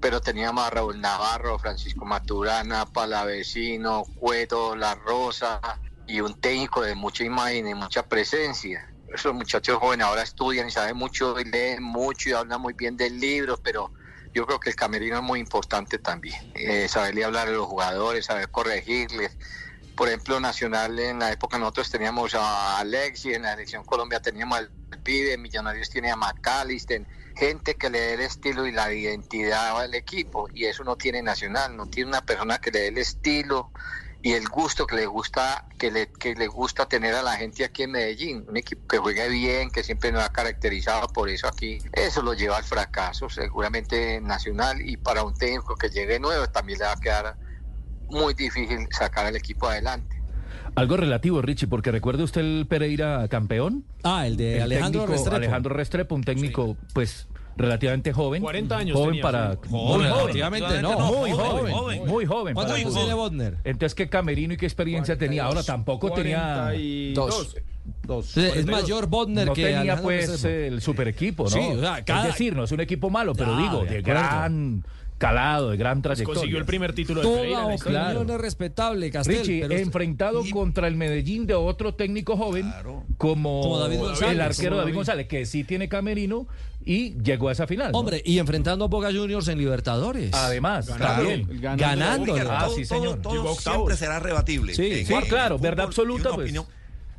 pero 0.00 0.20
teníamos 0.20 0.64
a 0.64 0.70
Raúl 0.70 1.00
Navarro, 1.00 1.58
Francisco 1.58 2.04
Maturana, 2.04 2.86
Palavecino, 2.86 4.04
Cueto, 4.18 4.76
La 4.76 4.94
Rosa 4.94 5.60
y 6.06 6.20
un 6.20 6.40
técnico 6.40 6.80
de 6.80 6.94
mucha 6.94 7.24
imagen 7.24 7.68
y 7.68 7.74
mucha 7.74 8.04
presencia. 8.04 8.88
Esos 9.12 9.34
muchachos 9.34 9.78
jóvenes 9.78 10.06
ahora 10.06 10.22
estudian 10.22 10.68
y 10.68 10.70
saben 10.70 10.96
mucho 10.96 11.38
y 11.40 11.44
leen 11.44 11.82
mucho 11.82 12.28
y 12.30 12.32
hablan 12.32 12.60
muy 12.60 12.74
bien 12.74 12.96
del 12.96 13.18
libro, 13.18 13.58
pero 13.60 13.92
yo 14.32 14.46
creo 14.46 14.60
que 14.60 14.70
el 14.70 14.76
camerino 14.76 15.16
es 15.16 15.22
muy 15.22 15.40
importante 15.40 15.98
también. 15.98 16.52
Eh, 16.54 16.86
saberle 16.88 17.24
hablar 17.24 17.48
a 17.48 17.50
los 17.50 17.66
jugadores, 17.66 18.26
saber 18.26 18.48
corregirles. 18.50 19.36
Por 20.00 20.08
ejemplo, 20.08 20.40
Nacional 20.40 20.98
en 20.98 21.18
la 21.18 21.30
época 21.30 21.58
nosotros 21.58 21.90
teníamos 21.90 22.34
a 22.34 22.78
Alexis, 22.78 23.36
en 23.36 23.42
la 23.42 23.50
selección 23.50 23.84
Colombia 23.84 24.18
teníamos 24.18 24.56
al 24.56 24.70
pibe, 25.02 25.36
Millonarios 25.36 25.90
tiene 25.90 26.10
a 26.10 26.16
McAllister, 26.16 27.06
gente 27.36 27.74
que 27.74 27.90
le 27.90 28.00
dé 28.00 28.14
el 28.14 28.20
estilo 28.20 28.66
y 28.66 28.72
la 28.72 28.90
identidad 28.94 29.78
al 29.78 29.94
equipo, 29.94 30.48
y 30.54 30.64
eso 30.64 30.84
no 30.84 30.96
tiene 30.96 31.20
Nacional, 31.20 31.76
no 31.76 31.84
tiene 31.84 32.08
una 32.08 32.24
persona 32.24 32.62
que 32.62 32.70
le 32.70 32.78
dé 32.78 32.88
el 32.88 32.96
estilo 32.96 33.72
y 34.22 34.32
el 34.32 34.48
gusto 34.48 34.86
que 34.86 34.96
le 34.96 35.04
gusta 35.04 35.66
que 35.78 35.90
le, 35.90 36.10
que 36.10 36.34
le 36.34 36.46
gusta 36.46 36.88
tener 36.88 37.14
a 37.14 37.22
la 37.22 37.36
gente 37.36 37.62
aquí 37.62 37.82
en 37.82 37.90
Medellín, 37.90 38.46
un 38.48 38.56
equipo 38.56 38.88
que 38.88 38.96
juegue 38.96 39.28
bien, 39.28 39.70
que 39.70 39.84
siempre 39.84 40.12
nos 40.12 40.24
ha 40.24 40.32
caracterizado 40.32 41.08
por 41.08 41.28
eso 41.28 41.46
aquí, 41.46 41.76
eso 41.92 42.22
lo 42.22 42.32
lleva 42.32 42.56
al 42.56 42.64
fracaso, 42.64 43.28
seguramente 43.28 44.18
Nacional 44.22 44.80
y 44.80 44.96
para 44.96 45.24
un 45.24 45.34
técnico 45.34 45.76
que 45.76 45.90
llegue 45.90 46.18
nuevo 46.18 46.46
también 46.48 46.78
le 46.78 46.86
va 46.86 46.92
a 46.92 47.00
quedar 47.00 47.49
muy 48.10 48.34
difícil 48.34 48.86
sacar 48.90 49.26
al 49.26 49.36
equipo 49.36 49.68
adelante. 49.68 50.16
Algo 50.76 50.96
relativo, 50.96 51.42
Richie, 51.42 51.66
porque 51.66 51.90
recuerde 51.90 52.22
usted 52.22 52.42
el 52.42 52.66
Pereira 52.68 53.26
campeón. 53.28 53.84
Ah, 54.04 54.26
el 54.26 54.36
de 54.36 54.62
Alejandro 54.62 55.00
técnico 55.02 55.12
Restrepo. 55.14 55.36
Alejandro 55.36 55.74
Restrepo, 55.74 56.14
un 56.14 56.22
técnico, 56.22 56.76
pues 56.94 57.26
relativamente 57.56 58.12
joven. 58.12 58.40
40 58.40 58.76
años 58.76 58.96
Joven 58.96 59.08
tenía, 59.10 59.22
para. 59.22 59.56
Joven, 59.68 59.70
joven. 59.70 60.00
relativamente 60.26 60.80
no, 60.82 60.90
Muy 61.00 61.30
joven, 61.32 61.34
joven. 61.34 61.72
joven. 61.74 62.06
Muy 62.06 62.24
joven. 62.26 62.54
¿Cuántos 62.54 62.72
para 62.76 62.82
años 62.86 62.94
tiene 62.94 63.14
Bodner? 63.14 63.56
Entonces, 63.64 63.94
¿qué 63.96 64.08
camerino 64.08 64.54
y 64.54 64.56
qué 64.56 64.66
experiencia 64.66 65.18
tenía? 65.18 65.44
Ahora 65.44 65.62
tampoco 65.64 66.12
tenía. 66.12 66.70
Dos. 67.14 67.56
Dos. 68.06 68.36
Es- 68.36 68.56
es 68.56 68.66
mayor 68.66 69.08
Bodner 69.08 69.46
no 69.48 69.52
que 69.54 69.62
tenía 69.64 69.80
Alejandro 69.80 70.04
pues 70.04 70.30
Restrepo. 70.30 70.74
el 70.74 70.80
super 70.82 71.08
equipo, 71.08 71.44
¿no? 71.44 71.50
Sí, 71.50 71.58
o 71.58 71.80
sea, 71.80 72.04
cada- 72.04 72.28
Es 72.28 72.34
decir, 72.34 72.54
no 72.54 72.62
es 72.64 72.70
un 72.72 72.80
equipo 72.80 73.10
malo, 73.10 73.34
pero 73.34 73.54
Ah, 73.56 73.60
digo, 73.60 73.84
de 73.84 74.02
de, 74.02 74.12
acuerdo. 74.12 74.20
Calado, 75.20 75.70
de 75.70 75.76
gran 75.76 76.00
trayectoria. 76.00 76.34
consiguió 76.40 76.58
el 76.58 76.64
primer 76.64 76.94
título 76.94 77.20
de 77.20 77.26
Toda 77.26 77.36
Pereira 77.40 77.58
opinión 77.66 77.78
Claro. 77.78 78.34
es 78.34 78.40
respetable, 78.40 79.10
Castel. 79.10 79.38
Richie, 79.38 79.60
pero- 79.60 79.76
enfrentado 79.78 80.42
contra 80.50 80.88
el 80.88 80.96
Medellín 80.96 81.46
de 81.46 81.54
otro 81.54 81.94
técnico 81.94 82.36
joven 82.38 82.72
como, 83.18 83.60
Como 83.60 83.78
David 83.78 83.98
González. 83.98 84.32
el 84.34 84.40
arquero 84.40 84.70
Como 84.70 84.80
David. 84.80 84.94
González, 84.94 85.28
que 85.28 85.44
sí 85.44 85.62
tiene 85.62 85.90
camerino 85.90 86.48
y 86.86 87.20
llegó 87.22 87.50
a 87.50 87.52
esa 87.52 87.66
final. 87.66 87.92
¿no? 87.92 87.98
Hombre, 87.98 88.22
y 88.24 88.38
enfrentando 88.38 88.86
a 88.86 88.88
Boca 88.88 89.08
Juniors 89.12 89.46
en 89.48 89.58
Libertadores. 89.58 90.32
Además, 90.32 90.86
Claro, 90.86 91.16
también. 91.28 91.46
Ricardo, 91.50 92.50
Ah, 92.52 92.64
todo- 92.64 92.74
sí, 92.76 92.86
todo- 92.86 92.98
señor. 92.98 93.20
todo 93.20 93.32
a 93.34 93.36
octavos. 93.52 93.58
siempre 93.62 93.96
será 93.96 94.18
rebatible. 94.20 94.74
Sí, 94.74 94.86
En- 94.90 95.06
sí, 95.06 95.12
en 95.12 95.20
claro, 95.28 95.58
verdad 95.58 95.84
fútbol, 95.84 95.86
absoluta, 95.88 96.28
pues. 96.30 96.44
opinión- 96.46 96.66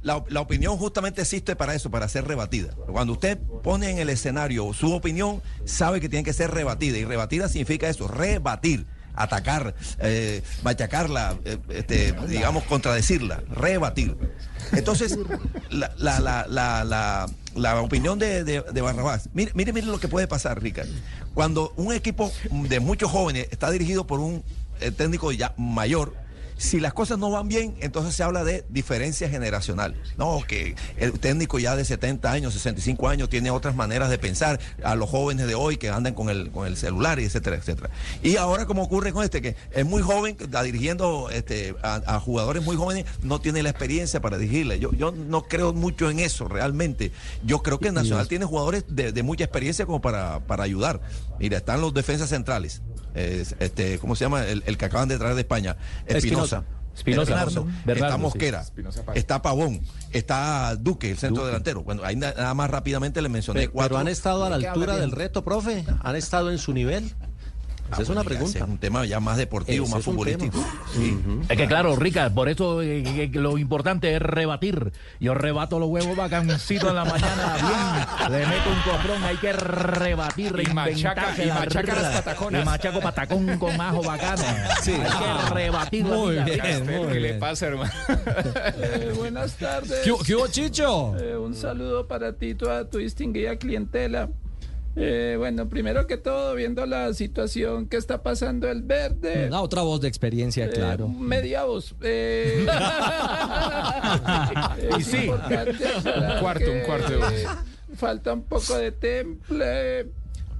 la, 0.01 0.23
la 0.29 0.41
opinión 0.41 0.77
justamente 0.77 1.21
existe 1.21 1.55
para 1.55 1.75
eso, 1.75 1.89
para 1.91 2.07
ser 2.07 2.27
rebatida. 2.27 2.73
Cuando 2.87 3.13
usted 3.13 3.37
pone 3.63 3.89
en 3.89 3.97
el 3.99 4.09
escenario 4.09 4.73
su 4.73 4.93
opinión, 4.93 5.41
sabe 5.65 5.99
que 6.01 6.09
tiene 6.09 6.23
que 6.23 6.33
ser 6.33 6.51
rebatida. 6.51 6.97
Y 6.97 7.05
rebatida 7.05 7.47
significa 7.49 7.87
eso, 7.89 8.07
rebatir. 8.07 8.85
atacar, 9.13 9.75
eh, 9.99 10.41
machacarla, 10.63 11.35
eh, 11.43 11.57
este, 11.69 12.13
digamos, 12.27 12.63
contradecirla, 12.63 13.43
rebatir. 13.49 14.15
Entonces, 14.71 15.17
la, 15.69 15.91
la, 15.97 17.27
la, 17.55 17.81
opinión 17.81 18.17
de, 18.19 18.45
de, 18.45 18.61
de 18.61 18.81
Barrabás, 18.81 19.29
mire, 19.33 19.51
mire, 19.53 19.73
mire 19.73 19.87
lo 19.87 19.99
que 19.99 20.07
puede 20.07 20.27
pasar, 20.27 20.61
Ricardo. 20.61 20.93
Cuando 21.33 21.73
un 21.75 21.93
equipo 21.93 22.31
de 22.51 22.79
muchos 22.79 23.11
jóvenes 23.11 23.47
está 23.51 23.69
dirigido 23.69 24.07
por 24.07 24.21
un 24.21 24.43
eh, 24.79 24.91
técnico 24.91 25.31
ya 25.33 25.53
mayor, 25.57 26.13
si 26.61 26.79
las 26.79 26.93
cosas 26.93 27.17
no 27.17 27.31
van 27.31 27.47
bien, 27.47 27.75
entonces 27.79 28.15
se 28.15 28.23
habla 28.23 28.43
de 28.43 28.63
diferencia 28.69 29.29
generacional. 29.29 29.95
No, 30.17 30.41
que 30.47 30.75
el 30.97 31.19
técnico 31.19 31.57
ya 31.59 31.75
de 31.75 31.83
70 31.83 32.31
años, 32.31 32.53
65 32.53 33.09
años, 33.09 33.29
tiene 33.29 33.49
otras 33.49 33.75
maneras 33.75 34.09
de 34.09 34.19
pensar 34.19 34.59
a 34.83 34.95
los 34.95 35.09
jóvenes 35.09 35.47
de 35.47 35.55
hoy 35.55 35.77
que 35.77 35.89
andan 35.89 36.13
con 36.13 36.29
el, 36.29 36.51
con 36.51 36.67
el 36.67 36.77
celular, 36.77 37.19
y 37.19 37.25
etcétera, 37.25 37.55
etcétera. 37.55 37.89
Y 38.21 38.35
ahora, 38.35 38.65
como 38.65 38.83
ocurre 38.83 39.11
con 39.11 39.23
este, 39.23 39.41
que 39.41 39.55
es 39.71 39.85
muy 39.85 40.03
joven, 40.03 40.37
está 40.39 40.61
dirigiendo 40.61 41.29
este, 41.31 41.75
a, 41.81 42.01
a 42.05 42.19
jugadores 42.19 42.63
muy 42.63 42.75
jóvenes, 42.75 43.05
no 43.23 43.41
tiene 43.41 43.63
la 43.63 43.69
experiencia 43.69 44.21
para 44.21 44.37
dirigirle. 44.37 44.79
Yo, 44.79 44.91
yo 44.93 45.11
no 45.11 45.43
creo 45.43 45.73
mucho 45.73 46.11
en 46.11 46.19
eso, 46.19 46.47
realmente. 46.47 47.11
Yo 47.43 47.63
creo 47.63 47.79
que 47.79 47.87
el 47.87 47.95
Nacional 47.95 48.27
tiene 48.27 48.45
jugadores 48.45 48.85
de, 48.87 49.11
de 49.11 49.23
mucha 49.23 49.43
experiencia 49.43 49.85
como 49.85 50.01
para, 50.01 50.39
para 50.41 50.63
ayudar. 50.63 51.01
Mira, 51.39 51.57
están 51.57 51.81
los 51.81 51.93
defensas 51.93 52.29
centrales. 52.29 52.81
Eh, 53.15 53.45
este, 53.59 53.99
¿Cómo 53.99 54.15
se 54.15 54.25
llama? 54.25 54.45
El, 54.45 54.63
el 54.65 54.77
que 54.77 54.85
acaban 54.85 55.07
de 55.09 55.17
traer 55.17 55.35
de 55.35 55.41
España. 55.41 55.77
Espinosa. 56.05 56.63
Espinosa. 56.95 57.31
Bernardo, 57.33 57.67
Bernardo, 57.85 58.05
está. 58.05 58.17
Mosquera, 58.17 58.65
está 59.15 59.41
Pavón, 59.41 59.79
está 60.11 60.75
Duque, 60.75 61.11
el 61.11 61.17
centro 61.17 61.45
delantero. 61.45 61.83
Bueno, 61.83 62.03
ahí 62.03 62.17
na- 62.17 62.33
nada 62.33 62.53
más 62.53 62.69
rápidamente 62.69 63.21
le 63.21 63.29
mencioné 63.29 63.61
Pero, 63.61 63.71
cuatro. 63.71 63.89
pero 63.95 63.99
han 64.01 64.07
estado 64.09 64.43
a 64.43 64.49
la 64.49 64.57
altura 64.57 64.97
del 64.97 65.11
reto, 65.11 65.43
profe. 65.43 65.85
Han 66.03 66.15
estado 66.17 66.51
en 66.51 66.57
su 66.57 66.73
nivel. 66.73 67.13
Esa 67.91 68.01
es 68.03 68.09
una 68.09 68.21
Ah, 68.21 68.23
ya, 68.23 68.29
ese 68.29 68.35
pregunta. 68.37 68.59
Es 68.59 68.65
un 68.65 68.77
tema 68.77 69.05
ya 69.05 69.19
más 69.19 69.37
deportivo, 69.37 69.83
Ese 69.85 69.91
más 69.93 69.99
es 69.99 70.05
futbolístico. 70.05 70.63
Sí. 70.93 71.17
Es 71.49 71.57
que 71.57 71.67
claro, 71.67 71.95
Rica, 71.95 72.29
por 72.29 72.49
eso 72.49 72.81
eh, 72.81 73.03
que- 73.03 73.31
que 73.31 73.39
lo 73.39 73.57
importante 73.57 74.15
es 74.15 74.21
rebatir. 74.21 74.91
Yo 75.19 75.33
rebato 75.33 75.79
los 75.79 75.89
huevos 75.89 76.15
bacancito 76.15 76.89
en 76.89 76.95
la 76.95 77.05
mañana, 77.05 77.55
bien. 78.27 78.31
Le 78.39 78.45
meto 78.47 78.69
un 78.69 78.91
coprón, 78.91 79.23
hay 79.23 79.37
que 79.37 79.53
rebatir, 79.53 80.53
Y 80.67 80.73
machaca- 80.73 81.33
y 81.43 81.47
machaca 81.47 81.95
las 81.95 82.13
pataconas. 82.21 82.61
Y 82.61 82.65
machaco 82.65 82.99
patacón 82.99 83.57
con 83.57 83.79
ajo 83.81 84.01
bacano. 84.03 84.43
Sí. 84.81 84.91
Hay 84.93 84.99
que 85.47 85.53
rebatir 85.53 86.05
la 86.05 86.15
Muy 86.15 86.35
bien, 86.35 86.85
muy 86.85 87.07
¿Qué 87.13 87.19
le 87.19 87.27
bien. 87.29 87.39
pasa, 87.39 87.67
hermano? 87.67 87.91
Eh, 88.77 89.13
buenas 89.17 89.53
tardes. 89.55 89.99
¿Qué, 90.03 90.13
qué 90.25 90.35
hubo, 90.35 90.47
Chicho? 90.47 91.17
Eh, 91.17 91.35
un 91.37 91.53
saludo 91.55 92.07
para 92.07 92.33
ti, 92.33 92.55
toda 92.55 92.89
tu 92.89 92.97
distinguida 92.99 93.55
clientela. 93.57 94.29
Eh, 94.95 95.35
bueno, 95.37 95.69
primero 95.69 96.05
que 96.05 96.17
todo, 96.17 96.53
viendo 96.55 96.85
la 96.85 97.13
situación 97.13 97.87
que 97.87 97.95
está 97.97 98.21
pasando 98.23 98.69
el 98.69 98.81
verde. 98.81 99.47
Una 99.47 99.61
otra 99.61 99.83
voz 99.83 100.01
de 100.01 100.09
experiencia, 100.09 100.65
eh, 100.65 100.69
claro. 100.69 101.07
media 101.07 101.63
voz. 101.63 101.95
eh, 102.01 102.65
Y 104.97 105.03
sí. 105.03 105.29
Un 105.29 106.39
cuarto, 106.41 106.71
un 106.71 106.79
cuarto 106.81 107.09
de 107.09 107.17
voz. 107.17 107.33
Falta 107.95 108.33
un 108.33 108.43
poco 108.43 108.77
de 108.77 108.91
temple, 108.91 110.07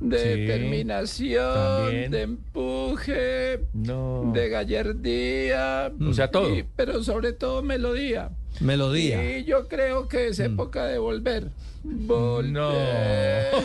de 0.01 0.17
Sí, 0.19 0.27
determinación, 0.41 1.53
también. 1.85 2.11
de 2.11 2.21
empuje, 2.23 3.59
No. 3.73 4.31
de 4.33 4.49
gallardía. 4.49 5.91
O 6.09 6.13
sea, 6.13 6.29
todo. 6.31 6.53
y- 6.55 6.63
pero 6.75 7.03
sobre 7.03 7.33
todo 7.33 7.61
melodía. 7.63 8.31
Melodía. 8.59 9.37
Y 9.39 9.45
yo 9.45 9.67
creo 9.67 10.07
que 10.07 10.27
es 10.27 10.39
época 10.39 10.85
de 10.85 10.97
volver. 10.97 11.49
Volver. 11.83 13.51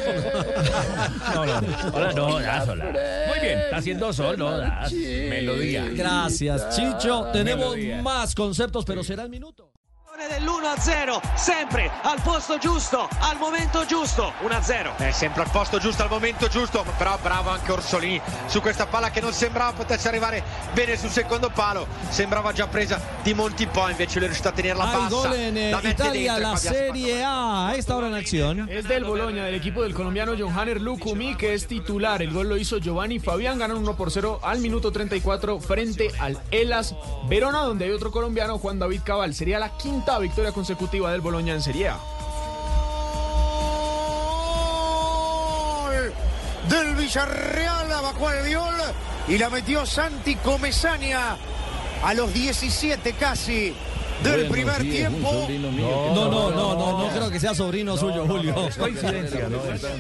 No. 1.37 1.45
No, 1.45 1.47
no, 1.47 1.61
no. 1.61 1.68
Ahora 1.93 2.12
no, 2.12 2.41
ya, 2.41 2.64
sola. 2.64 2.84
Muy 3.28 3.41
bien, 3.41 3.59
está 3.59 3.76
haciendo 3.76 4.12
sol, 4.12 4.37
no, 4.39 4.57
das. 4.57 4.93
Melodía. 4.93 5.89
Gracias, 5.95 6.76
Chicho. 6.76 7.26
Tenemos 7.32 7.74
Melodía. 7.76 8.03
más 8.03 8.34
conceptos, 8.34 8.84
pero 8.84 9.03
será 9.05 9.24
el 9.24 9.30
minuto. 9.30 9.70
Dell'1 10.29 10.79
0 10.79 11.21
sempre 11.35 11.91
al 12.03 12.21
posto 12.23 12.59
giusto 12.59 13.09
al 13.21 13.37
momento 13.39 13.85
giusto 13.85 14.33
1 14.41 14.59
0 14.62 14.93
È 14.97 15.11
sempre 15.11 15.43
al 15.43 15.51
posto 15.51 15.79
giusto 15.79 16.03
al 16.03 16.09
momento 16.09 16.49
giusto, 16.49 16.85
però 16.97 17.19
bravo 17.21 17.51
anche 17.51 17.71
Orsolini 17.73 18.21
su 18.47 18.61
questa 18.61 18.87
palla 18.87 19.11
che 19.11 19.21
non 19.21 19.33
sembrava 19.33 19.73
potesse 19.73 20.09
arrivare 20.09 20.43
bene 20.73 20.97
sul 20.97 21.11
secondo 21.11 21.51
palo, 21.51 21.87
sembrava 22.09 22.53
già 22.53 22.67
presa 22.67 23.01
di 23.23 23.35
monti 23.35 23.64
in 23.64 23.71
poi, 23.71 23.91
invece 23.91 24.14
lui 24.14 24.25
è 24.25 24.27
riuscito 24.27 24.49
a 24.49 24.53
tenerla 24.53 24.85
Hay 24.85 25.01
bassa. 25.03 25.09
gol 25.09 25.33
en 25.35 25.71
la 25.71 25.81
Italia, 25.83 26.33
dentro 26.35 26.51
la 26.53 26.57
Serie 26.57 27.23
A. 27.23 27.67
A 27.69 27.75
esta 27.75 27.97
hora 27.97 28.07
en 28.09 28.14
acción. 28.14 28.69
Es 28.69 28.87
del 28.87 29.05
Boloña, 29.05 29.45
del 29.45 29.55
equipo 29.55 29.83
del 29.83 29.95
colombiano 29.95 30.35
Johanner 30.39 30.81
Lucumi, 30.81 31.35
que 31.37 31.55
es 31.55 31.67
titular. 31.67 32.23
El 32.23 32.33
gol 32.33 32.49
lo 32.49 32.57
hizo 32.57 32.79
Giovanni 32.79 33.19
Fabián, 33.19 33.59
ganan 33.59 33.79
1 33.79 33.97
por 33.97 34.11
0 34.11 34.41
al 34.43 34.61
minuto 34.61 34.91
34 34.93 35.61
frente 35.61 36.11
al 36.19 36.39
Elas 36.51 36.95
Verona, 37.29 37.61
donde 37.62 37.87
hay 37.87 37.91
otro 37.91 38.11
colombiano, 38.11 38.59
Juan 38.59 38.79
David 38.79 39.01
Cabal. 39.05 39.35
Sería 39.35 39.59
la 39.59 39.77
quinta 39.77 40.06
victoria 40.21 40.53
consecutiva 40.53 41.11
del 41.11 41.21
Boloña 41.21 41.53
en 41.53 41.63
Serie 41.63 41.89
A. 41.89 41.99
Del 46.71 46.95
Villarreal, 46.95 47.89
bajó 47.89 48.31
el 48.31 48.55
gol 48.55 48.75
y 49.29 49.37
la 49.37 49.51
metió 49.51 49.85
Santi 49.85 50.37
Comesaña 50.37 51.37
a 52.03 52.15
los 52.15 52.33
17 52.33 53.13
casi 53.15 53.75
del 54.23 54.49
primer 54.49 54.83
tiempo. 54.83 55.49
No, 55.51 56.31
no, 56.31 56.51
no, 56.51 56.75
no, 56.75 56.99
no 56.99 57.09
creo 57.14 57.31
que 57.31 57.41
sea 57.41 57.55
sobrino 57.55 57.97
suyo, 57.97 58.27
Julio. 58.27 58.55
Coincidencia, 58.79 59.49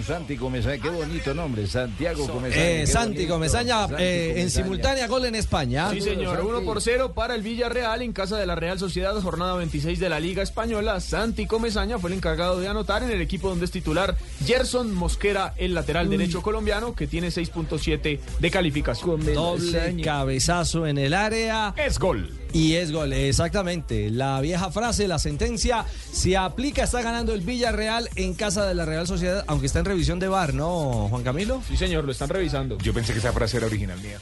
Santi 0.06 0.36
Comesaña, 0.36 0.82
qué 0.82 0.88
bonito 0.90 1.34
nombre, 1.34 1.66
Santiago 1.66 2.26
Comesaña. 2.26 2.64
Eh, 2.64 2.80
qué 2.80 2.86
Santi. 2.86 3.26
Comesaña, 3.26 3.86
eh, 3.98 4.28
en 4.28 4.34
Comesaña. 4.34 4.50
simultánea 4.50 5.06
gol 5.06 5.24
en 5.26 5.34
España. 5.34 5.90
Sí, 5.90 6.00
señor. 6.00 6.40
1 6.40 6.62
por 6.62 6.80
0 6.80 7.12
para 7.14 7.34
el 7.34 7.42
Villarreal 7.42 8.02
en 8.02 8.12
casa 8.12 8.36
de 8.36 8.46
la 8.46 8.54
Real 8.54 8.78
Sociedad, 8.78 9.14
jornada 9.20 9.54
26 9.56 9.98
de 9.98 10.08
la 10.08 10.20
Liga 10.20 10.42
Española. 10.42 11.00
Santi 11.00 11.46
Comesaña 11.46 11.98
fue 11.98 12.10
el 12.10 12.16
encargado 12.16 12.60
de 12.60 12.68
anotar 12.68 13.02
en 13.02 13.10
el 13.10 13.20
equipo 13.20 13.48
donde 13.48 13.64
es 13.64 13.70
titular 13.70 14.16
Gerson 14.44 14.94
Mosquera, 14.94 15.54
el 15.56 15.74
lateral 15.74 16.08
derecho 16.08 16.42
colombiano, 16.42 16.94
que 16.94 17.06
tiene 17.06 17.28
6.7 17.28 18.20
de 18.38 18.50
calificación. 18.50 19.34
Doble 19.34 20.02
cabezazo 20.02 20.86
en 20.86 20.98
el 20.98 21.14
área. 21.14 21.74
Es 21.76 21.98
gol. 21.98 22.45
Y 22.56 22.74
es 22.76 22.90
gol, 22.90 23.12
exactamente. 23.12 24.08
La 24.10 24.40
vieja 24.40 24.70
frase, 24.70 25.06
la 25.06 25.18
sentencia 25.18 25.84
se 26.10 26.38
aplica, 26.38 26.84
está 26.84 27.02
ganando 27.02 27.34
el 27.34 27.42
Villarreal 27.42 28.08
en 28.16 28.32
casa 28.32 28.64
de 28.64 28.74
la 28.74 28.86
Real 28.86 29.06
Sociedad, 29.06 29.44
aunque 29.46 29.66
está 29.66 29.80
en 29.80 29.84
revisión 29.84 30.18
de 30.18 30.28
VAR, 30.28 30.54
¿no, 30.54 31.08
Juan 31.10 31.22
Camilo? 31.22 31.62
Sí, 31.68 31.76
señor, 31.76 32.04
lo 32.04 32.12
están 32.12 32.30
revisando. 32.30 32.78
Yo 32.78 32.94
pensé 32.94 33.12
que 33.12 33.18
esa 33.18 33.32
frase 33.32 33.58
era 33.58 33.66
original 33.66 34.00
mía. 34.00 34.18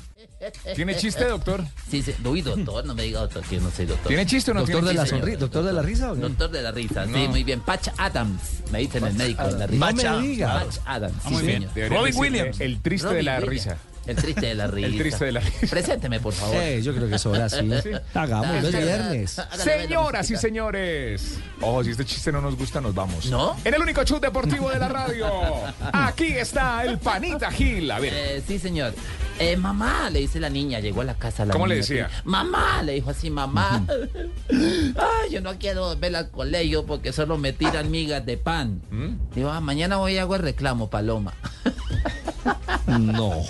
¿Tiene 0.75 0.97
chiste, 0.97 1.25
doctor? 1.27 1.65
Sí, 1.89 2.03
sí. 2.03 2.13
Uy, 2.25 2.43
doctor, 2.43 2.85
no 2.85 2.95
me 2.95 3.05
diga 3.05 3.21
doctor, 3.21 3.45
que 3.45 3.59
no 3.61 3.71
soy 3.71 3.87
doctor. 3.87 4.09
¿Tiene 4.09 4.27
chiste 4.27 4.51
o 4.51 4.55
no 4.55 4.61
Doctor 4.61 4.77
tiene 4.81 4.89
de 4.89 4.95
la 4.95 5.03
chiste? 5.05 5.17
sonrisa, 5.19 5.39
doctor 5.39 5.65
de 5.65 5.73
la 5.73 5.83
risa. 5.83 6.13
¿o? 6.13 6.17
Doctor 6.17 6.51
de 6.51 6.63
la 6.63 6.73
risa, 6.73 7.07
sí, 7.07 7.29
muy 7.29 7.45
bien. 7.45 7.61
Patch 7.61 7.89
Adams, 7.97 8.41
me 8.73 8.81
dicen 8.81 9.05
el 9.07 9.15
médico 9.15 9.45
de 9.45 9.59
la 9.59 9.67
risa. 9.69 9.93
No 10.13 10.21
me 10.21 10.27
diga. 10.27 10.55
Patch 10.65 10.77
Adams, 10.85 11.15
Ah, 11.25 11.29
sí, 11.29 11.35
muy 11.35 11.43
bien. 11.45 11.69
Robin 11.89 12.17
Williams. 12.17 12.61
El 12.61 12.83
triste 12.83 13.07
Robin 13.07 13.19
de 13.19 13.23
la 13.23 13.33
Williams. 13.39 13.51
risa. 13.53 13.79
El 14.07 14.17
triste 14.17 14.47
de 14.47 14.55
la 14.55 14.67
risa. 14.67 14.87
El 14.87 14.99
triste 14.99 15.25
de 15.25 15.33
la 15.33 15.41
risa. 15.41 15.67
Presénteme, 15.71 16.21
por 16.21 16.33
favor. 16.33 16.57
Eh, 16.57 16.83
yo 16.83 16.95
creo 16.95 17.09
que 17.09 17.17
eso 17.17 17.31
ahora 17.31 17.49
sí. 17.49 17.71
Hagamos, 18.15 18.65
es 18.65 18.77
viernes. 18.77 19.41
Señoras 19.57 20.31
y 20.31 20.37
señores. 20.37 21.39
Ojo, 21.61 21.85
si 21.85 21.91
este 21.91 22.05
chiste 22.05 22.33
no 22.33 22.41
nos 22.41 22.57
gusta, 22.57 22.81
nos 22.81 22.95
vamos. 22.95 23.27
¿No? 23.27 23.57
En 23.65 23.75
el 23.75 23.81
único 23.81 24.03
show 24.05 24.21
deportivo 24.21 24.71
de 24.71 24.79
la 24.79 24.89
radio. 24.89 25.27
Aquí 25.93 26.27
está 26.27 26.85
el 26.85 26.99
Panita 26.99 27.51
Gil. 27.51 27.91
A 27.91 27.99
ver. 27.99 28.13
Eh, 28.15 28.43
sí, 28.47 28.59
señor. 28.59 28.95
Eh, 29.39 29.57
mamá, 29.57 30.11
le 30.11 30.21
dice 30.21 30.39
la 30.39 30.49
niña, 30.49 30.79
llegó 30.79 31.01
a 31.01 31.05
la 31.05 31.15
casa 31.15 31.45
la 31.45 31.53
¿Cómo 31.53 31.67
le 31.67 31.77
decía? 31.77 32.09
Mamá, 32.25 32.83
le 32.85 32.93
dijo 32.93 33.11
así, 33.11 33.31
mamá. 33.31 33.85
Ay, 34.49 35.31
yo 35.33 35.41
no 35.41 35.59
quiero 35.59 35.97
ver 35.97 36.15
al 36.15 36.31
colegio 36.31 36.87
porque 36.87 37.13
solo 37.13 37.37
me 37.37 37.53
tiran 37.53 37.91
migas 37.91 38.25
de 38.25 38.37
pan. 38.37 38.81
¿Mm? 38.91 39.35
Digo, 39.35 39.51
ah, 39.51 39.61
mañana 39.61 39.97
voy 39.97 40.19
a 40.19 40.23
hago 40.23 40.37
el 40.37 40.43
reclamo, 40.43 40.89
Paloma. 40.89 41.35
No. 42.87 43.43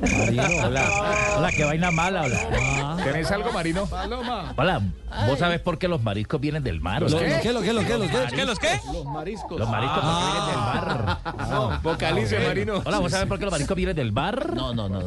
Marino, 0.00 0.42
hola. 0.64 0.88
Hola, 1.36 1.50
qué 1.50 1.64
vaina 1.64 1.90
mala, 1.90 2.22
hola. 2.22 2.38
Ah. 2.52 2.96
¿Tenés 3.02 3.28
algo, 3.30 3.52
Marino? 3.52 3.86
Paloma. 3.86 4.54
Hola, 4.56 4.80
¿vos 5.26 5.38
sabés 5.38 5.60
por 5.60 5.78
qué 5.78 5.88
los 5.88 6.02
mariscos 6.02 6.40
vienen 6.40 6.62
del 6.62 6.80
mar? 6.80 7.02
¿Lo, 7.02 7.06
o 7.06 7.10
sea? 7.10 7.20
lo 7.20 7.26
qué, 7.26 7.40
qué, 7.42 7.52
lo 7.52 7.60
qué, 7.62 7.72
lo 7.72 7.80
qué? 7.82 7.98
¿Qué, 8.34 8.46
los 8.46 8.58
qué? 8.58 8.80
Los 8.92 9.04
mariscos. 9.04 9.58
Los 9.58 9.68
mariscos 9.68 10.00
¿por 10.00 10.14
qué 10.14 10.20
vienen 10.24 10.46
del 10.46 10.56
mar. 10.56 11.18
No, 11.50 11.80
vocalice, 11.82 12.38
Marino. 12.38 12.80
Hola, 12.84 12.98
¿vos 12.98 13.10
sabés 13.10 13.26
por 13.26 13.38
qué 13.38 13.44
los 13.44 13.52
mariscos 13.52 13.76
vienen 13.76 13.96
del 13.96 14.12
mar? 14.12 14.54
No, 14.54 14.72
no, 14.74 14.88
no. 14.88 15.00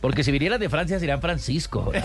Porque 0.00 0.24
si 0.24 0.32
vinieran 0.32 0.58
de 0.58 0.68
Francia 0.68 0.98
serían 0.98 1.20
Francisco. 1.20 1.92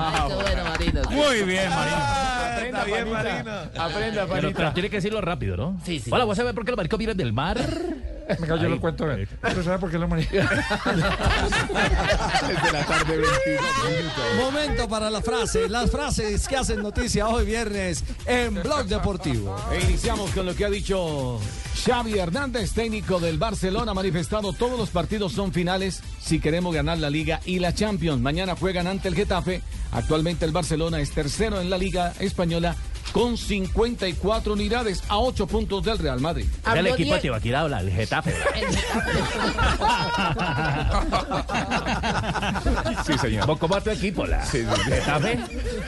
Ay, 0.00 0.28
qué 0.28 0.34
bueno, 0.34 0.64
Marino. 0.64 1.02
Muy 1.10 1.42
bien, 1.42 1.70
Marino. 1.70 1.96
Aprenda. 1.96 2.80
Aprenda, 2.82 4.26
Pero, 4.26 4.28
pero 4.28 4.52
Panita. 4.52 4.74
tiene 4.74 4.90
que 4.90 4.96
decirlo 4.96 5.20
rápido, 5.20 5.56
¿no? 5.56 5.80
Sí, 5.84 5.98
sí. 6.00 6.10
Hola, 6.12 6.24
¿vos 6.24 6.36
sabés 6.36 6.52
por 6.54 6.64
qué 6.64 6.70
los 6.70 6.76
mariscos 6.76 6.98
vienen 6.98 7.16
del 7.16 7.32
mar? 7.32 7.58
Venga, 8.40 8.56
yo 8.56 8.68
lo 8.68 8.80
cuento. 8.80 9.10
eh. 9.10 9.26
¿Pero 9.40 9.62
sabe 9.62 9.78
por 9.78 9.90
qué 9.90 9.98
lo 9.98 10.08
maneja? 10.08 10.32
Desde 12.48 12.72
la 12.72 12.84
tarde, 12.84 13.16
22 13.16 13.26
minutos. 13.88 14.24
Momento 14.38 14.88
para 14.88 15.10
las 15.10 15.24
frases, 15.24 15.70
las 15.70 15.90
frases 15.90 16.46
que 16.48 16.56
hacen 16.56 16.82
noticia 16.82 17.28
hoy 17.28 17.46
viernes 17.46 18.04
en 18.26 18.54
Blog 18.62 18.86
Deportivo. 18.86 19.56
E 19.72 19.80
iniciamos 19.82 20.30
con 20.32 20.46
lo 20.46 20.54
que 20.54 20.64
ha 20.64 20.70
dicho 20.70 21.40
Xavi 21.84 22.18
Hernández, 22.18 22.72
técnico 22.72 23.18
del 23.20 23.38
Barcelona, 23.38 23.92
ha 23.92 23.94
manifestado 23.94 24.52
todos 24.52 24.78
los 24.78 24.90
partidos 24.90 25.32
son 25.32 25.52
finales 25.52 26.02
si 26.20 26.40
queremos 26.40 26.74
ganar 26.74 26.98
la 26.98 27.10
Liga 27.10 27.40
y 27.44 27.58
la 27.60 27.74
Champions. 27.74 28.20
Mañana 28.20 28.56
juegan 28.56 28.86
ante 28.86 29.08
el 29.08 29.14
Getafe. 29.14 29.62
Actualmente 29.92 30.44
el 30.44 30.52
Barcelona 30.52 31.00
es 31.00 31.10
tercero 31.12 31.60
en 31.60 31.70
la 31.70 31.78
Liga 31.78 32.12
Española 32.18 32.76
con 33.12 33.36
54 33.36 34.52
unidades 34.52 35.02
a 35.08 35.18
8 35.18 35.46
puntos 35.46 35.84
del 35.84 35.98
Real 35.98 36.20
Madrid. 36.20 36.46
Del 36.72 36.86
equipo 36.88 37.14
de 37.14 37.20
Tibaquira 37.20 37.60
habla, 37.60 37.80
el 37.80 37.90
Getafe. 37.90 38.34
Sí, 43.06 43.18
señor. 43.18 43.46
¿Cómo 43.58 43.74
va 43.74 43.80
tu 43.80 43.90
equipo, 43.90 44.26
la 44.26 44.44
Getafe? 44.44 45.38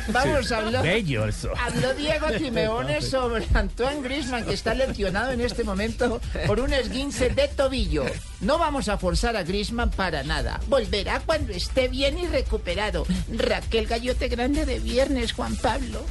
Vamos, 0.08 0.52
habló, 0.52 0.82
Bello 0.82 1.26
eso. 1.26 1.50
habló 1.58 1.94
Diego 1.94 2.26
Simeone 2.38 3.02
sobre 3.02 3.46
Antoine 3.54 4.02
Grisman, 4.02 4.44
que 4.44 4.54
está 4.54 4.74
lesionado 4.74 5.32
en 5.32 5.40
este 5.40 5.64
momento 5.64 6.20
por 6.46 6.60
un 6.60 6.72
esguince 6.72 7.30
de 7.30 7.48
tobillo. 7.48 8.04
No 8.40 8.58
vamos 8.58 8.88
a 8.88 8.96
forzar 8.98 9.36
a 9.36 9.42
Grisman 9.42 9.90
para 9.90 10.22
nada. 10.22 10.60
Volverá 10.68 11.20
cuando 11.20 11.52
esté 11.52 11.88
bien 11.88 12.18
y 12.18 12.26
recuperado. 12.26 13.06
Raquel 13.36 13.86
Gallote 13.86 14.28
Grande 14.28 14.64
de 14.64 14.78
viernes, 14.78 15.32
Juan 15.32 15.56
Pablo. 15.56 16.04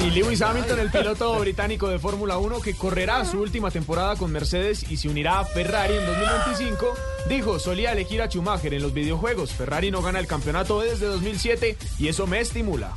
Y 0.00 0.10
Lewis 0.10 0.42
Hamilton, 0.48 0.78
el 0.78 0.90
piloto 0.90 1.38
británico 1.40 1.88
de 1.88 1.98
Fórmula 1.98 2.38
1 2.38 2.62
que 2.62 2.74
correrá 2.74 3.22
su 3.26 3.38
última 3.38 3.70
temporada 3.70 4.16
con 4.16 4.32
Mercedes 4.32 4.90
y 4.90 4.96
se 4.96 5.10
unirá 5.10 5.40
a 5.40 5.44
Ferrari 5.44 5.94
en 5.94 6.06
2025, 6.06 6.94
dijo, 7.28 7.58
solía 7.58 7.92
elegir 7.92 8.22
a 8.22 8.28
Schumacher 8.28 8.72
en 8.72 8.80
los 8.80 8.94
videojuegos. 8.94 9.52
Ferrari 9.52 9.90
no 9.90 10.00
gana 10.00 10.20
el 10.20 10.26
campeonato 10.26 10.80
desde 10.80 11.04
2007 11.04 11.76
y 11.98 12.08
eso 12.08 12.26
me 12.26 12.40
estimula. 12.40 12.94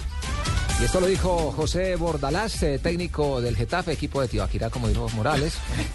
Y 0.81 0.85
esto 0.85 0.99
lo 0.99 1.05
dijo 1.05 1.51
José 1.51 1.95
Bordalás, 1.95 2.63
eh, 2.63 2.79
técnico 2.79 3.39
del 3.39 3.55
Getafe, 3.55 3.91
equipo 3.91 4.19
de 4.19 4.27
Tibaquirá, 4.27 4.71
como 4.71 4.87
dijo 4.87 5.07
Morales. 5.09 5.53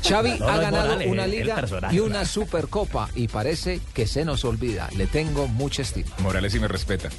Xavi 0.09 0.31
No, 0.39 0.47
no 0.47 0.49
ha 0.49 0.59
ganado 0.59 0.87
Morales, 0.91 1.09
una 1.11 1.27
liga 1.27 1.65
y 1.91 1.99
una 1.99 2.25
supercopa 2.25 3.11
y 3.17 3.27
parece 3.27 3.81
que 3.93 4.07
se 4.07 4.25
nos 4.25 4.45
olvida. 4.45 4.89
Le 4.97 5.09
tengo 5.09 5.49
mucha 5.49 5.83
estima. 5.83 6.11
Morales 6.19 6.53
sí 6.53 6.61
me 6.61 6.69
respeta. 6.69 7.11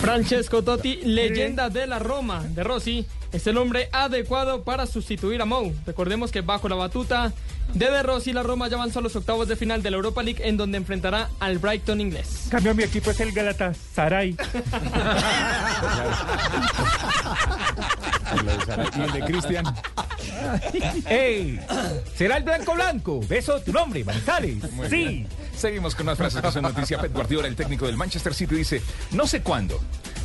Francesco 0.00 0.62
Totti, 0.62 1.00
leyenda 1.02 1.68
de 1.68 1.88
la 1.88 1.98
Roma, 1.98 2.44
de 2.44 2.62
Rossi, 2.62 3.04
es 3.32 3.44
el 3.48 3.56
hombre 3.58 3.88
adecuado 3.90 4.62
para 4.62 4.86
sustituir 4.86 5.42
a 5.42 5.46
Mou. 5.46 5.74
Recordemos 5.84 6.30
que 6.30 6.42
bajo 6.42 6.68
la 6.68 6.76
batuta 6.76 7.32
de 7.74 7.90
De 7.90 8.02
Rossi, 8.02 8.32
la 8.32 8.42
Roma 8.42 8.68
ya 8.68 8.76
avanzó 8.76 9.00
a 9.00 9.02
los 9.02 9.16
octavos 9.16 9.48
de 9.48 9.56
final 9.56 9.82
de 9.82 9.90
la 9.90 9.96
Europa 9.96 10.22
League, 10.22 10.46
en 10.46 10.56
donde 10.56 10.78
enfrentará 10.78 11.28
al 11.40 11.58
Brighton 11.58 12.00
inglés. 12.00 12.46
Cambio, 12.50 12.74
mi 12.74 12.84
equipo 12.84 13.10
es 13.10 13.20
el 13.20 13.32
Galatasaray. 13.32 14.36
Y 18.96 19.00
el 19.00 19.12
de 19.12 19.20
Cristian. 19.20 19.64
¡Ey! 21.08 21.60
¿Será 22.14 22.36
el 22.38 22.44
blanco 22.44 22.74
blanco? 22.74 23.20
Beso 23.28 23.60
tu 23.60 23.72
nombre, 23.72 24.04
Manizales. 24.04 24.70
Muy 24.72 24.88
sí. 24.88 24.96
bien. 24.96 25.28
Seguimos 25.56 25.94
con 25.94 26.06
más 26.06 26.18
frases 26.18 26.42
que 26.42 26.52
son 26.52 26.62
noticia. 26.62 27.00
Pep 27.00 27.12
Guardiola, 27.12 27.48
el 27.48 27.56
técnico 27.56 27.86
del 27.86 27.96
Manchester 27.96 28.34
City, 28.34 28.56
dice: 28.56 28.82
No 29.12 29.26
sé 29.26 29.42
cuándo, 29.42 29.80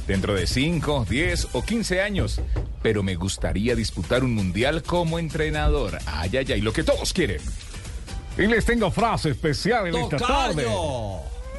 dentro 0.08 0.34
de 0.34 0.48
5, 0.48 1.06
10 1.10 1.48
o 1.54 1.64
15 1.64 2.02
años, 2.02 2.42
pero 2.82 3.04
me 3.04 3.16
gustaría 3.16 3.76
disputar 3.76 4.24
un 4.24 4.34
mundial 4.34 4.84
como 4.84 5.20
entrenador. 5.20 5.98
Ay, 6.06 6.32
ay, 6.38 6.46
ay, 6.54 6.62
lo 6.62 6.74
que 6.74 6.84
todos 6.84 7.14
quieren. 7.14 7.42
Y 8.38 8.48
les 8.48 8.66
tengo 8.66 8.90
frase 8.92 9.30
especial 9.30 9.88
en 9.88 9.96
esta 9.96 10.18
tarde. 10.18 10.66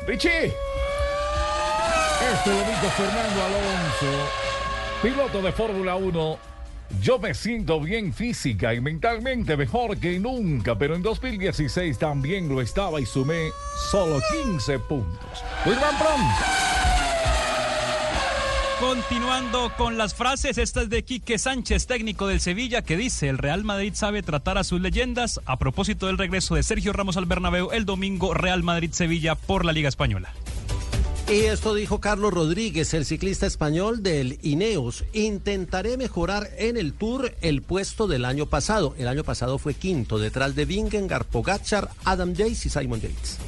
Richie. 0.07 0.53
Este 2.35 2.51
domingo 2.51 2.89
Fernando 2.97 3.43
Alonso, 3.45 4.29
piloto 5.03 5.43
de 5.43 5.53
Fórmula 5.53 5.97
1. 5.97 6.39
Yo 7.01 7.19
me 7.19 7.35
siento 7.35 7.81
bien 7.81 8.13
física 8.13 8.75
y 8.75 8.81
mentalmente 8.81 9.57
mejor 9.57 9.99
que 9.99 10.19
nunca, 10.19 10.77
pero 10.77 10.95
en 10.95 11.03
2016 11.03 11.99
también 11.99 12.49
lo 12.49 12.61
estaba 12.61 13.01
y 13.01 13.07
sumé 13.07 13.51
solo 13.91 14.21
15 14.45 14.79
puntos. 14.81 15.45
Van 15.65 15.99
Brom. 15.99 16.82
Continuando 18.83 19.71
con 19.79 19.97
las 19.97 20.13
frases, 20.13 20.59
esta 20.59 20.83
es 20.83 20.91
de 20.91 21.05
Quique 21.05 21.39
Sánchez, 21.39 21.87
técnico 21.87 22.27
del 22.27 22.41
Sevilla, 22.41 22.83
que 22.83 22.97
dice, 22.97 23.29
el 23.29 23.39
Real 23.39 23.63
Madrid 23.63 23.93
sabe 23.95 24.25
tratar 24.25 24.59
a 24.59 24.65
sus 24.65 24.81
leyendas. 24.81 25.41
A 25.47 25.57
propósito 25.57 26.09
del 26.09 26.19
regreso 26.19 26.57
de 26.57 26.65
Sergio 26.65 26.93
Ramos 26.93 27.17
al 27.17 27.27
Bernabéu 27.27 27.71
el 27.71 27.85
domingo, 27.85 28.35
Real 28.35 28.65
Madrid-Sevilla 28.65 29.37
por 29.37 29.65
la 29.65 29.73
Liga 29.73 29.89
Española. 29.89 30.35
Y 31.29 31.43
esto 31.45 31.75
dijo 31.75 32.01
Carlos 32.01 32.35
Rodríguez, 32.35 32.93
el 32.93 33.05
ciclista 33.05 33.47
español 33.47 34.03
del 34.03 34.41
Ineos. 34.43 35.05
Intentaré 35.13 35.97
mejorar 35.97 36.51
en 36.59 36.77
el 36.77 36.93
Tour 36.93 37.37
el 37.41 37.63
puesto 37.63 38.09
del 38.09 38.25
año 38.25 38.47
pasado. 38.47 38.97
El 38.99 39.07
año 39.07 39.23
pasado 39.23 39.59
fue 39.59 39.75
quinto, 39.75 40.19
detrás 40.19 40.57
de 40.57 40.65
Vingegaard, 40.65 41.27
Pogacar, 41.27 41.91
Adam 42.05 42.35
Yates 42.35 42.67
y 42.67 42.69
Simon 42.69 43.01
Yates. 43.01 43.39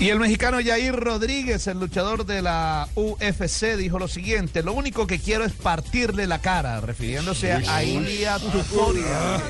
Y 0.00 0.10
el 0.10 0.18
mexicano 0.18 0.58
Jair 0.62 0.94
Rodríguez, 0.94 1.66
el 1.68 1.78
luchador 1.78 2.26
de 2.26 2.42
la 2.42 2.88
UFC, 2.96 3.76
dijo 3.76 3.98
lo 3.98 4.08
siguiente: 4.08 4.62
Lo 4.62 4.72
único 4.72 5.06
que 5.06 5.18
quiero 5.20 5.44
es 5.44 5.52
partirle 5.52 6.26
la 6.26 6.40
cara, 6.40 6.80
refiriéndose 6.80 7.52
a 7.52 7.84
Ilia 7.84 8.38
Tutoria, 8.38 9.40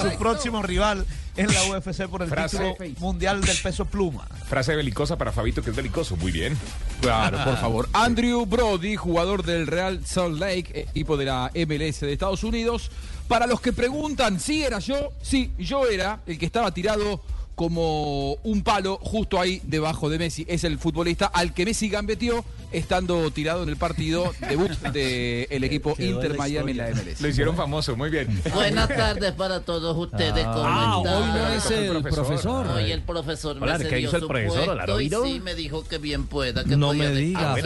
su 0.00 0.16
próximo 0.18 0.62
rival 0.62 1.04
en 1.36 1.52
la 1.52 1.62
UFC 1.64 2.06
por 2.06 2.22
el 2.22 2.28
Frase. 2.28 2.58
título 2.78 3.00
mundial 3.00 3.40
del 3.40 3.56
peso 3.58 3.84
pluma. 3.84 4.28
Frase 4.48 4.76
belicosa 4.76 5.18
para 5.18 5.32
Fabito, 5.32 5.60
que 5.62 5.70
es 5.70 5.76
belicoso. 5.76 6.16
Muy 6.16 6.30
bien. 6.30 6.56
Claro, 7.00 7.42
por 7.44 7.56
favor. 7.56 7.88
Andrew 7.92 8.46
Brody, 8.46 8.94
jugador 8.96 9.42
del 9.42 9.66
Real 9.66 10.06
Salt 10.06 10.38
Lake, 10.38 10.86
equipo 10.88 11.16
de 11.16 11.24
la 11.26 11.50
MLS 11.54 12.00
de 12.00 12.12
Estados 12.12 12.44
Unidos. 12.44 12.90
Para 13.26 13.46
los 13.46 13.60
que 13.60 13.72
preguntan, 13.72 14.38
¿sí 14.40 14.62
era 14.62 14.78
yo? 14.78 15.12
Sí, 15.20 15.52
yo 15.58 15.86
era 15.86 16.20
el 16.26 16.38
que 16.38 16.46
estaba 16.46 16.72
tirado 16.72 17.22
como 17.64 18.36
un 18.42 18.62
palo 18.62 18.98
justo 19.02 19.38
ahí 19.38 19.60
debajo 19.64 20.08
de 20.08 20.18
Messi. 20.18 20.46
Es 20.48 20.64
el 20.64 20.78
futbolista 20.78 21.26
al 21.26 21.52
que 21.52 21.66
Messi 21.66 21.90
gambeteó 21.90 22.42
estando 22.72 23.30
tirado 23.32 23.64
en 23.64 23.68
el 23.68 23.76
partido 23.76 24.32
debut 24.48 24.70
del 24.94 25.62
equipo 25.64 25.94
Quedó 25.94 26.08
Inter 26.22 26.38
Miami 26.38 26.70
en 26.70 26.76
la. 26.78 26.88
MLS. 26.88 27.20
Lo 27.20 27.28
hicieron 27.28 27.56
famoso, 27.56 27.96
muy 27.96 28.08
bien. 28.08 28.40
Buenas 28.54 28.88
tardes 28.96 29.32
para 29.32 29.60
todos 29.60 29.94
ustedes. 29.94 30.42
¿Cómo 30.42 30.64
Ah, 30.64 30.96
hoy 31.00 31.04
no 31.04 31.48
es 31.52 31.70
el 31.70 32.02
profesor. 32.02 32.66
Hoy 32.68 32.92
el 32.92 33.02
profesor 33.02 33.58
Hola, 33.60 33.76
me 33.76 33.84
¿qué 33.84 33.90
cedió 33.90 34.08
hizo 34.08 34.16
el 34.16 34.26
profesor? 34.26 34.68
Hola, 34.70 35.02
y 35.02 35.10
sí 35.10 35.40
me 35.40 35.54
dijo 35.54 35.84
que 35.84 35.98
bien 35.98 36.24
pueda. 36.28 36.64
Que 36.64 36.76
No 36.78 36.94
me 36.94 37.08
de- 37.08 37.14
diga, 37.20 37.52
Ah, 37.52 37.58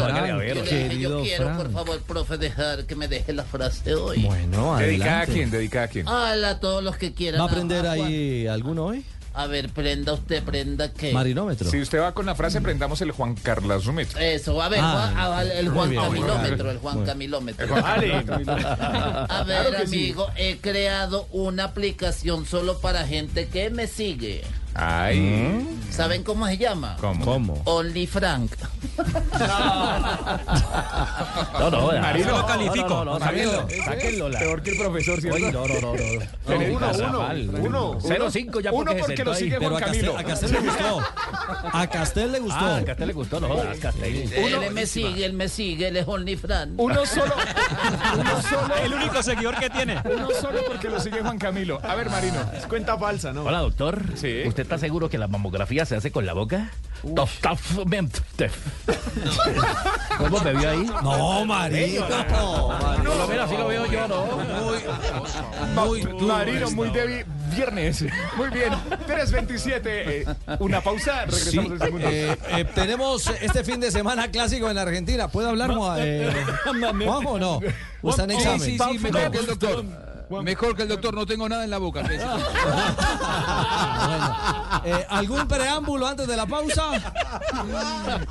yo 0.98 1.22
quiero, 1.22 1.56
por 1.56 1.70
favor, 1.72 2.00
profe, 2.00 2.36
dejar 2.36 2.84
que 2.86 2.96
me 2.96 3.06
deje 3.06 3.32
la 3.32 3.44
frase 3.44 3.94
hoy. 3.94 4.24
Bueno, 4.24 4.76
¿Dedicada 4.76 5.10
a 5.10 5.14
adelante. 5.20 5.32
quién? 5.34 5.50
¿Dedicada 5.52 5.84
a 5.84 5.88
quién? 5.88 6.08
Hola 6.08 6.50
a 6.50 6.58
todos 6.58 6.82
los 6.82 6.96
que 6.96 7.12
quieran. 7.12 7.40
¿Va 7.40 7.44
a 7.44 7.48
aprender 7.48 7.86
ahí 7.86 8.48
alguno 8.48 8.86
hoy? 8.86 9.04
A 9.36 9.46
ver, 9.48 9.68
prenda 9.70 10.12
usted, 10.12 10.44
prenda 10.44 10.92
qué. 10.92 11.12
Marinómetro. 11.12 11.68
Si 11.68 11.80
usted 11.80 12.00
va 12.00 12.14
con 12.14 12.24
la 12.24 12.36
frase, 12.36 12.60
prendamos 12.60 13.00
el 13.00 13.10
Juan 13.10 13.34
Carlos 13.34 13.84
Rumit. 13.84 14.16
Eso, 14.16 14.62
a 14.62 14.68
ver, 14.68 14.78
Ah, 14.80 14.92
Juan- 15.10 15.14
ah, 15.18 15.28
vale, 15.28 15.58
el 15.58 15.68
Juan 15.70 15.90
bien, 15.90 16.02
muy 16.02 16.10
bien. 16.12 16.26
Camilómetro, 16.28 16.70
el 16.70 16.78
Juan. 16.78 17.04
Camilómetro. 17.04 17.64
El 17.64 17.70
Juan- 17.72 17.82
Vale. 17.82 18.12
A 19.28 19.42
ver, 19.44 19.60
Claro 19.66 19.76
que 19.78 19.86
sí. 19.88 19.96
amigo, 20.04 20.28
he 20.36 20.58
creado 20.58 21.26
una 21.32 21.64
aplicación 21.64 22.46
solo 22.46 22.78
para 22.78 23.06
gente 23.08 23.48
que 23.48 23.70
me 23.70 23.86
sigue. 23.88 24.42
Ay. 24.74 25.70
¿Saben 25.90 26.24
cómo 26.24 26.46
se 26.48 26.58
llama? 26.58 26.96
¿Cómo? 27.00 27.24
¿Cómo? 27.24 27.62
Only 27.66 28.06
Frank. 28.08 28.50
No, 31.58 31.70
no. 31.70 31.92
Marino. 32.00 32.30
no, 32.30 32.38
no, 32.40 32.46
califico. 32.46 32.88
No, 32.88 33.04
no, 33.04 33.12
no, 33.14 33.18
Marino. 33.20 33.52
sáquenlo, 33.52 33.84
sáquenlo, 33.84 34.28
la- 34.28 34.38
Peor 34.40 34.62
que 34.62 34.70
el 34.70 34.76
profesor, 34.78 35.20
¿cierto? 35.20 35.36
Oye, 35.36 35.52
no, 35.52 35.66
no, 35.68 35.80
no, 35.80 35.92
no. 35.92 35.98
Tiene- 35.98 36.68
No, 36.68 36.76
uno, 36.76 36.90
uno, 37.08 37.18
mal. 37.20 37.50
uno, 37.60 37.98
Cero 38.02 38.16
uno. 38.24 38.30
cinco 38.30 38.60
ya 38.60 38.72
Uno 38.72 38.84
porque 38.86 39.00
se 39.02 39.06
porque 39.06 39.24
lo 39.24 39.34
sigue 39.34 39.56
Pero 39.58 39.70
Juan 39.70 39.82
a 39.82 39.86
Camilo. 39.86 40.12
Castel, 40.14 40.26
a 40.26 40.28
Castel 40.28 40.52
le 40.52 40.60
gustó. 40.60 41.00
A 41.72 41.86
Castel 41.86 42.32
le 42.32 42.38
gustó. 42.40 42.58
Ah, 42.64 42.76
a 42.76 42.84
Castel 42.84 43.06
le 43.06 43.12
gustó, 43.12 43.40
no 43.40 43.48
jodas, 43.48 43.78
Castel. 43.78 44.32
Él 44.34 44.70
me 44.72 44.86
sigue, 44.86 45.24
él 45.26 45.32
me 45.34 45.48
sigue, 45.48 45.88
él 45.88 45.96
es 45.96 46.08
Only 46.08 46.36
Frank. 46.36 46.70
Uno 46.76 47.06
solo. 47.06 47.34
Uno 48.18 48.42
solo. 48.50 48.74
El 48.82 48.94
único 48.94 49.22
seguidor 49.22 49.56
que 49.60 49.70
tiene. 49.70 50.00
Uno 50.04 50.28
solo 50.40 50.60
porque 50.66 50.88
lo 50.90 50.98
sigue 51.00 51.20
Juan 51.20 51.38
Camilo. 51.38 51.78
A 51.84 51.94
ver, 51.94 52.10
Marino. 52.10 52.40
Es 52.56 52.66
cuenta 52.66 52.98
falsa, 52.98 53.32
¿no? 53.32 53.44
Hola, 53.44 53.58
doctor. 53.60 54.02
Sí. 54.16 54.42
¿Usted 54.46 54.63
está 54.64 54.78
seguro 54.78 55.08
que 55.08 55.18
la 55.18 55.28
mamografía 55.28 55.84
se 55.86 55.94
hace 55.96 56.10
con 56.10 56.26
la 56.26 56.32
boca? 56.32 56.70
Tof, 57.14 57.38
tof, 57.40 57.84
mem, 57.86 58.08
tef. 58.36 58.56
¿Cómo 60.18 60.40
me 60.40 60.52
vio 60.54 60.70
ahí? 60.70 60.90
No, 61.02 61.44
Marino. 61.44 62.06
Por 62.06 63.04
lo 63.16 63.28
menos 63.28 63.44
así 63.46 63.56
lo 63.56 63.68
veo 63.68 63.86
yo, 63.86 64.08
¿no? 64.08 64.26
Ma- 65.74 66.26
Marino, 66.26 66.70
muy 66.70 66.90
débil. 66.90 67.26
Viernes. 67.54 68.04
Muy 68.36 68.48
bien. 68.48 68.72
3.27. 69.06 69.80
eh, 69.84 70.24
una 70.58 70.80
pausa. 70.80 71.24
Sí, 71.30 71.56
Regresamos 71.58 71.72
en 71.72 71.78
segundos. 71.78 72.10
eh, 72.12 72.36
eh, 72.48 72.64
tenemos 72.74 73.26
este 73.40 73.62
fin 73.62 73.78
de 73.80 73.92
semana 73.92 74.28
clásico 74.28 74.68
en 74.70 74.78
Argentina. 74.78 75.28
¿Puede 75.28 75.50
hablar, 75.50 75.70
eh, 75.98 76.32
Juanjo 77.04 77.30
o 77.32 77.38
no? 77.38 77.60
¿O 78.02 78.10
está 78.10 78.24
en 78.24 78.30
Sí, 78.30 78.36
examen? 78.36 78.60
sí, 78.60 78.78
sí, 78.78 78.98
me 78.98 79.10
tengo 79.12 79.30
que 79.30 79.38
el 79.38 79.46
doctor. 79.46 79.84
Mejor 80.42 80.76
que 80.76 80.82
el 80.82 80.88
doctor, 80.88 81.14
no 81.14 81.26
tengo 81.26 81.48
nada 81.48 81.64
en 81.64 81.70
la 81.70 81.78
boca. 81.78 82.00
ese. 82.00 82.24
Eh, 84.84 85.06
¿Algún 85.08 85.48
preámbulo 85.48 86.06
antes 86.06 86.26
de 86.26 86.36
la 86.36 86.46
pausa? 86.46 86.90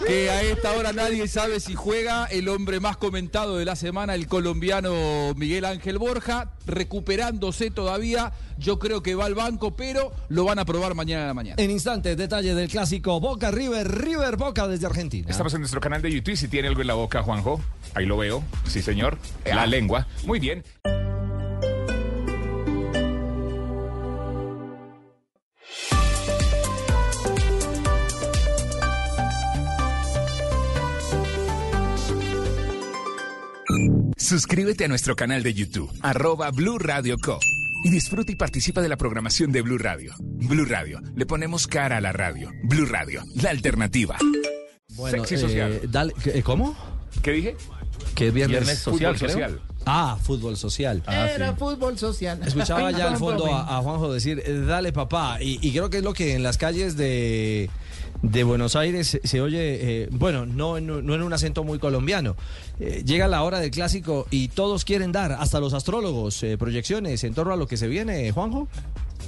que 0.05 0.29
a 0.29 0.41
esta 0.43 0.73
hora 0.73 0.93
nadie 0.93 1.27
sabe 1.27 1.59
si 1.59 1.73
juega 1.73 2.25
el 2.25 2.47
hombre 2.49 2.79
más 2.79 2.97
comentado 2.97 3.57
de 3.57 3.65
la 3.65 3.75
semana, 3.75 4.13
el 4.13 4.27
colombiano 4.27 5.33
Miguel 5.35 5.65
Ángel 5.65 5.97
Borja, 5.97 6.51
recuperándose 6.67 7.71
todavía. 7.71 8.33
Yo 8.59 8.77
creo 8.77 9.01
que 9.01 9.15
va 9.15 9.25
al 9.25 9.33
banco, 9.35 9.75
pero 9.75 10.11
lo 10.29 10.43
van 10.45 10.59
a 10.59 10.65
probar 10.65 10.93
mañana 10.93 11.23
a 11.23 11.27
la 11.27 11.33
mañana. 11.33 11.55
En 11.61 11.71
instantes, 11.71 12.15
detalle 12.17 12.53
del 12.53 12.69
clásico 12.69 13.19
Boca 13.19 13.49
River, 13.49 13.89
River 13.89 14.37
Boca 14.37 14.67
desde 14.67 14.85
Argentina. 14.85 15.27
Estamos 15.29 15.53
en 15.55 15.61
nuestro 15.61 15.81
canal 15.81 16.01
de 16.01 16.11
YouTube. 16.11 16.35
Si 16.35 16.47
tiene 16.47 16.67
algo 16.67 16.81
en 16.81 16.87
la 16.87 16.93
boca, 16.93 17.23
Juanjo, 17.23 17.61
ahí 17.95 18.05
lo 18.05 18.17
veo. 18.17 18.43
Sí, 18.67 18.81
señor. 18.81 19.17
La 19.45 19.65
lengua. 19.65 20.05
Muy 20.25 20.39
bien. 20.39 20.63
Suscríbete 34.37 34.85
a 34.85 34.87
nuestro 34.87 35.15
canal 35.15 35.43
de 35.43 35.53
YouTube, 35.53 35.91
arroba 36.01 36.49
Blue 36.49 36.79
Radio 36.79 37.17
Co. 37.19 37.39
Y 37.83 37.91
disfruta 37.91 38.31
y 38.31 38.35
participa 38.35 38.81
de 38.81 38.89
la 38.89 38.97
programación 38.97 39.51
de 39.51 39.61
Blue 39.61 39.77
Radio. 39.77 40.11
Blue 40.19 40.65
Radio, 40.65 40.99
le 41.15 41.27
ponemos 41.27 41.67
cara 41.67 41.97
a 41.97 42.01
la 42.01 42.13
radio. 42.13 42.51
Blue 42.63 42.87
Radio, 42.87 43.21
la 43.35 43.51
alternativa. 43.51 44.17
Sexy 45.11 45.37
social. 45.37 45.73
eh, 45.73 45.81
dale- 45.87 46.15
eh, 46.25 46.41
¿Cómo? 46.41 46.75
¿Qué 47.21 47.31
dije? 47.31 47.55
Que 48.15 48.29
es 48.29 48.33
viernes, 48.33 48.57
Viernes 48.59 48.79
social. 49.19 49.61
Ah, 49.85 50.17
fútbol 50.19 50.57
social. 50.57 51.03
Era 51.07 51.53
fútbol 51.53 51.99
social. 51.99 52.41
Escuchaba 52.43 52.89
ya 52.89 53.09
al 53.11 53.17
fondo 53.17 53.53
a, 53.53 53.77
a 53.77 53.81
Juanjo 53.83 54.11
decir, 54.11 54.41
eh, 54.43 54.63
dale 54.65 54.91
papá. 54.91 55.37
Y, 55.43 55.59
y 55.61 55.71
creo 55.73 55.91
que 55.91 55.97
es 55.97 56.03
lo 56.03 56.13
que 56.13 56.33
en 56.33 56.41
las 56.41 56.57
calles 56.57 56.97
de, 56.97 57.69
de 58.23 58.43
Buenos 58.45 58.77
Aires 58.77 59.19
se, 59.21 59.41
oye, 59.41 60.03
eh, 60.03 60.09
bueno, 60.11 60.45
no 60.45 60.77
en, 60.77 60.87
no 60.87 61.13
en 61.13 61.21
un 61.21 61.33
acento 61.33 61.63
muy 61.63 61.77
colombiano. 61.77 62.35
Eh, 62.79 63.03
llega 63.05 63.27
la 63.27 63.43
hora 63.43 63.59
del 63.59 63.69
clásico 63.69 64.25
y 64.31 64.47
todos 64.47 64.85
quieren 64.85 65.11
dar, 65.11 65.33
hasta 65.33 65.59
los 65.59 65.73
astrólogos, 65.73 66.41
eh, 66.41 66.57
proyecciones 66.57 67.23
en 67.25 67.33
torno 67.33 67.53
a 67.53 67.57
lo 67.57 67.67
que 67.67 67.77
se 67.77 67.87
viene, 67.87 68.31
Juanjo. 68.31 68.69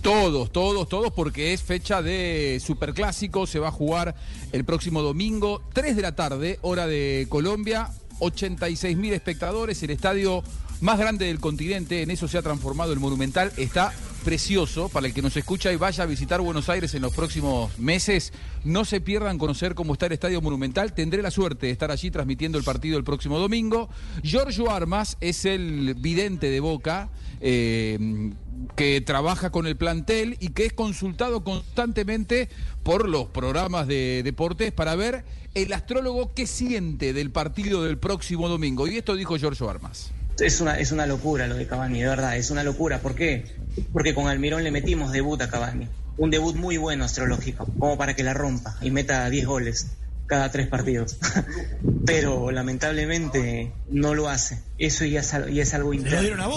Todos, 0.02 0.52
todos, 0.52 0.88
todos, 0.88 1.12
porque 1.12 1.54
es 1.54 1.62
fecha 1.62 2.02
de 2.02 2.62
superclásico. 2.64 3.48
Se 3.48 3.60
va 3.60 3.68
a 3.68 3.72
jugar 3.72 4.16
el 4.52 4.64
próximo 4.64 5.02
domingo, 5.02 5.62
3 5.74 5.96
de 5.96 6.02
la 6.02 6.16
tarde, 6.16 6.60
hora 6.62 6.88
de 6.88 7.28
Colombia. 7.30 7.90
86 8.20 8.96
mil 8.96 9.14
espectadores, 9.14 9.84
el 9.84 9.90
estadio 9.90 10.42
más 10.82 11.00
grande 11.00 11.26
del 11.26 11.40
continente. 11.40 12.02
En 12.02 12.12
eso 12.12 12.28
se 12.28 12.38
ha 12.38 12.42
transformado 12.42 12.94
el 12.94 13.00
Monumental. 13.00 13.52
Está 13.58 13.94
precioso 14.24 14.90
para 14.90 15.08
el 15.08 15.14
que 15.14 15.22
nos 15.22 15.38
escucha 15.38 15.72
y 15.72 15.76
vaya 15.76 16.04
a 16.04 16.08
visitar 16.08 16.42
Buenos 16.42 16.68
Aires 16.70 16.94
en 16.96 17.02
los 17.02 17.14
próximos 17.14 17.78
meses. 17.78 18.34
No 18.64 18.84
se 18.84 19.02
pierdan 19.02 19.38
conocer 19.38 19.76
cómo 19.76 19.94
está 19.94 20.08
el 20.08 20.14
Estadio 20.14 20.42
Monumental. 20.42 20.94
Tendré 20.94 21.22
la 21.22 21.32
suerte 21.32 21.68
de 21.68 21.72
estar 21.72 21.92
allí 21.92 22.12
transmitiendo 22.12 22.58
el 22.58 22.64
partido 22.64 22.98
el 22.98 23.04
próximo 23.04 23.38
domingo. 23.40 23.90
Giorgio 24.24 24.72
Armas 24.72 25.18
es 25.22 25.46
el 25.46 25.96
vidente 25.96 26.50
de 26.50 26.60
Boca. 26.60 27.10
eh, 27.42 28.32
que 28.76 29.02
trabaja 29.02 29.52
con 29.52 29.68
el 29.68 29.76
plantel 29.76 30.38
y 30.40 30.50
que 30.50 30.66
es 30.66 30.74
consultado 30.74 31.44
constantemente 31.44 32.50
por 32.84 33.08
los 33.08 33.28
programas 33.28 33.88
de 33.88 34.22
deportes 34.24 34.72
para 34.72 34.96
ver 34.96 35.26
el 35.54 35.72
astrólogo 35.74 36.34
qué 36.34 36.48
siente 36.48 37.14
del 37.14 37.32
partido 37.32 37.84
del 37.84 37.98
próximo 37.98 38.50
domingo. 38.50 38.88
Y 38.88 38.98
esto 38.98 39.16
dijo 39.16 39.38
Giorgio 39.38 39.70
Armas. 39.70 40.12
Es 40.40 40.60
una, 40.60 40.78
es 40.80 40.91
una 40.91 41.06
locura 41.06 41.48
lo 41.48 41.56
de 41.56 41.66
Cavani, 41.66 42.02
de 42.02 42.07
verdad, 42.07 42.36
es 42.38 42.52
una 42.52 42.64
locura. 42.64 42.99
¿Por 42.99 43.16
qué? 43.16 43.45
Porque 43.94 44.14
con 44.14 44.28
Almirón 44.28 44.64
le 44.64 44.72
metimos 44.72 45.12
debut 45.12 45.41
a 45.41 45.49
Cavani. 45.49 45.88
Un 46.18 46.30
debut 46.30 46.56
muy 46.56 46.78
bueno 46.78 47.06
astrológico, 47.06 47.66
como 47.80 47.98
para 47.98 48.16
que 48.16 48.24
la 48.24 48.34
rompa 48.34 48.78
y 48.82 48.91
meta 48.91 49.30
10 49.30 49.45
goles 49.45 49.88
cada 50.28 50.52
tres 50.52 50.68
partidos. 50.68 51.18
Pero 52.06 52.52
lamentablemente 52.52 53.72
no 53.90 54.14
lo 54.14 54.30
hace. 54.30 54.60
Eso 54.78 55.06
ya 55.06 55.22
es, 55.22 55.34
al- 55.34 55.52
ya 55.54 55.64
es 55.64 55.74
algo 55.74 55.94
interno. 55.94 56.50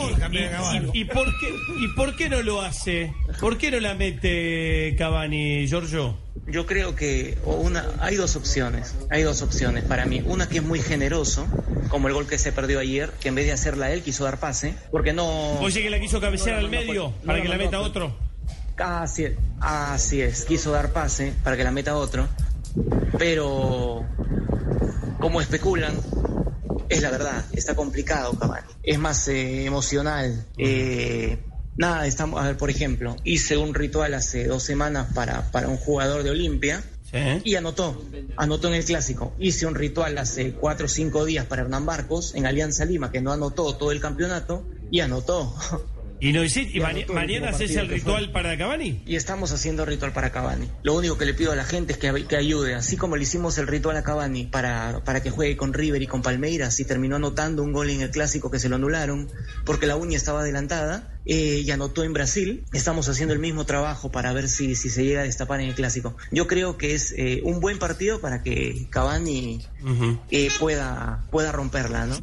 ¿Y, 0.93 1.01
y 1.01 1.05
por 1.05 1.27
qué, 1.39 1.49
¿Y 1.81 1.89
por 1.97 2.17
qué 2.17 2.29
no 2.29 2.43
lo 2.43 2.61
hace? 2.63 3.13
¿Por 3.41 3.57
qué 3.59 3.71
no 3.71 3.81
la 3.81 3.95
mete 3.95 4.95
Cavani, 4.99 5.67
Giorgio? 5.67 6.17
Yo 6.47 6.67
creo 6.67 6.95
que 6.95 7.37
una, 7.45 7.85
hay 8.01 8.17
dos 8.17 8.37
opciones, 8.37 8.95
hay 9.11 9.23
dos 9.23 9.43
opciones 9.43 9.85
para 9.85 10.07
mí. 10.07 10.23
Una 10.25 10.49
que 10.49 10.59
es 10.59 10.65
muy 10.65 10.81
generoso, 10.81 11.47
como 11.89 12.09
el 12.09 12.15
gol 12.15 12.27
que 12.27 12.39
se 12.39 12.53
perdió 12.53 12.79
ayer, 12.81 13.11
que 13.21 13.29
en 13.29 13.35
vez 13.35 13.47
de 13.47 13.53
hacerla 13.53 13.91
él 13.93 14.03
quiso 14.03 14.25
dar 14.25 14.39
pase, 14.41 14.75
porque 14.91 15.13
no... 15.13 15.59
Oye, 15.61 15.83
que 15.83 15.91
la 15.91 16.01
quiso 16.01 16.21
cabecear 16.21 16.57
no, 16.57 16.59
al 16.67 16.73
no, 16.73 16.79
medio 16.79 17.03
no, 17.05 17.27
para 17.27 17.39
no, 17.39 17.43
que 17.43 17.49
la 17.51 17.57
no, 17.59 17.65
meta 17.65 17.77
no. 17.79 17.83
otro. 17.83 18.17
Así 18.79 19.25
es, 19.25 19.33
así 19.61 20.23
es, 20.23 20.45
quiso 20.45 20.71
dar 20.71 20.93
pase 20.93 21.33
para 21.43 21.57
que 21.57 21.65
la 21.65 21.73
meta 21.73 21.97
otro, 21.97 22.29
pero 23.19 24.05
como 25.21 25.41
especulan, 25.41 25.95
es 26.89 27.03
la 27.03 27.11
verdad, 27.11 27.45
está 27.53 27.75
complicado 27.75 28.33
Cavani, 28.39 28.67
es 28.83 28.99
más 28.99 29.29
eh, 29.29 29.65
emocional. 29.65 30.47
eh, 30.57 31.39
nada, 31.77 32.07
estamos, 32.07 32.41
a 32.43 32.47
ver, 32.47 32.57
por 32.57 32.71
ejemplo, 32.71 33.17
hice 33.25 33.57
un 33.57 33.75
ritual 33.75 34.13
hace 34.15 34.47
dos 34.47 34.63
semanas 34.63 35.09
para, 35.15 35.51
para 35.51 35.69
un 35.69 35.79
jugador 35.79 36.23
de 36.23 36.31
Olimpia. 36.31 36.83
Y 37.43 37.55
anotó, 37.55 38.05
anotó 38.37 38.69
en 38.69 38.75
el 38.75 38.85
clásico. 38.85 39.33
Hice 39.39 39.65
un 39.65 39.75
ritual 39.75 40.19
hace 40.19 40.53
cuatro 40.53 40.85
o 40.85 40.89
cinco 40.91 41.25
días 41.25 41.47
para 41.47 41.63
Hernán 41.63 41.87
Barcos 41.87 42.35
en 42.35 42.45
Alianza 42.45 42.85
Lima, 42.85 43.11
que 43.11 43.23
no 43.23 43.33
anotó 43.33 43.75
todo 43.77 43.93
el 43.93 44.01
campeonato, 44.01 44.67
y 44.91 45.01
anotó. 45.01 45.55
¿Y, 46.21 46.33
no 46.33 46.43
hiciste- 46.43 46.77
y 46.77 46.81
mañana 47.13 47.51
haces 47.51 47.75
el 47.77 47.89
ritual 47.89 48.25
fue. 48.25 48.33
para 48.33 48.59
Cavani? 48.59 49.03
Y 49.07 49.17
estamos 49.17 49.53
haciendo 49.53 49.85
ritual 49.85 50.13
para 50.13 50.31
Cavani. 50.33 50.69
Lo 50.83 50.95
único 50.95 51.17
que 51.17 51.25
le 51.27 51.35
pido 51.35 51.53
a 51.53 51.57
la 51.57 51.65
gente 51.65 51.93
es 51.93 51.99
que, 51.99 52.27
que 52.27 52.37
ayude. 52.37 52.75
Así 52.75 52.97
como 52.97 53.17
le 53.17 53.23
hicimos 53.23 53.57
el 53.59 53.67
ritual 53.69 53.97
a 53.97 54.03
Cavani 54.03 54.47
para, 54.47 55.03
para 55.05 55.23
que 55.23 55.31
juegue 55.31 55.57
con 55.57 55.73
River 55.73 56.03
y 56.03 56.07
con 56.07 56.23
Palmeiras 56.23 56.81
y 56.81 56.85
terminó 56.85 57.17
anotando 57.17 57.63
un 57.63 57.73
gol 57.73 57.91
en 57.91 58.01
el 58.01 58.11
clásico 58.11 58.51
que 58.51 58.59
se 58.59 58.69
lo 58.69 58.77
anularon 58.77 59.29
porque 59.65 59.87
la 59.87 59.97
uña 59.97 60.17
estaba 60.17 60.41
adelantada 60.41 61.21
eh, 61.25 61.63
y 61.65 61.71
anotó 61.71 62.03
en 62.03 62.13
Brasil. 62.13 62.65
Estamos 62.73 63.09
haciendo 63.09 63.33
el 63.35 63.39
mismo 63.41 63.65
trabajo 63.65 64.11
para 64.11 64.33
ver 64.33 64.49
si, 64.49 64.75
si 64.75 64.91
se 64.91 65.05
llega 65.05 65.21
a 65.21 65.25
destapar 65.25 65.61
en 65.61 65.69
el 65.69 65.75
clásico. 65.75 66.17
Yo 66.33 66.47
creo 66.49 66.79
que 66.79 66.95
es 66.95 67.15
eh, 67.17 67.41
un 67.45 67.61
buen 67.61 67.79
partido 67.79 68.21
para 68.21 68.43
que 68.43 68.87
Cavani 68.91 69.65
eh, 70.31 70.49
pueda, 70.59 71.25
pueda 71.31 71.53
romperla, 71.53 72.07
¿no? 72.07 72.17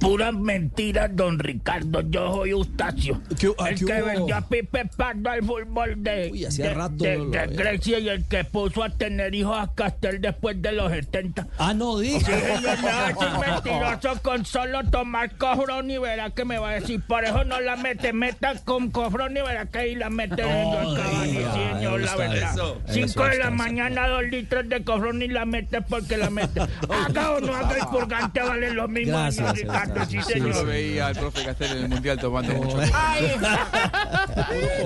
Puras 0.00 0.32
mentiras, 0.34 1.10
don 1.14 1.38
Ricardo. 1.38 2.00
Yo 2.10 2.34
soy 2.34 2.50
Eustacio. 2.50 3.20
el 3.30 3.78
qué 3.78 3.84
que 3.84 4.02
vendió 4.02 4.36
a 4.36 4.40
Pipe 4.40 4.84
Pardo 4.96 5.30
al 5.30 5.42
fútbol 5.44 6.02
de, 6.02 6.30
Uy, 6.32 6.44
de- 6.44 6.74
rato 6.74 6.94
de- 7.04 7.18
no 7.18 7.24
de. 7.30 7.46
Grecia 7.48 7.98
y 7.98 8.08
el 8.08 8.24
que 8.26 8.44
puso 8.44 8.82
a 8.82 8.90
tener 8.90 9.34
hijos 9.34 9.56
a 9.58 9.72
Castel 9.74 10.20
después 10.20 10.60
de 10.60 10.72
los 10.72 10.90
70. 10.90 11.46
Ah, 11.58 11.72
no, 11.74 11.98
diga. 11.98 12.18
Sí, 12.18 12.24
señor, 12.32 12.78
me 12.78 12.84
va 12.90 13.04
a 13.06 13.08
decir 13.08 13.28
mentiroso 13.64 14.22
con 14.22 14.44
solo 14.44 14.82
tomar 14.90 15.36
cofrón 15.36 15.90
y 15.90 15.98
verá 15.98 16.30
que 16.30 16.44
me 16.44 16.58
va 16.58 16.70
a 16.70 16.74
decir. 16.74 17.00
Por 17.06 17.24
eso 17.24 17.44
no 17.44 17.60
la 17.60 17.76
mete. 17.76 18.12
Meta 18.12 18.54
con 18.64 18.90
cofrón 18.90 19.36
y 19.36 19.40
verá 19.42 19.66
que 19.66 19.78
ahí 19.78 19.94
la 19.94 20.10
mete 20.10 20.42
dentro 20.42 21.00
del 21.00 21.30
Sí, 21.30 21.36
señor, 21.74 22.00
la 22.00 22.16
verdad. 22.16 22.52
eso. 22.54 22.80
Cinco 22.88 23.06
Eso 23.06 23.24
de 23.24 23.38
la 23.38 23.50
mañana, 23.50 24.08
dos 24.08 24.24
litros 24.24 24.68
de 24.68 24.82
cofrón 24.82 25.22
y 25.22 25.28
la 25.28 25.44
mete 25.44 25.80
porque 25.82 26.16
la 26.16 26.30
mete. 26.30 26.60
Haga 26.90 27.32
o 27.32 27.40
no 27.40 27.54
haga 27.54 27.76
el 27.76 27.86
purgante, 27.86 28.40
vale 28.40 28.72
lo 28.72 28.88
mismo, 28.88 29.12
Gracias, 29.18 29.59
Ricardo. 29.62 30.04
Sí, 30.06 30.16
Yo 30.16 30.22
señor. 30.22 30.48
lo 30.56 30.64
veía 30.64 31.06
al 31.08 31.16
profe 31.16 31.44
Castel 31.44 31.70
en 31.76 31.82
el 31.84 31.88
Mundial 31.88 32.18
tomando 32.18 32.52
mucho. 32.54 32.78
Ay, 32.92 33.32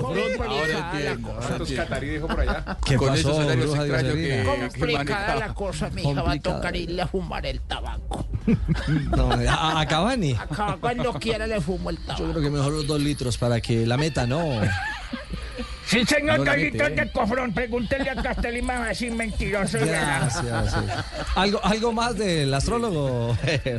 Ahora 0.03 0.21
entiendo. 0.21 0.43
ahora 0.43 1.17
¿Cuántos 1.47 1.69
entiendo. 1.69 1.83
catarí 1.83 2.19
Con 2.19 3.07
pasó, 3.09 3.41
esos 3.41 3.57
bruja 3.57 3.81
extraños 3.81 4.13
que, 4.15 4.43
complicada 4.79 5.35
la 5.35 5.53
cosa, 5.53 5.89
mi 5.89 6.01
hija. 6.03 6.21
Va 6.21 6.31
a 6.33 6.39
tocar 6.39 6.75
irle 6.75 7.01
a 7.01 7.07
fumar 7.07 7.45
el 7.45 7.61
tabaco. 7.61 8.25
No, 9.15 9.31
a, 9.31 9.79
a 9.81 9.85
Cavani. 9.87 10.33
Acá, 10.33 10.77
cuando 10.79 11.13
quiera 11.13 11.47
le 11.47 11.59
fumo 11.61 11.89
el 11.89 11.97
tabaco. 11.97 12.23
Yo 12.25 12.31
creo 12.31 12.43
que 12.43 12.49
mejor 12.51 12.73
los 12.73 12.85
dos 12.85 12.99
litros 13.01 13.37
para 13.39 13.59
que 13.59 13.85
la 13.87 13.97
meta 13.97 14.27
no. 14.27 14.43
Sí, 15.85 16.05
señor, 16.05 16.39
No 16.39 16.53
¿eh? 16.53 16.71
de 16.71 17.11
cofrón. 17.11 17.53
Pregúntele 17.53 18.09
a 18.09 18.15
Castel 18.15 18.57
y 18.57 18.61
me 18.61 18.77
va 18.77 18.85
a 18.85 18.87
decir 18.89 19.11
mentiroso. 19.13 19.77
Gracias. 19.79 20.73
sí. 20.73 20.79
¿Algo, 21.35 21.59
¿Algo 21.63 21.93
más 21.93 22.17
del 22.17 22.53
astrólogo? 22.53 23.37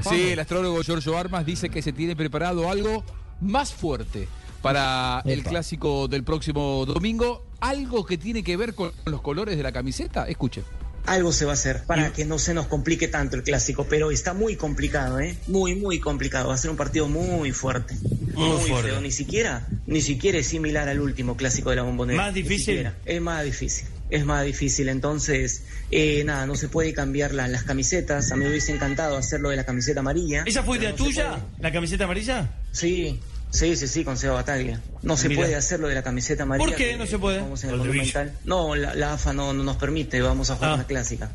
Sí, 0.09 0.31
el 0.33 0.39
astrólogo 0.39 0.83
Giorgio 0.83 1.17
Armas 1.19 1.45
dice 1.45 1.69
que 1.69 1.83
se 1.83 1.93
tiene 1.93 2.17
preparado 2.17 2.71
algo 2.71 3.05
más 3.41 3.73
fuerte 3.73 4.29
para 4.63 5.23
el 5.25 5.43
clásico 5.43 6.09
del 6.09 6.25
próximo 6.25 6.85
domingo. 6.87 7.45
Algo 7.61 8.05
que 8.05 8.19
tiene 8.19 8.43
que 8.43 8.57
ver 8.57 8.75
con 8.75 8.93
los 9.07 9.21
colores 9.21 9.57
de 9.57 9.63
la 9.63 9.73
camiseta. 9.73 10.29
Escuche. 10.29 10.63
Algo 11.07 11.33
se 11.33 11.45
va 11.45 11.53
a 11.53 11.55
hacer 11.55 11.83
para 11.85 12.13
que 12.13 12.25
no 12.25 12.39
se 12.39 12.53
nos 12.53 12.67
complique 12.67 13.09
tanto 13.09 13.37
el 13.37 13.43
clásico, 13.43 13.87
pero 13.89 14.11
está 14.11 14.35
muy 14.35 14.57
complicado, 14.57 15.21
¿eh? 15.21 15.37
Muy, 15.47 15.75
muy 15.75 16.01
complicado. 16.01 16.49
Va 16.49 16.55
a 16.55 16.59
ser 16.59 16.71
un 16.71 16.77
partido 16.77 17.09
muy 17.09 17.53
fuerte. 17.53 17.95
Muy, 18.35 18.69
fuerte. 18.69 18.91
feo. 18.91 19.01
Ni 19.01 19.11
siquiera, 19.13 19.67
ni 19.87 20.01
siquiera 20.03 20.39
es 20.39 20.47
similar 20.49 20.89
al 20.89 21.01
último 21.01 21.37
clásico 21.37 21.71
de 21.71 21.77
la 21.77 21.83
bombonera. 21.83 22.21
¿Más 22.23 22.35
difícil? 22.35 22.89
Es 23.05 23.21
más 23.21 23.45
difícil. 23.45 23.87
Es 24.11 24.25
más 24.25 24.45
difícil. 24.45 24.89
Entonces, 24.89 25.63
eh, 25.91 26.23
nada, 26.25 26.47
no 26.47 26.55
se 26.55 26.69
puede 26.69 26.93
cambiar 26.93 27.33
la- 27.35 27.49
las 27.49 27.65
camisetas. 27.65 28.31
A 28.33 28.37
mí 28.37 28.45
me 28.45 28.51
hubiese 28.51 28.73
encantado 28.73 29.17
hacerlo 29.17 29.51
de 29.51 29.57
la 29.57 29.65
camiseta 29.65 30.01
amarilla. 30.01 30.43
¿Esa 30.47 30.63
fue 30.63 30.79
idea 30.79 30.91
no 30.91 30.97
tuya? 30.97 31.39
¿La 31.61 31.73
camiseta 31.73 32.05
amarilla? 32.05 32.51
Sí, 32.73 33.19
Sí, 33.51 33.75
sí, 33.77 33.89
sí, 33.89 34.05
con 34.05 34.17
Seba 34.19 34.35
Bataglia. 34.35 34.81
No 35.03 35.17
se 35.17 35.29
Mira. 35.29 35.43
puede 35.43 35.55
hacer 35.55 35.81
lo 35.81 35.89
de 35.89 35.95
la 35.95 36.03
camiseta 36.03 36.43
amarilla. 36.43 36.69
¿Por 36.69 36.77
qué 36.77 36.97
no 36.97 37.07
se 37.07 37.19
puede? 37.19 37.39
en 37.39 37.71
el. 37.71 37.77
Monumental. 37.77 38.33
No, 38.45 38.75
la, 38.75 38.95
la 38.95 39.15
AFA 39.15 39.33
no, 39.33 39.53
no 39.53 39.63
nos 39.65 39.77
permite, 39.77 40.21
vamos 40.21 40.51
a 40.51 40.57
jugar 40.57 40.71
Ah. 40.73 40.75
una 40.75 40.85
clásica. 40.87 41.31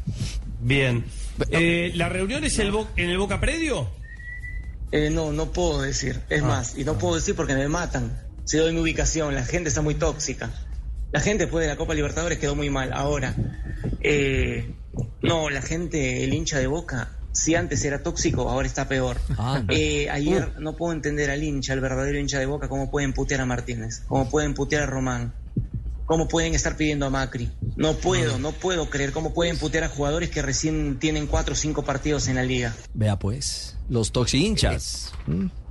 Bien. 0.59 1.03
Eh, 1.49 1.91
¿La 1.95 2.09
reunión 2.09 2.43
es 2.43 2.59
el 2.59 2.71
Bo- 2.71 2.87
en 2.95 3.09
el 3.09 3.17
Boca 3.17 3.39
Predio? 3.39 3.89
Eh, 4.91 5.09
no, 5.09 5.31
no 5.31 5.51
puedo 5.51 5.81
decir. 5.81 6.19
Es 6.29 6.43
Ah. 6.43 6.47
más, 6.47 6.77
y 6.77 6.83
no 6.83 6.97
puedo 6.97 7.15
decir 7.15 7.35
porque 7.35 7.55
me 7.55 7.67
matan. 7.67 8.21
Si 8.45 8.57
doy 8.57 8.73
mi 8.73 8.81
ubicación, 8.81 9.33
la 9.33 9.45
gente 9.45 9.69
está 9.69 9.81
muy 9.81 9.95
tóxica. 9.95 10.51
La 11.11 11.21
gente 11.21 11.45
después 11.45 11.63
de 11.63 11.69
la 11.69 11.77
Copa 11.77 11.93
Libertadores 11.93 12.37
quedó 12.37 12.55
muy 12.55 12.69
mal. 12.69 12.91
Ahora, 12.93 13.33
eh, 14.01 14.73
no, 15.21 15.49
la 15.49 15.61
gente, 15.61 16.23
el 16.23 16.33
hincha 16.33 16.59
de 16.59 16.67
Boca, 16.67 17.17
si 17.33 17.55
antes 17.55 17.83
era 17.85 18.03
tóxico, 18.03 18.49
ahora 18.49 18.67
está 18.67 18.87
peor. 18.87 19.17
Ah. 19.37 19.63
Eh, 19.69 20.09
ayer 20.09 20.53
Uh. 20.57 20.61
no 20.61 20.75
puedo 20.75 20.93
entender 20.93 21.29
al 21.29 21.43
hincha, 21.43 21.73
al 21.73 21.79
verdadero 21.81 22.19
hincha 22.19 22.39
de 22.39 22.45
Boca, 22.45 22.67
cómo 22.67 22.89
pueden 22.91 23.13
putear 23.13 23.41
a 23.41 23.45
Martínez, 23.45 24.03
cómo 24.07 24.29
pueden 24.29 24.53
putear 24.53 24.83
a 24.83 24.85
Román, 24.85 25.33
cómo 26.05 26.27
pueden 26.27 26.53
estar 26.55 26.75
pidiendo 26.75 27.05
a 27.05 27.09
Macri. 27.09 27.49
No 27.77 27.93
puedo, 27.93 28.37
no 28.37 28.51
puedo 28.51 28.89
creer 28.89 29.11
cómo 29.13 29.33
pueden 29.33 29.57
putear 29.57 29.85
a 29.85 29.89
jugadores 29.89 30.29
que 30.29 30.41
recién 30.41 30.97
tienen 30.99 31.27
cuatro 31.27 31.53
o 31.53 31.55
cinco 31.55 31.83
partidos 31.83 32.27
en 32.27 32.35
la 32.35 32.43
liga. 32.43 32.75
Vea 32.93 33.17
pues, 33.17 33.77
los 33.89 34.11
toxi 34.11 34.45
hinchas. 34.45 35.13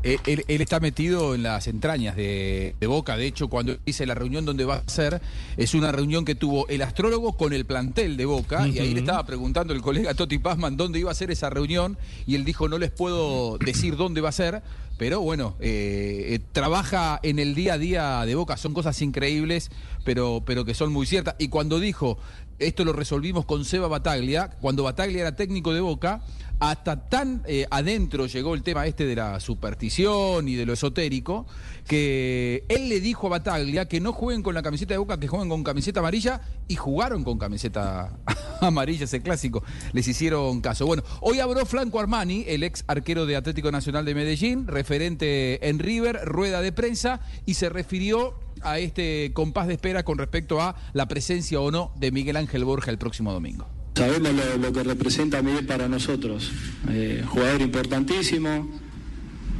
Él, 0.03 0.19
él- 0.27 0.45
él 0.49 0.61
está 0.63 0.81
metido 0.81 1.35
en 1.35 1.43
las 1.43 1.67
entrañas 1.67 2.17
de, 2.17 2.75
de 2.81 2.87
Boca. 2.87 3.17
De 3.17 3.27
hecho, 3.27 3.49
cuando 3.49 3.77
dice 3.85 4.07
la 4.07 4.15
reunión 4.15 4.45
donde 4.45 4.65
va 4.65 4.77
a 4.77 4.89
ser, 4.89 5.21
es 5.57 5.75
una 5.75 5.93
reunión 5.93 6.25
que 6.25 6.35
tuvo 6.35 6.67
el 6.69 6.83
astrólogo 6.83 7.37
con 7.37 7.53
el 7.53 7.67
plantel 7.67 8.17
de 8.17 8.25
Boca. 8.25 8.67
Y 8.67 8.79
ahí 8.79 8.95
le 8.95 9.01
estaba 9.01 9.25
preguntando 9.27 9.73
el 9.75 9.83
colega 9.83 10.15
Toti 10.15 10.39
Pazman 10.39 10.77
dónde 10.77 10.99
iba 11.01 11.11
a 11.11 11.15
ser 11.15 11.31
esa 11.31 11.51
reunión. 11.51 11.99
Y 12.27 12.35
él 12.35 12.45
dijo: 12.45 12.69
No 12.69 12.79
les 12.79 12.91
puedo 12.91 13.59
decir 13.59 13.97
dónde 13.97 14.21
va 14.21 14.31
a 14.31 14.33
ser. 14.33 14.63
Pero 14.97 15.21
bueno, 15.23 15.57
eh, 15.61 16.27
eh, 16.35 16.41
trabaja 16.53 17.21
en 17.23 17.39
el 17.39 17.55
día 17.55 17.75
a 17.75 17.79
día 17.79 18.25
de 18.27 18.35
Boca. 18.35 18.57
Son 18.59 18.75
cosas 18.75 19.01
increíbles, 19.01 19.71
pero, 20.05 20.43
pero 20.45 20.65
que 20.67 20.75
son 20.75 20.93
muy 20.93 21.07
ciertas. 21.07 21.35
Y 21.39 21.49
cuando 21.49 21.79
dijo. 21.81 22.19
Esto 22.59 22.85
lo 22.85 22.93
resolvimos 22.93 23.47
con 23.47 23.65
Seba 23.65 23.89
Bataglia, 23.89 24.51
cuando 24.61 24.83
Bataglia 24.83 25.23
era 25.23 25.35
técnico 25.35 25.73
de 25.73 25.81
Boca, 25.81 26.21
hasta 26.61 27.09
tan 27.09 27.43
eh, 27.47 27.67
adentro 27.71 28.27
llegó 28.27 28.55
el 28.55 28.63
tema 28.63 28.87
este 28.87 29.07
de 29.07 29.17
la 29.17 29.41
superstición 29.41 30.47
y 30.47 30.57
de 30.57 30.67
lo 30.67 30.75
esotérico, 30.75 31.47
que 31.89 32.65
él 32.69 32.91
le 32.91 33.01
dijo 33.01 33.27
a 33.27 33.31
Bataglia 33.31 33.89
que 33.89 33.99
no 33.99 34.13
jueguen 34.13 34.43
con 34.43 34.55
la 34.55 34.63
camiseta 34.63 34.93
de 34.93 34.99
Boca, 34.99 35.19
que 35.19 35.27
jueguen 35.27 35.49
con 35.49 35.65
camiseta 35.65 36.01
amarilla, 36.01 36.43
y 36.69 36.77
jugaron 36.77 37.25
con 37.25 37.39
camiseta 37.39 38.13
amarilla 38.61 39.05
ese 39.05 39.23
clásico. 39.23 39.65
Les 39.93 40.07
hicieron 40.07 40.61
caso. 40.61 40.87
Bueno, 40.87 41.03
hoy 41.23 41.41
habló 41.41 41.65
Franco 41.65 41.99
Armani, 41.99 42.45
el 42.47 42.63
ex 42.63 42.85
arquero 42.87 43.25
de 43.25 43.37
Atlético 43.37 43.73
Nacional 43.73 44.05
de 44.05 44.15
Medellín, 44.15 44.67
referente 44.67 45.67
en 45.67 45.79
River, 45.79 46.21
rueda 46.27 46.61
de 46.61 46.73
prensa, 46.73 47.21
y 47.47 47.55
se 47.55 47.71
refirió 47.71 48.35
a 48.61 48.79
este 48.79 49.33
compás 49.33 49.67
de 49.67 49.75
espera 49.75 50.03
con 50.03 50.19
respecto 50.19 50.61
a 50.61 50.77
la 50.93 51.09
presencia 51.09 51.59
o 51.61 51.71
no 51.71 51.93
de 51.97 52.13
Miguel 52.13 52.37
Ángel 52.37 52.67
Borja 52.67 52.91
el 52.91 52.99
próximo 52.99 53.33
domingo. 53.33 53.80
Sabemos 53.95 54.31
lo, 54.61 54.73
que 54.73 54.83
representa 54.83 55.43
Miguel 55.43 55.67
para 55.67 55.89
nosotros. 55.89 56.51
Eh, 56.89 57.23
jugador 57.27 57.61
importantísimo, 57.61 58.71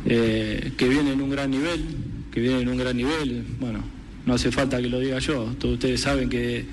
eh, 0.07 0.73
que 0.79 0.89
viene 0.89 1.13
en 1.13 1.21
un 1.21 1.31
gran 1.31 1.51
nivel, 1.51 1.85
que 2.33 2.41
viene 2.41 2.61
en 2.61 2.69
un 2.69 2.79
gran 2.79 2.97
nivel. 2.97 3.45
Bueno, 3.61 3.83
no 4.25 4.35
hace 4.35 4.51
falta 4.51 4.81
que 4.81 4.89
lo 4.89 4.99
diga 4.99 5.19
yo. 5.19 5.55
Todos 5.59 5.75
ustedes 5.75 6.01
saben 6.01 6.31
que, 6.31 6.65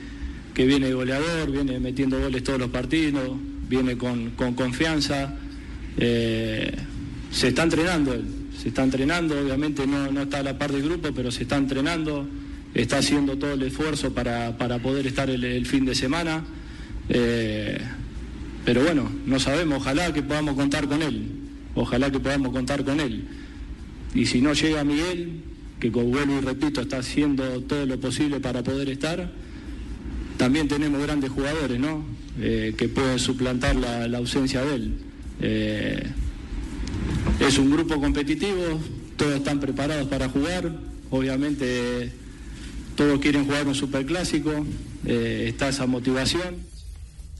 que 0.54 0.66
viene 0.66 0.94
goleador, 0.94 1.52
viene 1.52 1.80
metiendo 1.80 2.20
goles 2.20 2.44
todos 2.44 2.60
los 2.60 2.70
partidos, 2.70 3.38
viene 3.68 3.98
con, 3.98 4.32
con 4.32 4.54
confianza. 4.54 5.36
Eh, 5.98 6.74
se 7.32 7.50
está 7.50 7.64
entrenando 7.64 8.14
él, 8.14 8.24
se 8.58 8.70
está 8.70 8.84
entrenando, 8.84 9.38
obviamente 9.38 9.86
no, 9.86 10.10
no 10.12 10.22
está 10.22 10.40
a 10.40 10.44
la 10.44 10.58
par 10.58 10.72
del 10.72 10.84
grupo, 10.84 11.10
pero 11.14 11.32
se 11.32 11.44
está 11.44 11.58
entrenando, 11.58 12.26
está 12.74 13.00
haciendo 13.00 13.38
todo 13.38 13.54
el 13.54 13.64
esfuerzo 13.64 14.14
para, 14.14 14.58
para 14.58 14.80
poder 14.80 15.06
estar 15.06 15.30
el 15.30 15.66
fin 15.66 15.86
de 15.86 15.96
semana. 15.96 16.46
Eh, 17.10 17.80
pero 18.66 18.84
bueno, 18.84 19.10
no 19.26 19.40
sabemos, 19.40 19.78
ojalá 19.78 20.12
que 20.14 20.22
podamos 20.22 20.56
contar 20.56 20.88
con 20.88 21.02
él, 21.02 21.28
ojalá 21.76 22.12
que 22.12 22.20
podamos 22.20 22.52
contar 22.52 22.84
con 22.84 23.00
él. 23.00 23.28
Y 24.14 24.26
si 24.26 24.42
no 24.42 24.54
llega 24.54 24.84
Miguel, 24.84 25.44
que 25.80 25.92
como 25.92 26.08
vuelvo 26.08 26.38
y 26.38 26.42
repito, 26.42 26.82
está 26.82 26.98
haciendo 26.98 27.62
todo 27.62 27.86
lo 27.86 28.00
posible 28.00 28.40
para 28.40 28.64
poder 28.64 28.90
estar, 28.90 29.32
también 30.38 30.68
tenemos 30.68 31.02
grandes 31.02 31.30
jugadores, 31.30 31.80
¿no? 31.80 32.04
Eh, 32.40 32.76
que 32.78 32.88
pueden 32.90 33.20
suplantar 33.20 33.76
la, 33.76 34.08
la 34.08 34.18
ausencia 34.18 34.64
de 34.64 34.76
él. 34.76 34.94
Eh, 35.42 36.04
es 37.40 37.58
un 37.58 37.72
grupo 37.72 38.00
competitivo, 38.02 38.80
todos 39.16 39.36
están 39.36 39.60
preparados 39.60 40.08
para 40.08 40.30
jugar, 40.30 40.72
obviamente 41.10 42.12
todos 42.96 43.20
quieren 43.20 43.46
jugar 43.46 43.68
un 43.68 43.76
superclásico, 43.76 44.66
eh, 45.06 45.46
está 45.50 45.70
esa 45.70 45.86
motivación. 45.86 46.67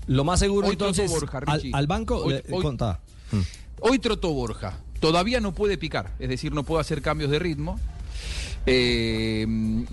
Lo 0.08 0.24
más 0.24 0.40
seguro 0.40 0.68
Hoy 0.68 0.74
entonces 0.74 1.10
Borja, 1.12 1.42
al, 1.74 1.88
banco 1.88 2.18
Hoy- 2.18 2.34
le- 2.34 2.44
hoy- 2.50 2.64
contá. 2.64 3.00
Mm. 3.32 3.40
Hoy 3.82 4.00
trotó 4.00 4.34
Borja. 4.34 4.80
Todavía 5.00 5.40
no 5.40 5.54
puede 5.54 5.78
picar, 5.78 6.14
es 6.18 6.30
decir, 6.30 6.54
no 6.54 6.64
puede 6.64 6.82
hacer 6.82 7.02
cambios 7.02 7.30
de 7.30 7.38
ritmo. 7.40 7.80
Eh, 8.66 9.46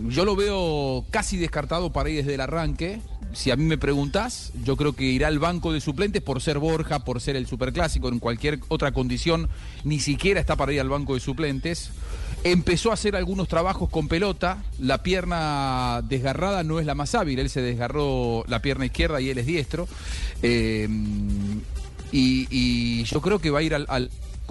yo 0.09 0.25
lo 0.25 0.35
veo 0.35 1.05
casi 1.11 1.37
descartado 1.37 1.93
para 1.93 2.11
ir 2.11 2.17
desde 2.17 2.35
el 2.35 2.41
arranque. 2.41 3.01
Si 3.33 3.51
a 3.51 3.57
mí 3.57 3.65
me 3.65 3.79
preguntás, 3.79 4.53
yo 4.65 4.77
creo 4.77 4.95
que 4.95 5.05
irá 5.05 5.29
al 5.29 5.39
banco 5.39 5.73
de 5.73 5.81
suplentes 5.81 6.23
por 6.23 6.41
ser 6.41 6.59
Borja, 6.59 7.01
por 7.05 7.21
ser 7.21 7.37
el 7.37 7.47
superclásico. 7.47 8.09
En 8.09 8.19
cualquier 8.19 8.61
otra 8.69 8.93
condición, 8.93 9.49
ni 9.85 10.01
siquiera 10.01 10.41
está 10.41 10.57
para 10.57 10.73
ir 10.73 10.81
al 10.81 10.89
banco 10.89 11.15
de 11.15 11.21
suplentes. 11.21 11.91
Empezó 12.45 12.91
a 12.91 12.95
hacer 12.95 13.17
algunos 13.17 13.49
trabajos 13.49 13.89
con 13.89 14.07
pelota. 14.07 14.63
La 14.79 15.03
pierna 15.03 16.03
desgarrada 16.09 16.63
no 16.63 16.79
es 16.79 16.87
la 16.87 16.95
más 16.95 17.15
hábil. 17.15 17.39
Él 17.39 17.51
se 17.51 17.63
desgarró 17.63 18.45
la 18.47 18.61
pierna 18.61 18.87
izquierda 18.87 19.21
y 19.21 19.31
él 19.31 19.39
es 19.39 19.47
diestro. 19.47 19.89
Eh, 20.43 20.87
y, 22.13 22.47
y 22.51 23.05
yo 23.05 23.21
creo 23.21 23.41
que 23.41 23.51
va 23.51 23.61
a 23.61 23.63
ir 23.63 23.75
al, 23.75 23.87
al 23.89 24.11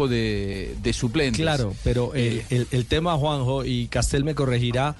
de, 0.09 0.75
de 0.81 0.91
suplentes. 0.93 1.39
Claro, 1.41 1.75
pero 1.83 2.13
eh, 2.15 2.43
el, 2.49 2.67
el 2.71 2.85
tema, 2.85 3.15
Juanjo, 3.15 3.63
y 3.63 3.87
Castel 3.87 4.23
me 4.23 4.33
corregirá, 4.33 4.95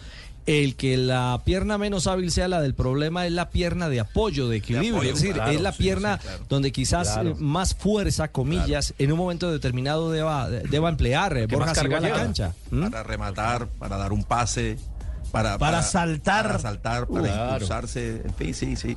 el 0.45 0.76
que 0.76 0.98
la 0.98 1.41
pierna 1.45 1.78
menos 1.78 2.06
hábil 2.07 2.30
sea 2.32 2.48
la 2.48 2.60
del 2.61 2.74
problema 2.76 3.26
es 3.26 3.32
la 3.32 3.49
pierna 3.49 3.88
de 3.90 3.99
apoyo, 4.02 4.49
de 4.49 4.57
equilibrio. 4.57 4.95
apoyo, 4.95 5.10
es 5.14 5.15
decir, 5.22 5.34
claro, 5.36 5.52
es 5.52 5.61
la 5.61 5.72
pierna 5.72 6.18
sí, 6.18 6.28
claro. 6.28 6.45
donde 6.49 6.72
quizás 6.72 7.10
Claro. 7.14 7.30
eh, 7.32 7.36
más 7.40 7.74
fuerza, 7.76 8.28
comillas, 8.28 8.94
en 8.99 9.11
un 9.11 9.18
momento 9.18 9.52
determinado 9.52 10.11
deba, 10.11 10.49
deba 10.49 10.90
emplear 10.90 11.38
eh, 11.38 11.48
Que 11.48 11.56
Borja 11.56 11.74
si 11.76 11.88
va 11.88 11.98
a 11.98 12.02
la 12.02 12.11
cancha. 12.11 12.53
¿Mm? 12.72 12.90
Para 12.90 13.03
rematar, 13.03 13.68
para 13.68 13.95
dar 13.98 14.11
un 14.11 14.24
pase, 14.24 14.78
para, 15.32 15.57
Para 15.57 15.82
saltar. 15.82 16.45
Para 16.48 16.60
saltar, 16.60 17.07
para 17.07 17.22
Claro. 17.24 17.53
impulsarse. 17.53 18.22
En 18.26 18.34
fin, 18.36 18.53
sí, 18.53 18.76
sí. 18.76 18.95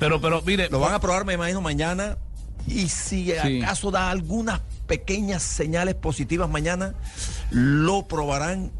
Pero, 0.00 0.20
pero, 0.20 0.42
mire. 0.42 0.68
Lo 0.68 0.80
van 0.80 0.92
a 0.94 1.00
probar, 1.00 1.24
me 1.24 1.34
imagino, 1.34 1.60
mañana. 1.60 2.18
Y 2.66 2.88
si 2.88 3.32
Sí. 3.40 3.62
acaso 3.62 3.90
da 3.90 4.10
algunas 4.10 4.60
pequeñas 4.86 5.42
señales 5.42 5.94
positivas 5.94 6.50
mañana, 6.50 6.92
lo 7.50 8.06
probarán 8.06 8.70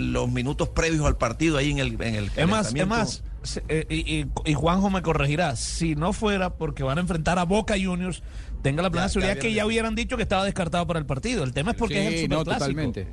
los 0.00 0.30
minutos 0.30 0.68
previos 0.70 1.04
al 1.06 1.16
partido 1.16 1.56
ahí 1.58 1.70
en 1.70 1.78
el, 1.78 2.00
en 2.02 2.14
el 2.14 2.30
Es 2.36 2.48
más, 2.48 2.74
es 2.74 2.86
más, 2.86 3.22
eh, 3.68 3.86
y, 3.88 4.20
y- 4.20 4.26
y 4.44 4.54
Juanjo 4.54 4.90
me 4.90 5.02
corregirá, 5.02 5.56
si 5.56 5.94
no 5.96 6.12
fuera 6.12 6.54
porque 6.54 6.82
van 6.82 6.98
a 6.98 7.00
enfrentar 7.00 7.38
a 7.38 7.44
Boca 7.44 7.74
Juniors, 7.82 8.22
tenga 8.62 8.82
la 8.82 8.90
plena 8.90 9.08
seguridad 9.08 9.38
que 9.38 9.52
ya 9.52 9.66
hubieran 9.66 9.94
dicho 9.94 10.16
que 10.16 10.22
estaba 10.22 10.44
descartado 10.44 10.86
para 10.86 10.98
el 11.00 11.06
partido. 11.06 11.42
El 11.44 11.52
tema 11.52 11.72
es 11.72 11.76
porque 11.76 12.06
es 12.06 12.22
el 12.24 12.28
no, 12.30 12.38
superclásico. 12.40 12.80
totalmente. 12.82 13.08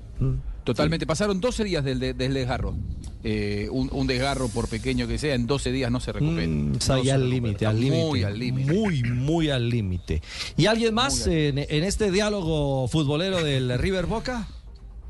Totalmente. 0.64 1.08
Pasaron 1.08 1.42
12 1.42 1.64
días 1.64 1.84
del, 1.84 2.00
de- 2.00 2.14
del 2.14 2.34
desgarro. 2.36 2.76
Eh, 3.24 3.68
un, 3.72 3.90
un 3.92 4.06
desgarro, 4.06 4.48
por 4.50 4.68
pequeño 4.70 5.08
que 5.08 5.18
sea, 5.18 5.34
en 5.34 5.48
12 5.48 5.72
días 5.72 5.90
no 5.92 6.00
se 6.00 6.12
recupera. 6.12 6.46
Mm, 6.48 6.74
No 6.88 6.94
al 6.94 7.30
límite, 7.30 7.66
al 7.66 7.80
límite. 7.80 8.04
Muy 8.06 8.24
al 8.24 8.38
límite. 8.38 8.72
Muy, 8.74 9.04
muy 9.04 9.50
al 9.50 9.68
límite. 9.70 10.22
¿Y 10.58 10.68
alguien 10.68 10.94
más 10.94 11.26
en, 11.26 11.58
en 11.58 11.84
este 11.84 12.12
diálogo 12.12 12.88
futbolero 12.88 13.44
del 13.44 13.78
River 13.80 14.06
Boca? 14.06 14.48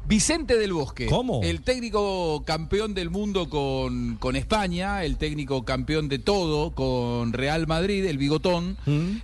Vicente 0.10 0.58
del 0.58 0.74
Bosque. 0.74 1.06
¿Cómo? 1.06 1.42
El 1.44 1.62
técnico 1.62 2.44
campeón 2.44 2.96
del 2.96 3.12
mundo 3.12 3.48
con, 3.48 4.16
con 4.16 4.36
España, 4.36 5.06
el 5.06 5.18
técnico 5.18 5.64
campeón 5.64 6.10
de 6.10 6.18
todo 6.18 6.72
con 6.72 7.32
Real 7.32 7.68
Madrid, 7.68 8.04
el 8.06 8.18
bigotón. 8.18 8.76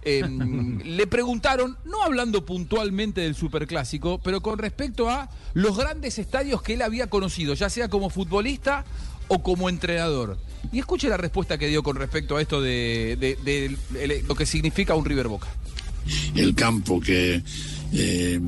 eh, 0.03 0.21
le 0.85 1.07
preguntaron, 1.07 1.75
no 1.85 2.03
hablando 2.03 2.45
puntualmente 2.45 3.21
del 3.21 3.33
superclásico, 3.33 4.19
pero 4.23 4.41
con 4.41 4.59
respecto 4.59 5.09
a 5.09 5.27
los 5.55 5.75
grandes 5.75 6.19
estadios 6.19 6.61
que 6.61 6.75
él 6.75 6.83
había 6.83 7.07
conocido, 7.09 7.55
ya 7.55 7.69
sea 7.71 7.89
como 7.89 8.11
futbolista 8.11 8.85
o 9.27 9.41
como 9.41 9.69
entrenador. 9.69 10.37
Y 10.71 10.77
escuche 10.77 11.09
la 11.09 11.17
respuesta 11.17 11.57
que 11.57 11.67
dio 11.67 11.81
con 11.81 11.95
respecto 11.95 12.37
a 12.37 12.41
esto 12.43 12.61
de, 12.61 13.17
de- 13.19 13.35
de- 13.43 13.75
de 14.07 14.21
lo 14.27 14.35
que 14.35 14.45
significa 14.45 14.93
un 14.93 15.03
River 15.05 15.29
Boca. 15.29 15.47
el 16.35 16.53
campo 16.53 16.99
que, 17.01 17.41
eh, 17.91 18.39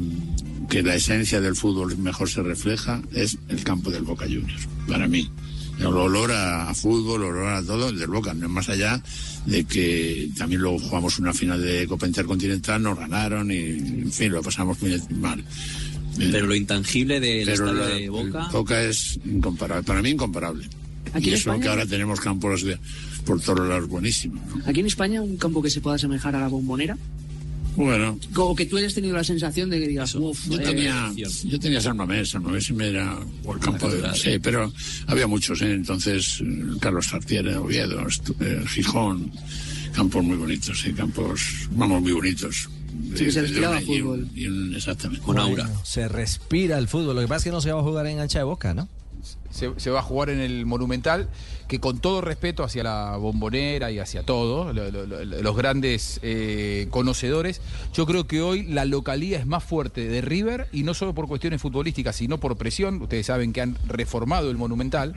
que 0.69 0.83
la 0.83 0.95
esencia 0.95 1.39
del 1.41 1.55
fútbol 1.55 1.97
mejor 1.97 2.29
se 2.29 2.41
refleja 2.43 3.01
es 3.13 3.37
el 3.49 3.63
campo 3.63 3.89
del 3.91 4.03
Boca 4.03 4.25
Juniors, 4.25 4.67
para 4.87 5.07
mí. 5.07 5.29
El 5.79 5.85
olor 5.87 6.31
a, 6.31 6.69
a 6.69 6.73
fútbol, 6.73 7.21
el 7.21 7.27
olor 7.29 7.49
a 7.49 7.61
todo, 7.63 7.89
el 7.89 7.99
del 7.99 8.07
Boca, 8.09 8.33
no 8.33 8.47
es 8.47 8.51
más 8.51 8.67
allá 8.69 9.01
de 9.45 9.63
que 9.63 10.27
también 10.35 10.61
luego 10.61 10.79
jugamos 10.79 11.19
una 11.19 11.33
final 11.33 11.61
de 11.61 11.85
Copa 11.87 12.07
Intercontinental, 12.07 12.81
nos 12.81 12.97
ganaron 12.97 13.51
y, 13.51 13.57
en 13.57 14.11
fin, 14.11 14.31
lo 14.31 14.41
pasamos 14.41 14.81
muy 14.81 14.99
mal. 15.19 15.43
Pero 16.17 16.47
lo 16.47 16.55
intangible 16.55 17.19
del 17.19 17.45
Pero 17.45 17.69
estadio 17.69 17.79
la- 17.89 17.95
de 17.95 18.09
Boca. 18.09 18.47
Boca 18.51 18.83
es 18.83 19.19
incomparable, 19.23 19.83
para 19.83 20.01
mí 20.01 20.09
incomparable. 20.09 20.67
Aquí 21.13 21.25
y 21.25 21.29
en 21.29 21.35
eso 21.35 21.49
España- 21.51 21.61
que 21.63 21.69
ahora 21.69 21.85
tenemos 21.85 22.19
campos 22.19 22.63
de, 22.63 22.77
por 23.23 23.39
todos 23.39 23.67
lados 23.69 23.87
buenísimos. 23.87 24.41
¿no? 24.55 24.63
Aquí 24.65 24.79
en 24.79 24.87
España, 24.87 25.21
un 25.21 25.37
campo 25.37 25.61
que 25.61 25.69
se 25.69 25.79
pueda 25.79 25.95
asemejar 25.95 26.35
a 26.35 26.39
la 26.41 26.47
bombonera. 26.47 26.97
Bueno, 27.77 28.19
O 28.35 28.55
que 28.55 28.65
tú 28.65 28.75
hayas 28.77 28.93
tenido 28.93 29.15
la 29.15 29.23
sensación 29.23 29.69
de 29.69 29.79
que 29.79 29.87
digas, 29.87 30.13
uff, 30.15 30.47
yo 30.49 30.59
eh, 30.59 30.63
tenía, 30.63 31.13
yo 31.15 31.59
tenía 31.59 31.79
San 31.79 31.95
Mamés, 31.95 32.29
San 32.31 32.41
Mamés 32.43 32.71
me 32.71 32.89
era 32.89 33.17
por 33.43 33.57
el 33.57 33.61
campo 33.63 33.87
de... 33.89 34.13
Sí, 34.15 34.39
pero 34.41 34.73
había 35.05 35.27
muchos, 35.27 35.61
¿eh? 35.61 35.73
entonces 35.73 36.41
eh, 36.43 36.63
Carlos 36.81 37.07
Tartiere, 37.09 37.55
Oviedo, 37.55 38.01
eh, 38.39 38.63
Gijón, 38.67 39.31
campos 39.93 40.23
muy 40.23 40.37
bonitos, 40.37 40.79
sí, 40.81 40.91
campos, 40.91 41.39
vamos, 41.71 42.01
muy 42.01 42.11
bonitos. 42.13 42.67
Sí, 43.15 43.31
se 43.31 43.41
respiraba 43.43 43.77
una- 43.77 43.81
y 43.83 44.01
un- 44.01 44.03
fútbol. 44.03 44.27
y 44.35 44.47
un- 44.47 44.75
exactamente. 44.75 45.23
Bueno, 45.25 45.81
Se 45.83 46.07
respira 46.07 46.79
el 46.79 46.87
fútbol. 46.87 47.15
Lo 47.15 47.21
que 47.21 47.27
pasa 47.27 47.37
es 47.37 47.43
que 47.45 47.51
no 47.51 47.61
se 47.61 47.71
va 47.71 47.79
a 47.79 47.83
jugar 47.83 48.07
en 48.07 48.19
ancha 48.19 48.39
de 48.39 48.45
boca, 48.45 48.73
¿no? 48.73 48.89
Se, 49.57 49.89
va 49.89 49.99
a 49.99 50.03
jugar 50.03 50.29
en 50.29 50.39
el 50.39 50.65
Monumental, 50.65 51.27
que 51.67 51.79
con 51.79 51.99
todo 51.99 52.21
respeto 52.21 52.63
hacia 52.63 52.83
la 52.83 53.17
bombonera 53.17 53.91
y 53.91 53.99
hacia 53.99 54.23
todo, 54.23 54.71
lo- 54.71 54.89
lo- 54.91 55.05
lo- 55.05 55.25
los 55.25 55.57
grandes 55.57 56.19
eh, 56.23 56.87
conocedores, 56.91 57.59
yo 57.93 58.05
creo 58.05 58.27
que 58.27 58.41
hoy 58.41 58.63
la 58.63 58.85
localía 58.85 59.37
es 59.39 59.45
más 59.45 59.63
fuerte 59.63 60.07
de 60.07 60.21
River 60.21 60.67
y 60.71 60.83
no 60.83 60.93
solo 60.93 61.13
por 61.13 61.27
cuestiones 61.27 61.61
futbolísticas, 61.61 62.15
sino 62.15 62.37
por 62.39 62.55
presión. 62.57 63.01
Ustedes 63.01 63.25
saben 63.25 63.51
que 63.53 63.61
han 63.61 63.77
reformado 63.87 64.49
el 64.49 64.57
Monumental, 64.57 65.15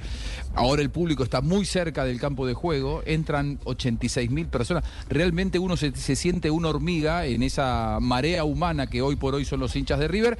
ahora 0.55 0.83
el 0.83 0.91
público 0.91 1.23
está 1.23 1.41
muy 1.41 1.65
cerca 1.65 2.05
del 2.05 2.19
campo 2.19 2.47
de 2.47 2.55
juego, 2.55 3.03
entran 3.07 3.59
86 3.65 4.31
mil 4.31 4.47
personas. 4.47 4.85
Realmente 5.09 5.59
uno 5.59 5.77
se, 5.77 5.95
se 5.95 6.17
siente 6.17 6.51
una 6.51 6.69
hormiga 6.69 7.27
en 7.27 7.43
esa 7.43 7.99
marea 8.01 8.45
humana 8.45 8.87
que 8.89 9.03
hoy 9.03 9.17
por 9.17 9.35
hoy 9.35 9.45
son 9.45 9.61
los 9.61 9.77
hinchas 9.77 9.99
de 9.99 10.09
River. 10.09 10.39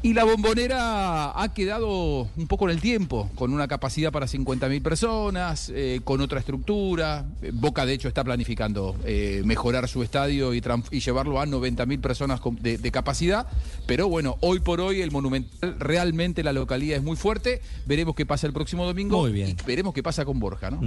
Y 0.00 0.14
la 0.14 0.22
bombonera 0.22 1.40
ha 1.40 1.54
quedado 1.54 2.28
un 2.36 2.46
poco 2.46 2.66
en 2.66 2.76
el 2.76 2.80
tiempo, 2.80 3.28
con 3.34 3.52
una 3.52 3.66
capacidad 3.66 4.12
para 4.12 4.26
50.000 4.26 4.80
personas, 4.80 5.72
eh, 5.74 6.00
con 6.04 6.20
otra 6.20 6.38
estructura. 6.38 7.26
Eh, 7.42 7.50
Boca, 7.52 7.84
de 7.84 7.94
hecho, 7.94 8.06
está 8.06 8.22
planificando 8.22 8.94
eh, 9.04 9.42
mejorar 9.44 9.88
su 9.88 10.04
estadio 10.04 10.54
y, 10.54 10.60
llevarlo 11.00 11.40
a 11.40 11.46
90.000 11.46 12.00
personas 12.00 12.40
de, 12.60 12.78
de 12.78 12.90
capacidad. 12.92 13.48
Pero 13.86 14.08
bueno, 14.08 14.36
hoy 14.40 14.60
por 14.60 14.80
hoy 14.80 15.00
el 15.00 15.10
Monumental, 15.10 15.76
realmente 15.80 16.44
la 16.44 16.52
localidad 16.52 16.98
es 16.98 17.02
muy 17.02 17.16
fuerte. 17.16 17.60
Veremos 17.86 18.14
qué 18.14 18.24
pasa 18.24 18.46
el 18.46 18.52
próximo 18.52 18.86
domingo. 18.86 19.18
Muy 19.18 19.32
bien. 19.32 19.50
Y 19.50 19.56
veremos 19.66 19.94
qué 19.94 20.04
pasa 20.04 20.24
con 20.24 20.38
Borja, 20.38 20.70
¿no? 20.70 20.80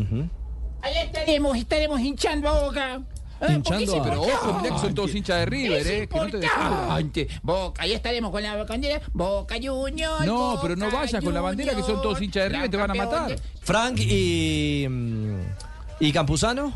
Ahí 0.84 0.94
estaremos, 1.06 1.58
estaremos 1.58 2.00
hinchando 2.00 2.48
a 2.48 2.64
Boca. 2.64 3.02
Eh, 3.42 3.46
a- 3.54 4.04
Pero 4.04 4.22
ojo, 4.22 4.60
mirá 4.62 4.76
que 4.76 4.82
son 4.82 4.94
todos 4.94 5.16
hinchas 5.16 5.40
de 5.40 5.46
River, 5.48 5.88
eh, 5.88 6.08
que 6.08 6.18
no 6.18 6.26
te 6.30 6.38
importante. 6.38 7.28
Boca, 7.42 7.82
ahí 7.84 7.94
estaremos 7.94 8.30
con 8.32 8.44
la 8.44 8.64
bandera. 8.64 9.02
Boca 9.14 9.56
Juniors. 9.62 10.26
No, 10.26 10.60
pero 10.62 10.76
no 10.76 10.92
vayas 10.92 11.24
con 11.24 11.34
la 11.34 11.42
bandera 11.42 11.76
que 11.76 11.82
son 11.82 12.02
todos 12.02 12.22
hinchas 12.22 12.44
de 12.44 12.50
River 12.50 12.66
y 12.68 12.70
te 12.70 12.78
van 12.78 12.92
a 12.92 12.94
matar. 12.94 13.36
Frank 13.62 13.98
y. 14.00 14.86
mm, 14.90 15.40
¿Y 16.00 16.12
Campuzano? 16.12 16.74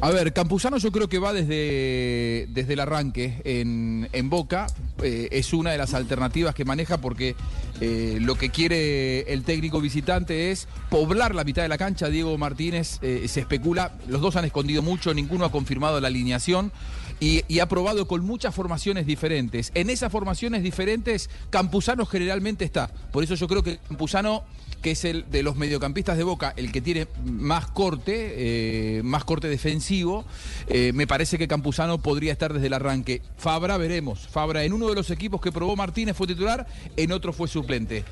A 0.00 0.10
ver, 0.10 0.32
Campuzano 0.32 0.76
yo 0.78 0.92
creo 0.92 1.08
que 1.08 1.18
va 1.18 1.32
desde, 1.32 2.46
desde 2.50 2.74
el 2.74 2.80
arranque 2.80 3.40
en, 3.44 4.08
en 4.12 4.30
Boca. 4.30 4.68
Eh, 5.02 5.28
es 5.32 5.52
una 5.52 5.72
de 5.72 5.78
las 5.78 5.94
alternativas 5.94 6.54
que 6.54 6.64
maneja 6.64 6.98
porque 6.98 7.34
eh, 7.80 8.18
lo 8.20 8.34
que 8.34 8.50
quiere 8.50 9.32
el 9.32 9.42
técnico 9.42 9.80
visitante 9.80 10.50
es 10.50 10.68
poblar 10.90 11.34
la 11.34 11.44
mitad 11.44 11.62
de 11.62 11.68
la 11.68 11.78
cancha. 11.78 12.08
Diego 12.08 12.36
Martínez 12.36 12.98
eh, 13.02 13.26
se 13.28 13.40
especula, 13.40 13.92
los 14.06 14.20
dos 14.20 14.36
han 14.36 14.44
escondido 14.44 14.82
mucho, 14.82 15.14
ninguno 15.14 15.44
ha 15.44 15.52
confirmado 15.52 16.00
la 16.00 16.08
alineación. 16.08 16.72
Y, 17.22 17.42
y 17.48 17.58
ha 17.58 17.68
probado 17.68 18.08
con 18.08 18.24
muchas 18.24 18.54
formaciones 18.54 19.04
diferentes. 19.04 19.72
En 19.74 19.90
esas 19.90 20.10
formaciones 20.10 20.62
diferentes, 20.62 21.28
Campuzano 21.50 22.06
generalmente 22.06 22.64
está. 22.64 22.88
Por 23.12 23.22
eso 23.22 23.34
yo 23.34 23.46
creo 23.46 23.62
que 23.62 23.76
Campuzano, 23.88 24.42
que 24.80 24.92
es 24.92 25.04
el 25.04 25.30
de 25.30 25.42
los 25.42 25.56
mediocampistas 25.56 26.16
de 26.16 26.24
Boca, 26.24 26.52
el 26.56 26.72
que 26.72 26.80
tiene 26.80 27.06
más 27.24 27.66
corte, 27.66 28.98
eh, 28.98 29.02
más 29.02 29.24
corte 29.24 29.48
defensivo, 29.48 30.24
eh, 30.68 30.92
me 30.94 31.06
parece 31.06 31.38
que 31.38 31.48
Campuzano 31.48 31.98
podría 31.98 32.32
estar 32.32 32.52
desde 32.52 32.68
el 32.68 32.72
arranque. 32.72 33.22
Fabra, 33.36 33.76
veremos. 33.76 34.26
Fabra 34.28 34.64
en 34.64 34.72
uno 34.72 34.88
de 34.88 34.94
los 34.94 35.10
equipos 35.10 35.40
que 35.40 35.52
probó 35.52 35.76
Martínez 35.76 36.16
fue 36.16 36.26
titular, 36.26 36.66
en 36.96 37.12
otro 37.12 37.32
fue 37.32 37.48
suplente. 37.48 38.04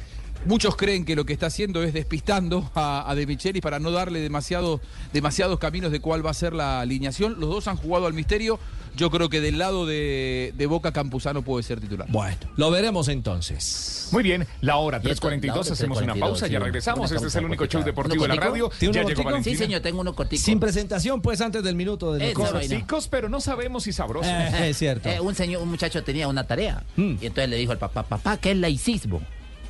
Muchos 0.46 0.76
creen 0.76 1.04
que 1.04 1.16
lo 1.16 1.24
que 1.26 1.32
está 1.32 1.46
haciendo 1.46 1.82
es 1.82 1.92
despistando 1.92 2.70
a, 2.74 3.10
a 3.10 3.14
De 3.14 3.26
Michelis 3.26 3.60
para 3.60 3.78
no 3.80 3.90
darle 3.90 4.20
demasiado, 4.20 4.80
demasiados 5.12 5.58
caminos 5.58 5.92
de 5.92 6.00
cuál 6.00 6.24
va 6.24 6.30
a 6.30 6.34
ser 6.34 6.52
la 6.54 6.80
alineación. 6.80 7.36
Los 7.38 7.50
dos 7.50 7.68
han 7.68 7.76
jugado 7.76 8.06
al 8.06 8.14
misterio. 8.14 8.58
Yo 8.96 9.10
creo 9.10 9.28
que 9.28 9.40
del 9.40 9.58
lado 9.58 9.86
de, 9.86 10.52
de 10.56 10.66
Boca 10.66 10.90
Campuzano 10.92 11.42
puede 11.42 11.62
ser 11.62 11.78
titular. 11.80 12.08
Bueno, 12.10 12.36
lo 12.56 12.70
veremos 12.70 13.06
entonces. 13.08 14.08
Muy 14.10 14.24
bien, 14.24 14.46
la 14.60 14.76
hora 14.78 15.00
Y 15.04 15.10
esto, 15.10 15.30
la 15.30 15.36
3.42, 15.36 15.50
hora 15.50 15.60
hacemos 15.72 15.98
una 16.02 16.14
3:42, 16.14 16.18
pausa, 16.18 16.46
ya 16.48 16.58
sí. 16.58 16.64
regresamos. 16.64 17.10
Una 17.10 17.16
Este 17.16 17.28
es 17.28 17.34
el 17.36 17.44
único 17.44 17.66
show 17.66 17.84
deportivo 17.84 18.22
de 18.22 18.28
la 18.28 18.34
¿Uno 18.34 18.42
radio. 18.42 18.70
Ya 18.80 19.02
llegó. 19.04 19.42
Sí, 19.42 19.54
señor, 19.54 19.82
tengo 19.82 20.00
uno 20.00 20.14
cortico. 20.16 20.42
Sin 20.42 20.58
presentación, 20.58 21.20
pues 21.20 21.40
antes 21.40 21.62
del 21.62 21.76
minuto 21.76 22.12
de 22.12 22.34
vaina. 22.34 22.50
Corticos, 22.50 23.06
pero 23.06 23.28
no 23.28 23.40
sabemos 23.40 23.84
si 23.84 23.92
sabrosos. 23.92 24.32
Eh, 24.32 24.70
es 24.70 24.78
cierto. 24.78 25.08
Eh, 25.08 25.20
un 25.20 25.34
señor, 25.34 25.62
un 25.62 25.68
muchacho 25.68 26.02
tenía 26.02 26.26
una 26.26 26.44
tarea 26.46 26.82
y 26.96 27.18
entonces 27.20 27.48
le 27.48 27.56
dijo 27.56 27.70
al 27.72 27.78
papá, 27.78 28.02
papá, 28.02 28.38
¿qué 28.38 28.50
es 28.52 28.56
laicismo? 28.56 29.20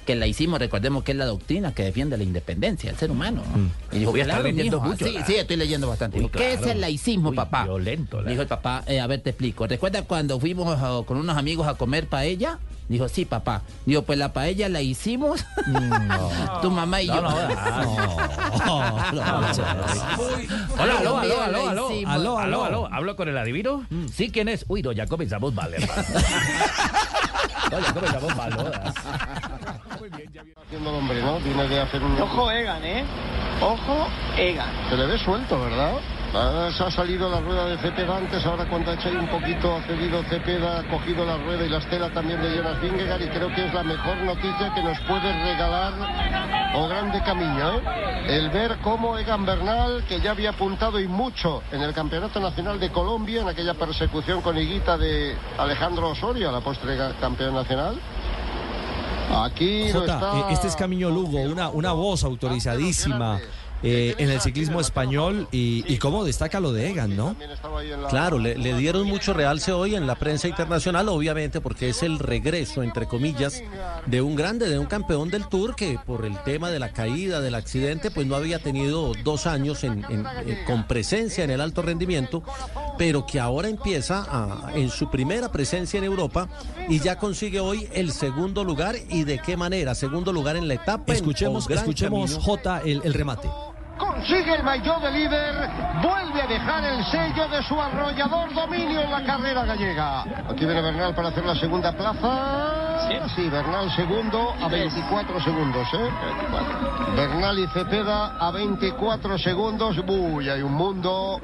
Que 0.09 0.15
el 0.15 0.21
laicismo, 0.21 0.57
recordemos 0.57 1.05
que 1.05 1.13
es 1.13 1.19
la 1.19 1.27
doctrina 1.27 1.75
que 1.75 1.83
defiende 1.85 2.17
la 2.17 2.25
independencia 2.25 2.89
del 2.89 2.99
ser 2.99 3.11
humano. 3.11 3.43
Y 3.93 3.99
dijo, 3.99 4.11
Voy 4.11 4.21
a 4.21 4.23
estar 4.23 4.39
claro, 4.41 4.49
leyendo 4.57 4.79
mijo. 4.81 4.91
mucho, 4.91 5.05
Sí, 5.05 5.19
sí, 5.27 5.35
estoy 5.37 5.57
leyendo 5.57 5.87
bastante. 5.87 6.17
Uy, 6.17 6.23
Dijo, 6.23 6.33
¿Qué 6.33 6.55
es 6.55 6.63
el 6.63 6.81
laicismo, 6.81 7.29
Uy, 7.29 7.37
papá? 7.37 7.65
violento, 7.65 8.23
la- 8.23 8.31
Dijo 8.31 8.41
el 8.41 8.49
papá, 8.49 8.85
eh, 8.87 9.01
a 9.01 9.07
ver, 9.07 9.21
te 9.21 9.29
explico. 9.29 9.67
¿Recuerdas 9.67 10.05
cuando 10.09 10.41
fuimos 10.41 10.79
con 11.05 11.19
unos 11.19 11.37
amigos 11.37 11.69
a 11.69 11.75
comer 11.75 12.07
paella? 12.09 12.59
Dijo, 12.89 13.07
sí, 13.11 13.27
papá. 13.27 13.61
Dijo, 13.85 14.01
pues 14.01 14.19
la 14.19 14.33
paella 14.33 14.71
la 14.71 14.81
hicimos 14.81 15.45
tu 16.63 16.71
mamá 16.71 17.03
y 17.03 17.09
No, 17.09 17.15
yo. 17.17 17.21
no, 17.21 17.29
Hola, 20.79 20.99
aló, 21.01 21.19
aló, 21.19 21.43
aló, 21.43 21.69
aló. 21.69 21.89
Aló, 22.07 22.39
aló. 22.39 22.65
aló. 22.65 22.89
¿Hablo 22.91 23.15
con 23.15 23.29
el 23.29 23.37
adivino? 23.37 23.85
Sí, 24.11 24.31
¿quién 24.31 24.49
es? 24.49 24.65
Uy, 24.69 24.81
no, 24.81 24.93
ya 24.93 25.07
comenzamos 25.07 25.53
mal, 25.53 25.75
hermano. 25.75 25.93
No, 27.71 27.81
ya 27.81 27.93
comenzamos 27.93 28.37
mal, 28.37 28.51
no. 28.51 28.65
Haciendo 30.63 30.91
el 30.91 30.97
hombre, 30.97 31.23
¿no? 31.23 31.37
Tiene 31.39 31.69
que 31.69 31.81
hacer 31.81 32.03
un... 32.03 32.21
Ojo 32.21 32.51
Egan, 32.51 32.85
¿eh? 32.85 33.05
Ojo 33.61 34.09
Egan. 34.37 34.71
Se 34.89 34.97
le 34.97 35.07
ve 35.07 35.19
suelto, 35.19 35.61
¿verdad? 35.61 35.93
Ah, 36.35 36.69
se 36.77 36.85
ha 36.85 36.91
salido 36.91 37.31
la 37.31 37.41
rueda 37.41 37.65
de 37.67 37.79
Cepeda 37.79 38.19
antes, 38.19 38.45
ahora 38.45 38.69
cuando 38.69 38.91
ha 38.91 38.95
hecho 38.95 39.09
ahí 39.09 39.17
un 39.17 39.29
poquito 39.29 39.77
ha 39.77 39.83
cedido 39.83 40.23
Cepeda, 40.25 40.81
ha 40.81 40.89
cogido 40.91 41.25
la 41.25 41.39
rueda 41.39 41.65
y 41.65 41.71
la 41.71 41.79
estela 41.79 42.11
también 42.11 42.43
de 42.43 42.55
Jonas 42.55 42.81
Vingegaard 42.83 43.23
y 43.23 43.29
creo 43.29 43.49
que 43.55 43.67
es 43.67 43.73
la 43.73 43.83
mejor 43.83 44.19
noticia 44.19 44.73
que 44.75 44.83
nos 44.83 44.99
puede 45.01 45.33
regalar 45.43 45.95
o 46.75 46.87
grande 46.87 47.23
camino, 47.23 47.79
¿eh? 47.79 47.83
El 48.29 48.51
ver 48.51 48.77
cómo 48.83 49.17
Egan 49.17 49.47
Bernal, 49.47 50.05
que 50.07 50.21
ya 50.21 50.33
había 50.33 50.51
apuntado 50.51 51.01
y 51.01 51.09
mucho 51.09 51.63
en 51.73 51.81
el 51.81 51.95
Campeonato 51.95 52.41
Nacional 52.41 52.79
de 52.79 52.93
Colombia, 52.93 53.41
en 53.41 53.49
aquella 53.49 53.73
persecución 53.73 54.43
con 54.43 54.59
Higuita 54.59 54.99
de 54.99 55.35
Alejandro 55.57 56.11
Osorio, 56.11 56.51
a 56.51 56.53
la 56.53 56.61
postre 56.61 56.99
campeón 57.19 57.55
nacional. 57.55 57.99
Aquí 59.35 59.85
está... 59.85 60.41
eh, 60.41 60.45
este 60.51 60.67
es 60.69 60.77
Camino 60.77 61.09
Lugo, 61.09 61.39
una, 61.41 61.71
una 61.71 61.93
voz 61.93 62.23
autorizadísima 62.23 63.41
eh, 63.83 64.15
en 64.19 64.31
el 64.31 64.41
ciclismo 64.41 64.81
español 64.81 65.47
y, 65.53 65.85
y 65.93 65.99
cómo 65.99 66.25
destaca 66.25 66.59
lo 66.61 66.73
de 66.73 66.91
Egan, 66.91 67.17
¿no? 67.17 67.37
Claro, 68.09 68.39
le, 68.39 68.57
le 68.59 68.75
dieron 68.77 69.07
mucho 69.07 69.33
realce 69.35 69.73
hoy 69.73 69.95
en 69.95 70.07
la 70.07 70.17
prensa 70.17 70.49
internacional, 70.49 71.09
obviamente, 71.09 71.61
porque 71.61 71.89
es 71.91 72.03
el 72.03 72.19
regreso, 72.19 72.83
entre 72.83 73.07
comillas, 73.07 73.63
de 74.07 74.21
un 74.23 74.35
grande, 74.37 74.69
de 74.69 74.79
un 74.79 74.87
campeón 74.87 75.31
del 75.31 75.47
Tour 75.49 75.77
que 75.77 75.99
por 76.05 76.25
el 76.25 76.37
tema 76.43 76.71
de 76.71 76.79
la 76.79 76.93
caída, 76.93 77.41
del 77.41 77.55
accidente, 77.55 78.11
pues 78.11 78.27
no 78.27 78.35
había 78.37 78.59
tenido 78.59 79.13
dos 79.23 79.47
años 79.47 79.85
en- 79.85 80.05
en- 80.09 80.27
eh, 80.47 80.65
con 80.67 80.87
presencia 80.87 81.45
en 81.45 81.51
el 81.51 81.61
alto 81.61 81.83
rendimiento, 81.83 82.43
pero 82.99 83.27
que 83.27 83.39
ahora 83.39 83.69
empieza 83.69 84.27
a- 84.29 84.73
en 84.75 84.91
su 84.91 85.11
primera 85.11 85.53
presencia 85.53 85.99
en 85.99 86.05
Europa 86.05 86.49
y 86.89 86.99
ya 87.01 87.17
consigue 87.17 87.61
hoy 87.61 87.89
el 87.93 88.11
segundo 88.13 88.65
lugar 88.65 88.97
y 89.09 89.25
de 89.25 89.39
qué 89.39 89.57
manera, 89.57 89.95
segundo 89.95 90.33
lugar 90.33 90.57
en 90.57 90.67
la 90.69 90.75
etapa. 90.75 91.05
Escuchemos, 91.13 91.67
escuchemos. 91.83 92.31
Jota 92.45 92.81
el, 92.85 93.01
el 93.05 93.15
remate. 93.15 93.49
Consigue 93.99 94.55
el 94.55 94.63
maillot 94.63 95.03
de 95.03 95.11
líder, 95.11 95.55
vuelve 96.03 96.43
a 96.43 96.47
dejar 96.47 96.85
el 96.85 97.05
sello 97.07 97.49
de 97.49 97.63
su 97.65 97.81
arrollador 97.81 98.55
dominio 98.55 99.03
en 99.03 99.11
la 99.11 99.25
carrera 99.25 99.65
gallega. 99.65 100.23
Aquí 100.49 100.65
viene 100.65 100.81
Bernal 100.81 101.15
para 101.15 101.29
hacer 101.29 101.45
la 101.45 101.55
segunda 101.57 101.93
plaza. 101.93 102.99
Sí, 103.35 103.49
Bernal 103.49 103.91
segundo 103.95 104.53
a 104.61 104.69
24 104.69 105.41
segundos, 105.43 105.87
¿eh? 105.95 106.09
Bernal 107.17 107.59
y 107.59 107.67
Cepeda 107.69 108.37
a 108.39 108.51
24 108.51 109.39
segundos. 109.39 109.97
Uy, 110.07 110.49
hay 110.49 110.63
un 110.63 110.75
mundo. 110.75 111.41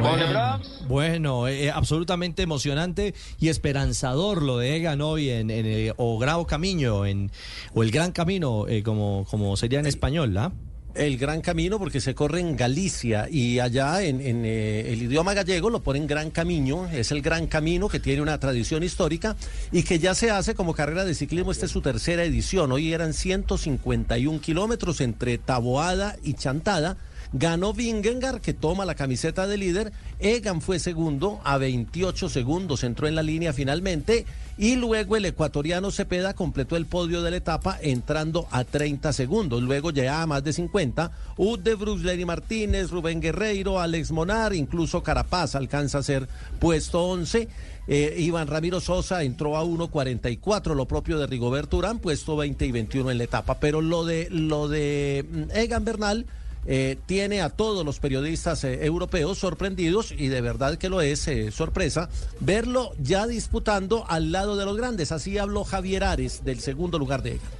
Bueno, 0.00 0.60
bueno, 0.88 1.48
eh, 1.48 1.66
eh, 1.66 1.70
absolutamente 1.70 2.42
emocionante 2.42 3.14
y 3.38 3.48
esperanzador 3.48 4.42
lo 4.42 4.58
de 4.58 4.76
Egan 4.76 5.02
hoy 5.02 5.28
en, 5.30 5.50
en 5.50 5.66
el 5.66 5.94
o 5.96 6.18
Grau 6.18 6.46
Camino, 6.46 7.04
en, 7.04 7.30
o 7.74 7.82
el 7.82 7.90
Gran 7.90 8.12
Camino, 8.12 8.66
eh, 8.66 8.82
como, 8.82 9.26
como 9.30 9.56
sería 9.56 9.80
en 9.80 9.86
español, 9.86 10.36
¿ah? 10.38 10.52
El 10.94 11.18
Gran 11.18 11.40
Camino 11.40 11.78
porque 11.78 12.00
se 12.00 12.14
corre 12.14 12.40
en 12.40 12.56
Galicia 12.56 13.28
y 13.30 13.60
allá 13.60 14.02
en, 14.02 14.20
eh, 14.20 14.92
el 14.92 15.02
idioma 15.02 15.34
gallego 15.34 15.70
lo 15.70 15.80
ponen 15.80 16.06
Gran 16.06 16.30
Camino, 16.30 16.88
es 16.92 17.12
el 17.12 17.22
Gran 17.22 17.46
Camino 17.46 17.88
que 17.88 18.00
tiene 18.00 18.22
una 18.22 18.38
tradición 18.38 18.82
histórica 18.82 19.36
y 19.70 19.84
que 19.84 19.98
ya 20.00 20.14
se 20.14 20.30
hace 20.30 20.54
como 20.54 20.74
carrera 20.74 21.04
de 21.04 21.14
ciclismo, 21.14 21.52
esta 21.52 21.66
es 21.66 21.72
su 21.72 21.80
tercera 21.80 22.24
edición, 22.24 22.72
hoy 22.72 22.92
eran 22.92 23.12
151 23.12 24.40
kilómetros 24.40 25.00
entre 25.00 25.38
Taboada 25.38 26.16
y 26.22 26.34
Chantada. 26.34 26.96
Ganó 27.32 27.72
Vingegaard, 27.72 28.40
que 28.40 28.54
toma 28.54 28.84
la 28.84 28.96
camiseta 28.96 29.46
de 29.46 29.56
líder. 29.56 29.92
Egan 30.18 30.60
fue 30.60 30.78
segundo 30.80 31.40
a 31.44 31.58
28 31.58 32.28
segundos, 32.28 32.82
entró 32.82 33.06
en 33.06 33.14
la 33.14 33.22
línea 33.22 33.52
finalmente. 33.52 34.26
Y 34.58 34.76
luego 34.76 35.16
el 35.16 35.24
ecuatoriano 35.24 35.90
Cepeda 35.90 36.34
completó 36.34 36.76
el 36.76 36.86
podio 36.86 37.22
de 37.22 37.30
la 37.30 37.38
etapa 37.38 37.78
entrando 37.80 38.46
a 38.50 38.64
30 38.64 39.12
segundos. 39.12 39.62
Luego 39.62 39.90
ya 39.90 40.22
a 40.22 40.26
más 40.26 40.42
de 40.44 40.52
50. 40.52 41.12
Ud 41.36 41.60
de 41.60 41.74
Bruce, 41.76 42.26
Martínez, 42.26 42.90
Rubén 42.90 43.20
Guerreiro, 43.20 43.80
Alex 43.80 44.10
Monar, 44.10 44.52
incluso 44.52 45.02
Carapaz 45.02 45.54
alcanza 45.54 45.98
a 45.98 46.02
ser 46.02 46.28
puesto 46.58 47.04
11. 47.04 47.48
Eh, 47.86 48.16
Iván 48.18 48.48
Ramiro 48.48 48.80
Sosa 48.80 49.22
entró 49.22 49.56
a 49.56 49.64
1.44, 49.64 50.74
lo 50.74 50.86
propio 50.86 51.18
de 51.18 51.26
Rigoberto 51.26 51.78
Urán, 51.78 51.98
puesto 51.98 52.36
20 52.36 52.66
y 52.66 52.72
21 52.72 53.10
en 53.12 53.18
la 53.18 53.24
etapa. 53.24 53.58
Pero 53.60 53.80
lo 53.80 54.04
de, 54.04 54.28
lo 54.30 54.68
de 54.68 55.24
mm, 55.28 55.56
Egan 55.56 55.84
Bernal 55.84 56.26
eh, 56.66 56.98
tiene 57.06 57.40
a 57.40 57.48
todos 57.48 57.84
los 57.84 58.00
periodistas 58.00 58.64
eh, 58.64 58.84
europeos 58.84 59.38
sorprendidos 59.38 60.12
y 60.12 60.28
de 60.28 60.40
verdad 60.40 60.76
que 60.76 60.88
lo 60.88 61.00
es 61.00 61.26
eh, 61.28 61.50
sorpresa 61.50 62.08
verlo 62.40 62.92
ya 62.98 63.26
disputando 63.26 64.04
al 64.08 64.32
lado 64.32 64.56
de 64.56 64.64
los 64.64 64.76
grandes. 64.76 65.12
Así 65.12 65.38
habló 65.38 65.64
Javier 65.64 66.04
Ares 66.04 66.44
del 66.44 66.60
segundo 66.60 66.98
lugar 66.98 67.22
de 67.22 67.32
Egan. 67.32 67.59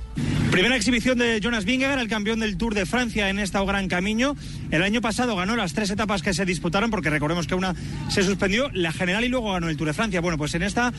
Primera 0.51 0.75
exhibición 0.75 1.17
de 1.17 1.41
Jonas 1.41 1.65
Vingegaard, 1.65 2.01
el 2.01 2.09
campeón 2.09 2.41
del 2.41 2.57
Tour 2.57 2.75
de 2.75 2.85
Francia 2.85 3.31
en 3.31 3.39
esta 3.39 3.63
Gran 3.63 3.87
Camino. 3.87 4.37
El 4.73 4.83
año 4.83 5.01
pasado 5.01 5.37
ganó 5.37 5.55
las 5.55 5.75
tres 5.75 5.91
etapas 5.91 6.23
que 6.23 6.35
se 6.35 6.45
disputaron, 6.45 6.91
porque 6.91 7.09
recordemos 7.09 7.47
que 7.47 7.55
una 7.55 7.77
se 8.09 8.25
suspendió, 8.25 8.69
la 8.73 8.93
general 8.93 9.25
y 9.25 9.29
luego 9.29 9.53
ganó 9.53 9.69
el 9.69 9.77
Tour 9.77 9.87
de 9.89 9.95
Francia. 9.95 10.21
Bueno, 10.21 10.39
pues 10.39 10.55
en 10.55 10.65
esta 10.65 10.93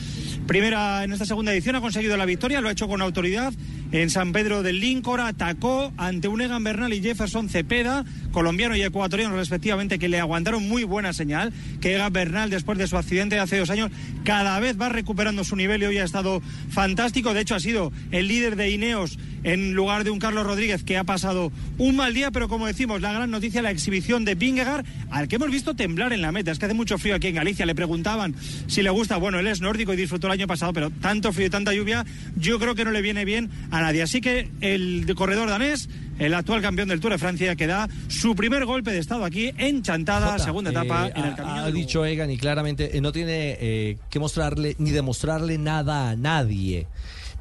primera, 0.46 1.04
en 1.04 1.12
esta 1.12 1.26
segunda 1.26 1.52
edición 1.52 1.76
ha 1.76 1.82
conseguido 1.82 2.16
la 2.16 2.24
victoria, 2.24 2.62
lo 2.62 2.68
ha 2.68 2.72
hecho 2.72 2.88
con 2.88 3.02
autoridad 3.02 3.52
en 3.92 4.08
San 4.08 4.32
Pedro 4.32 4.62
del 4.62 4.80
Líncora, 4.80 5.26
atacó 5.26 5.92
ante 5.98 6.28
un 6.28 6.40
Egan 6.40 6.64
Bernal 6.64 6.94
y 6.94 7.02
Jefferson 7.02 7.50
Cepeda, 7.50 8.06
colombiano 8.30 8.74
y 8.74 8.80
ecuatoriano 8.80 9.36
respectivamente, 9.36 9.98
que 9.98 10.08
le 10.08 10.18
aguantaron 10.18 10.66
muy 10.66 10.84
buena 10.84 11.12
señal, 11.12 11.52
que 11.82 11.94
Egan 11.94 12.12
Bernal 12.12 12.48
después 12.48 12.78
de 12.78 12.86
su 12.86 12.96
accidente 12.96 13.34
de 13.34 13.42
hace 13.42 13.58
dos 13.58 13.68
años 13.68 13.90
cada 14.24 14.58
vez 14.60 14.80
va 14.80 14.88
recuperando 14.88 15.44
su 15.44 15.56
nivel 15.56 15.82
y 15.82 15.86
hoy 15.86 15.98
ha 15.98 16.04
estado 16.04 16.40
fantástico, 16.70 17.34
de 17.34 17.42
hecho 17.42 17.54
ha 17.54 17.60
sido 17.60 17.92
el 18.12 18.28
líder 18.28 18.56
de 18.56 18.70
En 19.44 19.74
lugar 19.74 20.04
de 20.04 20.10
un 20.10 20.18
Carlos 20.18 20.44
Rodríguez 20.46 20.82
que 20.84 20.96
ha 20.96 21.04
pasado 21.04 21.50
un 21.78 21.96
mal 21.96 22.14
día, 22.14 22.30
pero 22.30 22.48
como 22.48 22.66
decimos, 22.66 23.00
la 23.00 23.12
gran 23.12 23.30
noticia, 23.30 23.60
la 23.62 23.70
exhibición 23.70 24.24
de 24.24 24.34
Vingegaard, 24.34 24.84
al 25.10 25.28
que 25.28 25.36
hemos 25.36 25.50
visto 25.50 25.74
temblar 25.74 26.12
en 26.12 26.22
la 26.22 26.32
meta. 26.32 26.50
Es 26.50 26.58
que 26.58 26.66
hace 26.66 26.74
mucho 26.74 26.98
frío 26.98 27.14
aquí 27.16 27.28
en 27.28 27.34
Galicia, 27.34 27.66
le 27.66 27.74
preguntaban 27.74 28.34
si 28.66 28.82
le 28.82 28.90
gusta, 28.90 29.16
bueno, 29.16 29.38
él 29.38 29.46
es 29.46 29.60
nórdico 29.60 29.92
y 29.92 29.96
disfrutó 29.96 30.26
el 30.28 30.34
año 30.34 30.46
pasado, 30.46 30.72
pero 30.72 30.90
tanto 30.90 31.32
frío 31.32 31.46
y 31.46 31.50
tanta 31.50 31.72
lluvia, 31.74 32.04
yo 32.36 32.58
creo 32.58 32.74
que 32.74 32.84
no 32.84 32.90
le 32.92 33.02
viene 33.02 33.24
bien 33.24 33.50
a 33.70 33.80
nadie. 33.80 34.02
Así 34.02 34.20
que 34.20 34.48
el 34.60 35.12
corredor 35.16 35.48
danés, 35.48 35.88
el 36.18 36.34
actual 36.34 36.62
campeón 36.62 36.88
del 36.88 37.00
Tour 37.00 37.12
de 37.12 37.18
Francia, 37.18 37.56
que 37.56 37.66
da 37.66 37.88
su 38.08 38.34
primer 38.36 38.64
golpe 38.64 38.92
de 38.92 38.98
estado 38.98 39.24
aquí 39.24 39.52
en 39.58 39.82
Chantada, 39.82 40.32
Jota, 40.32 40.44
segunda 40.44 40.70
eh, 40.70 40.74
etapa 40.74 41.08
en 41.08 41.24
el 41.24 41.32
ha- 41.32 41.36
camino. 41.36 41.56
Ha, 41.56 41.66
de 41.66 41.72
dicho 41.72 42.04
Egan 42.06 42.30
y 42.30 42.36
claramente 42.38 42.96
eh, 42.96 43.00
no 43.00 43.10
tiene 43.12 43.56
eh, 43.60 43.98
que 44.10 44.18
mostrarle 44.18 44.76
ni 44.78 44.90
demostrarle 44.90 45.58
nada 45.58 46.10
a 46.10 46.16
nadie. 46.16 46.86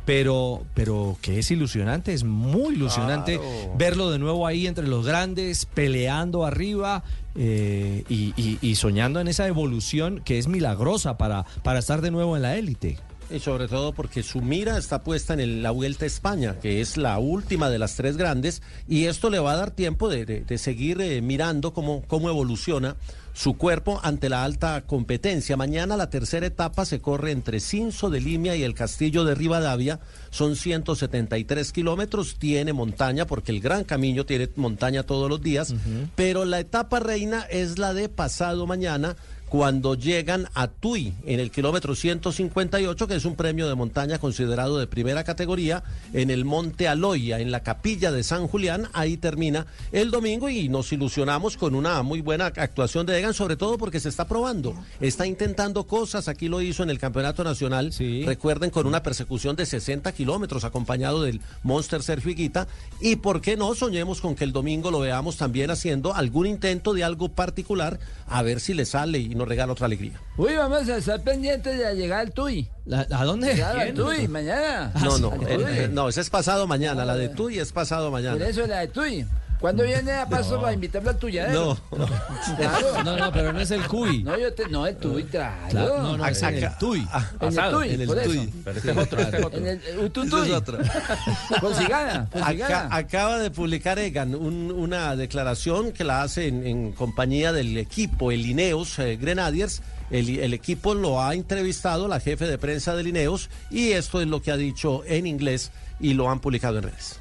Pero, 0.05 0.63
pero 0.73 1.17
que 1.21 1.37
es 1.39 1.51
ilusionante, 1.51 2.13
es 2.13 2.23
muy 2.23 2.73
ilusionante 2.75 3.37
Claro. 3.37 3.73
verlo 3.77 4.09
de 4.11 4.17
nuevo 4.19 4.47
ahí 4.47 4.65
entre 4.67 4.87
los 4.87 5.05
grandes, 5.05 5.65
peleando 5.65 6.43
arriba 6.45 7.03
eh, 7.35 8.03
y, 8.09 8.33
y- 8.35 8.57
y 8.61 8.75
soñando 8.75 9.19
en 9.21 9.27
esa 9.27 9.47
evolución 9.47 10.21
que 10.25 10.37
es 10.39 10.47
milagrosa 10.47 11.17
para, 11.17 11.45
para 11.63 11.79
estar 11.79 12.01
de 12.01 12.11
nuevo 12.11 12.35
en 12.35 12.41
la 12.41 12.57
élite. 12.57 12.97
Y 13.33 13.39
sobre 13.39 13.69
todo 13.69 13.93
porque 13.93 14.23
su 14.23 14.41
mira 14.41 14.77
está 14.77 15.03
puesta 15.03 15.33
en 15.33 15.39
el- 15.39 15.63
la 15.63 15.71
Vuelta 15.71 16.03
a 16.03 16.07
España, 16.07 16.57
que 16.59 16.81
es 16.81 16.97
la 16.97 17.17
última 17.19 17.69
de 17.69 17.79
las 17.79 17.95
tres 17.95 18.17
grandes, 18.17 18.61
y 18.89 19.05
esto 19.05 19.29
le 19.29 19.39
va 19.39 19.53
a 19.53 19.55
dar 19.55 19.71
tiempo 19.71 20.09
de, 20.09 20.25
de- 20.25 20.41
de 20.41 20.57
seguir 20.57 20.99
eh, 20.99 21.21
mirando 21.21 21.73
cómo, 21.73 22.01
cómo 22.07 22.27
evoluciona 22.29 22.97
su 23.33 23.55
cuerpo 23.55 23.99
ante 24.03 24.29
la 24.29 24.43
alta 24.43 24.81
competencia. 24.81 25.57
Mañana 25.57 25.97
la 25.97 26.09
tercera 26.09 26.45
etapa 26.45 26.85
se 26.85 26.99
corre 26.99 27.31
entre 27.31 27.59
Cinso 27.59 28.09
de 28.09 28.21
Limia 28.21 28.55
y 28.55 28.63
el 28.63 28.73
Castillo 28.73 29.23
de 29.23 29.35
Rivadavia. 29.35 29.99
Son 30.29 30.55
173 30.55 31.71
kilómetros, 31.71 32.37
tiene 32.37 32.73
montaña, 32.73 33.25
porque 33.25 33.51
el 33.51 33.61
Gran 33.61 33.83
Camino 33.83 34.25
tiene 34.25 34.49
montaña 34.55 35.03
todos 35.03 35.29
los 35.29 35.41
días, 35.41 35.73
pero 36.15 36.45
la 36.45 36.59
etapa 36.59 36.99
reina 36.99 37.41
es 37.49 37.79
la 37.79 37.93
de 37.93 38.09
pasado 38.09 38.67
mañana 38.67 39.15
cuando 39.51 39.95
llegan 39.95 40.47
a 40.53 40.67
Tui 40.67 41.13
en 41.25 41.41
el 41.41 41.51
kilómetro 41.51 41.93
158, 41.93 43.05
que 43.05 43.15
es 43.15 43.25
un 43.25 43.35
premio 43.35 43.67
de 43.67 43.75
montaña 43.75 44.17
considerado 44.17 44.79
de 44.79 44.87
primera 44.87 45.25
categoría, 45.25 45.83
en 46.13 46.29
el 46.29 46.45
Monte 46.45 46.87
Aloya, 46.87 47.37
en 47.37 47.51
la 47.51 47.59
capilla 47.59 48.13
de 48.13 48.23
San 48.23 48.47
Julián. 48.47 48.87
Ahí 48.93 49.17
termina 49.17 49.67
el 49.91 50.09
domingo 50.09 50.47
y 50.47 50.69
nos 50.69 50.93
ilusionamos 50.93 51.57
con 51.57 51.75
una 51.75 52.01
muy 52.01 52.21
buena 52.21 52.45
actuación 52.45 53.05
de 53.05 53.19
Egan, 53.19 53.33
sobre 53.33 53.57
todo 53.57 53.77
porque 53.77 53.99
se 53.99 54.07
está 54.07 54.25
probando, 54.25 54.73
está 55.01 55.27
intentando 55.27 55.85
cosas. 55.85 56.29
Aquí 56.29 56.47
lo 56.47 56.61
hizo 56.61 56.83
en 56.83 56.89
el 56.89 56.97
Campeonato 56.97 57.43
Nacional, 57.43 57.93
recuerden, 58.25 58.69
con 58.69 58.87
una 58.87 59.03
persecución 59.03 59.57
de 59.57 59.65
60 59.65 60.13
kilómetros, 60.13 60.63
acompañado 60.63 61.23
del 61.23 61.41
Monster 61.63 62.01
Sergio 62.01 62.31
Higuita. 62.31 62.69
Y 63.01 63.17
por 63.17 63.41
qué 63.41 63.57
no 63.57 63.75
soñemos 63.75 64.21
con 64.21 64.33
que 64.33 64.45
el 64.45 64.53
domingo 64.53 64.91
lo 64.91 65.01
veamos 65.01 65.35
también 65.35 65.71
haciendo 65.71 66.15
algún 66.15 66.47
intento 66.47 66.93
de 66.93 67.03
algo 67.03 67.27
particular, 67.27 67.99
a 68.27 68.43
ver 68.43 68.61
si 68.61 68.73
le 68.73 68.85
sale 68.85 69.19
y 69.19 69.40
nos 69.41 69.49
regala 69.49 69.73
otra 69.73 69.88
alegría. 69.88 70.19
Uy, 70.38 70.55
vamos 70.55 70.88
a 70.88 70.97
estar 70.97 71.19
pendientes 71.22 71.77
de 71.77 71.84
la 71.84 71.93
llegada 71.93 72.22
al 72.22 72.31
TUI. 72.31 72.69
¿A 73.11 73.26
dónde? 73.26 73.53
Claro, 73.55 73.81
al. 73.81 73.93
TUI, 73.93 74.27
mañana. 74.27 74.93
No, 75.03 75.18
no, 75.18 75.34
eh, 75.47 75.85
eh, 75.85 75.89
no, 75.91 76.09
ese 76.09 76.22
es 76.22 76.30
pasado 76.30 76.68
mañana, 76.68 77.05
la 77.05 77.15
de 77.15 77.30
Tui 77.30 77.59
es 77.59 77.72
pasado 77.72 78.11
Por 78.11 78.22
mañana. 78.22 78.45
eso 78.47 78.65
la 78.68 78.80
de 78.80 78.88
TUI. 78.88 79.26
¿Cuándo 79.61 79.83
viene 79.83 80.11
a 80.11 80.25
paso 80.27 80.59
para 80.59 80.73
invitarlo 80.73 81.11
al 81.11 81.17
tuyadero? 81.17 81.77
No, 81.91 82.07
Claro. 82.57 83.03
No, 83.03 83.15
no, 83.15 83.31
pero 83.31 83.53
no 83.53 83.59
es 83.61 83.69
el 83.69 83.83
CUI. 83.85 84.23
No, 84.23 84.35
yo 84.38 84.51
te, 84.53 84.67
no, 84.67 84.88
el 84.88 84.97
TUI, 84.97 85.23
claro. 85.25 85.67
Claro, 85.69 85.97
no, 86.01 86.17
no, 86.17 86.25
es 86.25 86.41
en 86.41 86.55
el 86.55 86.65
Acá- 86.65 86.77
TUI. 86.79 87.07
En 87.39 87.47
el 87.47 87.71
TUI, 87.71 87.89
en 87.93 88.01
el. 88.01 88.07
TUI. 88.07 88.53
Pero 88.63 88.77
este 88.77 88.91
es 88.91 88.97
otro, 88.97 89.21
este 89.21 89.38
es 89.38 89.45
otro. 89.45 89.59
En 89.59 89.67
el 89.67 89.77
eh, 89.77 90.11
es 90.45 90.51
otro. 90.51 90.77
Con 91.61 91.75
cigana, 91.75 92.27
con 92.33 92.41
Acá- 92.43 92.88
acaba 92.91 93.38
de 93.38 93.51
publicar 93.51 93.99
Egan 93.99 94.33
un- 94.33 94.71
una 94.71 95.15
declaración 95.15 95.91
que 95.91 96.03
la 96.03 96.23
hace 96.23 96.47
en, 96.47 96.65
en 96.65 96.91
compañía 96.91 97.53
del 97.53 97.77
equipo, 97.77 98.31
el 98.31 98.43
Ineos 98.45 98.97
eh, 98.99 99.15
Grenadiers. 99.21 99.83
El, 100.09 100.27
el 100.39 100.53
equipo 100.53 100.93
lo 100.93 101.21
ha 101.23 101.33
entrevistado, 101.35 102.09
la 102.09 102.19
jefe 102.19 102.45
de 102.45 102.57
prensa 102.57 102.95
del 102.95 103.07
Ineos, 103.07 103.49
y 103.69 103.91
esto 103.91 104.19
es 104.21 104.27
lo 104.27 104.41
que 104.41 104.51
ha 104.51 104.57
dicho 104.57 105.03
en 105.05 105.25
inglés 105.25 105.71
y 106.01 106.15
lo 106.15 106.29
han 106.29 106.41
publicado 106.41 106.79
en 106.79 106.83
redes. 106.83 107.20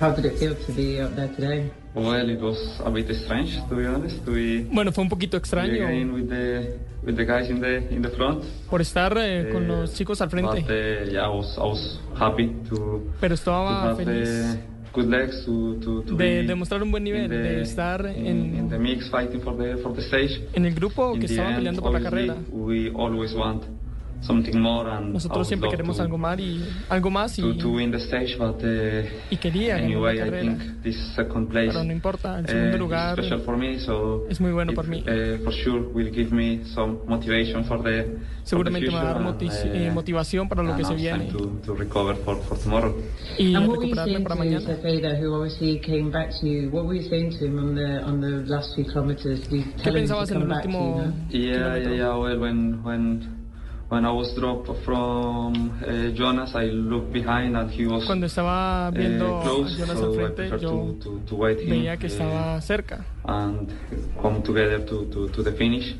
How 0.00 0.12
did 0.14 0.26
it 0.26 0.38
feel 0.38 0.54
to 0.54 0.72
be 0.72 1.00
up 1.00 1.14
there 1.16 1.28
today? 1.34 1.70
Well, 1.94 2.30
it 2.30 2.40
was 2.40 2.56
a 2.84 2.90
bit 2.90 3.08
strange, 3.24 3.56
to 3.68 3.74
be 3.74 3.84
honest. 3.84 4.24
We 4.26 4.64
Bueno, 4.72 4.92
fue 4.92 5.02
un 5.02 5.08
poquito 5.08 5.36
extraño 5.36 5.88
with 6.14 6.28
the 6.28 6.78
with 7.04 7.16
the 7.16 7.24
guys 7.24 7.50
in 7.50 7.60
the 7.60 7.78
in 7.90 8.02
the 8.02 8.10
front. 8.10 8.44
por 8.70 8.80
estar 8.80 9.12
eh, 9.18 9.48
con 9.52 9.64
Eh, 9.64 9.66
los 9.66 9.94
chicos 9.94 10.20
al 10.20 10.30
frente, 10.30 10.60
But 10.60 10.70
uh, 10.70 11.10
yeah, 11.10 11.26
I 11.26 11.28
was 11.34 11.56
I 11.58 11.62
was 11.64 12.00
happy 12.16 12.54
to 12.68 13.02
pero 13.20 13.30
to 13.30 13.34
estaba 13.34 13.82
have 13.90 13.96
feliz 14.04 14.28
uh, 14.28 14.56
good 14.92 15.06
legs 15.08 15.44
to 15.46 15.74
to 15.82 16.02
to 16.04 16.14
de 16.16 16.44
demostrar 16.44 16.80
un 16.80 16.92
buen 16.92 17.02
nivel, 17.02 17.24
in 17.24 17.30
the- 17.30 17.36
de 17.36 17.62
estar 17.62 18.06
in, 18.06 18.26
en, 18.26 18.54
in 18.56 18.68
the 18.68 18.78
mix 18.78 19.08
fighting 19.10 19.40
for 19.42 19.56
the 19.56 19.78
for 19.82 19.92
the 19.94 20.02
stage. 20.02 20.40
en 20.54 20.64
el 20.64 20.74
grupo 20.74 21.14
In 21.14 21.20
que 21.20 21.26
the 21.26 21.32
estaba 21.34 21.48
end, 21.48 21.56
peleando 21.58 21.82
por 21.82 21.92
la 21.92 22.00
carrera. 22.00 22.36
We 22.52 22.90
always 22.94 23.34
want 23.34 23.64
something 24.20 24.58
more 24.58 24.90
and 24.90 25.12
Nosotros 25.12 25.46
siempre 25.48 25.70
queremos 25.70 25.96
to- 25.96 26.02
algo 26.02 26.18
más 26.18 26.38
y 26.40 26.62
algo 26.88 27.10
más 27.10 27.38
y, 27.38 27.42
to, 27.42 27.54
to 27.56 27.80
stage, 27.98 28.36
but 28.38 28.62
uh, 28.62 29.06
y 29.30 29.36
quería 29.36 29.74
ganar 29.76 29.84
anyway, 29.84 30.16
la 30.18 30.26
I 30.26 30.30
think 30.40 30.82
this 30.82 30.96
second 31.14 31.48
place 31.48 31.68
Pero 31.72 31.84
no 31.84 31.92
importa, 31.92 32.38
el 32.38 32.44
uh, 32.44 32.48
segundo 32.48 32.78
lugar 32.78 33.12
special 33.18 33.40
for 33.40 33.56
me, 33.56 33.78
so 33.78 34.26
es 34.28 34.40
muy 34.40 34.52
bueno 34.52 34.72
it, 34.72 34.74
por 34.76 34.86
mí. 34.88 35.02
uh, 35.02 35.42
for 35.44 35.52
sure 35.52 35.80
will 35.94 36.10
give 36.12 36.32
me 36.34 36.62
some 36.74 36.98
motivation 37.06 37.64
for 37.64 37.82
the 37.82 38.02
for 38.04 38.18
the 38.18 38.44
Seguramente 38.44 38.88
me 38.88 38.94
va 38.94 39.00
a 39.00 39.04
dar 39.04 39.16
future 39.22 39.32
moti- 39.32 39.68
and, 39.68 39.76
eh, 39.76 39.90
uh, 39.90 39.94
motivación 39.94 40.48
para 40.48 40.62
lo 40.62 40.76
que 40.76 40.84
se 40.84 40.94
viene 40.94 41.24
to, 41.26 41.46
to 41.64 41.74
recover 41.74 42.16
for, 42.24 42.36
for 42.42 42.58
tomorrow. 42.58 42.94
y 43.38 43.54
and 43.54 43.68
what 43.68 43.78
were 43.78 43.86
you 43.86 43.94
recuperarme 43.94 44.12
saying 44.12 44.22
para 44.24 44.34
to 44.34 44.38
mañana. 44.40 44.66
Cepeda, 44.66 45.18
who 45.20 45.34
obviously 45.34 45.80
came 45.80 46.10
back 46.10 46.30
to 46.40 46.46
you? 46.46 46.70
What 46.70 46.86
were 46.86 46.96
you 46.96 47.08
saying 47.08 47.38
to 47.38 47.46
him 47.46 47.58
on 47.58 47.74
the 47.74 48.02
on 48.04 48.20
the 48.20 48.44
last 48.50 48.74
few 48.74 48.84
kilometres? 48.84 49.48
Did 49.48 49.64
you 49.64 49.72
¿Qué 49.82 49.92
pensabas 49.92 50.30
en 50.30 50.40
come 50.40 50.52
el 50.52 50.56
último 50.58 51.02
no? 51.04 51.12
Yeah, 51.30 51.76
yeah, 51.78 51.90
yeah. 51.94 52.16
Well, 52.16 52.38
when 52.40 52.82
when 52.82 53.37
Cuando 58.06 58.26
estaba 58.26 58.90
viendo 58.90 59.24
uh, 59.24 59.40
a 59.40 59.42
close, 59.42 59.78
Jonas 59.78 59.98
so 59.98 60.04
al 60.06 60.14
frente, 60.14 60.48
yo 60.50 60.58
to, 60.58 60.98
to, 61.00 61.20
to 61.26 61.36
wait 61.36 61.60
him 61.60 61.98
que 61.98 62.06
uh, 62.06 62.10
estaba 62.10 62.60
cerca. 62.60 63.04
and 63.24 63.68
come 64.20 64.42
together 64.42 64.84
to, 64.84 65.42
the 65.42 65.52
finish. 65.52 65.96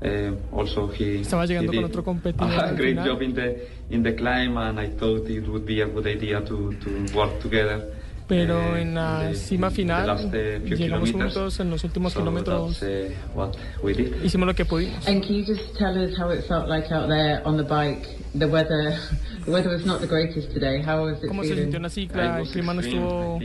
Uh, 0.00 0.36
also, 0.52 0.88
he 0.88 1.20
Estaba 1.20 1.44
llegando 1.46 1.72
he 1.72 1.76
con 1.76 1.84
did 1.84 1.90
otro 1.90 2.04
competidor 2.04 2.48
a 2.64 2.72
great 2.74 2.96
final. 2.96 3.14
job 3.14 3.22
in 3.22 3.34
the 3.34 3.56
in 3.90 4.02
the 4.02 4.14
climb, 4.14 4.56
and 4.56 4.78
I 4.80 4.90
thought 4.90 5.28
it 5.28 5.46
would 5.48 5.64
be 5.64 5.80
a 5.80 5.86
good 5.86 6.06
idea 6.06 6.40
to, 6.40 6.72
to 6.74 7.06
work 7.16 7.40
together 7.40 7.97
pero 8.28 8.76
eh, 8.76 8.82
en 8.82 8.94
la 8.94 9.28
the- 9.30 9.34
cima 9.34 9.70
final 9.70 10.18
few 10.18 10.76
llegamos 10.76 11.10
juntos 11.10 11.60
en 11.60 11.70
los 11.70 11.82
últimos 11.82 12.14
kilómetros. 12.14 12.80
did. 12.80 14.22
Hicimos 14.22 14.46
lo 14.46 14.54
que 14.54 14.64
pudimos. 14.64 15.08
And 15.08 15.22
can 15.22 15.34
you 15.34 15.44
just 15.44 15.76
tell 15.76 15.96
us 15.96 16.16
how 16.18 16.30
it 16.30 16.44
felt 16.46 16.68
like 16.68 16.92
out 16.92 17.08
there 17.08 17.40
on 17.44 17.56
the 17.56 17.64
bike? 17.64 18.06
The 18.38 18.46
weather, 18.46 18.94
the 19.44 19.50
weather 19.50 19.70
was 19.70 19.86
not 19.86 20.00
the 20.00 20.06
greatest 20.06 20.52
today. 20.52 20.82
How 20.82 21.04
was 21.04 21.22
it 21.22 21.28
¿Cómo 21.28 21.42
se 21.42 21.56
sintió 21.56 21.78
en 21.78 21.82
la 21.82 21.90
cicla? 21.90 22.40
El 22.40 22.48
clima 22.48 22.74
no 22.74 22.80
estuvo 22.82 23.40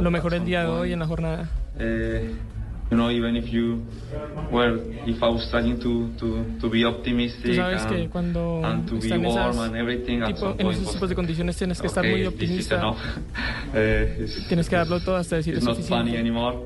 lo 0.00 0.10
mejor 0.10 0.34
el 0.34 0.44
día 0.44 0.62
de 0.62 0.68
hoy 0.68 0.92
en 0.92 0.98
la 0.98 1.06
jornada. 1.06 1.48
You 2.94 3.00
know, 3.00 3.10
even 3.10 3.34
if 3.36 3.52
you, 3.52 3.82
well, 4.52 4.78
if 5.04 5.20
I 5.20 5.28
was 5.28 5.48
trying 5.50 5.80
to, 5.80 6.10
to, 6.16 6.44
to 6.60 6.70
be 6.70 6.84
optimistic 6.84 7.44
Tú 7.44 7.54
sabes 7.56 7.82
and, 7.82 7.90
que 7.90 8.08
cuando 8.08 8.62
and 8.64 8.86
to 8.86 8.94
be 8.94 9.00
están 9.00 9.24
warm 9.24 9.50
esas 9.50 9.66
and 9.66 9.76
everything, 9.76 10.22
at 10.22 10.28
tipo- 10.28 10.40
some 10.52 10.60
en 10.60 10.66
esos 10.68 10.92
tipos 10.92 11.08
de 11.08 11.14
condiciones 11.16 11.56
tienes 11.56 11.80
que 11.80 11.88
estar 11.88 12.04
muy 12.04 12.24
optimista. 12.24 12.90
Uh, 12.90 12.94
it's- 13.74 14.46
Tienes 14.46 14.68
que 14.68 14.76
darlo 14.76 15.00
todo 15.00 15.16
hasta 15.16 15.36
decir 15.36 15.56
es 15.56 15.64
not 15.64 15.74
funny 15.74 16.12
suficiente. 16.12 16.18
anymore. 16.20 16.58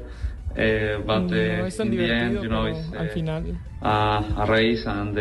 But 1.06 1.30
no 1.30 1.66
es 1.66 1.76
tan 1.76 1.86
in 1.86 1.96
the 1.96 2.12
end, 2.12 2.32
divertido, 2.38 2.42
you 2.42 2.48
know, 2.48 2.64
pero 2.64 2.78
it's 2.78 2.94
al 2.94 3.08
final 3.08 3.44
a 3.80 4.44
race 4.46 4.86
and 4.86 5.16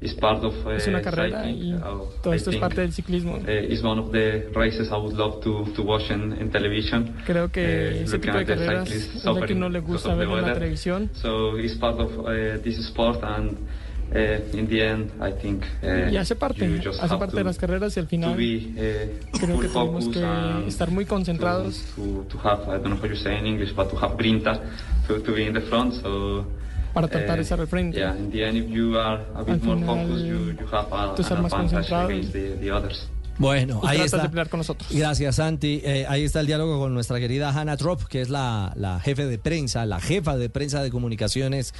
it's 0.00 0.14
part 0.14 0.44
of 0.44 0.54
es 0.72 0.86
una 0.86 1.00
carrera 1.02 1.42
cycling. 1.42 1.64
y 1.64 1.74
Uh, 1.74 2.08
todo 2.22 2.32
I 2.32 2.36
esto 2.36 2.50
es 2.50 2.56
parte 2.56 2.80
del 2.82 2.92
ciclismo. 2.92 3.38
it's 3.48 3.82
one 3.82 4.00
of 4.00 4.12
the 4.12 4.48
races 4.54 4.88
I 4.88 4.94
would 4.96 5.16
love 5.16 5.40
to, 5.42 5.64
to 5.74 5.82
watch 5.82 6.10
in, 6.10 6.32
in 6.40 6.50
television. 6.50 7.14
Creo 7.26 7.50
que 7.50 7.60
Uh, 7.60 8.04
ese 8.04 8.18
tipo 8.18 8.38
de 8.38 8.44
carreras 8.44 8.90
es 8.90 9.24
la 9.24 9.46
que 9.46 9.54
uno 9.54 9.68
le 9.68 9.80
gusta 9.80 10.14
ver 10.14 10.28
en 10.28 10.42
la 10.42 10.54
televisión. 10.54 11.10
So 11.14 11.58
it's 11.58 11.74
part 11.74 11.98
of 11.98 12.16
uh, 12.18 12.58
this 12.62 12.78
sport, 12.86 13.22
and 13.24 13.56
uh, 14.14 14.56
in 14.56 14.68
the 14.68 14.82
end, 14.82 15.10
I 15.20 15.32
think 15.32 15.64
uh, 15.82 16.10
Y 16.12 16.16
hace 16.16 16.36
parte, 16.36 16.64
hace 16.64 17.16
parte 17.16 17.32
to, 17.32 17.36
de 17.36 17.44
las 17.44 17.58
carreras 17.58 17.96
y 17.96 18.00
al 18.00 18.06
final 18.06 18.36
be 18.36 19.20
creo 19.32 19.60
que 19.60 19.68
tenemos 19.68 20.08
que 20.08 20.68
estar 20.68 20.90
muy 20.90 21.04
concentrados 21.06 21.84
to, 21.96 22.38
have 22.44 22.62
I 22.68 22.78
don't 22.80 22.90
know 22.90 22.96
how 22.96 23.06
you 23.08 23.16
say 23.16 23.36
in 23.36 23.46
English, 23.46 23.74
but 23.74 23.90
to 23.90 23.96
have 23.96 24.16
grinta 24.16 24.60
to, 25.08 25.20
to 25.20 25.32
be 25.32 25.44
in 25.46 25.54
the 25.54 25.60
front. 25.62 25.94
So 25.94 26.46
para 26.92 27.08
tratar 27.08 27.36
de 27.36 27.42
estar 27.42 27.60
al 27.60 27.66
frente. 27.68 27.98
yeah, 27.98 28.16
in 28.16 28.30
the 28.30 28.44
end, 28.46 28.56
if 28.56 28.68
you 28.68 28.96
are 28.98 29.22
a 29.34 29.42
bit 29.42 29.54
Al 29.54 29.60
more 29.60 29.78
final, 29.80 30.06
focused, 30.06 30.26
you, 30.26 30.52
you 30.52 30.66
have 30.72 30.88
a, 30.92 31.14
tú 31.14 31.22
más 31.42 31.52
concentrado. 31.52 32.08
against 32.08 32.32
the, 32.32 32.56
the 32.60 32.72
others. 32.72 33.08
Bueno, 33.40 33.80
ahí 33.84 34.00
está. 34.00 34.26
de 34.26 34.46
con 34.46 34.58
nosotros. 34.58 34.90
Gracias, 34.92 35.36
Santi. 35.36 35.80
Eh, 35.84 36.04
ahí 36.08 36.24
está 36.24 36.40
el 36.40 36.48
diálogo 36.48 36.80
con 36.80 36.92
nuestra 36.92 37.20
querida 37.20 37.50
Hannah 37.50 37.76
Trop, 37.76 38.02
que 38.08 38.20
es 38.20 38.30
la, 38.30 38.72
la 38.74 38.98
jefe 38.98 39.26
de 39.26 39.38
prensa, 39.38 39.86
la 39.86 40.00
jefa 40.00 40.36
de 40.36 40.50
prensa 40.50 40.82
de 40.82 40.90
comunicaciones 40.90 41.72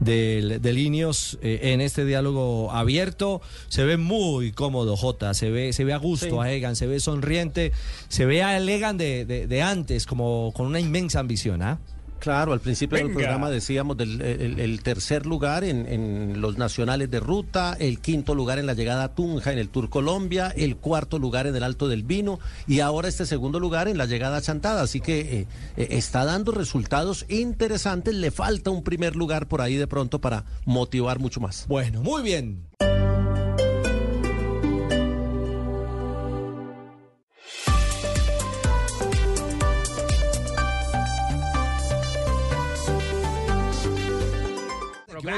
del, 0.00 0.60
del 0.60 0.76
Ineos, 0.78 1.38
eh, 1.40 1.72
en 1.72 1.80
este 1.80 2.04
diálogo 2.04 2.72
abierto. 2.72 3.40
Se 3.68 3.84
ve 3.84 3.96
muy 3.96 4.50
cómodo, 4.50 4.96
Jota. 4.96 5.34
Se 5.34 5.50
ve, 5.50 5.72
se 5.72 5.84
ve 5.84 5.92
a 5.92 5.98
gusto 5.98 6.26
Sí. 6.26 6.36
a 6.48 6.50
Egan, 6.50 6.74
se 6.74 6.88
ve 6.88 6.98
sonriente, 6.98 7.70
se 8.08 8.26
ve 8.26 8.42
a 8.42 8.58
Egan 8.58 8.98
de, 8.98 9.24
de- 9.24 9.46
de 9.46 9.62
antes, 9.62 10.06
como 10.06 10.52
con 10.52 10.66
una 10.66 10.80
inmensa 10.80 11.20
ambición, 11.20 11.62
¿ah? 11.62 11.78
Claro, 12.24 12.54
al 12.54 12.60
principio 12.60 12.96
del 12.96 13.12
programa 13.12 13.50
decíamos 13.50 13.98
del 13.98 14.18
el, 14.22 14.58
el 14.58 14.82
tercer 14.82 15.26
lugar 15.26 15.62
en, 15.62 15.86
en 15.86 16.40
los 16.40 16.56
nacionales 16.56 17.10
de 17.10 17.20
ruta, 17.20 17.76
el 17.78 18.00
quinto 18.00 18.34
lugar 18.34 18.58
en 18.58 18.64
la 18.64 18.72
llegada 18.72 19.04
a 19.04 19.14
Tunja 19.14 19.52
en 19.52 19.58
el 19.58 19.68
Tour 19.68 19.90
Colombia, 19.90 20.50
el 20.56 20.76
cuarto 20.76 21.18
lugar 21.18 21.46
en 21.46 21.54
el 21.54 21.62
Alto 21.62 21.86
del 21.86 22.02
Vino 22.02 22.40
y 22.66 22.80
ahora 22.80 23.08
este 23.08 23.26
segundo 23.26 23.60
lugar 23.60 23.88
en 23.88 23.98
la 23.98 24.06
llegada 24.06 24.38
a 24.38 24.40
Chantada. 24.40 24.80
Así 24.80 25.02
que 25.02 25.20
eh, 25.20 25.46
eh, 25.76 25.88
está 25.90 26.24
dando 26.24 26.52
resultados 26.52 27.26
interesantes. 27.28 28.14
Le 28.14 28.30
falta 28.30 28.70
un 28.70 28.82
primer 28.82 29.16
lugar 29.16 29.46
por 29.46 29.60
ahí 29.60 29.76
de 29.76 29.86
pronto 29.86 30.18
para 30.18 30.46
motivar 30.64 31.18
mucho 31.18 31.40
más. 31.40 31.66
Bueno, 31.68 32.00
muy 32.00 32.22
bien. 32.22 32.64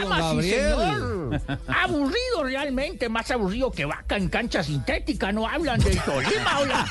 Sí, 0.02 0.08
Gabriel. 0.08 0.74
señor. 0.74 1.05
Aburrido 1.68 2.44
realmente, 2.44 3.08
más 3.08 3.30
aburrido 3.30 3.70
que 3.70 3.84
vaca 3.84 4.16
en 4.16 4.28
cancha 4.28 4.62
sintética, 4.62 5.32
no 5.32 5.46
hablan 5.46 5.80
del 5.80 5.98
Tolima, 6.00 6.58
hola. 6.60 6.86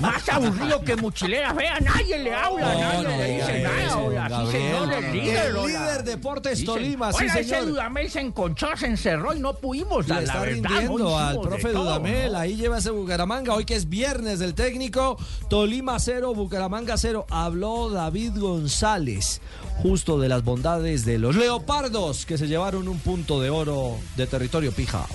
Más 0.00 0.28
aburrido 0.28 0.80
que 0.82 0.96
mochilera 0.96 1.54
fea, 1.54 1.80
nadie 1.80 2.18
le 2.18 2.34
habla, 2.34 2.74
nadie 2.74 3.08
le 3.18 3.34
dice 3.36 3.62
nada, 3.62 3.96
hola. 3.98 4.26
Sí, 4.26 4.32
Gabriel. 4.32 4.52
señor, 4.52 4.92
el 4.92 5.12
líder, 5.12 5.46
El 5.46 5.56
hola. 5.56 5.66
líder 5.68 6.04
Deportes 6.04 6.64
Tolima, 6.64 7.12
sí, 7.12 7.24
Hola, 7.24 7.34
ese 7.34 7.44
señor. 7.44 7.66
Dudamel 7.66 8.10
se 8.10 8.20
enconchó, 8.20 8.68
se 8.76 8.86
encerró 8.86 9.34
y 9.34 9.40
no 9.40 9.54
pudimos 9.54 10.06
Le 10.08 10.14
dar 10.14 10.22
está 10.22 10.34
la 10.34 10.40
verdad. 10.40 10.68
rindiendo 10.70 11.18
al 11.18 11.40
profe 11.40 11.72
todo, 11.72 11.84
Dudamel. 11.84 12.32
¿no? 12.32 12.38
Ahí 12.38 12.56
lleva 12.56 12.78
ese 12.78 12.90
Bucaramanga. 12.90 13.54
Hoy 13.54 13.64
que 13.64 13.76
es 13.76 13.88
viernes 13.88 14.38
del 14.38 14.54
técnico. 14.54 15.16
Tolima 15.48 15.98
0, 15.98 16.34
Bucaramanga 16.34 16.96
0. 16.96 17.26
Habló 17.30 17.90
David 17.90 18.32
González 18.38 19.40
justo 19.82 20.20
de 20.20 20.28
las 20.28 20.44
bondades 20.44 21.04
de 21.04 21.18
los 21.18 21.34
Leopardos 21.34 22.24
que 22.26 22.38
se 22.38 22.46
llevaron 22.46 22.86
un 22.88 22.98
punto 22.98 23.40
de 23.40 23.50
oro 23.50 23.71
de 24.16 24.26
territorio 24.26 24.72
pijao. 24.72 25.06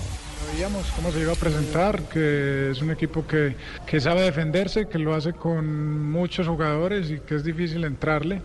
Veíamos 0.52 0.86
cómo 0.96 1.12
se 1.12 1.20
iba 1.20 1.32
a 1.32 1.36
presentar, 1.36 2.02
que 2.08 2.70
es 2.70 2.80
un 2.80 2.90
equipo 2.90 3.26
que, 3.26 3.56
que 3.86 4.00
sabe 4.00 4.22
defenderse, 4.22 4.88
que 4.88 4.98
lo 4.98 5.14
hace 5.14 5.32
con 5.32 6.10
muchos 6.10 6.46
jugadores 6.48 7.10
y 7.10 7.20
que 7.20 7.34
es 7.34 7.44
difícil 7.44 7.84
entrarle. 7.84 8.40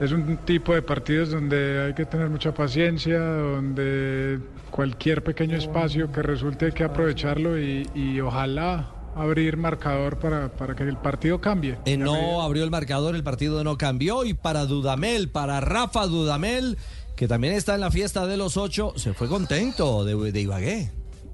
Es 0.00 0.12
un 0.12 0.38
tipo 0.38 0.74
de 0.74 0.82
partidos 0.82 1.30
donde 1.30 1.84
hay 1.86 1.94
que 1.94 2.06
tener 2.06 2.28
mucha 2.30 2.52
paciencia, 2.54 3.18
donde 3.20 4.40
cualquier 4.70 5.22
pequeño 5.22 5.56
espacio 5.56 6.10
que 6.10 6.22
resulte 6.22 6.66
hay 6.66 6.72
que 6.72 6.84
aprovecharlo 6.84 7.58
y, 7.58 7.88
y 7.94 8.20
ojalá 8.20 8.88
abrir 9.14 9.56
marcador 9.56 10.18
para, 10.18 10.48
para 10.48 10.74
que 10.74 10.84
el 10.84 10.96
partido 10.96 11.40
cambie. 11.40 11.78
Eh, 11.84 11.96
no 11.96 12.42
abrió 12.42 12.64
el 12.64 12.70
marcador, 12.70 13.14
el 13.14 13.22
partido 13.22 13.62
no 13.64 13.76
cambió. 13.76 14.24
Y 14.24 14.34
para 14.34 14.64
Dudamel, 14.64 15.28
para 15.28 15.60
Rafa 15.60 16.06
Dudamel, 16.06 16.78
que 17.22 17.28
también 17.28 17.54
está 17.54 17.76
en 17.76 17.80
la 17.82 17.92
fiesta 17.92 18.26
de 18.26 18.36
los 18.36 18.56
ocho, 18.56 18.94
se 18.96 19.14
fue 19.14 19.28
contento 19.28 20.04
de, 20.04 20.32
de 20.32 20.40
Ibagué. 20.40 20.90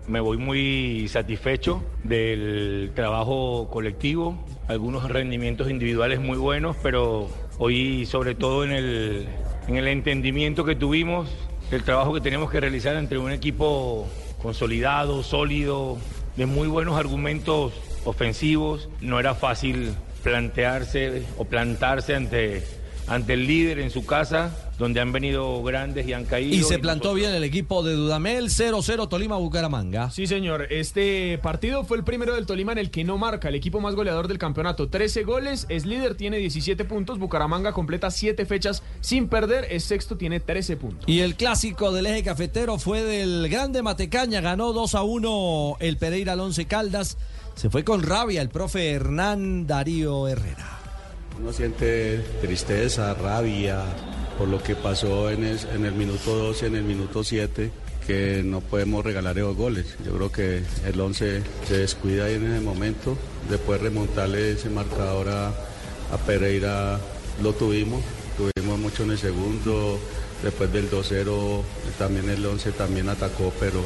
Me 0.07 0.21
voy 0.21 0.37
muy 0.37 1.09
satisfecho 1.09 1.83
del 2.05 2.93
trabajo 2.95 3.71
colectivo, 3.71 4.39
algunos 4.67 5.11
rendimientos 5.11 5.71
individuales 5.71 6.21
muy 6.21 6.37
buenos, 6.37 6.77
pero 6.83 7.31
hoy 7.57 8.05
sobre 8.05 8.35
todo 8.35 8.65
en 8.65 8.73
el, 8.73 9.29
en 9.67 9.77
el 9.77 9.89
entendimiento 9.89 10.67
que 10.67 10.77
tuvimos, 10.77 11.31
el 11.71 11.83
trabajo 11.85 12.13
que 12.13 12.21
tenemos 12.21 12.51
que 12.51 12.61
realizar 12.61 12.95
entre 12.97 13.17
un 13.17 13.33
equipo 13.33 14.07
consolidado, 14.43 15.23
sólido, 15.23 15.97
de 16.37 16.45
muy 16.45 16.69
buenos 16.69 16.99
argumentos 16.99 17.73
ofensivos. 18.05 18.91
No 19.01 19.19
era 19.19 19.35
fácil 19.35 19.95
plantearse 20.23 21.23
o 21.39 21.47
plantarse 21.47 22.15
ante, 22.15 22.63
ante 23.07 23.33
el 23.33 23.47
líder 23.47 23.79
en 23.79 23.89
su 23.89 24.05
casa, 24.05 24.68
donde 24.79 25.01
han 25.01 25.13
venido 25.13 25.63
grandes 25.63 26.07
y 26.07 26.13
han 26.13 26.25
caído. 26.25 26.55
Y 26.55 26.63
se 26.63 26.79
plantó 26.79 27.13
bien 27.15 27.33
el 27.33 27.43
equipo 27.43 27.83
de 27.83 27.95
Dudamel, 27.95 28.49
0-0 28.49 29.09
Tolima-Bucaramanga. 29.09 30.11
Sí, 30.11 30.27
señor. 30.27 30.69
Este 30.71 31.39
partido 31.39 31.85
fue 31.85 31.97
el 31.97 32.05
primero 32.05 32.35
del 32.35 32.47
Tolima 32.47 32.73
en 32.73 32.79
el 32.79 32.91
que 32.91 33.03
no 33.03 33.19
marca 33.19 33.49
el 33.49 33.57
equipo 33.57 33.81
más 33.81 33.97
goleador 33.97 34.29
del 34.29 34.39
campeonato. 34.39 34.89
13 34.89 35.25
goles, 35.25 35.67
es 35.69 35.85
líder, 35.85 36.15
tiene 36.15 36.39
17 36.39 36.85
puntos. 36.85 37.19
Bucaramanga 37.19 37.73
completa 37.73 38.11
7 38.11 38.47
fechas 38.47 38.85
sin 39.01 39.29
perder, 39.29 39.67
es 39.71 39.83
sexto, 39.85 40.17
tiene 40.17 40.39
13 40.39 40.77
puntos. 40.77 41.09
Y 41.09 41.21
el 41.21 41.35
clásico 41.35 41.91
del 41.91 42.07
eje 42.07 42.23
cafetero 42.23 42.79
fue 42.79 43.03
del 43.03 43.49
grande 43.49 43.83
Matecaña, 43.83 44.41
ganó 44.41 44.73
2 44.73 44.95
a 44.95 45.03
1 45.03 45.77
el 45.81 45.97
Pereira 45.97 46.35
al 46.35 46.41
Once 46.41 46.67
Caldas. 46.67 47.19
Se 47.57 47.69
fue 47.69 47.83
con 47.83 48.05
rabia 48.05 48.41
el 48.41 48.51
profe 48.51 48.93
Hernán 48.93 49.67
Darío 49.67 50.29
Herrera. 50.29 50.79
Uno 51.41 51.53
siente 51.53 52.19
tristeza, 52.41 53.15
rabia 53.15 53.85
por 54.39 54.49
lo 54.49 54.63
que 54.63 54.77
pasó 54.77 55.31
en, 55.31 55.45
el 55.45 55.93
minuto 55.93 56.37
12, 56.37 56.67
en 56.67 56.77
el 56.77 56.85
minuto 56.85 57.25
7, 57.25 57.73
que 58.07 58.43
no 58.45 58.61
podemos 58.61 59.05
regalar 59.05 59.37
esos 59.37 59.57
goles. 59.57 59.97
Yo 60.07 60.13
creo 60.13 60.33
que 60.33 60.63
el 60.87 61.01
11 61.01 61.43
se 61.67 61.77
descuida 61.77 62.27
ahí 62.27 62.35
en 62.35 62.53
ese 62.53 62.61
momento. 62.61 63.19
Después 63.51 63.81
remontarle 63.81 64.53
ese 64.53 64.71
marcador 64.71 65.29
a, 65.29 65.49
a 65.49 66.19
Pereira 66.25 67.01
lo 67.43 67.53
tuvimos, 67.53 68.03
tuvimos 68.37 68.79
mucho 68.79 69.03
en 69.03 69.11
el 69.11 69.19
segundo. 69.19 69.99
Después 70.43 70.73
del 70.73 70.89
2-0 70.89 71.63
también 71.99 72.31
el 72.31 72.47
11 72.47 72.71
también 72.73 73.09
atacó, 73.09 73.53
pero 73.59 73.83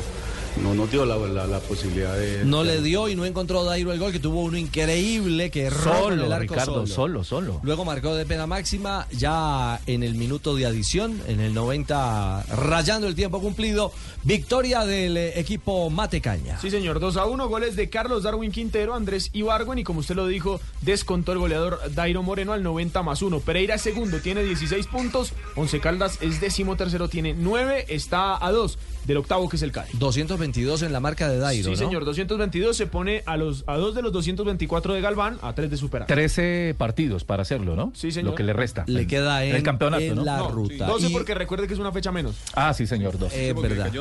no 0.62 0.74
nos 0.74 0.90
dio 0.90 1.04
la, 1.04 1.16
la- 1.16 1.46
la 1.46 1.60
posibilidad 1.60 2.16
de... 2.16 2.44
No 2.44 2.62
le 2.64 2.80
dio 2.82 3.08
y 3.08 3.14
no 3.14 3.24
encontró 3.24 3.64
Dairo 3.64 3.92
el 3.92 3.98
gol, 3.98 4.12
que 4.12 4.18
tuvo 4.18 4.42
uno 4.42 4.56
increíble 4.58 5.50
que 5.50 5.62
erró 5.64 5.82
Solo, 6.02 6.14
en 6.14 6.20
el 6.20 6.32
arco 6.32 6.54
Ricardo, 6.54 6.86
solo, 6.86 7.24
solo. 7.24 7.60
Luego 7.62 7.84
marcó 7.84 8.14
de 8.14 8.26
pena 8.26 8.46
máxima 8.46 9.06
ya 9.12 9.80
en 9.86 10.02
el 10.02 10.14
minuto 10.14 10.54
de 10.54 10.66
adición, 10.66 11.20
en 11.26 11.40
el 11.40 11.54
90, 11.54 12.44
rayando 12.56 13.06
el 13.06 13.14
tiempo 13.14 13.40
cumplido. 13.40 13.92
Victoria 14.24 14.84
del 14.84 15.16
eh, 15.16 15.40
equipo 15.40 15.90
Matecaña. 15.90 16.58
Sí, 16.60 16.70
señor. 16.70 17.00
2 17.00 17.16
a 17.16 17.24
1, 17.24 17.48
goles 17.48 17.74
de 17.74 17.88
Carlos 17.90 18.22
Darwin 18.22 18.52
Quintero, 18.52 18.94
Andrés 18.94 19.30
Ibargüen 19.32 19.78
y 19.78 19.84
como 19.84 20.00
usted 20.00 20.14
lo 20.14 20.26
dijo, 20.26 20.60
descontó 20.82 21.32
el 21.32 21.38
goleador 21.38 21.80
Dairo 21.94 22.22
Moreno 22.22 22.52
al 22.52 22.62
90 22.62 23.02
más 23.02 23.22
1. 23.22 23.40
Pereira 23.40 23.74
es 23.76 23.82
segundo, 23.82 24.18
tiene 24.20 24.44
16 24.44 24.86
puntos. 24.86 25.32
Once 25.56 25.80
Caldas 25.80 26.18
es 26.20 26.40
décimo 26.40 26.76
tercero, 26.76 27.08
tiene 27.08 27.34
9, 27.34 27.86
está 27.88 28.44
a 28.44 28.50
2 28.52 28.78
del 29.06 29.16
octavo 29.16 29.48
que 29.48 29.56
es 29.56 29.62
el 29.62 29.72
Cali. 29.72 29.88
220 29.94 30.32
222 30.32 30.82
en 30.82 30.92
la 30.92 31.00
marca 31.00 31.28
de 31.28 31.38
Dairo, 31.38 31.64
Sí, 31.64 31.70
¿no? 31.70 31.76
señor, 31.76 32.04
222 32.04 32.76
se 32.76 32.86
pone 32.86 33.22
a 33.26 33.36
los 33.36 33.64
a 33.66 33.76
dos 33.76 33.94
de 33.94 34.02
los 34.02 34.12
224 34.12 34.94
de 34.94 35.00
Galván, 35.00 35.38
a 35.42 35.54
tres 35.54 35.70
de 35.70 35.76
Superar. 35.76 36.06
13 36.06 36.74
partidos 36.78 37.24
para 37.24 37.42
hacerlo, 37.42 37.74
¿no? 37.76 37.92
Sí, 37.94 38.12
señor. 38.12 38.30
Lo 38.30 38.34
que 38.36 38.42
le 38.44 38.52
resta. 38.52 38.84
Le 38.86 39.06
queda 39.06 39.44
en, 39.44 39.56
el 39.56 39.62
campeonato, 39.62 40.02
en 40.02 40.14
¿no? 40.16 40.24
la 40.24 40.38
No, 40.38 40.48
ruta. 40.50 40.86
12 40.86 41.08
Y- 41.08 41.12
porque 41.12 41.34
recuerde 41.34 41.66
que 41.66 41.74
es 41.74 41.80
una 41.80 41.92
fecha 41.92 42.12
menos. 42.12 42.36
Ah, 42.54 42.72
sí, 42.74 42.86
señor, 42.86 43.18
dos. 43.18 43.32
Es 43.32 43.54
verdad. 43.54 43.92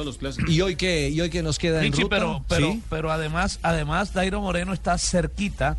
¿Y 0.47 0.61
hoy 0.61 0.75
qué, 0.75 1.09
¿Y 1.09 1.19
hoy 1.21 1.29
qué 1.29 1.41
nos 1.43 1.57
queda 1.59 1.83
en 1.83 1.91
ruta? 1.93 2.07
pero, 2.09 2.45
pero, 2.47 2.71
¿Sí? 2.71 2.81
pero 2.89 3.11
además, 3.11 3.59
además, 3.63 4.13
Dairo 4.13 4.41
Moreno 4.41 4.73
está 4.73 4.97
cerquita 4.97 5.77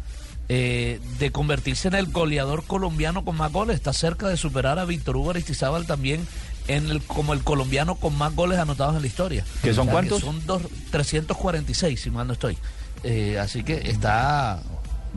eh, 0.49 1.01
de 1.19 1.31
convertirse 1.31 1.89
en 1.89 1.95
el 1.95 2.07
goleador 2.07 2.65
colombiano 2.65 3.25
con 3.25 3.37
más 3.37 3.53
goles. 3.53 3.77
Está 3.77 3.93
cerca 3.93 4.29
de 4.29 4.37
superar 4.37 4.79
a 4.79 4.85
Víctor 4.85 5.17
Hugo 5.17 5.31
Aristizábal 5.31 5.87
también 5.87 6.27
en 6.69 6.91
el, 6.91 7.03
como 7.03 7.33
el 7.33 7.43
colombiano 7.43 7.97
con 7.97 8.17
más 8.17 8.35
goles 8.35 8.59
anotados 8.59 8.95
en 8.97 9.03
la 9.03 9.07
historia. 9.07 9.45
¿Que 9.63 9.73
son 9.75 9.83
O 9.83 9.85
sea, 9.85 9.93
cuántos? 9.93 10.21
son 10.21 10.45
dos, 10.47 10.63
346, 10.91 12.01
si 12.01 12.11
mal 12.11 12.27
no 12.27 12.33
estoy. 12.33 12.57
Eh, 13.05 13.39
así 13.39 13.63
que 13.65 13.75
está 13.91 14.63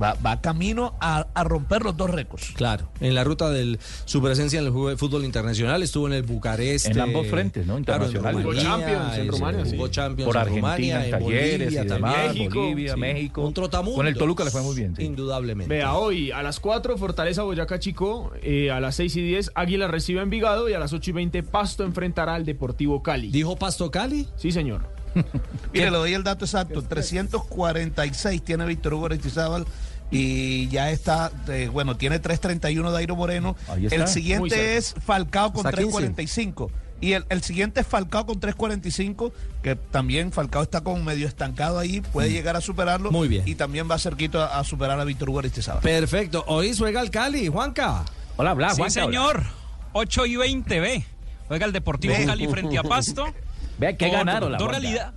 va, 0.01 0.15
va 0.25 0.41
camino 0.41 0.95
a, 0.99 1.27
a 1.33 1.43
romper 1.43 1.83
los 1.83 1.95
dos 1.97 2.09
récords. 2.09 2.51
Claro, 2.55 2.89
en 2.99 3.15
la 3.15 3.23
ruta 3.23 3.49
de 3.49 3.77
su 4.05 4.21
presencia 4.21 4.59
en 4.59 4.65
el 4.65 4.71
juego 4.71 4.89
de 4.89 4.97
fútbol 4.97 5.23
internacional 5.25 5.81
estuvo 5.83 6.07
en 6.07 6.13
el 6.13 6.23
Bucarest. 6.23 6.87
En 6.87 6.99
ambos 6.99 7.27
frentes, 7.27 7.65
¿no? 7.65 7.81
Claro, 7.81 8.05
en. 8.05 8.13
Rumanía, 8.15 8.41
Jugó 8.41 8.53
Champions 8.55 9.15
en 9.15 9.21
es- 9.21 9.27
Rumania, 9.27 9.65
sí. 9.65 9.71
jugó 9.75 9.87
Champions 9.87 10.25
Por 10.27 10.35
en 10.35 10.41
Argentina, 10.41 10.67
Rumania, 10.67 10.97
en 10.97 11.03
en 11.05 11.11
Talleres 11.11 11.59
Bolivia 11.59 11.83
y 11.83 11.87
también. 11.87 12.11
demás, 12.15 12.35
México, 12.35 12.59
Bolivia, 12.61 12.93
sí. 12.93 12.99
México. 12.99 13.41
Un 13.47 13.53
trotamundos. 13.53 13.95
Con 13.97 14.07
el 14.07 14.15
Toluca 14.17 14.43
le 14.43 14.51
fue 14.51 14.61
muy 14.61 14.75
bien. 14.75 14.95
sí. 14.95 15.03
Indudablemente. 15.03 15.73
Vea, 15.73 15.93
hoy 15.95 16.31
a 16.31 16.41
las 16.43 16.59
4 16.59 16.97
Fortaleza 16.97 17.43
Boyacá 17.43 17.79
Chico, 17.79 18.31
eh, 18.41 18.71
a 18.71 18.79
las 18.79 18.95
6 18.95 19.15
y 19.15 19.21
10 19.21 19.51
Águila 19.55 19.87
recibe 19.87 20.19
a 20.19 20.23
Envigado 20.23 20.69
y 20.69 20.73
a 20.73 20.79
las 20.79 20.93
8 20.93 21.11
y 21.11 21.13
20 21.13 21.43
Pasto 21.43 21.83
enfrentará 21.83 22.35
al 22.35 22.45
Deportivo 22.45 23.01
Cali. 23.03 23.29
¿Dijo 23.31 23.55
Pasto 23.55 23.91
Cali? 23.91 24.27
Sí, 24.35 24.51
señor. 24.51 24.94
Mire, 25.73 25.91
le 25.91 25.97
doy 25.97 26.13
el 26.13 26.23
dato 26.23 26.45
exacto. 26.45 26.81
346 26.81 28.43
tiene 28.43 28.65
Víctor 28.65 28.93
Hugo 28.93 29.07
Aristizábal 29.07 29.65
y 30.11 30.67
ya 30.67 30.91
está, 30.91 31.31
eh, 31.47 31.69
bueno, 31.71 31.97
tiene 31.97 32.19
331 32.19 32.91
Dairo 32.91 33.15
Moreno. 33.15 33.55
El 33.75 34.07
siguiente 34.07 34.77
es 34.77 34.93
Falcao 35.05 35.51
con 35.51 35.65
Está 35.65 35.71
15. 35.81 35.91
345. 35.97 36.71
Y 37.01 37.11
el, 37.13 37.25
el 37.29 37.41
siguiente 37.43 37.81
es 37.81 37.87
Falcao 37.87 38.25
con 38.25 38.39
3.45, 38.39 39.31
que 39.61 39.75
también 39.75 40.31
Falcao 40.31 40.63
está 40.63 40.81
con 40.81 41.03
medio 41.03 41.27
estancado 41.27 41.77
ahí, 41.77 41.99
puede 42.01 42.31
llegar 42.31 42.55
a 42.55 42.61
superarlo. 42.61 43.11
Mm. 43.11 43.13
Muy 43.13 43.27
bien. 43.27 43.43
Y 43.45 43.55
también 43.55 43.89
va 43.91 43.99
cerquito 43.99 44.41
a, 44.41 44.59
a 44.59 44.63
superar 44.63 44.99
a 44.99 45.03
Víctor 45.03 45.29
Hugo 45.29 45.39
Aristizábal. 45.39 45.81
Perfecto. 45.81 46.45
Hoy 46.47 46.73
juega 46.75 47.01
el 47.01 47.09
Cali, 47.11 47.47
Juanca. 47.47 48.05
Hola, 48.37 48.53
Bla, 48.53 48.69
Sí, 48.69 48.77
Juanca, 48.77 49.05
hola. 49.05 49.11
señor. 49.11 49.43
8 49.91 50.25
y 50.25 50.35
20, 50.37 50.79
ve. 50.79 51.05
Juega 51.47 51.65
el 51.65 51.73
Deportivo. 51.73 52.13
Cali 52.25 52.47
frente 52.47 52.77
a 52.77 52.83
Pasto. 52.83 53.25
Hay 53.81 53.95
que 53.97 54.09
ganar, 54.09 54.57
Dos 54.57 54.67
realidades. 54.69 55.13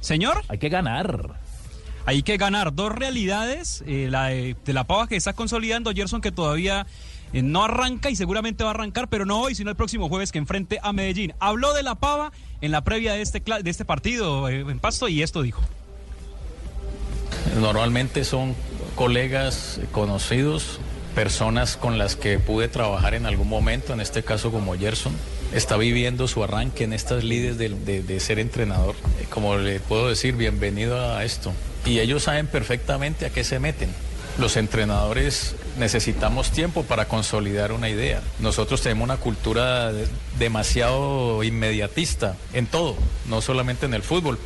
Señor, 0.00 0.42
Hay 0.48 0.58
que 0.58 0.68
ganar. 0.68 1.34
hay 2.06 2.22
que 2.22 2.36
ganar 2.36 2.72
dos 2.74 2.92
realidades. 2.92 3.82
eh, 3.86 4.08
la 4.10 4.26
de, 4.26 4.56
de 4.64 4.72
la 4.72 4.84
pava 4.84 5.06
que 5.08 5.16
está 5.16 5.32
consolidando 5.32 5.92
Gerson, 5.92 6.20
que 6.20 6.30
todavía 6.32 6.86
eh, 7.32 7.42
no 7.42 7.64
arranca 7.64 8.08
y 8.10 8.16
seguramente 8.16 8.64
va 8.64 8.70
a 8.70 8.74
arrancar, 8.74 9.08
pero 9.08 9.26
no 9.26 9.40
hoy, 9.40 9.54
sino 9.54 9.70
el 9.70 9.76
próximo 9.76 10.08
jueves 10.08 10.32
que 10.32 10.38
enfrente 10.38 10.78
a 10.82 10.92
Medellín. 10.92 11.34
Habló 11.40 11.74
de 11.74 11.82
la 11.82 11.96
pava 11.96 12.32
en 12.60 12.70
la 12.72 12.82
previa 12.82 13.12
de 13.14 13.22
este, 13.22 13.40
de 13.62 13.70
este 13.70 13.84
partido 13.84 14.48
eh, 14.48 14.60
en 14.60 14.78
Pasto 14.78 15.08
y 15.08 15.22
esto 15.22 15.42
dijo. 15.42 15.60
Normalmente 17.60 18.24
son 18.24 18.54
colegas 18.94 19.80
conocidos, 19.92 20.80
personas 21.14 21.76
con 21.76 21.98
las 21.98 22.16
que 22.16 22.38
pude 22.38 22.68
trabajar 22.68 23.14
en 23.14 23.26
algún 23.26 23.48
momento, 23.48 23.92
en 23.92 24.00
este 24.00 24.22
caso 24.22 24.50
como 24.50 24.74
Gerson. 24.76 25.12
Está 25.52 25.76
viviendo 25.78 26.28
su 26.28 26.44
arranque 26.44 26.84
en 26.84 26.92
estas 26.92 27.24
lides 27.24 27.56
de, 27.56 28.20
ser 28.20 28.38
entrenador. 28.38 28.94
Eh, 29.20 29.26
Como 29.30 29.56
le 29.56 29.80
puedo 29.80 30.08
decir, 30.08 30.34
bienvenido 30.34 31.14
a 31.16 31.24
esto. 31.24 31.52
Y 31.86 32.00
ellos 32.00 32.24
saben 32.24 32.46
perfectamente 32.46 33.24
a 33.24 33.30
qué 33.30 33.44
se 33.44 33.58
meten. 33.58 33.88
Los 34.38 34.56
entrenadores 34.56 35.56
necesitamos 35.78 36.50
tiempo 36.52 36.82
para 36.84 37.06
consolidar 37.08 37.72
una 37.72 37.88
idea. 37.88 38.22
Nosotros 38.40 38.82
tenemos 38.82 39.04
una 39.04 39.16
cultura 39.16 39.90
de- 39.92 40.06
demasiado 40.38 41.42
inmediatista 41.42 42.36
en 42.52 42.66
todo, 42.66 42.96
no 43.26 43.40
solamente 43.40 43.86
en 43.86 43.94
el 43.94 44.02
fútbol. 44.02 44.38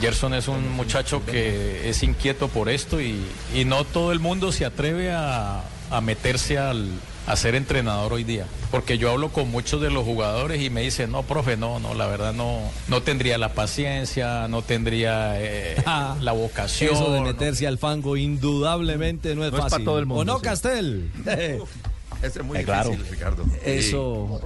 Gerson 0.00 0.32
es 0.32 0.48
un 0.48 0.72
muchacho 0.72 1.24
que 1.26 1.88
es 1.88 2.02
inquieto 2.02 2.48
por 2.48 2.68
esto 2.68 3.00
y, 3.00 3.20
no 3.66 3.84
todo 3.84 4.12
el 4.12 4.20
mundo 4.20 4.52
se 4.52 4.64
atreve 4.64 5.12
a 5.12 5.62
meterse 6.02 6.58
al, 6.58 6.88
a 7.26 7.36
ser 7.36 7.54
entrenador 7.54 8.12
hoy 8.12 8.24
día. 8.24 8.46
Porque 8.70 8.98
yo 8.98 9.10
hablo 9.10 9.30
con 9.30 9.50
muchos 9.50 9.80
de 9.80 9.90
los 9.90 10.04
jugadores 10.04 10.62
y 10.62 10.70
me 10.70 10.82
dicen, 10.82 11.10
no, 11.12 11.22
profe, 11.24 11.56
no, 11.56 11.78
no, 11.80 11.94
la 11.94 12.06
verdad 12.06 12.32
no, 12.32 12.60
no 12.88 13.02
tendría 13.02 13.36
la 13.38 13.52
paciencia, 13.52 14.46
no 14.48 14.62
tendría 14.62 15.34
eh, 15.40 15.76
la 16.20 16.32
vocación. 16.32 16.94
Eso 16.94 17.12
de 17.12 17.20
no". 17.20 17.26
meterse 17.26 17.66
al 17.66 17.78
fango 17.78 18.16
indudablemente 18.16 19.34
no 19.34 19.44
es 19.44 19.50
No 19.52 19.58
es 19.58 19.62
fácil. 19.64 19.70
para 19.78 19.84
todo 19.84 19.98
el 19.98 20.06
mundo, 20.06 20.20
¿O 20.22 20.24
no, 20.24 20.36
sí. 20.38 20.44
Castel? 20.44 21.10
Ese 22.26 22.40
es 22.40 22.44
muy 22.44 22.58
Eh, 22.58 22.64
claro. 22.64 22.90
difícil, 22.90 23.10
Ricardo. 23.12 23.44
Eso, 23.64 24.40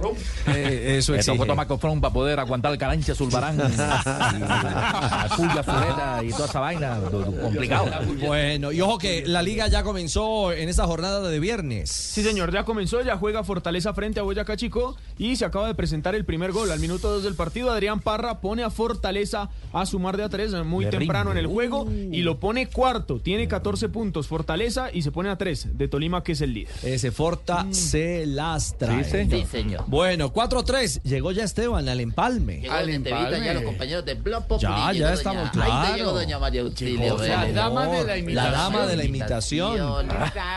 eh, 0.47 0.95
eso 0.97 1.15
exige. 1.15 1.37
cofrón 1.67 2.01
para 2.01 2.13
poder 2.13 2.39
aguantar 2.39 2.71
el 2.71 2.77
carancha 2.77 3.15
Zulbarán, 3.15 3.55
y 3.57 4.39
la 4.39 5.29
puya 5.35 5.63
fuleta 5.63 6.21
y 6.23 6.29
toda 6.29 6.45
esa 6.45 6.59
vaina. 6.59 6.99
Complicado. 7.41 7.87
Bueno, 8.25 8.71
y 8.71 8.81
ojo 8.81 8.97
que 8.97 9.23
la 9.25 9.41
liga 9.41 9.67
ya 9.67 9.83
comenzó 9.83 10.51
en 10.51 10.69
esta 10.69 10.85
jornada 10.85 11.21
de 11.29 11.39
viernes. 11.39 11.89
Sí, 11.91 12.23
señor, 12.23 12.51
ya 12.51 12.63
comenzó, 12.65 13.01
ya 13.01 13.17
juega 13.17 13.43
Fortaleza 13.43 13.93
frente 13.93 14.19
a 14.19 14.23
Boyacá 14.23 14.55
Chico 14.57 14.95
y 15.17 15.35
se 15.35 15.45
acaba 15.45 15.67
de 15.67 15.75
presentar 15.75 16.15
el 16.15 16.25
primer 16.25 16.51
gol. 16.51 16.71
Al 16.71 16.79
minuto 16.79 17.09
2 17.11 17.23
del 17.23 17.35
partido, 17.35 17.71
Adrián 17.71 17.99
Parra 17.99 18.41
pone 18.41 18.63
a 18.63 18.69
Fortaleza 18.69 19.49
a 19.73 19.85
sumar 19.85 20.17
de 20.17 20.23
a 20.23 20.29
3 20.29 20.53
muy 20.65 20.85
Le 20.85 20.91
temprano 20.91 21.31
en 21.31 21.37
el 21.37 21.47
juego 21.47 21.87
y 21.91 22.21
lo 22.21 22.39
pone 22.39 22.67
cuarto. 22.67 23.19
Tiene 23.19 23.47
14 23.47 23.89
puntos 23.89 24.27
Fortaleza 24.27 24.89
y 24.91 25.01
se 25.01 25.11
pone 25.11 25.29
a 25.29 25.37
3 25.37 25.77
de 25.77 25.87
Tolima, 25.87 26.23
que 26.23 26.33
es 26.33 26.41
el 26.41 26.53
líder. 26.53 26.73
Ese 26.83 27.11
Forta 27.11 27.65
se 27.73 28.25
las 28.25 28.77
trae. 28.77 29.03
Sí, 29.03 29.09
señor. 29.11 29.39
Sí, 29.39 29.45
señor. 29.51 29.83
Bueno, 29.87 30.31
4-3. 30.33 31.01
Llegó 31.03 31.31
ya 31.31 31.43
Esteban 31.43 31.87
al 31.89 31.99
empalme. 31.99 32.61
Llegó 32.61 32.73
Al 32.73 32.85
Tevita, 32.87 33.37
ya 33.37 33.53
los 33.53 33.63
compañeros 33.63 34.05
de 34.05 34.13
Blog 34.15 34.47
Populi, 34.47 34.61
Ya, 34.63 34.69
ya 34.69 34.91
llegó 34.93 35.05
doña- 35.07 35.13
estamos, 35.13 35.43
Ahí 35.45 35.49
claro. 35.51 35.91
te 35.93 35.97
llegó 35.99 36.11
doña 36.13 36.39
María 36.39 36.61
Auxilio. 36.61 37.17
La 37.17 37.51
dama 37.51 37.87
de 37.87 38.03
la 38.05 38.17
imitación. 38.17 38.51
La 38.53 38.57
dama 38.57 38.85
de 38.87 38.95
la 38.97 39.03
imitación. 39.05 40.07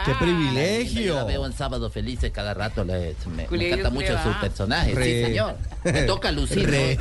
Qué 0.05 0.13
privilegio. 0.19 1.03
Yo 1.03 1.15
la 1.17 1.25
veo 1.25 1.47
en 1.47 1.53
Sábado 1.53 1.91
Felices 1.91 2.31
cada 2.33 2.55
rato. 2.55 2.85
le- 2.85 3.15
me, 3.35 3.45
encanta 3.45 3.91
mucho 3.91 4.07
culillo, 4.07 4.23
su 4.23 4.29
ah. 4.31 4.39
personaje. 4.41 4.95
Re. 4.95 5.05
Sí, 5.05 5.25
señor. 5.27 5.57
Me 5.85 6.03
toca 6.03 6.33
lucir. 6.33 6.69
Re. 6.69 6.97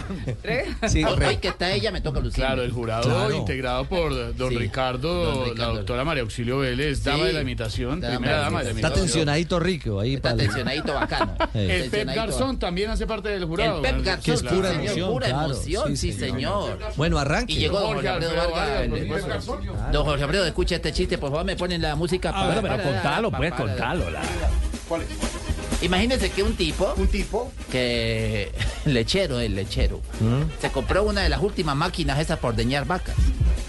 ¿no? 0.81 0.89
Sí, 0.89 1.03
hoy, 1.03 1.15
re. 1.17 1.27
hoy 1.27 1.37
que 1.37 1.47
está 1.49 1.71
ella, 1.71 1.91
me 1.91 2.01
toca 2.01 2.19
lucir. 2.19 2.35
Claro, 2.43 2.63
el 2.63 2.71
jurado 2.71 3.03
Claro. 3.03 3.35
integrado 3.35 3.85
por 3.85 4.35
don, 4.35 4.49
Sí, 4.51 4.57
Ricardo, 4.57 5.45
don 5.45 5.57
la 5.57 5.67
doctora 5.67 6.03
María 6.03 6.23
Auxilio 6.23 6.59
Vélez, 6.59 6.99
Sí, 6.99 7.05
dama 7.05 7.25
de 7.25 7.33
la 7.33 7.41
imitación, 7.41 8.01
dama 8.01 8.17
primera 8.17 8.39
dama 8.39 8.59
de 8.59 8.65
la 8.65 8.69
Está 8.71 8.79
imitación. 8.87 9.05
tensionadito 9.05 9.59
rico 9.59 9.92
ahí. 9.99 10.15
Está 10.15 10.31
pal- 10.31 10.37
tensionadito 10.39 10.93
bacano. 10.93 11.35
El 11.53 11.67
Pep 11.67 11.81
Tensionadito 11.91 12.25
Garzón 12.25 12.59
también 12.59 12.89
hace 12.89 13.05
parte 13.07 13.29
del 13.29 13.45
jurado. 13.45 13.77
El 13.77 13.81
Pep. 13.81 14.03
Garzón, 14.05 14.23
Que 14.23 14.31
es 14.33 14.39
sí, 14.39 14.45
pura 14.47 14.69
señor, 14.69 14.83
emoción, 14.85 15.11
pura 15.11 15.27
claro. 15.27 15.45
emoción, 15.45 15.87
Sí, 15.89 15.97
sí, 15.97 16.19
señor. 16.19 16.63
señor. 16.73 16.93
Bueno, 16.95 17.17
arranque. 17.19 17.53
Y 17.53 17.57
llegó 17.57 17.79
don 17.79 17.93
Jorge 17.93 18.09
Alfredo 18.09 18.51
Vargas. 18.51 19.45
Don 19.91 20.05
Jorge 20.05 20.23
Alfredo, 20.23 20.45
escucha 20.45 20.75
este 20.75 20.91
chiste, 20.91 21.17
por 21.17 21.29
favor, 21.31 21.45
me 21.45 21.55
ponen 21.55 21.81
la 21.81 21.95
música. 21.95 22.31
Ah, 22.33 22.45
Bueno, 22.47 22.61
para- 22.61 22.75
pero 22.77 22.89
para- 22.89 23.01
contalo, 23.01 23.31
para- 23.31 23.39
pues, 23.49 23.53
contalo. 23.69 24.09
la- 24.09 24.21
Imagínense 25.83 26.29
que 26.31 26.43
un 26.43 26.55
tipo, 26.55 26.93
Un 26.97 27.07
tipo 27.07 27.51
que 27.71 28.51
lechero, 28.85 29.39
el 29.39 29.55
lechero, 29.55 30.01
se 30.61 30.69
compró 30.71 31.03
una 31.03 31.21
de 31.21 31.29
las 31.29 31.41
últimas 31.41 31.75
máquinas 31.75 32.19
esas 32.19 32.39
por 32.39 32.55
deñar 32.55 32.85
vacas. 32.85 33.15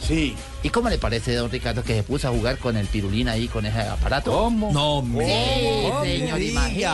Sí. 0.01 0.35
¿Y 0.63 0.69
cómo 0.69 0.91
le 0.91 0.99
parece, 0.99 1.35
don 1.35 1.51
Ricardo, 1.51 1.83
que 1.83 1.95
se 1.95 2.03
puso 2.03 2.29
a 2.29 2.31
jugar 2.31 2.59
con 2.59 2.77
el 2.77 2.87
pirulín 2.87 3.29
ahí, 3.29 3.49
con 3.49 3.65
ese 3.67 3.81
aparato? 3.81 4.33
¿Cómo? 4.33 4.71
No, 4.73 5.01
Sí, 5.03 5.09
me- 5.09 5.89
no 5.91 6.01
me 6.01 6.07
señor, 6.19 6.39
diga. 6.39 6.51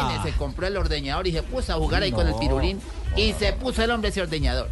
imagínese, 0.06 0.36
compró 0.38 0.66
el 0.68 0.76
ordeñador 0.76 1.26
y 1.26 1.32
se 1.32 1.42
puso 1.42 1.72
a 1.72 1.76
jugar 1.76 2.02
ahí 2.05 2.12
con 2.12 2.26
el 2.28 2.34
pirulín 2.36 2.80
y 3.16 3.32
se 3.32 3.52
puso 3.52 3.82
el 3.82 3.90
hombre 3.90 4.10
ese 4.10 4.22
ordeñador. 4.22 4.70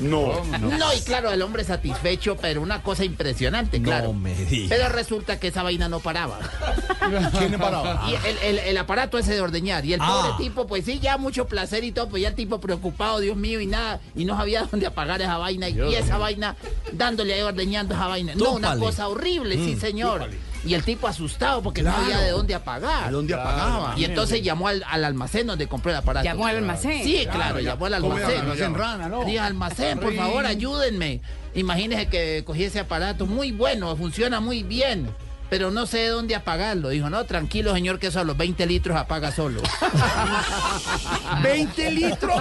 No. 0.00 0.42
No, 0.58 0.94
y 0.94 1.00
claro, 1.02 1.30
el 1.30 1.42
hombre 1.42 1.64
satisfecho, 1.64 2.36
pero 2.36 2.60
una 2.62 2.82
cosa 2.82 3.04
impresionante, 3.04 3.80
claro. 3.82 4.08
No 4.08 4.12
me. 4.14 4.34
Pero 4.68 4.88
resulta 4.88 5.38
que 5.38 5.48
esa 5.48 5.62
vaina 5.62 5.88
no 5.88 6.00
paraba. 6.00 6.38
¿Quién 7.38 7.58
paraba? 7.58 8.08
Y 8.10 8.14
el, 8.26 8.38
el- 8.38 8.58
el 8.58 8.78
aparato 8.78 9.18
ese 9.18 9.34
de 9.34 9.40
ordeñar. 9.40 9.84
Y 9.84 9.94
el 9.94 10.00
Ah. 10.02 10.22
pobre 10.32 10.44
tipo, 10.44 10.66
pues 10.66 10.84
sí, 10.84 10.98
ya 11.00 11.16
mucho 11.18 11.46
placer 11.46 11.84
y 11.84 11.92
todo, 11.92 12.08
pues 12.08 12.22
ya 12.22 12.28
el 12.28 12.34
tipo 12.34 12.60
preocupado, 12.60 13.20
Dios 13.20 13.36
mío, 13.36 13.60
y 13.60 13.66
nada, 13.66 14.00
y 14.14 14.24
no 14.24 14.36
sabía 14.36 14.62
dónde 14.70 14.86
apagar 14.86 15.20
esa 15.20 15.36
vaina. 15.38 15.68
Y, 15.68 15.78
y 15.80 15.94
esa 15.94 16.18
vaina, 16.18 16.56
dándole 16.92 17.34
ahí 17.34 17.42
ordeñando 17.42 17.94
esa 17.94 18.06
vaina. 18.06 18.34
No, 18.34 18.52
una 18.52 18.76
cosa 18.76 19.08
horrible, 19.08 19.56
sí, 19.56 19.74
Mm, 19.76 19.80
señor. 19.80 20.30
Y 20.64 20.74
el 20.74 20.84
tipo 20.84 21.08
asustado 21.08 21.62
porque 21.62 21.82
no 21.82 21.90
sabía 21.90 22.18
de 22.18 22.30
dónde 22.30 22.54
apagar. 22.54 23.06
¿De 23.06 23.12
dónde 23.12 23.34
apagaba? 23.34 23.94
Y 23.96 24.04
entonces 24.04 24.42
llamó 24.42 24.68
al, 24.68 24.84
al 24.86 25.04
almacén 25.04 25.46
donde 25.46 25.66
compró 25.66 25.90
el 25.90 25.96
aparato. 25.96 26.24
Llamó 26.24 26.46
al 26.46 26.56
almacén. 26.58 27.02
Sí, 27.02 27.26
claro, 27.30 27.60
llamó 27.60 27.86
al 27.86 27.94
almacén. 27.94 28.40
Almacén 28.40 28.74
rana, 28.74 29.08
¿no? 29.08 29.24
Dijo, 29.24 29.42
almacén, 29.42 29.98
por 29.98 30.14
favor, 30.14 30.44
ayúdenme. 30.46 31.22
Imagínese 31.54 32.08
que 32.08 32.44
cogí 32.44 32.64
ese 32.64 32.80
aparato 32.80 33.26
muy 33.26 33.52
bueno, 33.52 33.96
funciona 33.96 34.40
muy 34.40 34.62
bien. 34.62 35.08
Pero 35.50 35.70
no 35.70 35.84
sé 35.86 35.98
de 35.98 36.08
dónde 36.08 36.34
apagarlo. 36.34 36.88
Dijo, 36.88 37.10
no, 37.10 37.24
tranquilo, 37.26 37.74
señor, 37.74 37.98
que 37.98 38.06
eso 38.06 38.20
a 38.20 38.24
los 38.24 38.36
20 38.36 38.64
litros 38.66 38.96
apaga 38.96 39.32
solo. 39.32 39.60
¿20 41.42 41.90
litros? 41.92 42.40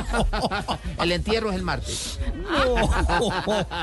El 1.02 1.12
entierro 1.12 1.50
es 1.50 1.56
el 1.56 1.64
martes. 1.64 2.20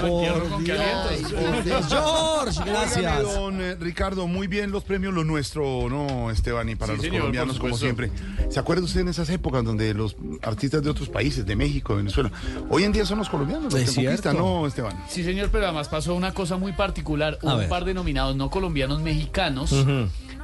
Por 0.00 0.62
Dios. 0.62 1.86
George, 1.88 2.60
gracias. 2.64 3.22
Don 3.22 3.60
eh, 3.60 3.76
Ricardo, 3.78 4.26
muy 4.26 4.46
bien 4.46 4.70
los 4.70 4.84
premios 4.84 5.14
Lo 5.14 5.24
Nuestro, 5.24 5.88
¿no, 5.88 6.30
Esteban? 6.30 6.68
Y 6.68 6.76
para 6.76 6.92
Sí, 6.92 6.96
los 6.96 7.04
señor, 7.04 7.20
colombianos, 7.20 7.58
como 7.58 7.76
siempre. 7.76 8.10
¿Se 8.50 8.60
acuerda 8.60 8.84
usted 8.84 9.00
en 9.00 9.08
esas 9.08 9.28
épocas 9.30 9.64
donde 9.64 9.94
los 9.94 10.16
artistas 10.42 10.82
de 10.82 10.90
otros 10.90 11.08
países, 11.08 11.44
de 11.46 11.56
México, 11.56 11.94
de 11.94 11.98
Venezuela, 11.98 12.30
hoy 12.70 12.84
en 12.84 12.92
día 12.92 13.04
son 13.04 13.18
los 13.18 13.28
colombianos 13.28 13.72
los 13.72 13.74
que 13.74 13.94
conquistan. 13.94 14.36
¿no, 14.36 14.66
Esteban? 14.66 15.02
Sí, 15.08 15.24
señor, 15.24 15.48
pero 15.50 15.64
además 15.64 15.88
pasó 15.88 16.14
una 16.14 16.32
cosa 16.34 16.56
muy 16.56 16.72
particular. 16.72 17.38
Hubo 17.42 17.50
A 17.50 17.54
un 17.54 17.60
ver. 17.60 17.68
par 17.68 17.84
de 17.84 17.94
nominados 17.94 18.27
no 18.36 18.50
colombianos 18.50 19.00
mexicanos. 19.00 19.74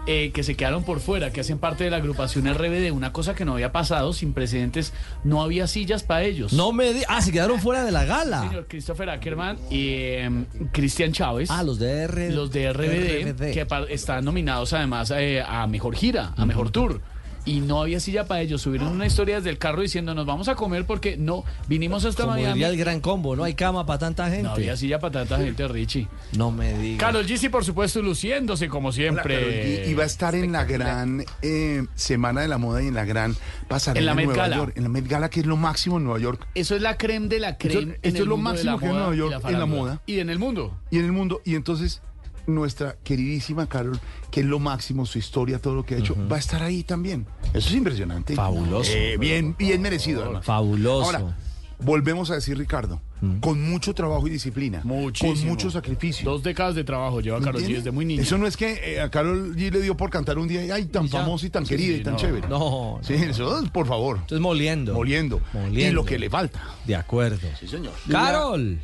Eh, 0.07 0.33
que 0.35 0.43
se 0.43 0.55
quedaron 0.55 0.85
por 0.85 1.01
fuera, 1.01 1.31
que 1.33 1.41
hacen 1.41 1.57
parte 1.59 1.85
de 1.85 1.91
la 1.91 1.97
agrupación 1.97 2.47
RBD, 2.53 2.93
una 2.93 3.11
cosa 3.15 3.35
que 3.35 3.47
no 3.47 3.55
había 3.55 3.73
pasado, 3.73 4.13
sin 4.13 4.35
precedentes, 4.35 4.93
no 5.25 5.41
había 5.43 5.67
sillas 5.67 6.03
para 6.03 6.25
ellos. 6.25 6.53
No 6.53 6.73
me 6.73 6.93
di- 6.93 7.05
Ah, 7.09 7.23
se 7.23 7.33
quedaron 7.33 7.59
fuera 7.59 7.83
de 7.85 7.91
la 7.91 8.05
gala. 8.05 8.43
Señor 8.43 8.67
Christopher 8.69 9.09
Ackerman 9.09 9.57
y 9.71 9.89
eh, 9.93 10.45
Cristian 10.73 11.13
Chávez. 11.13 11.51
Ah, 11.51 11.63
los 11.63 11.79
de 11.79 12.03
R. 12.03 12.33
Los 12.33 12.51
de 12.53 12.71
RBD, 12.71 13.33
RBD. 13.33 13.53
que 13.55 13.67
están 13.95 14.27
nominados 14.27 14.75
además 14.75 15.11
eh, 15.17 15.41
a 15.43 15.67
Mejor 15.69 15.97
Gira, 15.97 16.35
a 16.37 16.45
Mejor 16.45 16.71
Tour. 16.71 17.01
Y 17.47 17.61
no 17.61 17.83
había 17.83 18.01
silla 18.01 18.27
para 18.27 18.41
ellos. 18.41 18.63
Subieron 18.63 18.89
una 18.89 19.07
historia 19.07 19.37
desde 19.37 19.51
el 19.51 19.59
carro 19.59 19.83
diciendo, 19.83 20.15
nos 20.15 20.25
vamos 20.25 20.49
a 20.49 20.55
comer 20.55 20.87
porque 20.87 21.17
no, 21.17 21.45
vinimos 21.69 22.05
hasta 22.05 22.23
Como 22.23 22.35
Miami. 22.37 22.55
diría 22.55 22.69
el 22.69 22.77
gran 22.77 23.01
combo, 23.01 23.37
no 23.37 23.45
hay 23.45 23.55
cama 23.55 23.85
para 23.85 23.99
tanta 23.99 24.29
gente. 24.29 24.45
No 24.45 24.53
había 24.53 24.77
silla 24.77 24.99
para 24.99 25.13
tanta 25.25 25.39
gente, 25.39 25.69
Richie. 25.69 26.09
No 26.37 26.51
me 26.51 26.73
digas. 26.79 27.01
Carol 27.01 27.27
G, 27.27 27.37
sí, 27.37 27.49
por 27.51 27.65
supuesto, 27.65 28.01
luciéndose 28.01 28.69
como 28.69 28.93
siempre. 28.93 29.85
Y, 29.87 29.91
y 29.91 29.95
va 29.95 30.05
a 30.05 30.07
estar 30.07 30.35
en 30.35 30.53
la 30.53 30.65
gran 30.65 31.25
eh, 31.43 31.85
Semana 31.95 32.41
de 32.41 32.49
la 32.49 32.59
Moda 32.59 32.83
y 32.83 32.89
en 32.89 32.95
la 32.95 33.05
gran 33.05 33.37
pasarela 33.69 34.01
En 34.01 34.07
la 34.07 34.15
Met 34.15 34.27
Nueva 34.27 34.43
Gala. 34.43 34.57
York. 34.57 34.73
En 34.77 34.83
la 34.85 34.89
Met 34.89 35.07
Gala, 35.07 35.29
que 35.31 35.41
es 35.41 35.47
lo 35.47 35.57
máximo 35.57 35.99
en 35.99 36.05
Nueva 36.05 36.19
York. 36.21 36.47
Eso 36.55 36.75
es 36.75 36.83
la 36.83 36.97
creme 36.97 37.29
de 37.29 37.41
la 37.41 37.59
creme. 37.59 37.99
Esto 38.03 38.09
el 38.09 38.17
es 38.17 38.27
lo 38.27 38.37
máximo 38.37 38.79
que 38.79 38.87
hay 38.87 38.91
en 38.91 38.97
Nueva 38.99 39.15
York, 39.15 39.45
en 39.47 39.59
la 39.59 39.67
moda. 39.67 40.01
Y 40.07 40.21
en 40.21 40.31
el 40.31 40.39
mundo. 40.39 40.79
Y 40.91 40.99
en 40.99 41.05
el 41.05 41.13
mundo. 41.13 41.43
Y 41.45 41.55
entonces, 41.57 42.01
nuestra 42.47 42.97
queridísima 43.03 43.67
Carol, 43.69 43.99
que 44.31 44.41
es 44.41 44.47
lo 44.47 44.59
máximo, 44.59 45.07
su 45.07 45.19
historia, 45.19 45.59
todo 45.59 45.75
lo 45.75 45.85
que 45.85 45.95
ha 45.95 45.99
hecho, 45.99 46.17
va 46.31 46.37
a 46.37 46.39
estar 46.39 46.63
ahí 46.63 46.83
también. 46.83 47.27
Eso 47.53 47.69
es 47.69 47.75
impresionante. 47.75 48.35
Fabuloso. 48.35 48.91
Eh, 48.95 49.17
bien, 49.19 49.55
bien 49.59 49.81
merecido, 49.83 50.23
además. 50.25 50.45
Fabuloso. 50.45 51.05
Ahora, 51.07 51.37
volvemos 51.79 52.31
a 52.31 52.35
decir, 52.35 52.57
Ricardo, 52.57 53.01
con 53.41 53.61
mucho 53.71 53.95
trabajo 53.95 54.27
y 54.27 54.31
disciplina, 54.31 54.83
Muchísimo. 54.85 55.33
con 55.35 55.49
mucho 55.49 55.71
sacrificio. 55.71 56.31
Dos 56.31 56.43
décadas 56.43 56.75
de 56.75 56.85
trabajo 56.85 57.21
lleva 57.23 57.41
Carol 57.41 57.63
G 57.63 57.77
desde 57.77 57.91
muy 57.91 58.05
niña. 58.05 58.21
Eso 58.23 58.37
no 58.37 58.47
es 58.47 58.55
que 58.55 58.97
eh, 58.97 59.01
a 59.01 59.11
Carol 59.11 59.57
G 59.57 59.73
le 59.73 59.81
dio 59.81 59.97
por 59.97 60.11
cantar 60.11 60.37
un 60.39 60.47
día, 60.47 60.63
y, 60.63 60.71
ay, 60.71 60.85
tan 60.85 61.07
Y 61.07 61.09
ya. 61.09 61.21
famosa 61.21 61.47
y 61.47 61.51
tan 61.51 61.65
Sí, 61.65 61.71
querida 61.71 61.95
sí, 61.95 62.01
y 62.01 62.05
tan 62.05 62.13
no. 62.15 62.19
chévere. 62.19 62.49
No, 62.49 63.01
Sí, 63.03 63.15
eso, 63.15 63.63
por 63.73 63.87
favor. 63.87 64.17
Entonces 64.19 64.41
moliendo. 64.41 64.93
Moliendo. 64.93 65.41
Moliendo. 65.55 65.81
Y 65.81 65.91
lo 65.91 66.05
que 66.05 66.19
le 66.19 66.29
falta. 66.29 66.61
De 66.87 66.97
acuerdo. 66.97 67.39
Sí, 67.59 67.67
señor. 67.67 67.95
Carol. 68.11 68.79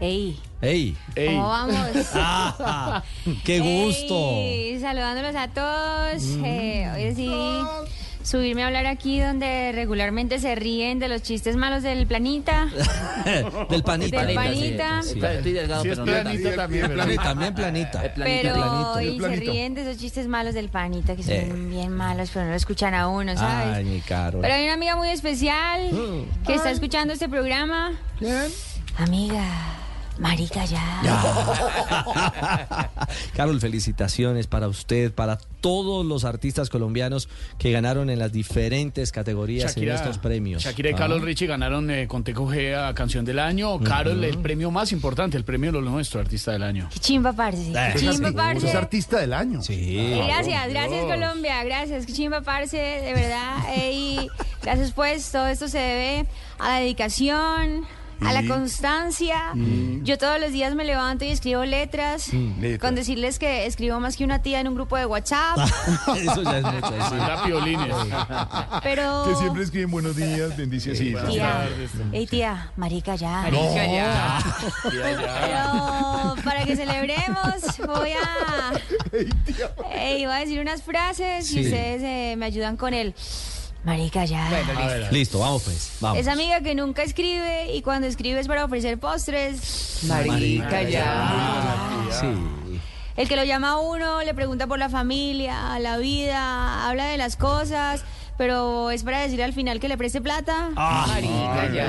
Ey, 0.00 0.38
Ey. 0.62 0.96
¿cómo 1.26 1.48
vamos? 1.48 1.76
Ah, 2.14 3.02
qué 3.44 3.60
gusto. 3.60 4.30
Ey, 4.40 4.78
saludándolos 4.80 5.34
a 5.36 5.48
todos. 5.48 6.22
Eh, 6.44 6.88
hoy 6.94 7.04
decidí 7.04 7.30
subirme 8.22 8.62
a 8.62 8.66
hablar 8.66 8.86
aquí 8.86 9.18
donde 9.18 9.72
regularmente 9.72 10.38
se 10.38 10.54
ríen 10.54 10.98
de 10.98 11.08
los 11.08 11.22
chistes 11.22 11.56
malos 11.56 11.82
del 11.82 12.06
planeta. 12.06 12.68
Del 13.70 13.82
panita. 13.82 14.24
Del 14.24 14.34
panita. 14.34 15.02
Sí, 15.02 15.14
Está- 15.14 15.32
Estoy 15.34 15.52
delgado, 15.52 15.82
Sí, 15.82 15.88
es 15.88 15.98
pero 15.98 16.06
no 16.06 16.12
planita 16.22 16.56
también, 16.56 17.16
también 17.16 17.54
planita. 17.54 18.00
Planita. 18.14 18.24
Pero 18.24 18.54
planito, 18.54 18.92
hoy 18.92 19.20
se 19.20 19.36
ríen 19.36 19.74
de 19.74 19.82
esos 19.82 19.96
chistes 19.98 20.26
malos 20.28 20.54
del 20.54 20.68
panita, 20.68 21.16
que 21.16 21.22
son 21.22 21.32
Eh. 21.32 21.52
bien 21.70 21.92
malos, 21.94 22.30
pero 22.32 22.44
no 22.44 22.50
lo 22.52 22.56
escuchan 22.56 22.94
a 22.94 23.08
uno, 23.08 23.34
¿sabes? 23.36 23.76
Ay, 23.78 23.84
mi 23.84 24.00
Carol. 24.00 24.40
Pero 24.42 24.54
hay 24.54 24.64
una 24.64 24.74
amiga 24.74 24.96
muy 24.96 25.08
especial 25.08 25.90
que 26.46 26.54
está 26.54 26.70
escuchando 26.70 27.12
este 27.14 27.28
programa. 27.28 27.92
¿Quién? 28.18 28.44
Amiga, 28.98 29.44
marica 30.18 30.64
ya. 30.66 30.80
Carol, 33.34 33.58
felicitaciones 33.60 34.46
para 34.46 34.68
usted, 34.68 35.12
para 35.12 35.38
todos 35.60 36.04
los 36.04 36.24
artistas 36.24 36.68
colombianos 36.68 37.28
que 37.58 37.70
ganaron 37.72 38.10
en 38.10 38.18
las 38.18 38.30
diferentes 38.32 39.12
categorías 39.12 39.76
en 39.76 39.88
estos 39.90 40.18
premios. 40.18 40.62
Shakira 40.62 40.90
y 40.90 40.92
Ah. 40.92 40.96
Carol 40.96 41.22
Richie 41.22 41.46
ganaron 41.46 41.90
eh, 41.90 42.06
con 42.08 42.24
Teco 42.24 42.46
G 42.46 42.74
a 42.76 42.94
Canción 42.94 43.24
del 43.24 43.38
Año. 43.38 43.78
Carol, 43.80 44.22
el 44.22 44.38
premio 44.38 44.70
más 44.70 44.92
importante, 44.92 45.36
el 45.38 45.44
premio 45.44 45.72
Lo 45.72 45.80
Nuestro, 45.80 46.20
Artista 46.20 46.52
del 46.52 46.62
Año. 46.64 46.88
Qué 46.92 46.98
chimba, 46.98 47.32
parce. 47.32 47.70
Eh, 47.70 47.90
Qué 47.94 48.00
chimba, 48.00 48.32
parce. 48.32 48.68
es 48.68 48.74
artista 48.74 49.18
del 49.20 49.32
año. 49.32 49.62
Sí. 49.62 50.18
Gracias, 50.26 50.68
gracias 50.68 51.06
Dios. 51.06 51.12
Colombia, 51.14 51.64
gracias. 51.64 52.04
Qué 52.06 52.12
chimba, 52.12 52.42
parce, 52.42 52.76
de 52.76 53.14
verdad. 53.14 53.56
Y 53.92 54.28
gracias 54.62 54.92
pues, 54.92 55.30
todo 55.32 55.46
esto 55.46 55.66
se 55.68 55.78
debe 55.78 56.26
a 56.58 56.68
la 56.68 56.78
dedicación, 56.80 57.86
a 58.26 58.32
la 58.32 58.42
Y- 58.42 58.48
constancia. 58.48 59.52
Yo 60.02 60.18
todos 60.18 60.40
los 60.40 60.52
días 60.52 60.74
me 60.74 60.84
levanto 60.84 61.24
y 61.24 61.28
escribo 61.28 61.64
letras. 61.64 62.32
letras. 62.32 62.78
Con 62.80 62.94
decirles 62.94 63.38
que 63.38 63.66
escribo 63.66 63.98
más 64.00 64.16
que 64.16 64.24
una 64.24 64.42
tía 64.42 64.60
en 64.60 64.68
un 64.68 64.74
grupo 64.74 64.96
de 64.96 65.06
WhatsApp. 65.06 65.58
Eso 66.16 66.42
ya 66.42 66.58
es 66.58 66.64
mucho 66.64 66.94
pero... 68.82 69.24
Que 69.28 69.34
siempre 69.36 69.62
escriben 69.62 69.90
buenos 69.90 70.16
días, 70.16 70.56
bendiciones. 70.56 70.98
Sí, 70.98 71.14
sí. 71.14 71.30
Tía, 71.32 71.68
ey 72.12 72.26
tía, 72.26 72.72
marica 72.76 73.14
ya. 73.16 73.42
Marica, 73.42 73.86
ya. 73.86 74.38
Pero 74.82 76.36
para 76.44 76.64
que 76.64 76.76
celebremos 76.76 77.78
voy 77.86 78.10
a... 78.12 78.72
Ey, 79.94 80.24
voy 80.24 80.34
a 80.34 80.38
decir 80.38 80.60
unas 80.60 80.82
frases 80.82 81.46
Sí. 81.46 81.60
y 81.60 81.64
ustedes 81.64 82.02
eh, 82.02 82.34
me 82.36 82.46
ayudan 82.46 82.76
con 82.76 82.94
el... 82.94 83.14
Marica 83.84 84.24
ya. 84.24 85.08
Listo, 85.10 85.38
vamos 85.38 85.62
pues. 85.62 85.92
Vamos. 86.00 86.18
Esa 86.18 86.32
amiga 86.32 86.60
que 86.60 86.74
nunca 86.74 87.02
escribe 87.02 87.74
y 87.74 87.82
cuando 87.82 88.06
escribe 88.06 88.40
es 88.40 88.46
para 88.46 88.64
ofrecer 88.64 88.98
postres. 88.98 90.00
Marica, 90.04 90.82
Sí. 92.20 92.26
El 93.16 93.28
que 93.28 93.36
lo 93.36 93.44
llama 93.44 93.70
a 93.72 93.78
uno, 93.78 94.22
le 94.22 94.34
pregunta 94.34 94.66
por 94.66 94.78
la 94.78 94.88
familia, 94.88 95.78
la 95.78 95.98
vida, 95.98 96.88
habla 96.88 97.06
de 97.06 97.18
las 97.18 97.36
cosas, 97.36 98.02
pero 98.40 98.90
es 98.90 99.04
para 99.04 99.20
decirle 99.20 99.44
al 99.44 99.52
final 99.52 99.78
que 99.80 99.86
le 99.86 99.98
preste 99.98 100.22
plata. 100.22 100.70
Marica, 100.74 101.70
ya. 101.74 101.84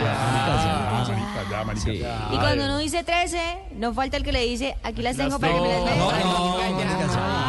Marica, 1.07 1.49
ya, 1.49 1.63
marica. 1.63 1.85
Sí. 1.85 2.03
Y 2.33 2.37
cuando 2.39 2.65
uno 2.65 2.77
dice 2.77 3.05
13, 3.05 3.69
no 3.77 3.93
falta 3.93 4.17
el 4.17 4.23
que 4.23 4.33
le 4.33 4.43
dice, 4.43 4.75
aquí 4.83 5.01
las 5.01 5.15
tengo 5.15 5.39
para 5.39 5.53
que 5.53 5.61
me 5.61 5.69
las 5.69 5.85
veas. 5.85 5.97
No, 5.97 6.11
no, 6.11 6.57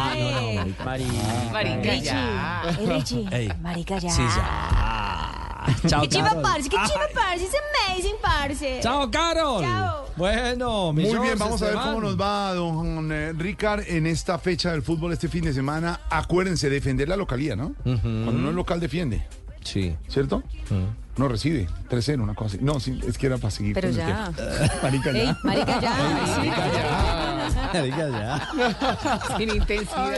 Ay. 0.09 0.73
Marica, 1.51 1.95
ya. 1.95 2.61
Richie, 2.87 3.53
marica 3.59 3.97
ya. 3.97 4.09
Sí, 4.09 4.21
ya. 4.21 5.22
Chao, 5.87 6.01
Qué 6.01 6.09
chiva, 6.09 6.41
parce, 6.41 6.69
qué 6.69 6.77
chiva, 6.77 7.07
parce, 7.13 7.43
es 7.43 7.51
amazing, 7.87 8.15
parce. 8.21 8.79
Chao, 8.81 9.09
Carol. 9.09 9.63
Chao. 9.63 10.05
Bueno, 10.15 10.93
mi 10.93 11.03
Muy 11.03 11.19
bien, 11.19 11.39
vamos 11.39 11.61
a 11.61 11.65
ver 11.65 11.75
cómo 11.75 12.01
nos 12.01 12.19
va, 12.19 12.53
don 12.53 13.11
eh, 13.11 13.33
Ricard, 13.33 13.83
en 13.87 14.05
esta 14.05 14.37
fecha 14.37 14.71
del 14.71 14.83
fútbol 14.83 15.13
este 15.13 15.27
fin 15.27 15.43
de 15.43 15.53
semana. 15.53 15.99
Acuérdense, 16.09 16.69
defender 16.69 17.09
la 17.09 17.17
localía, 17.17 17.55
¿no? 17.55 17.73
Cuando 17.83 18.31
uno 18.31 18.49
es 18.49 18.55
local, 18.55 18.79
defiende, 18.79 19.25
Sí. 19.63 19.95
¿cierto? 20.07 20.43
No 21.15 21.27
recibe. 21.27 21.67
3-0, 21.89 22.21
una 22.21 22.33
cosa 22.33 22.55
así. 22.55 22.65
No, 22.65 22.79
sí, 22.79 22.99
es 23.07 23.17
que 23.17 23.27
era 23.27 23.37
para 23.37 23.51
seguir. 23.51 23.75
Pero 23.75 23.89
con 23.89 23.99
el 23.99 24.07
ya. 24.07 24.31
Marica, 24.83 25.11
ya. 25.11 25.37
marica 25.43 25.81
ya. 25.81 27.69
Marica, 27.73 28.09
ya. 28.09 29.37
Sin 29.37 29.49
intensidad. 29.49 30.13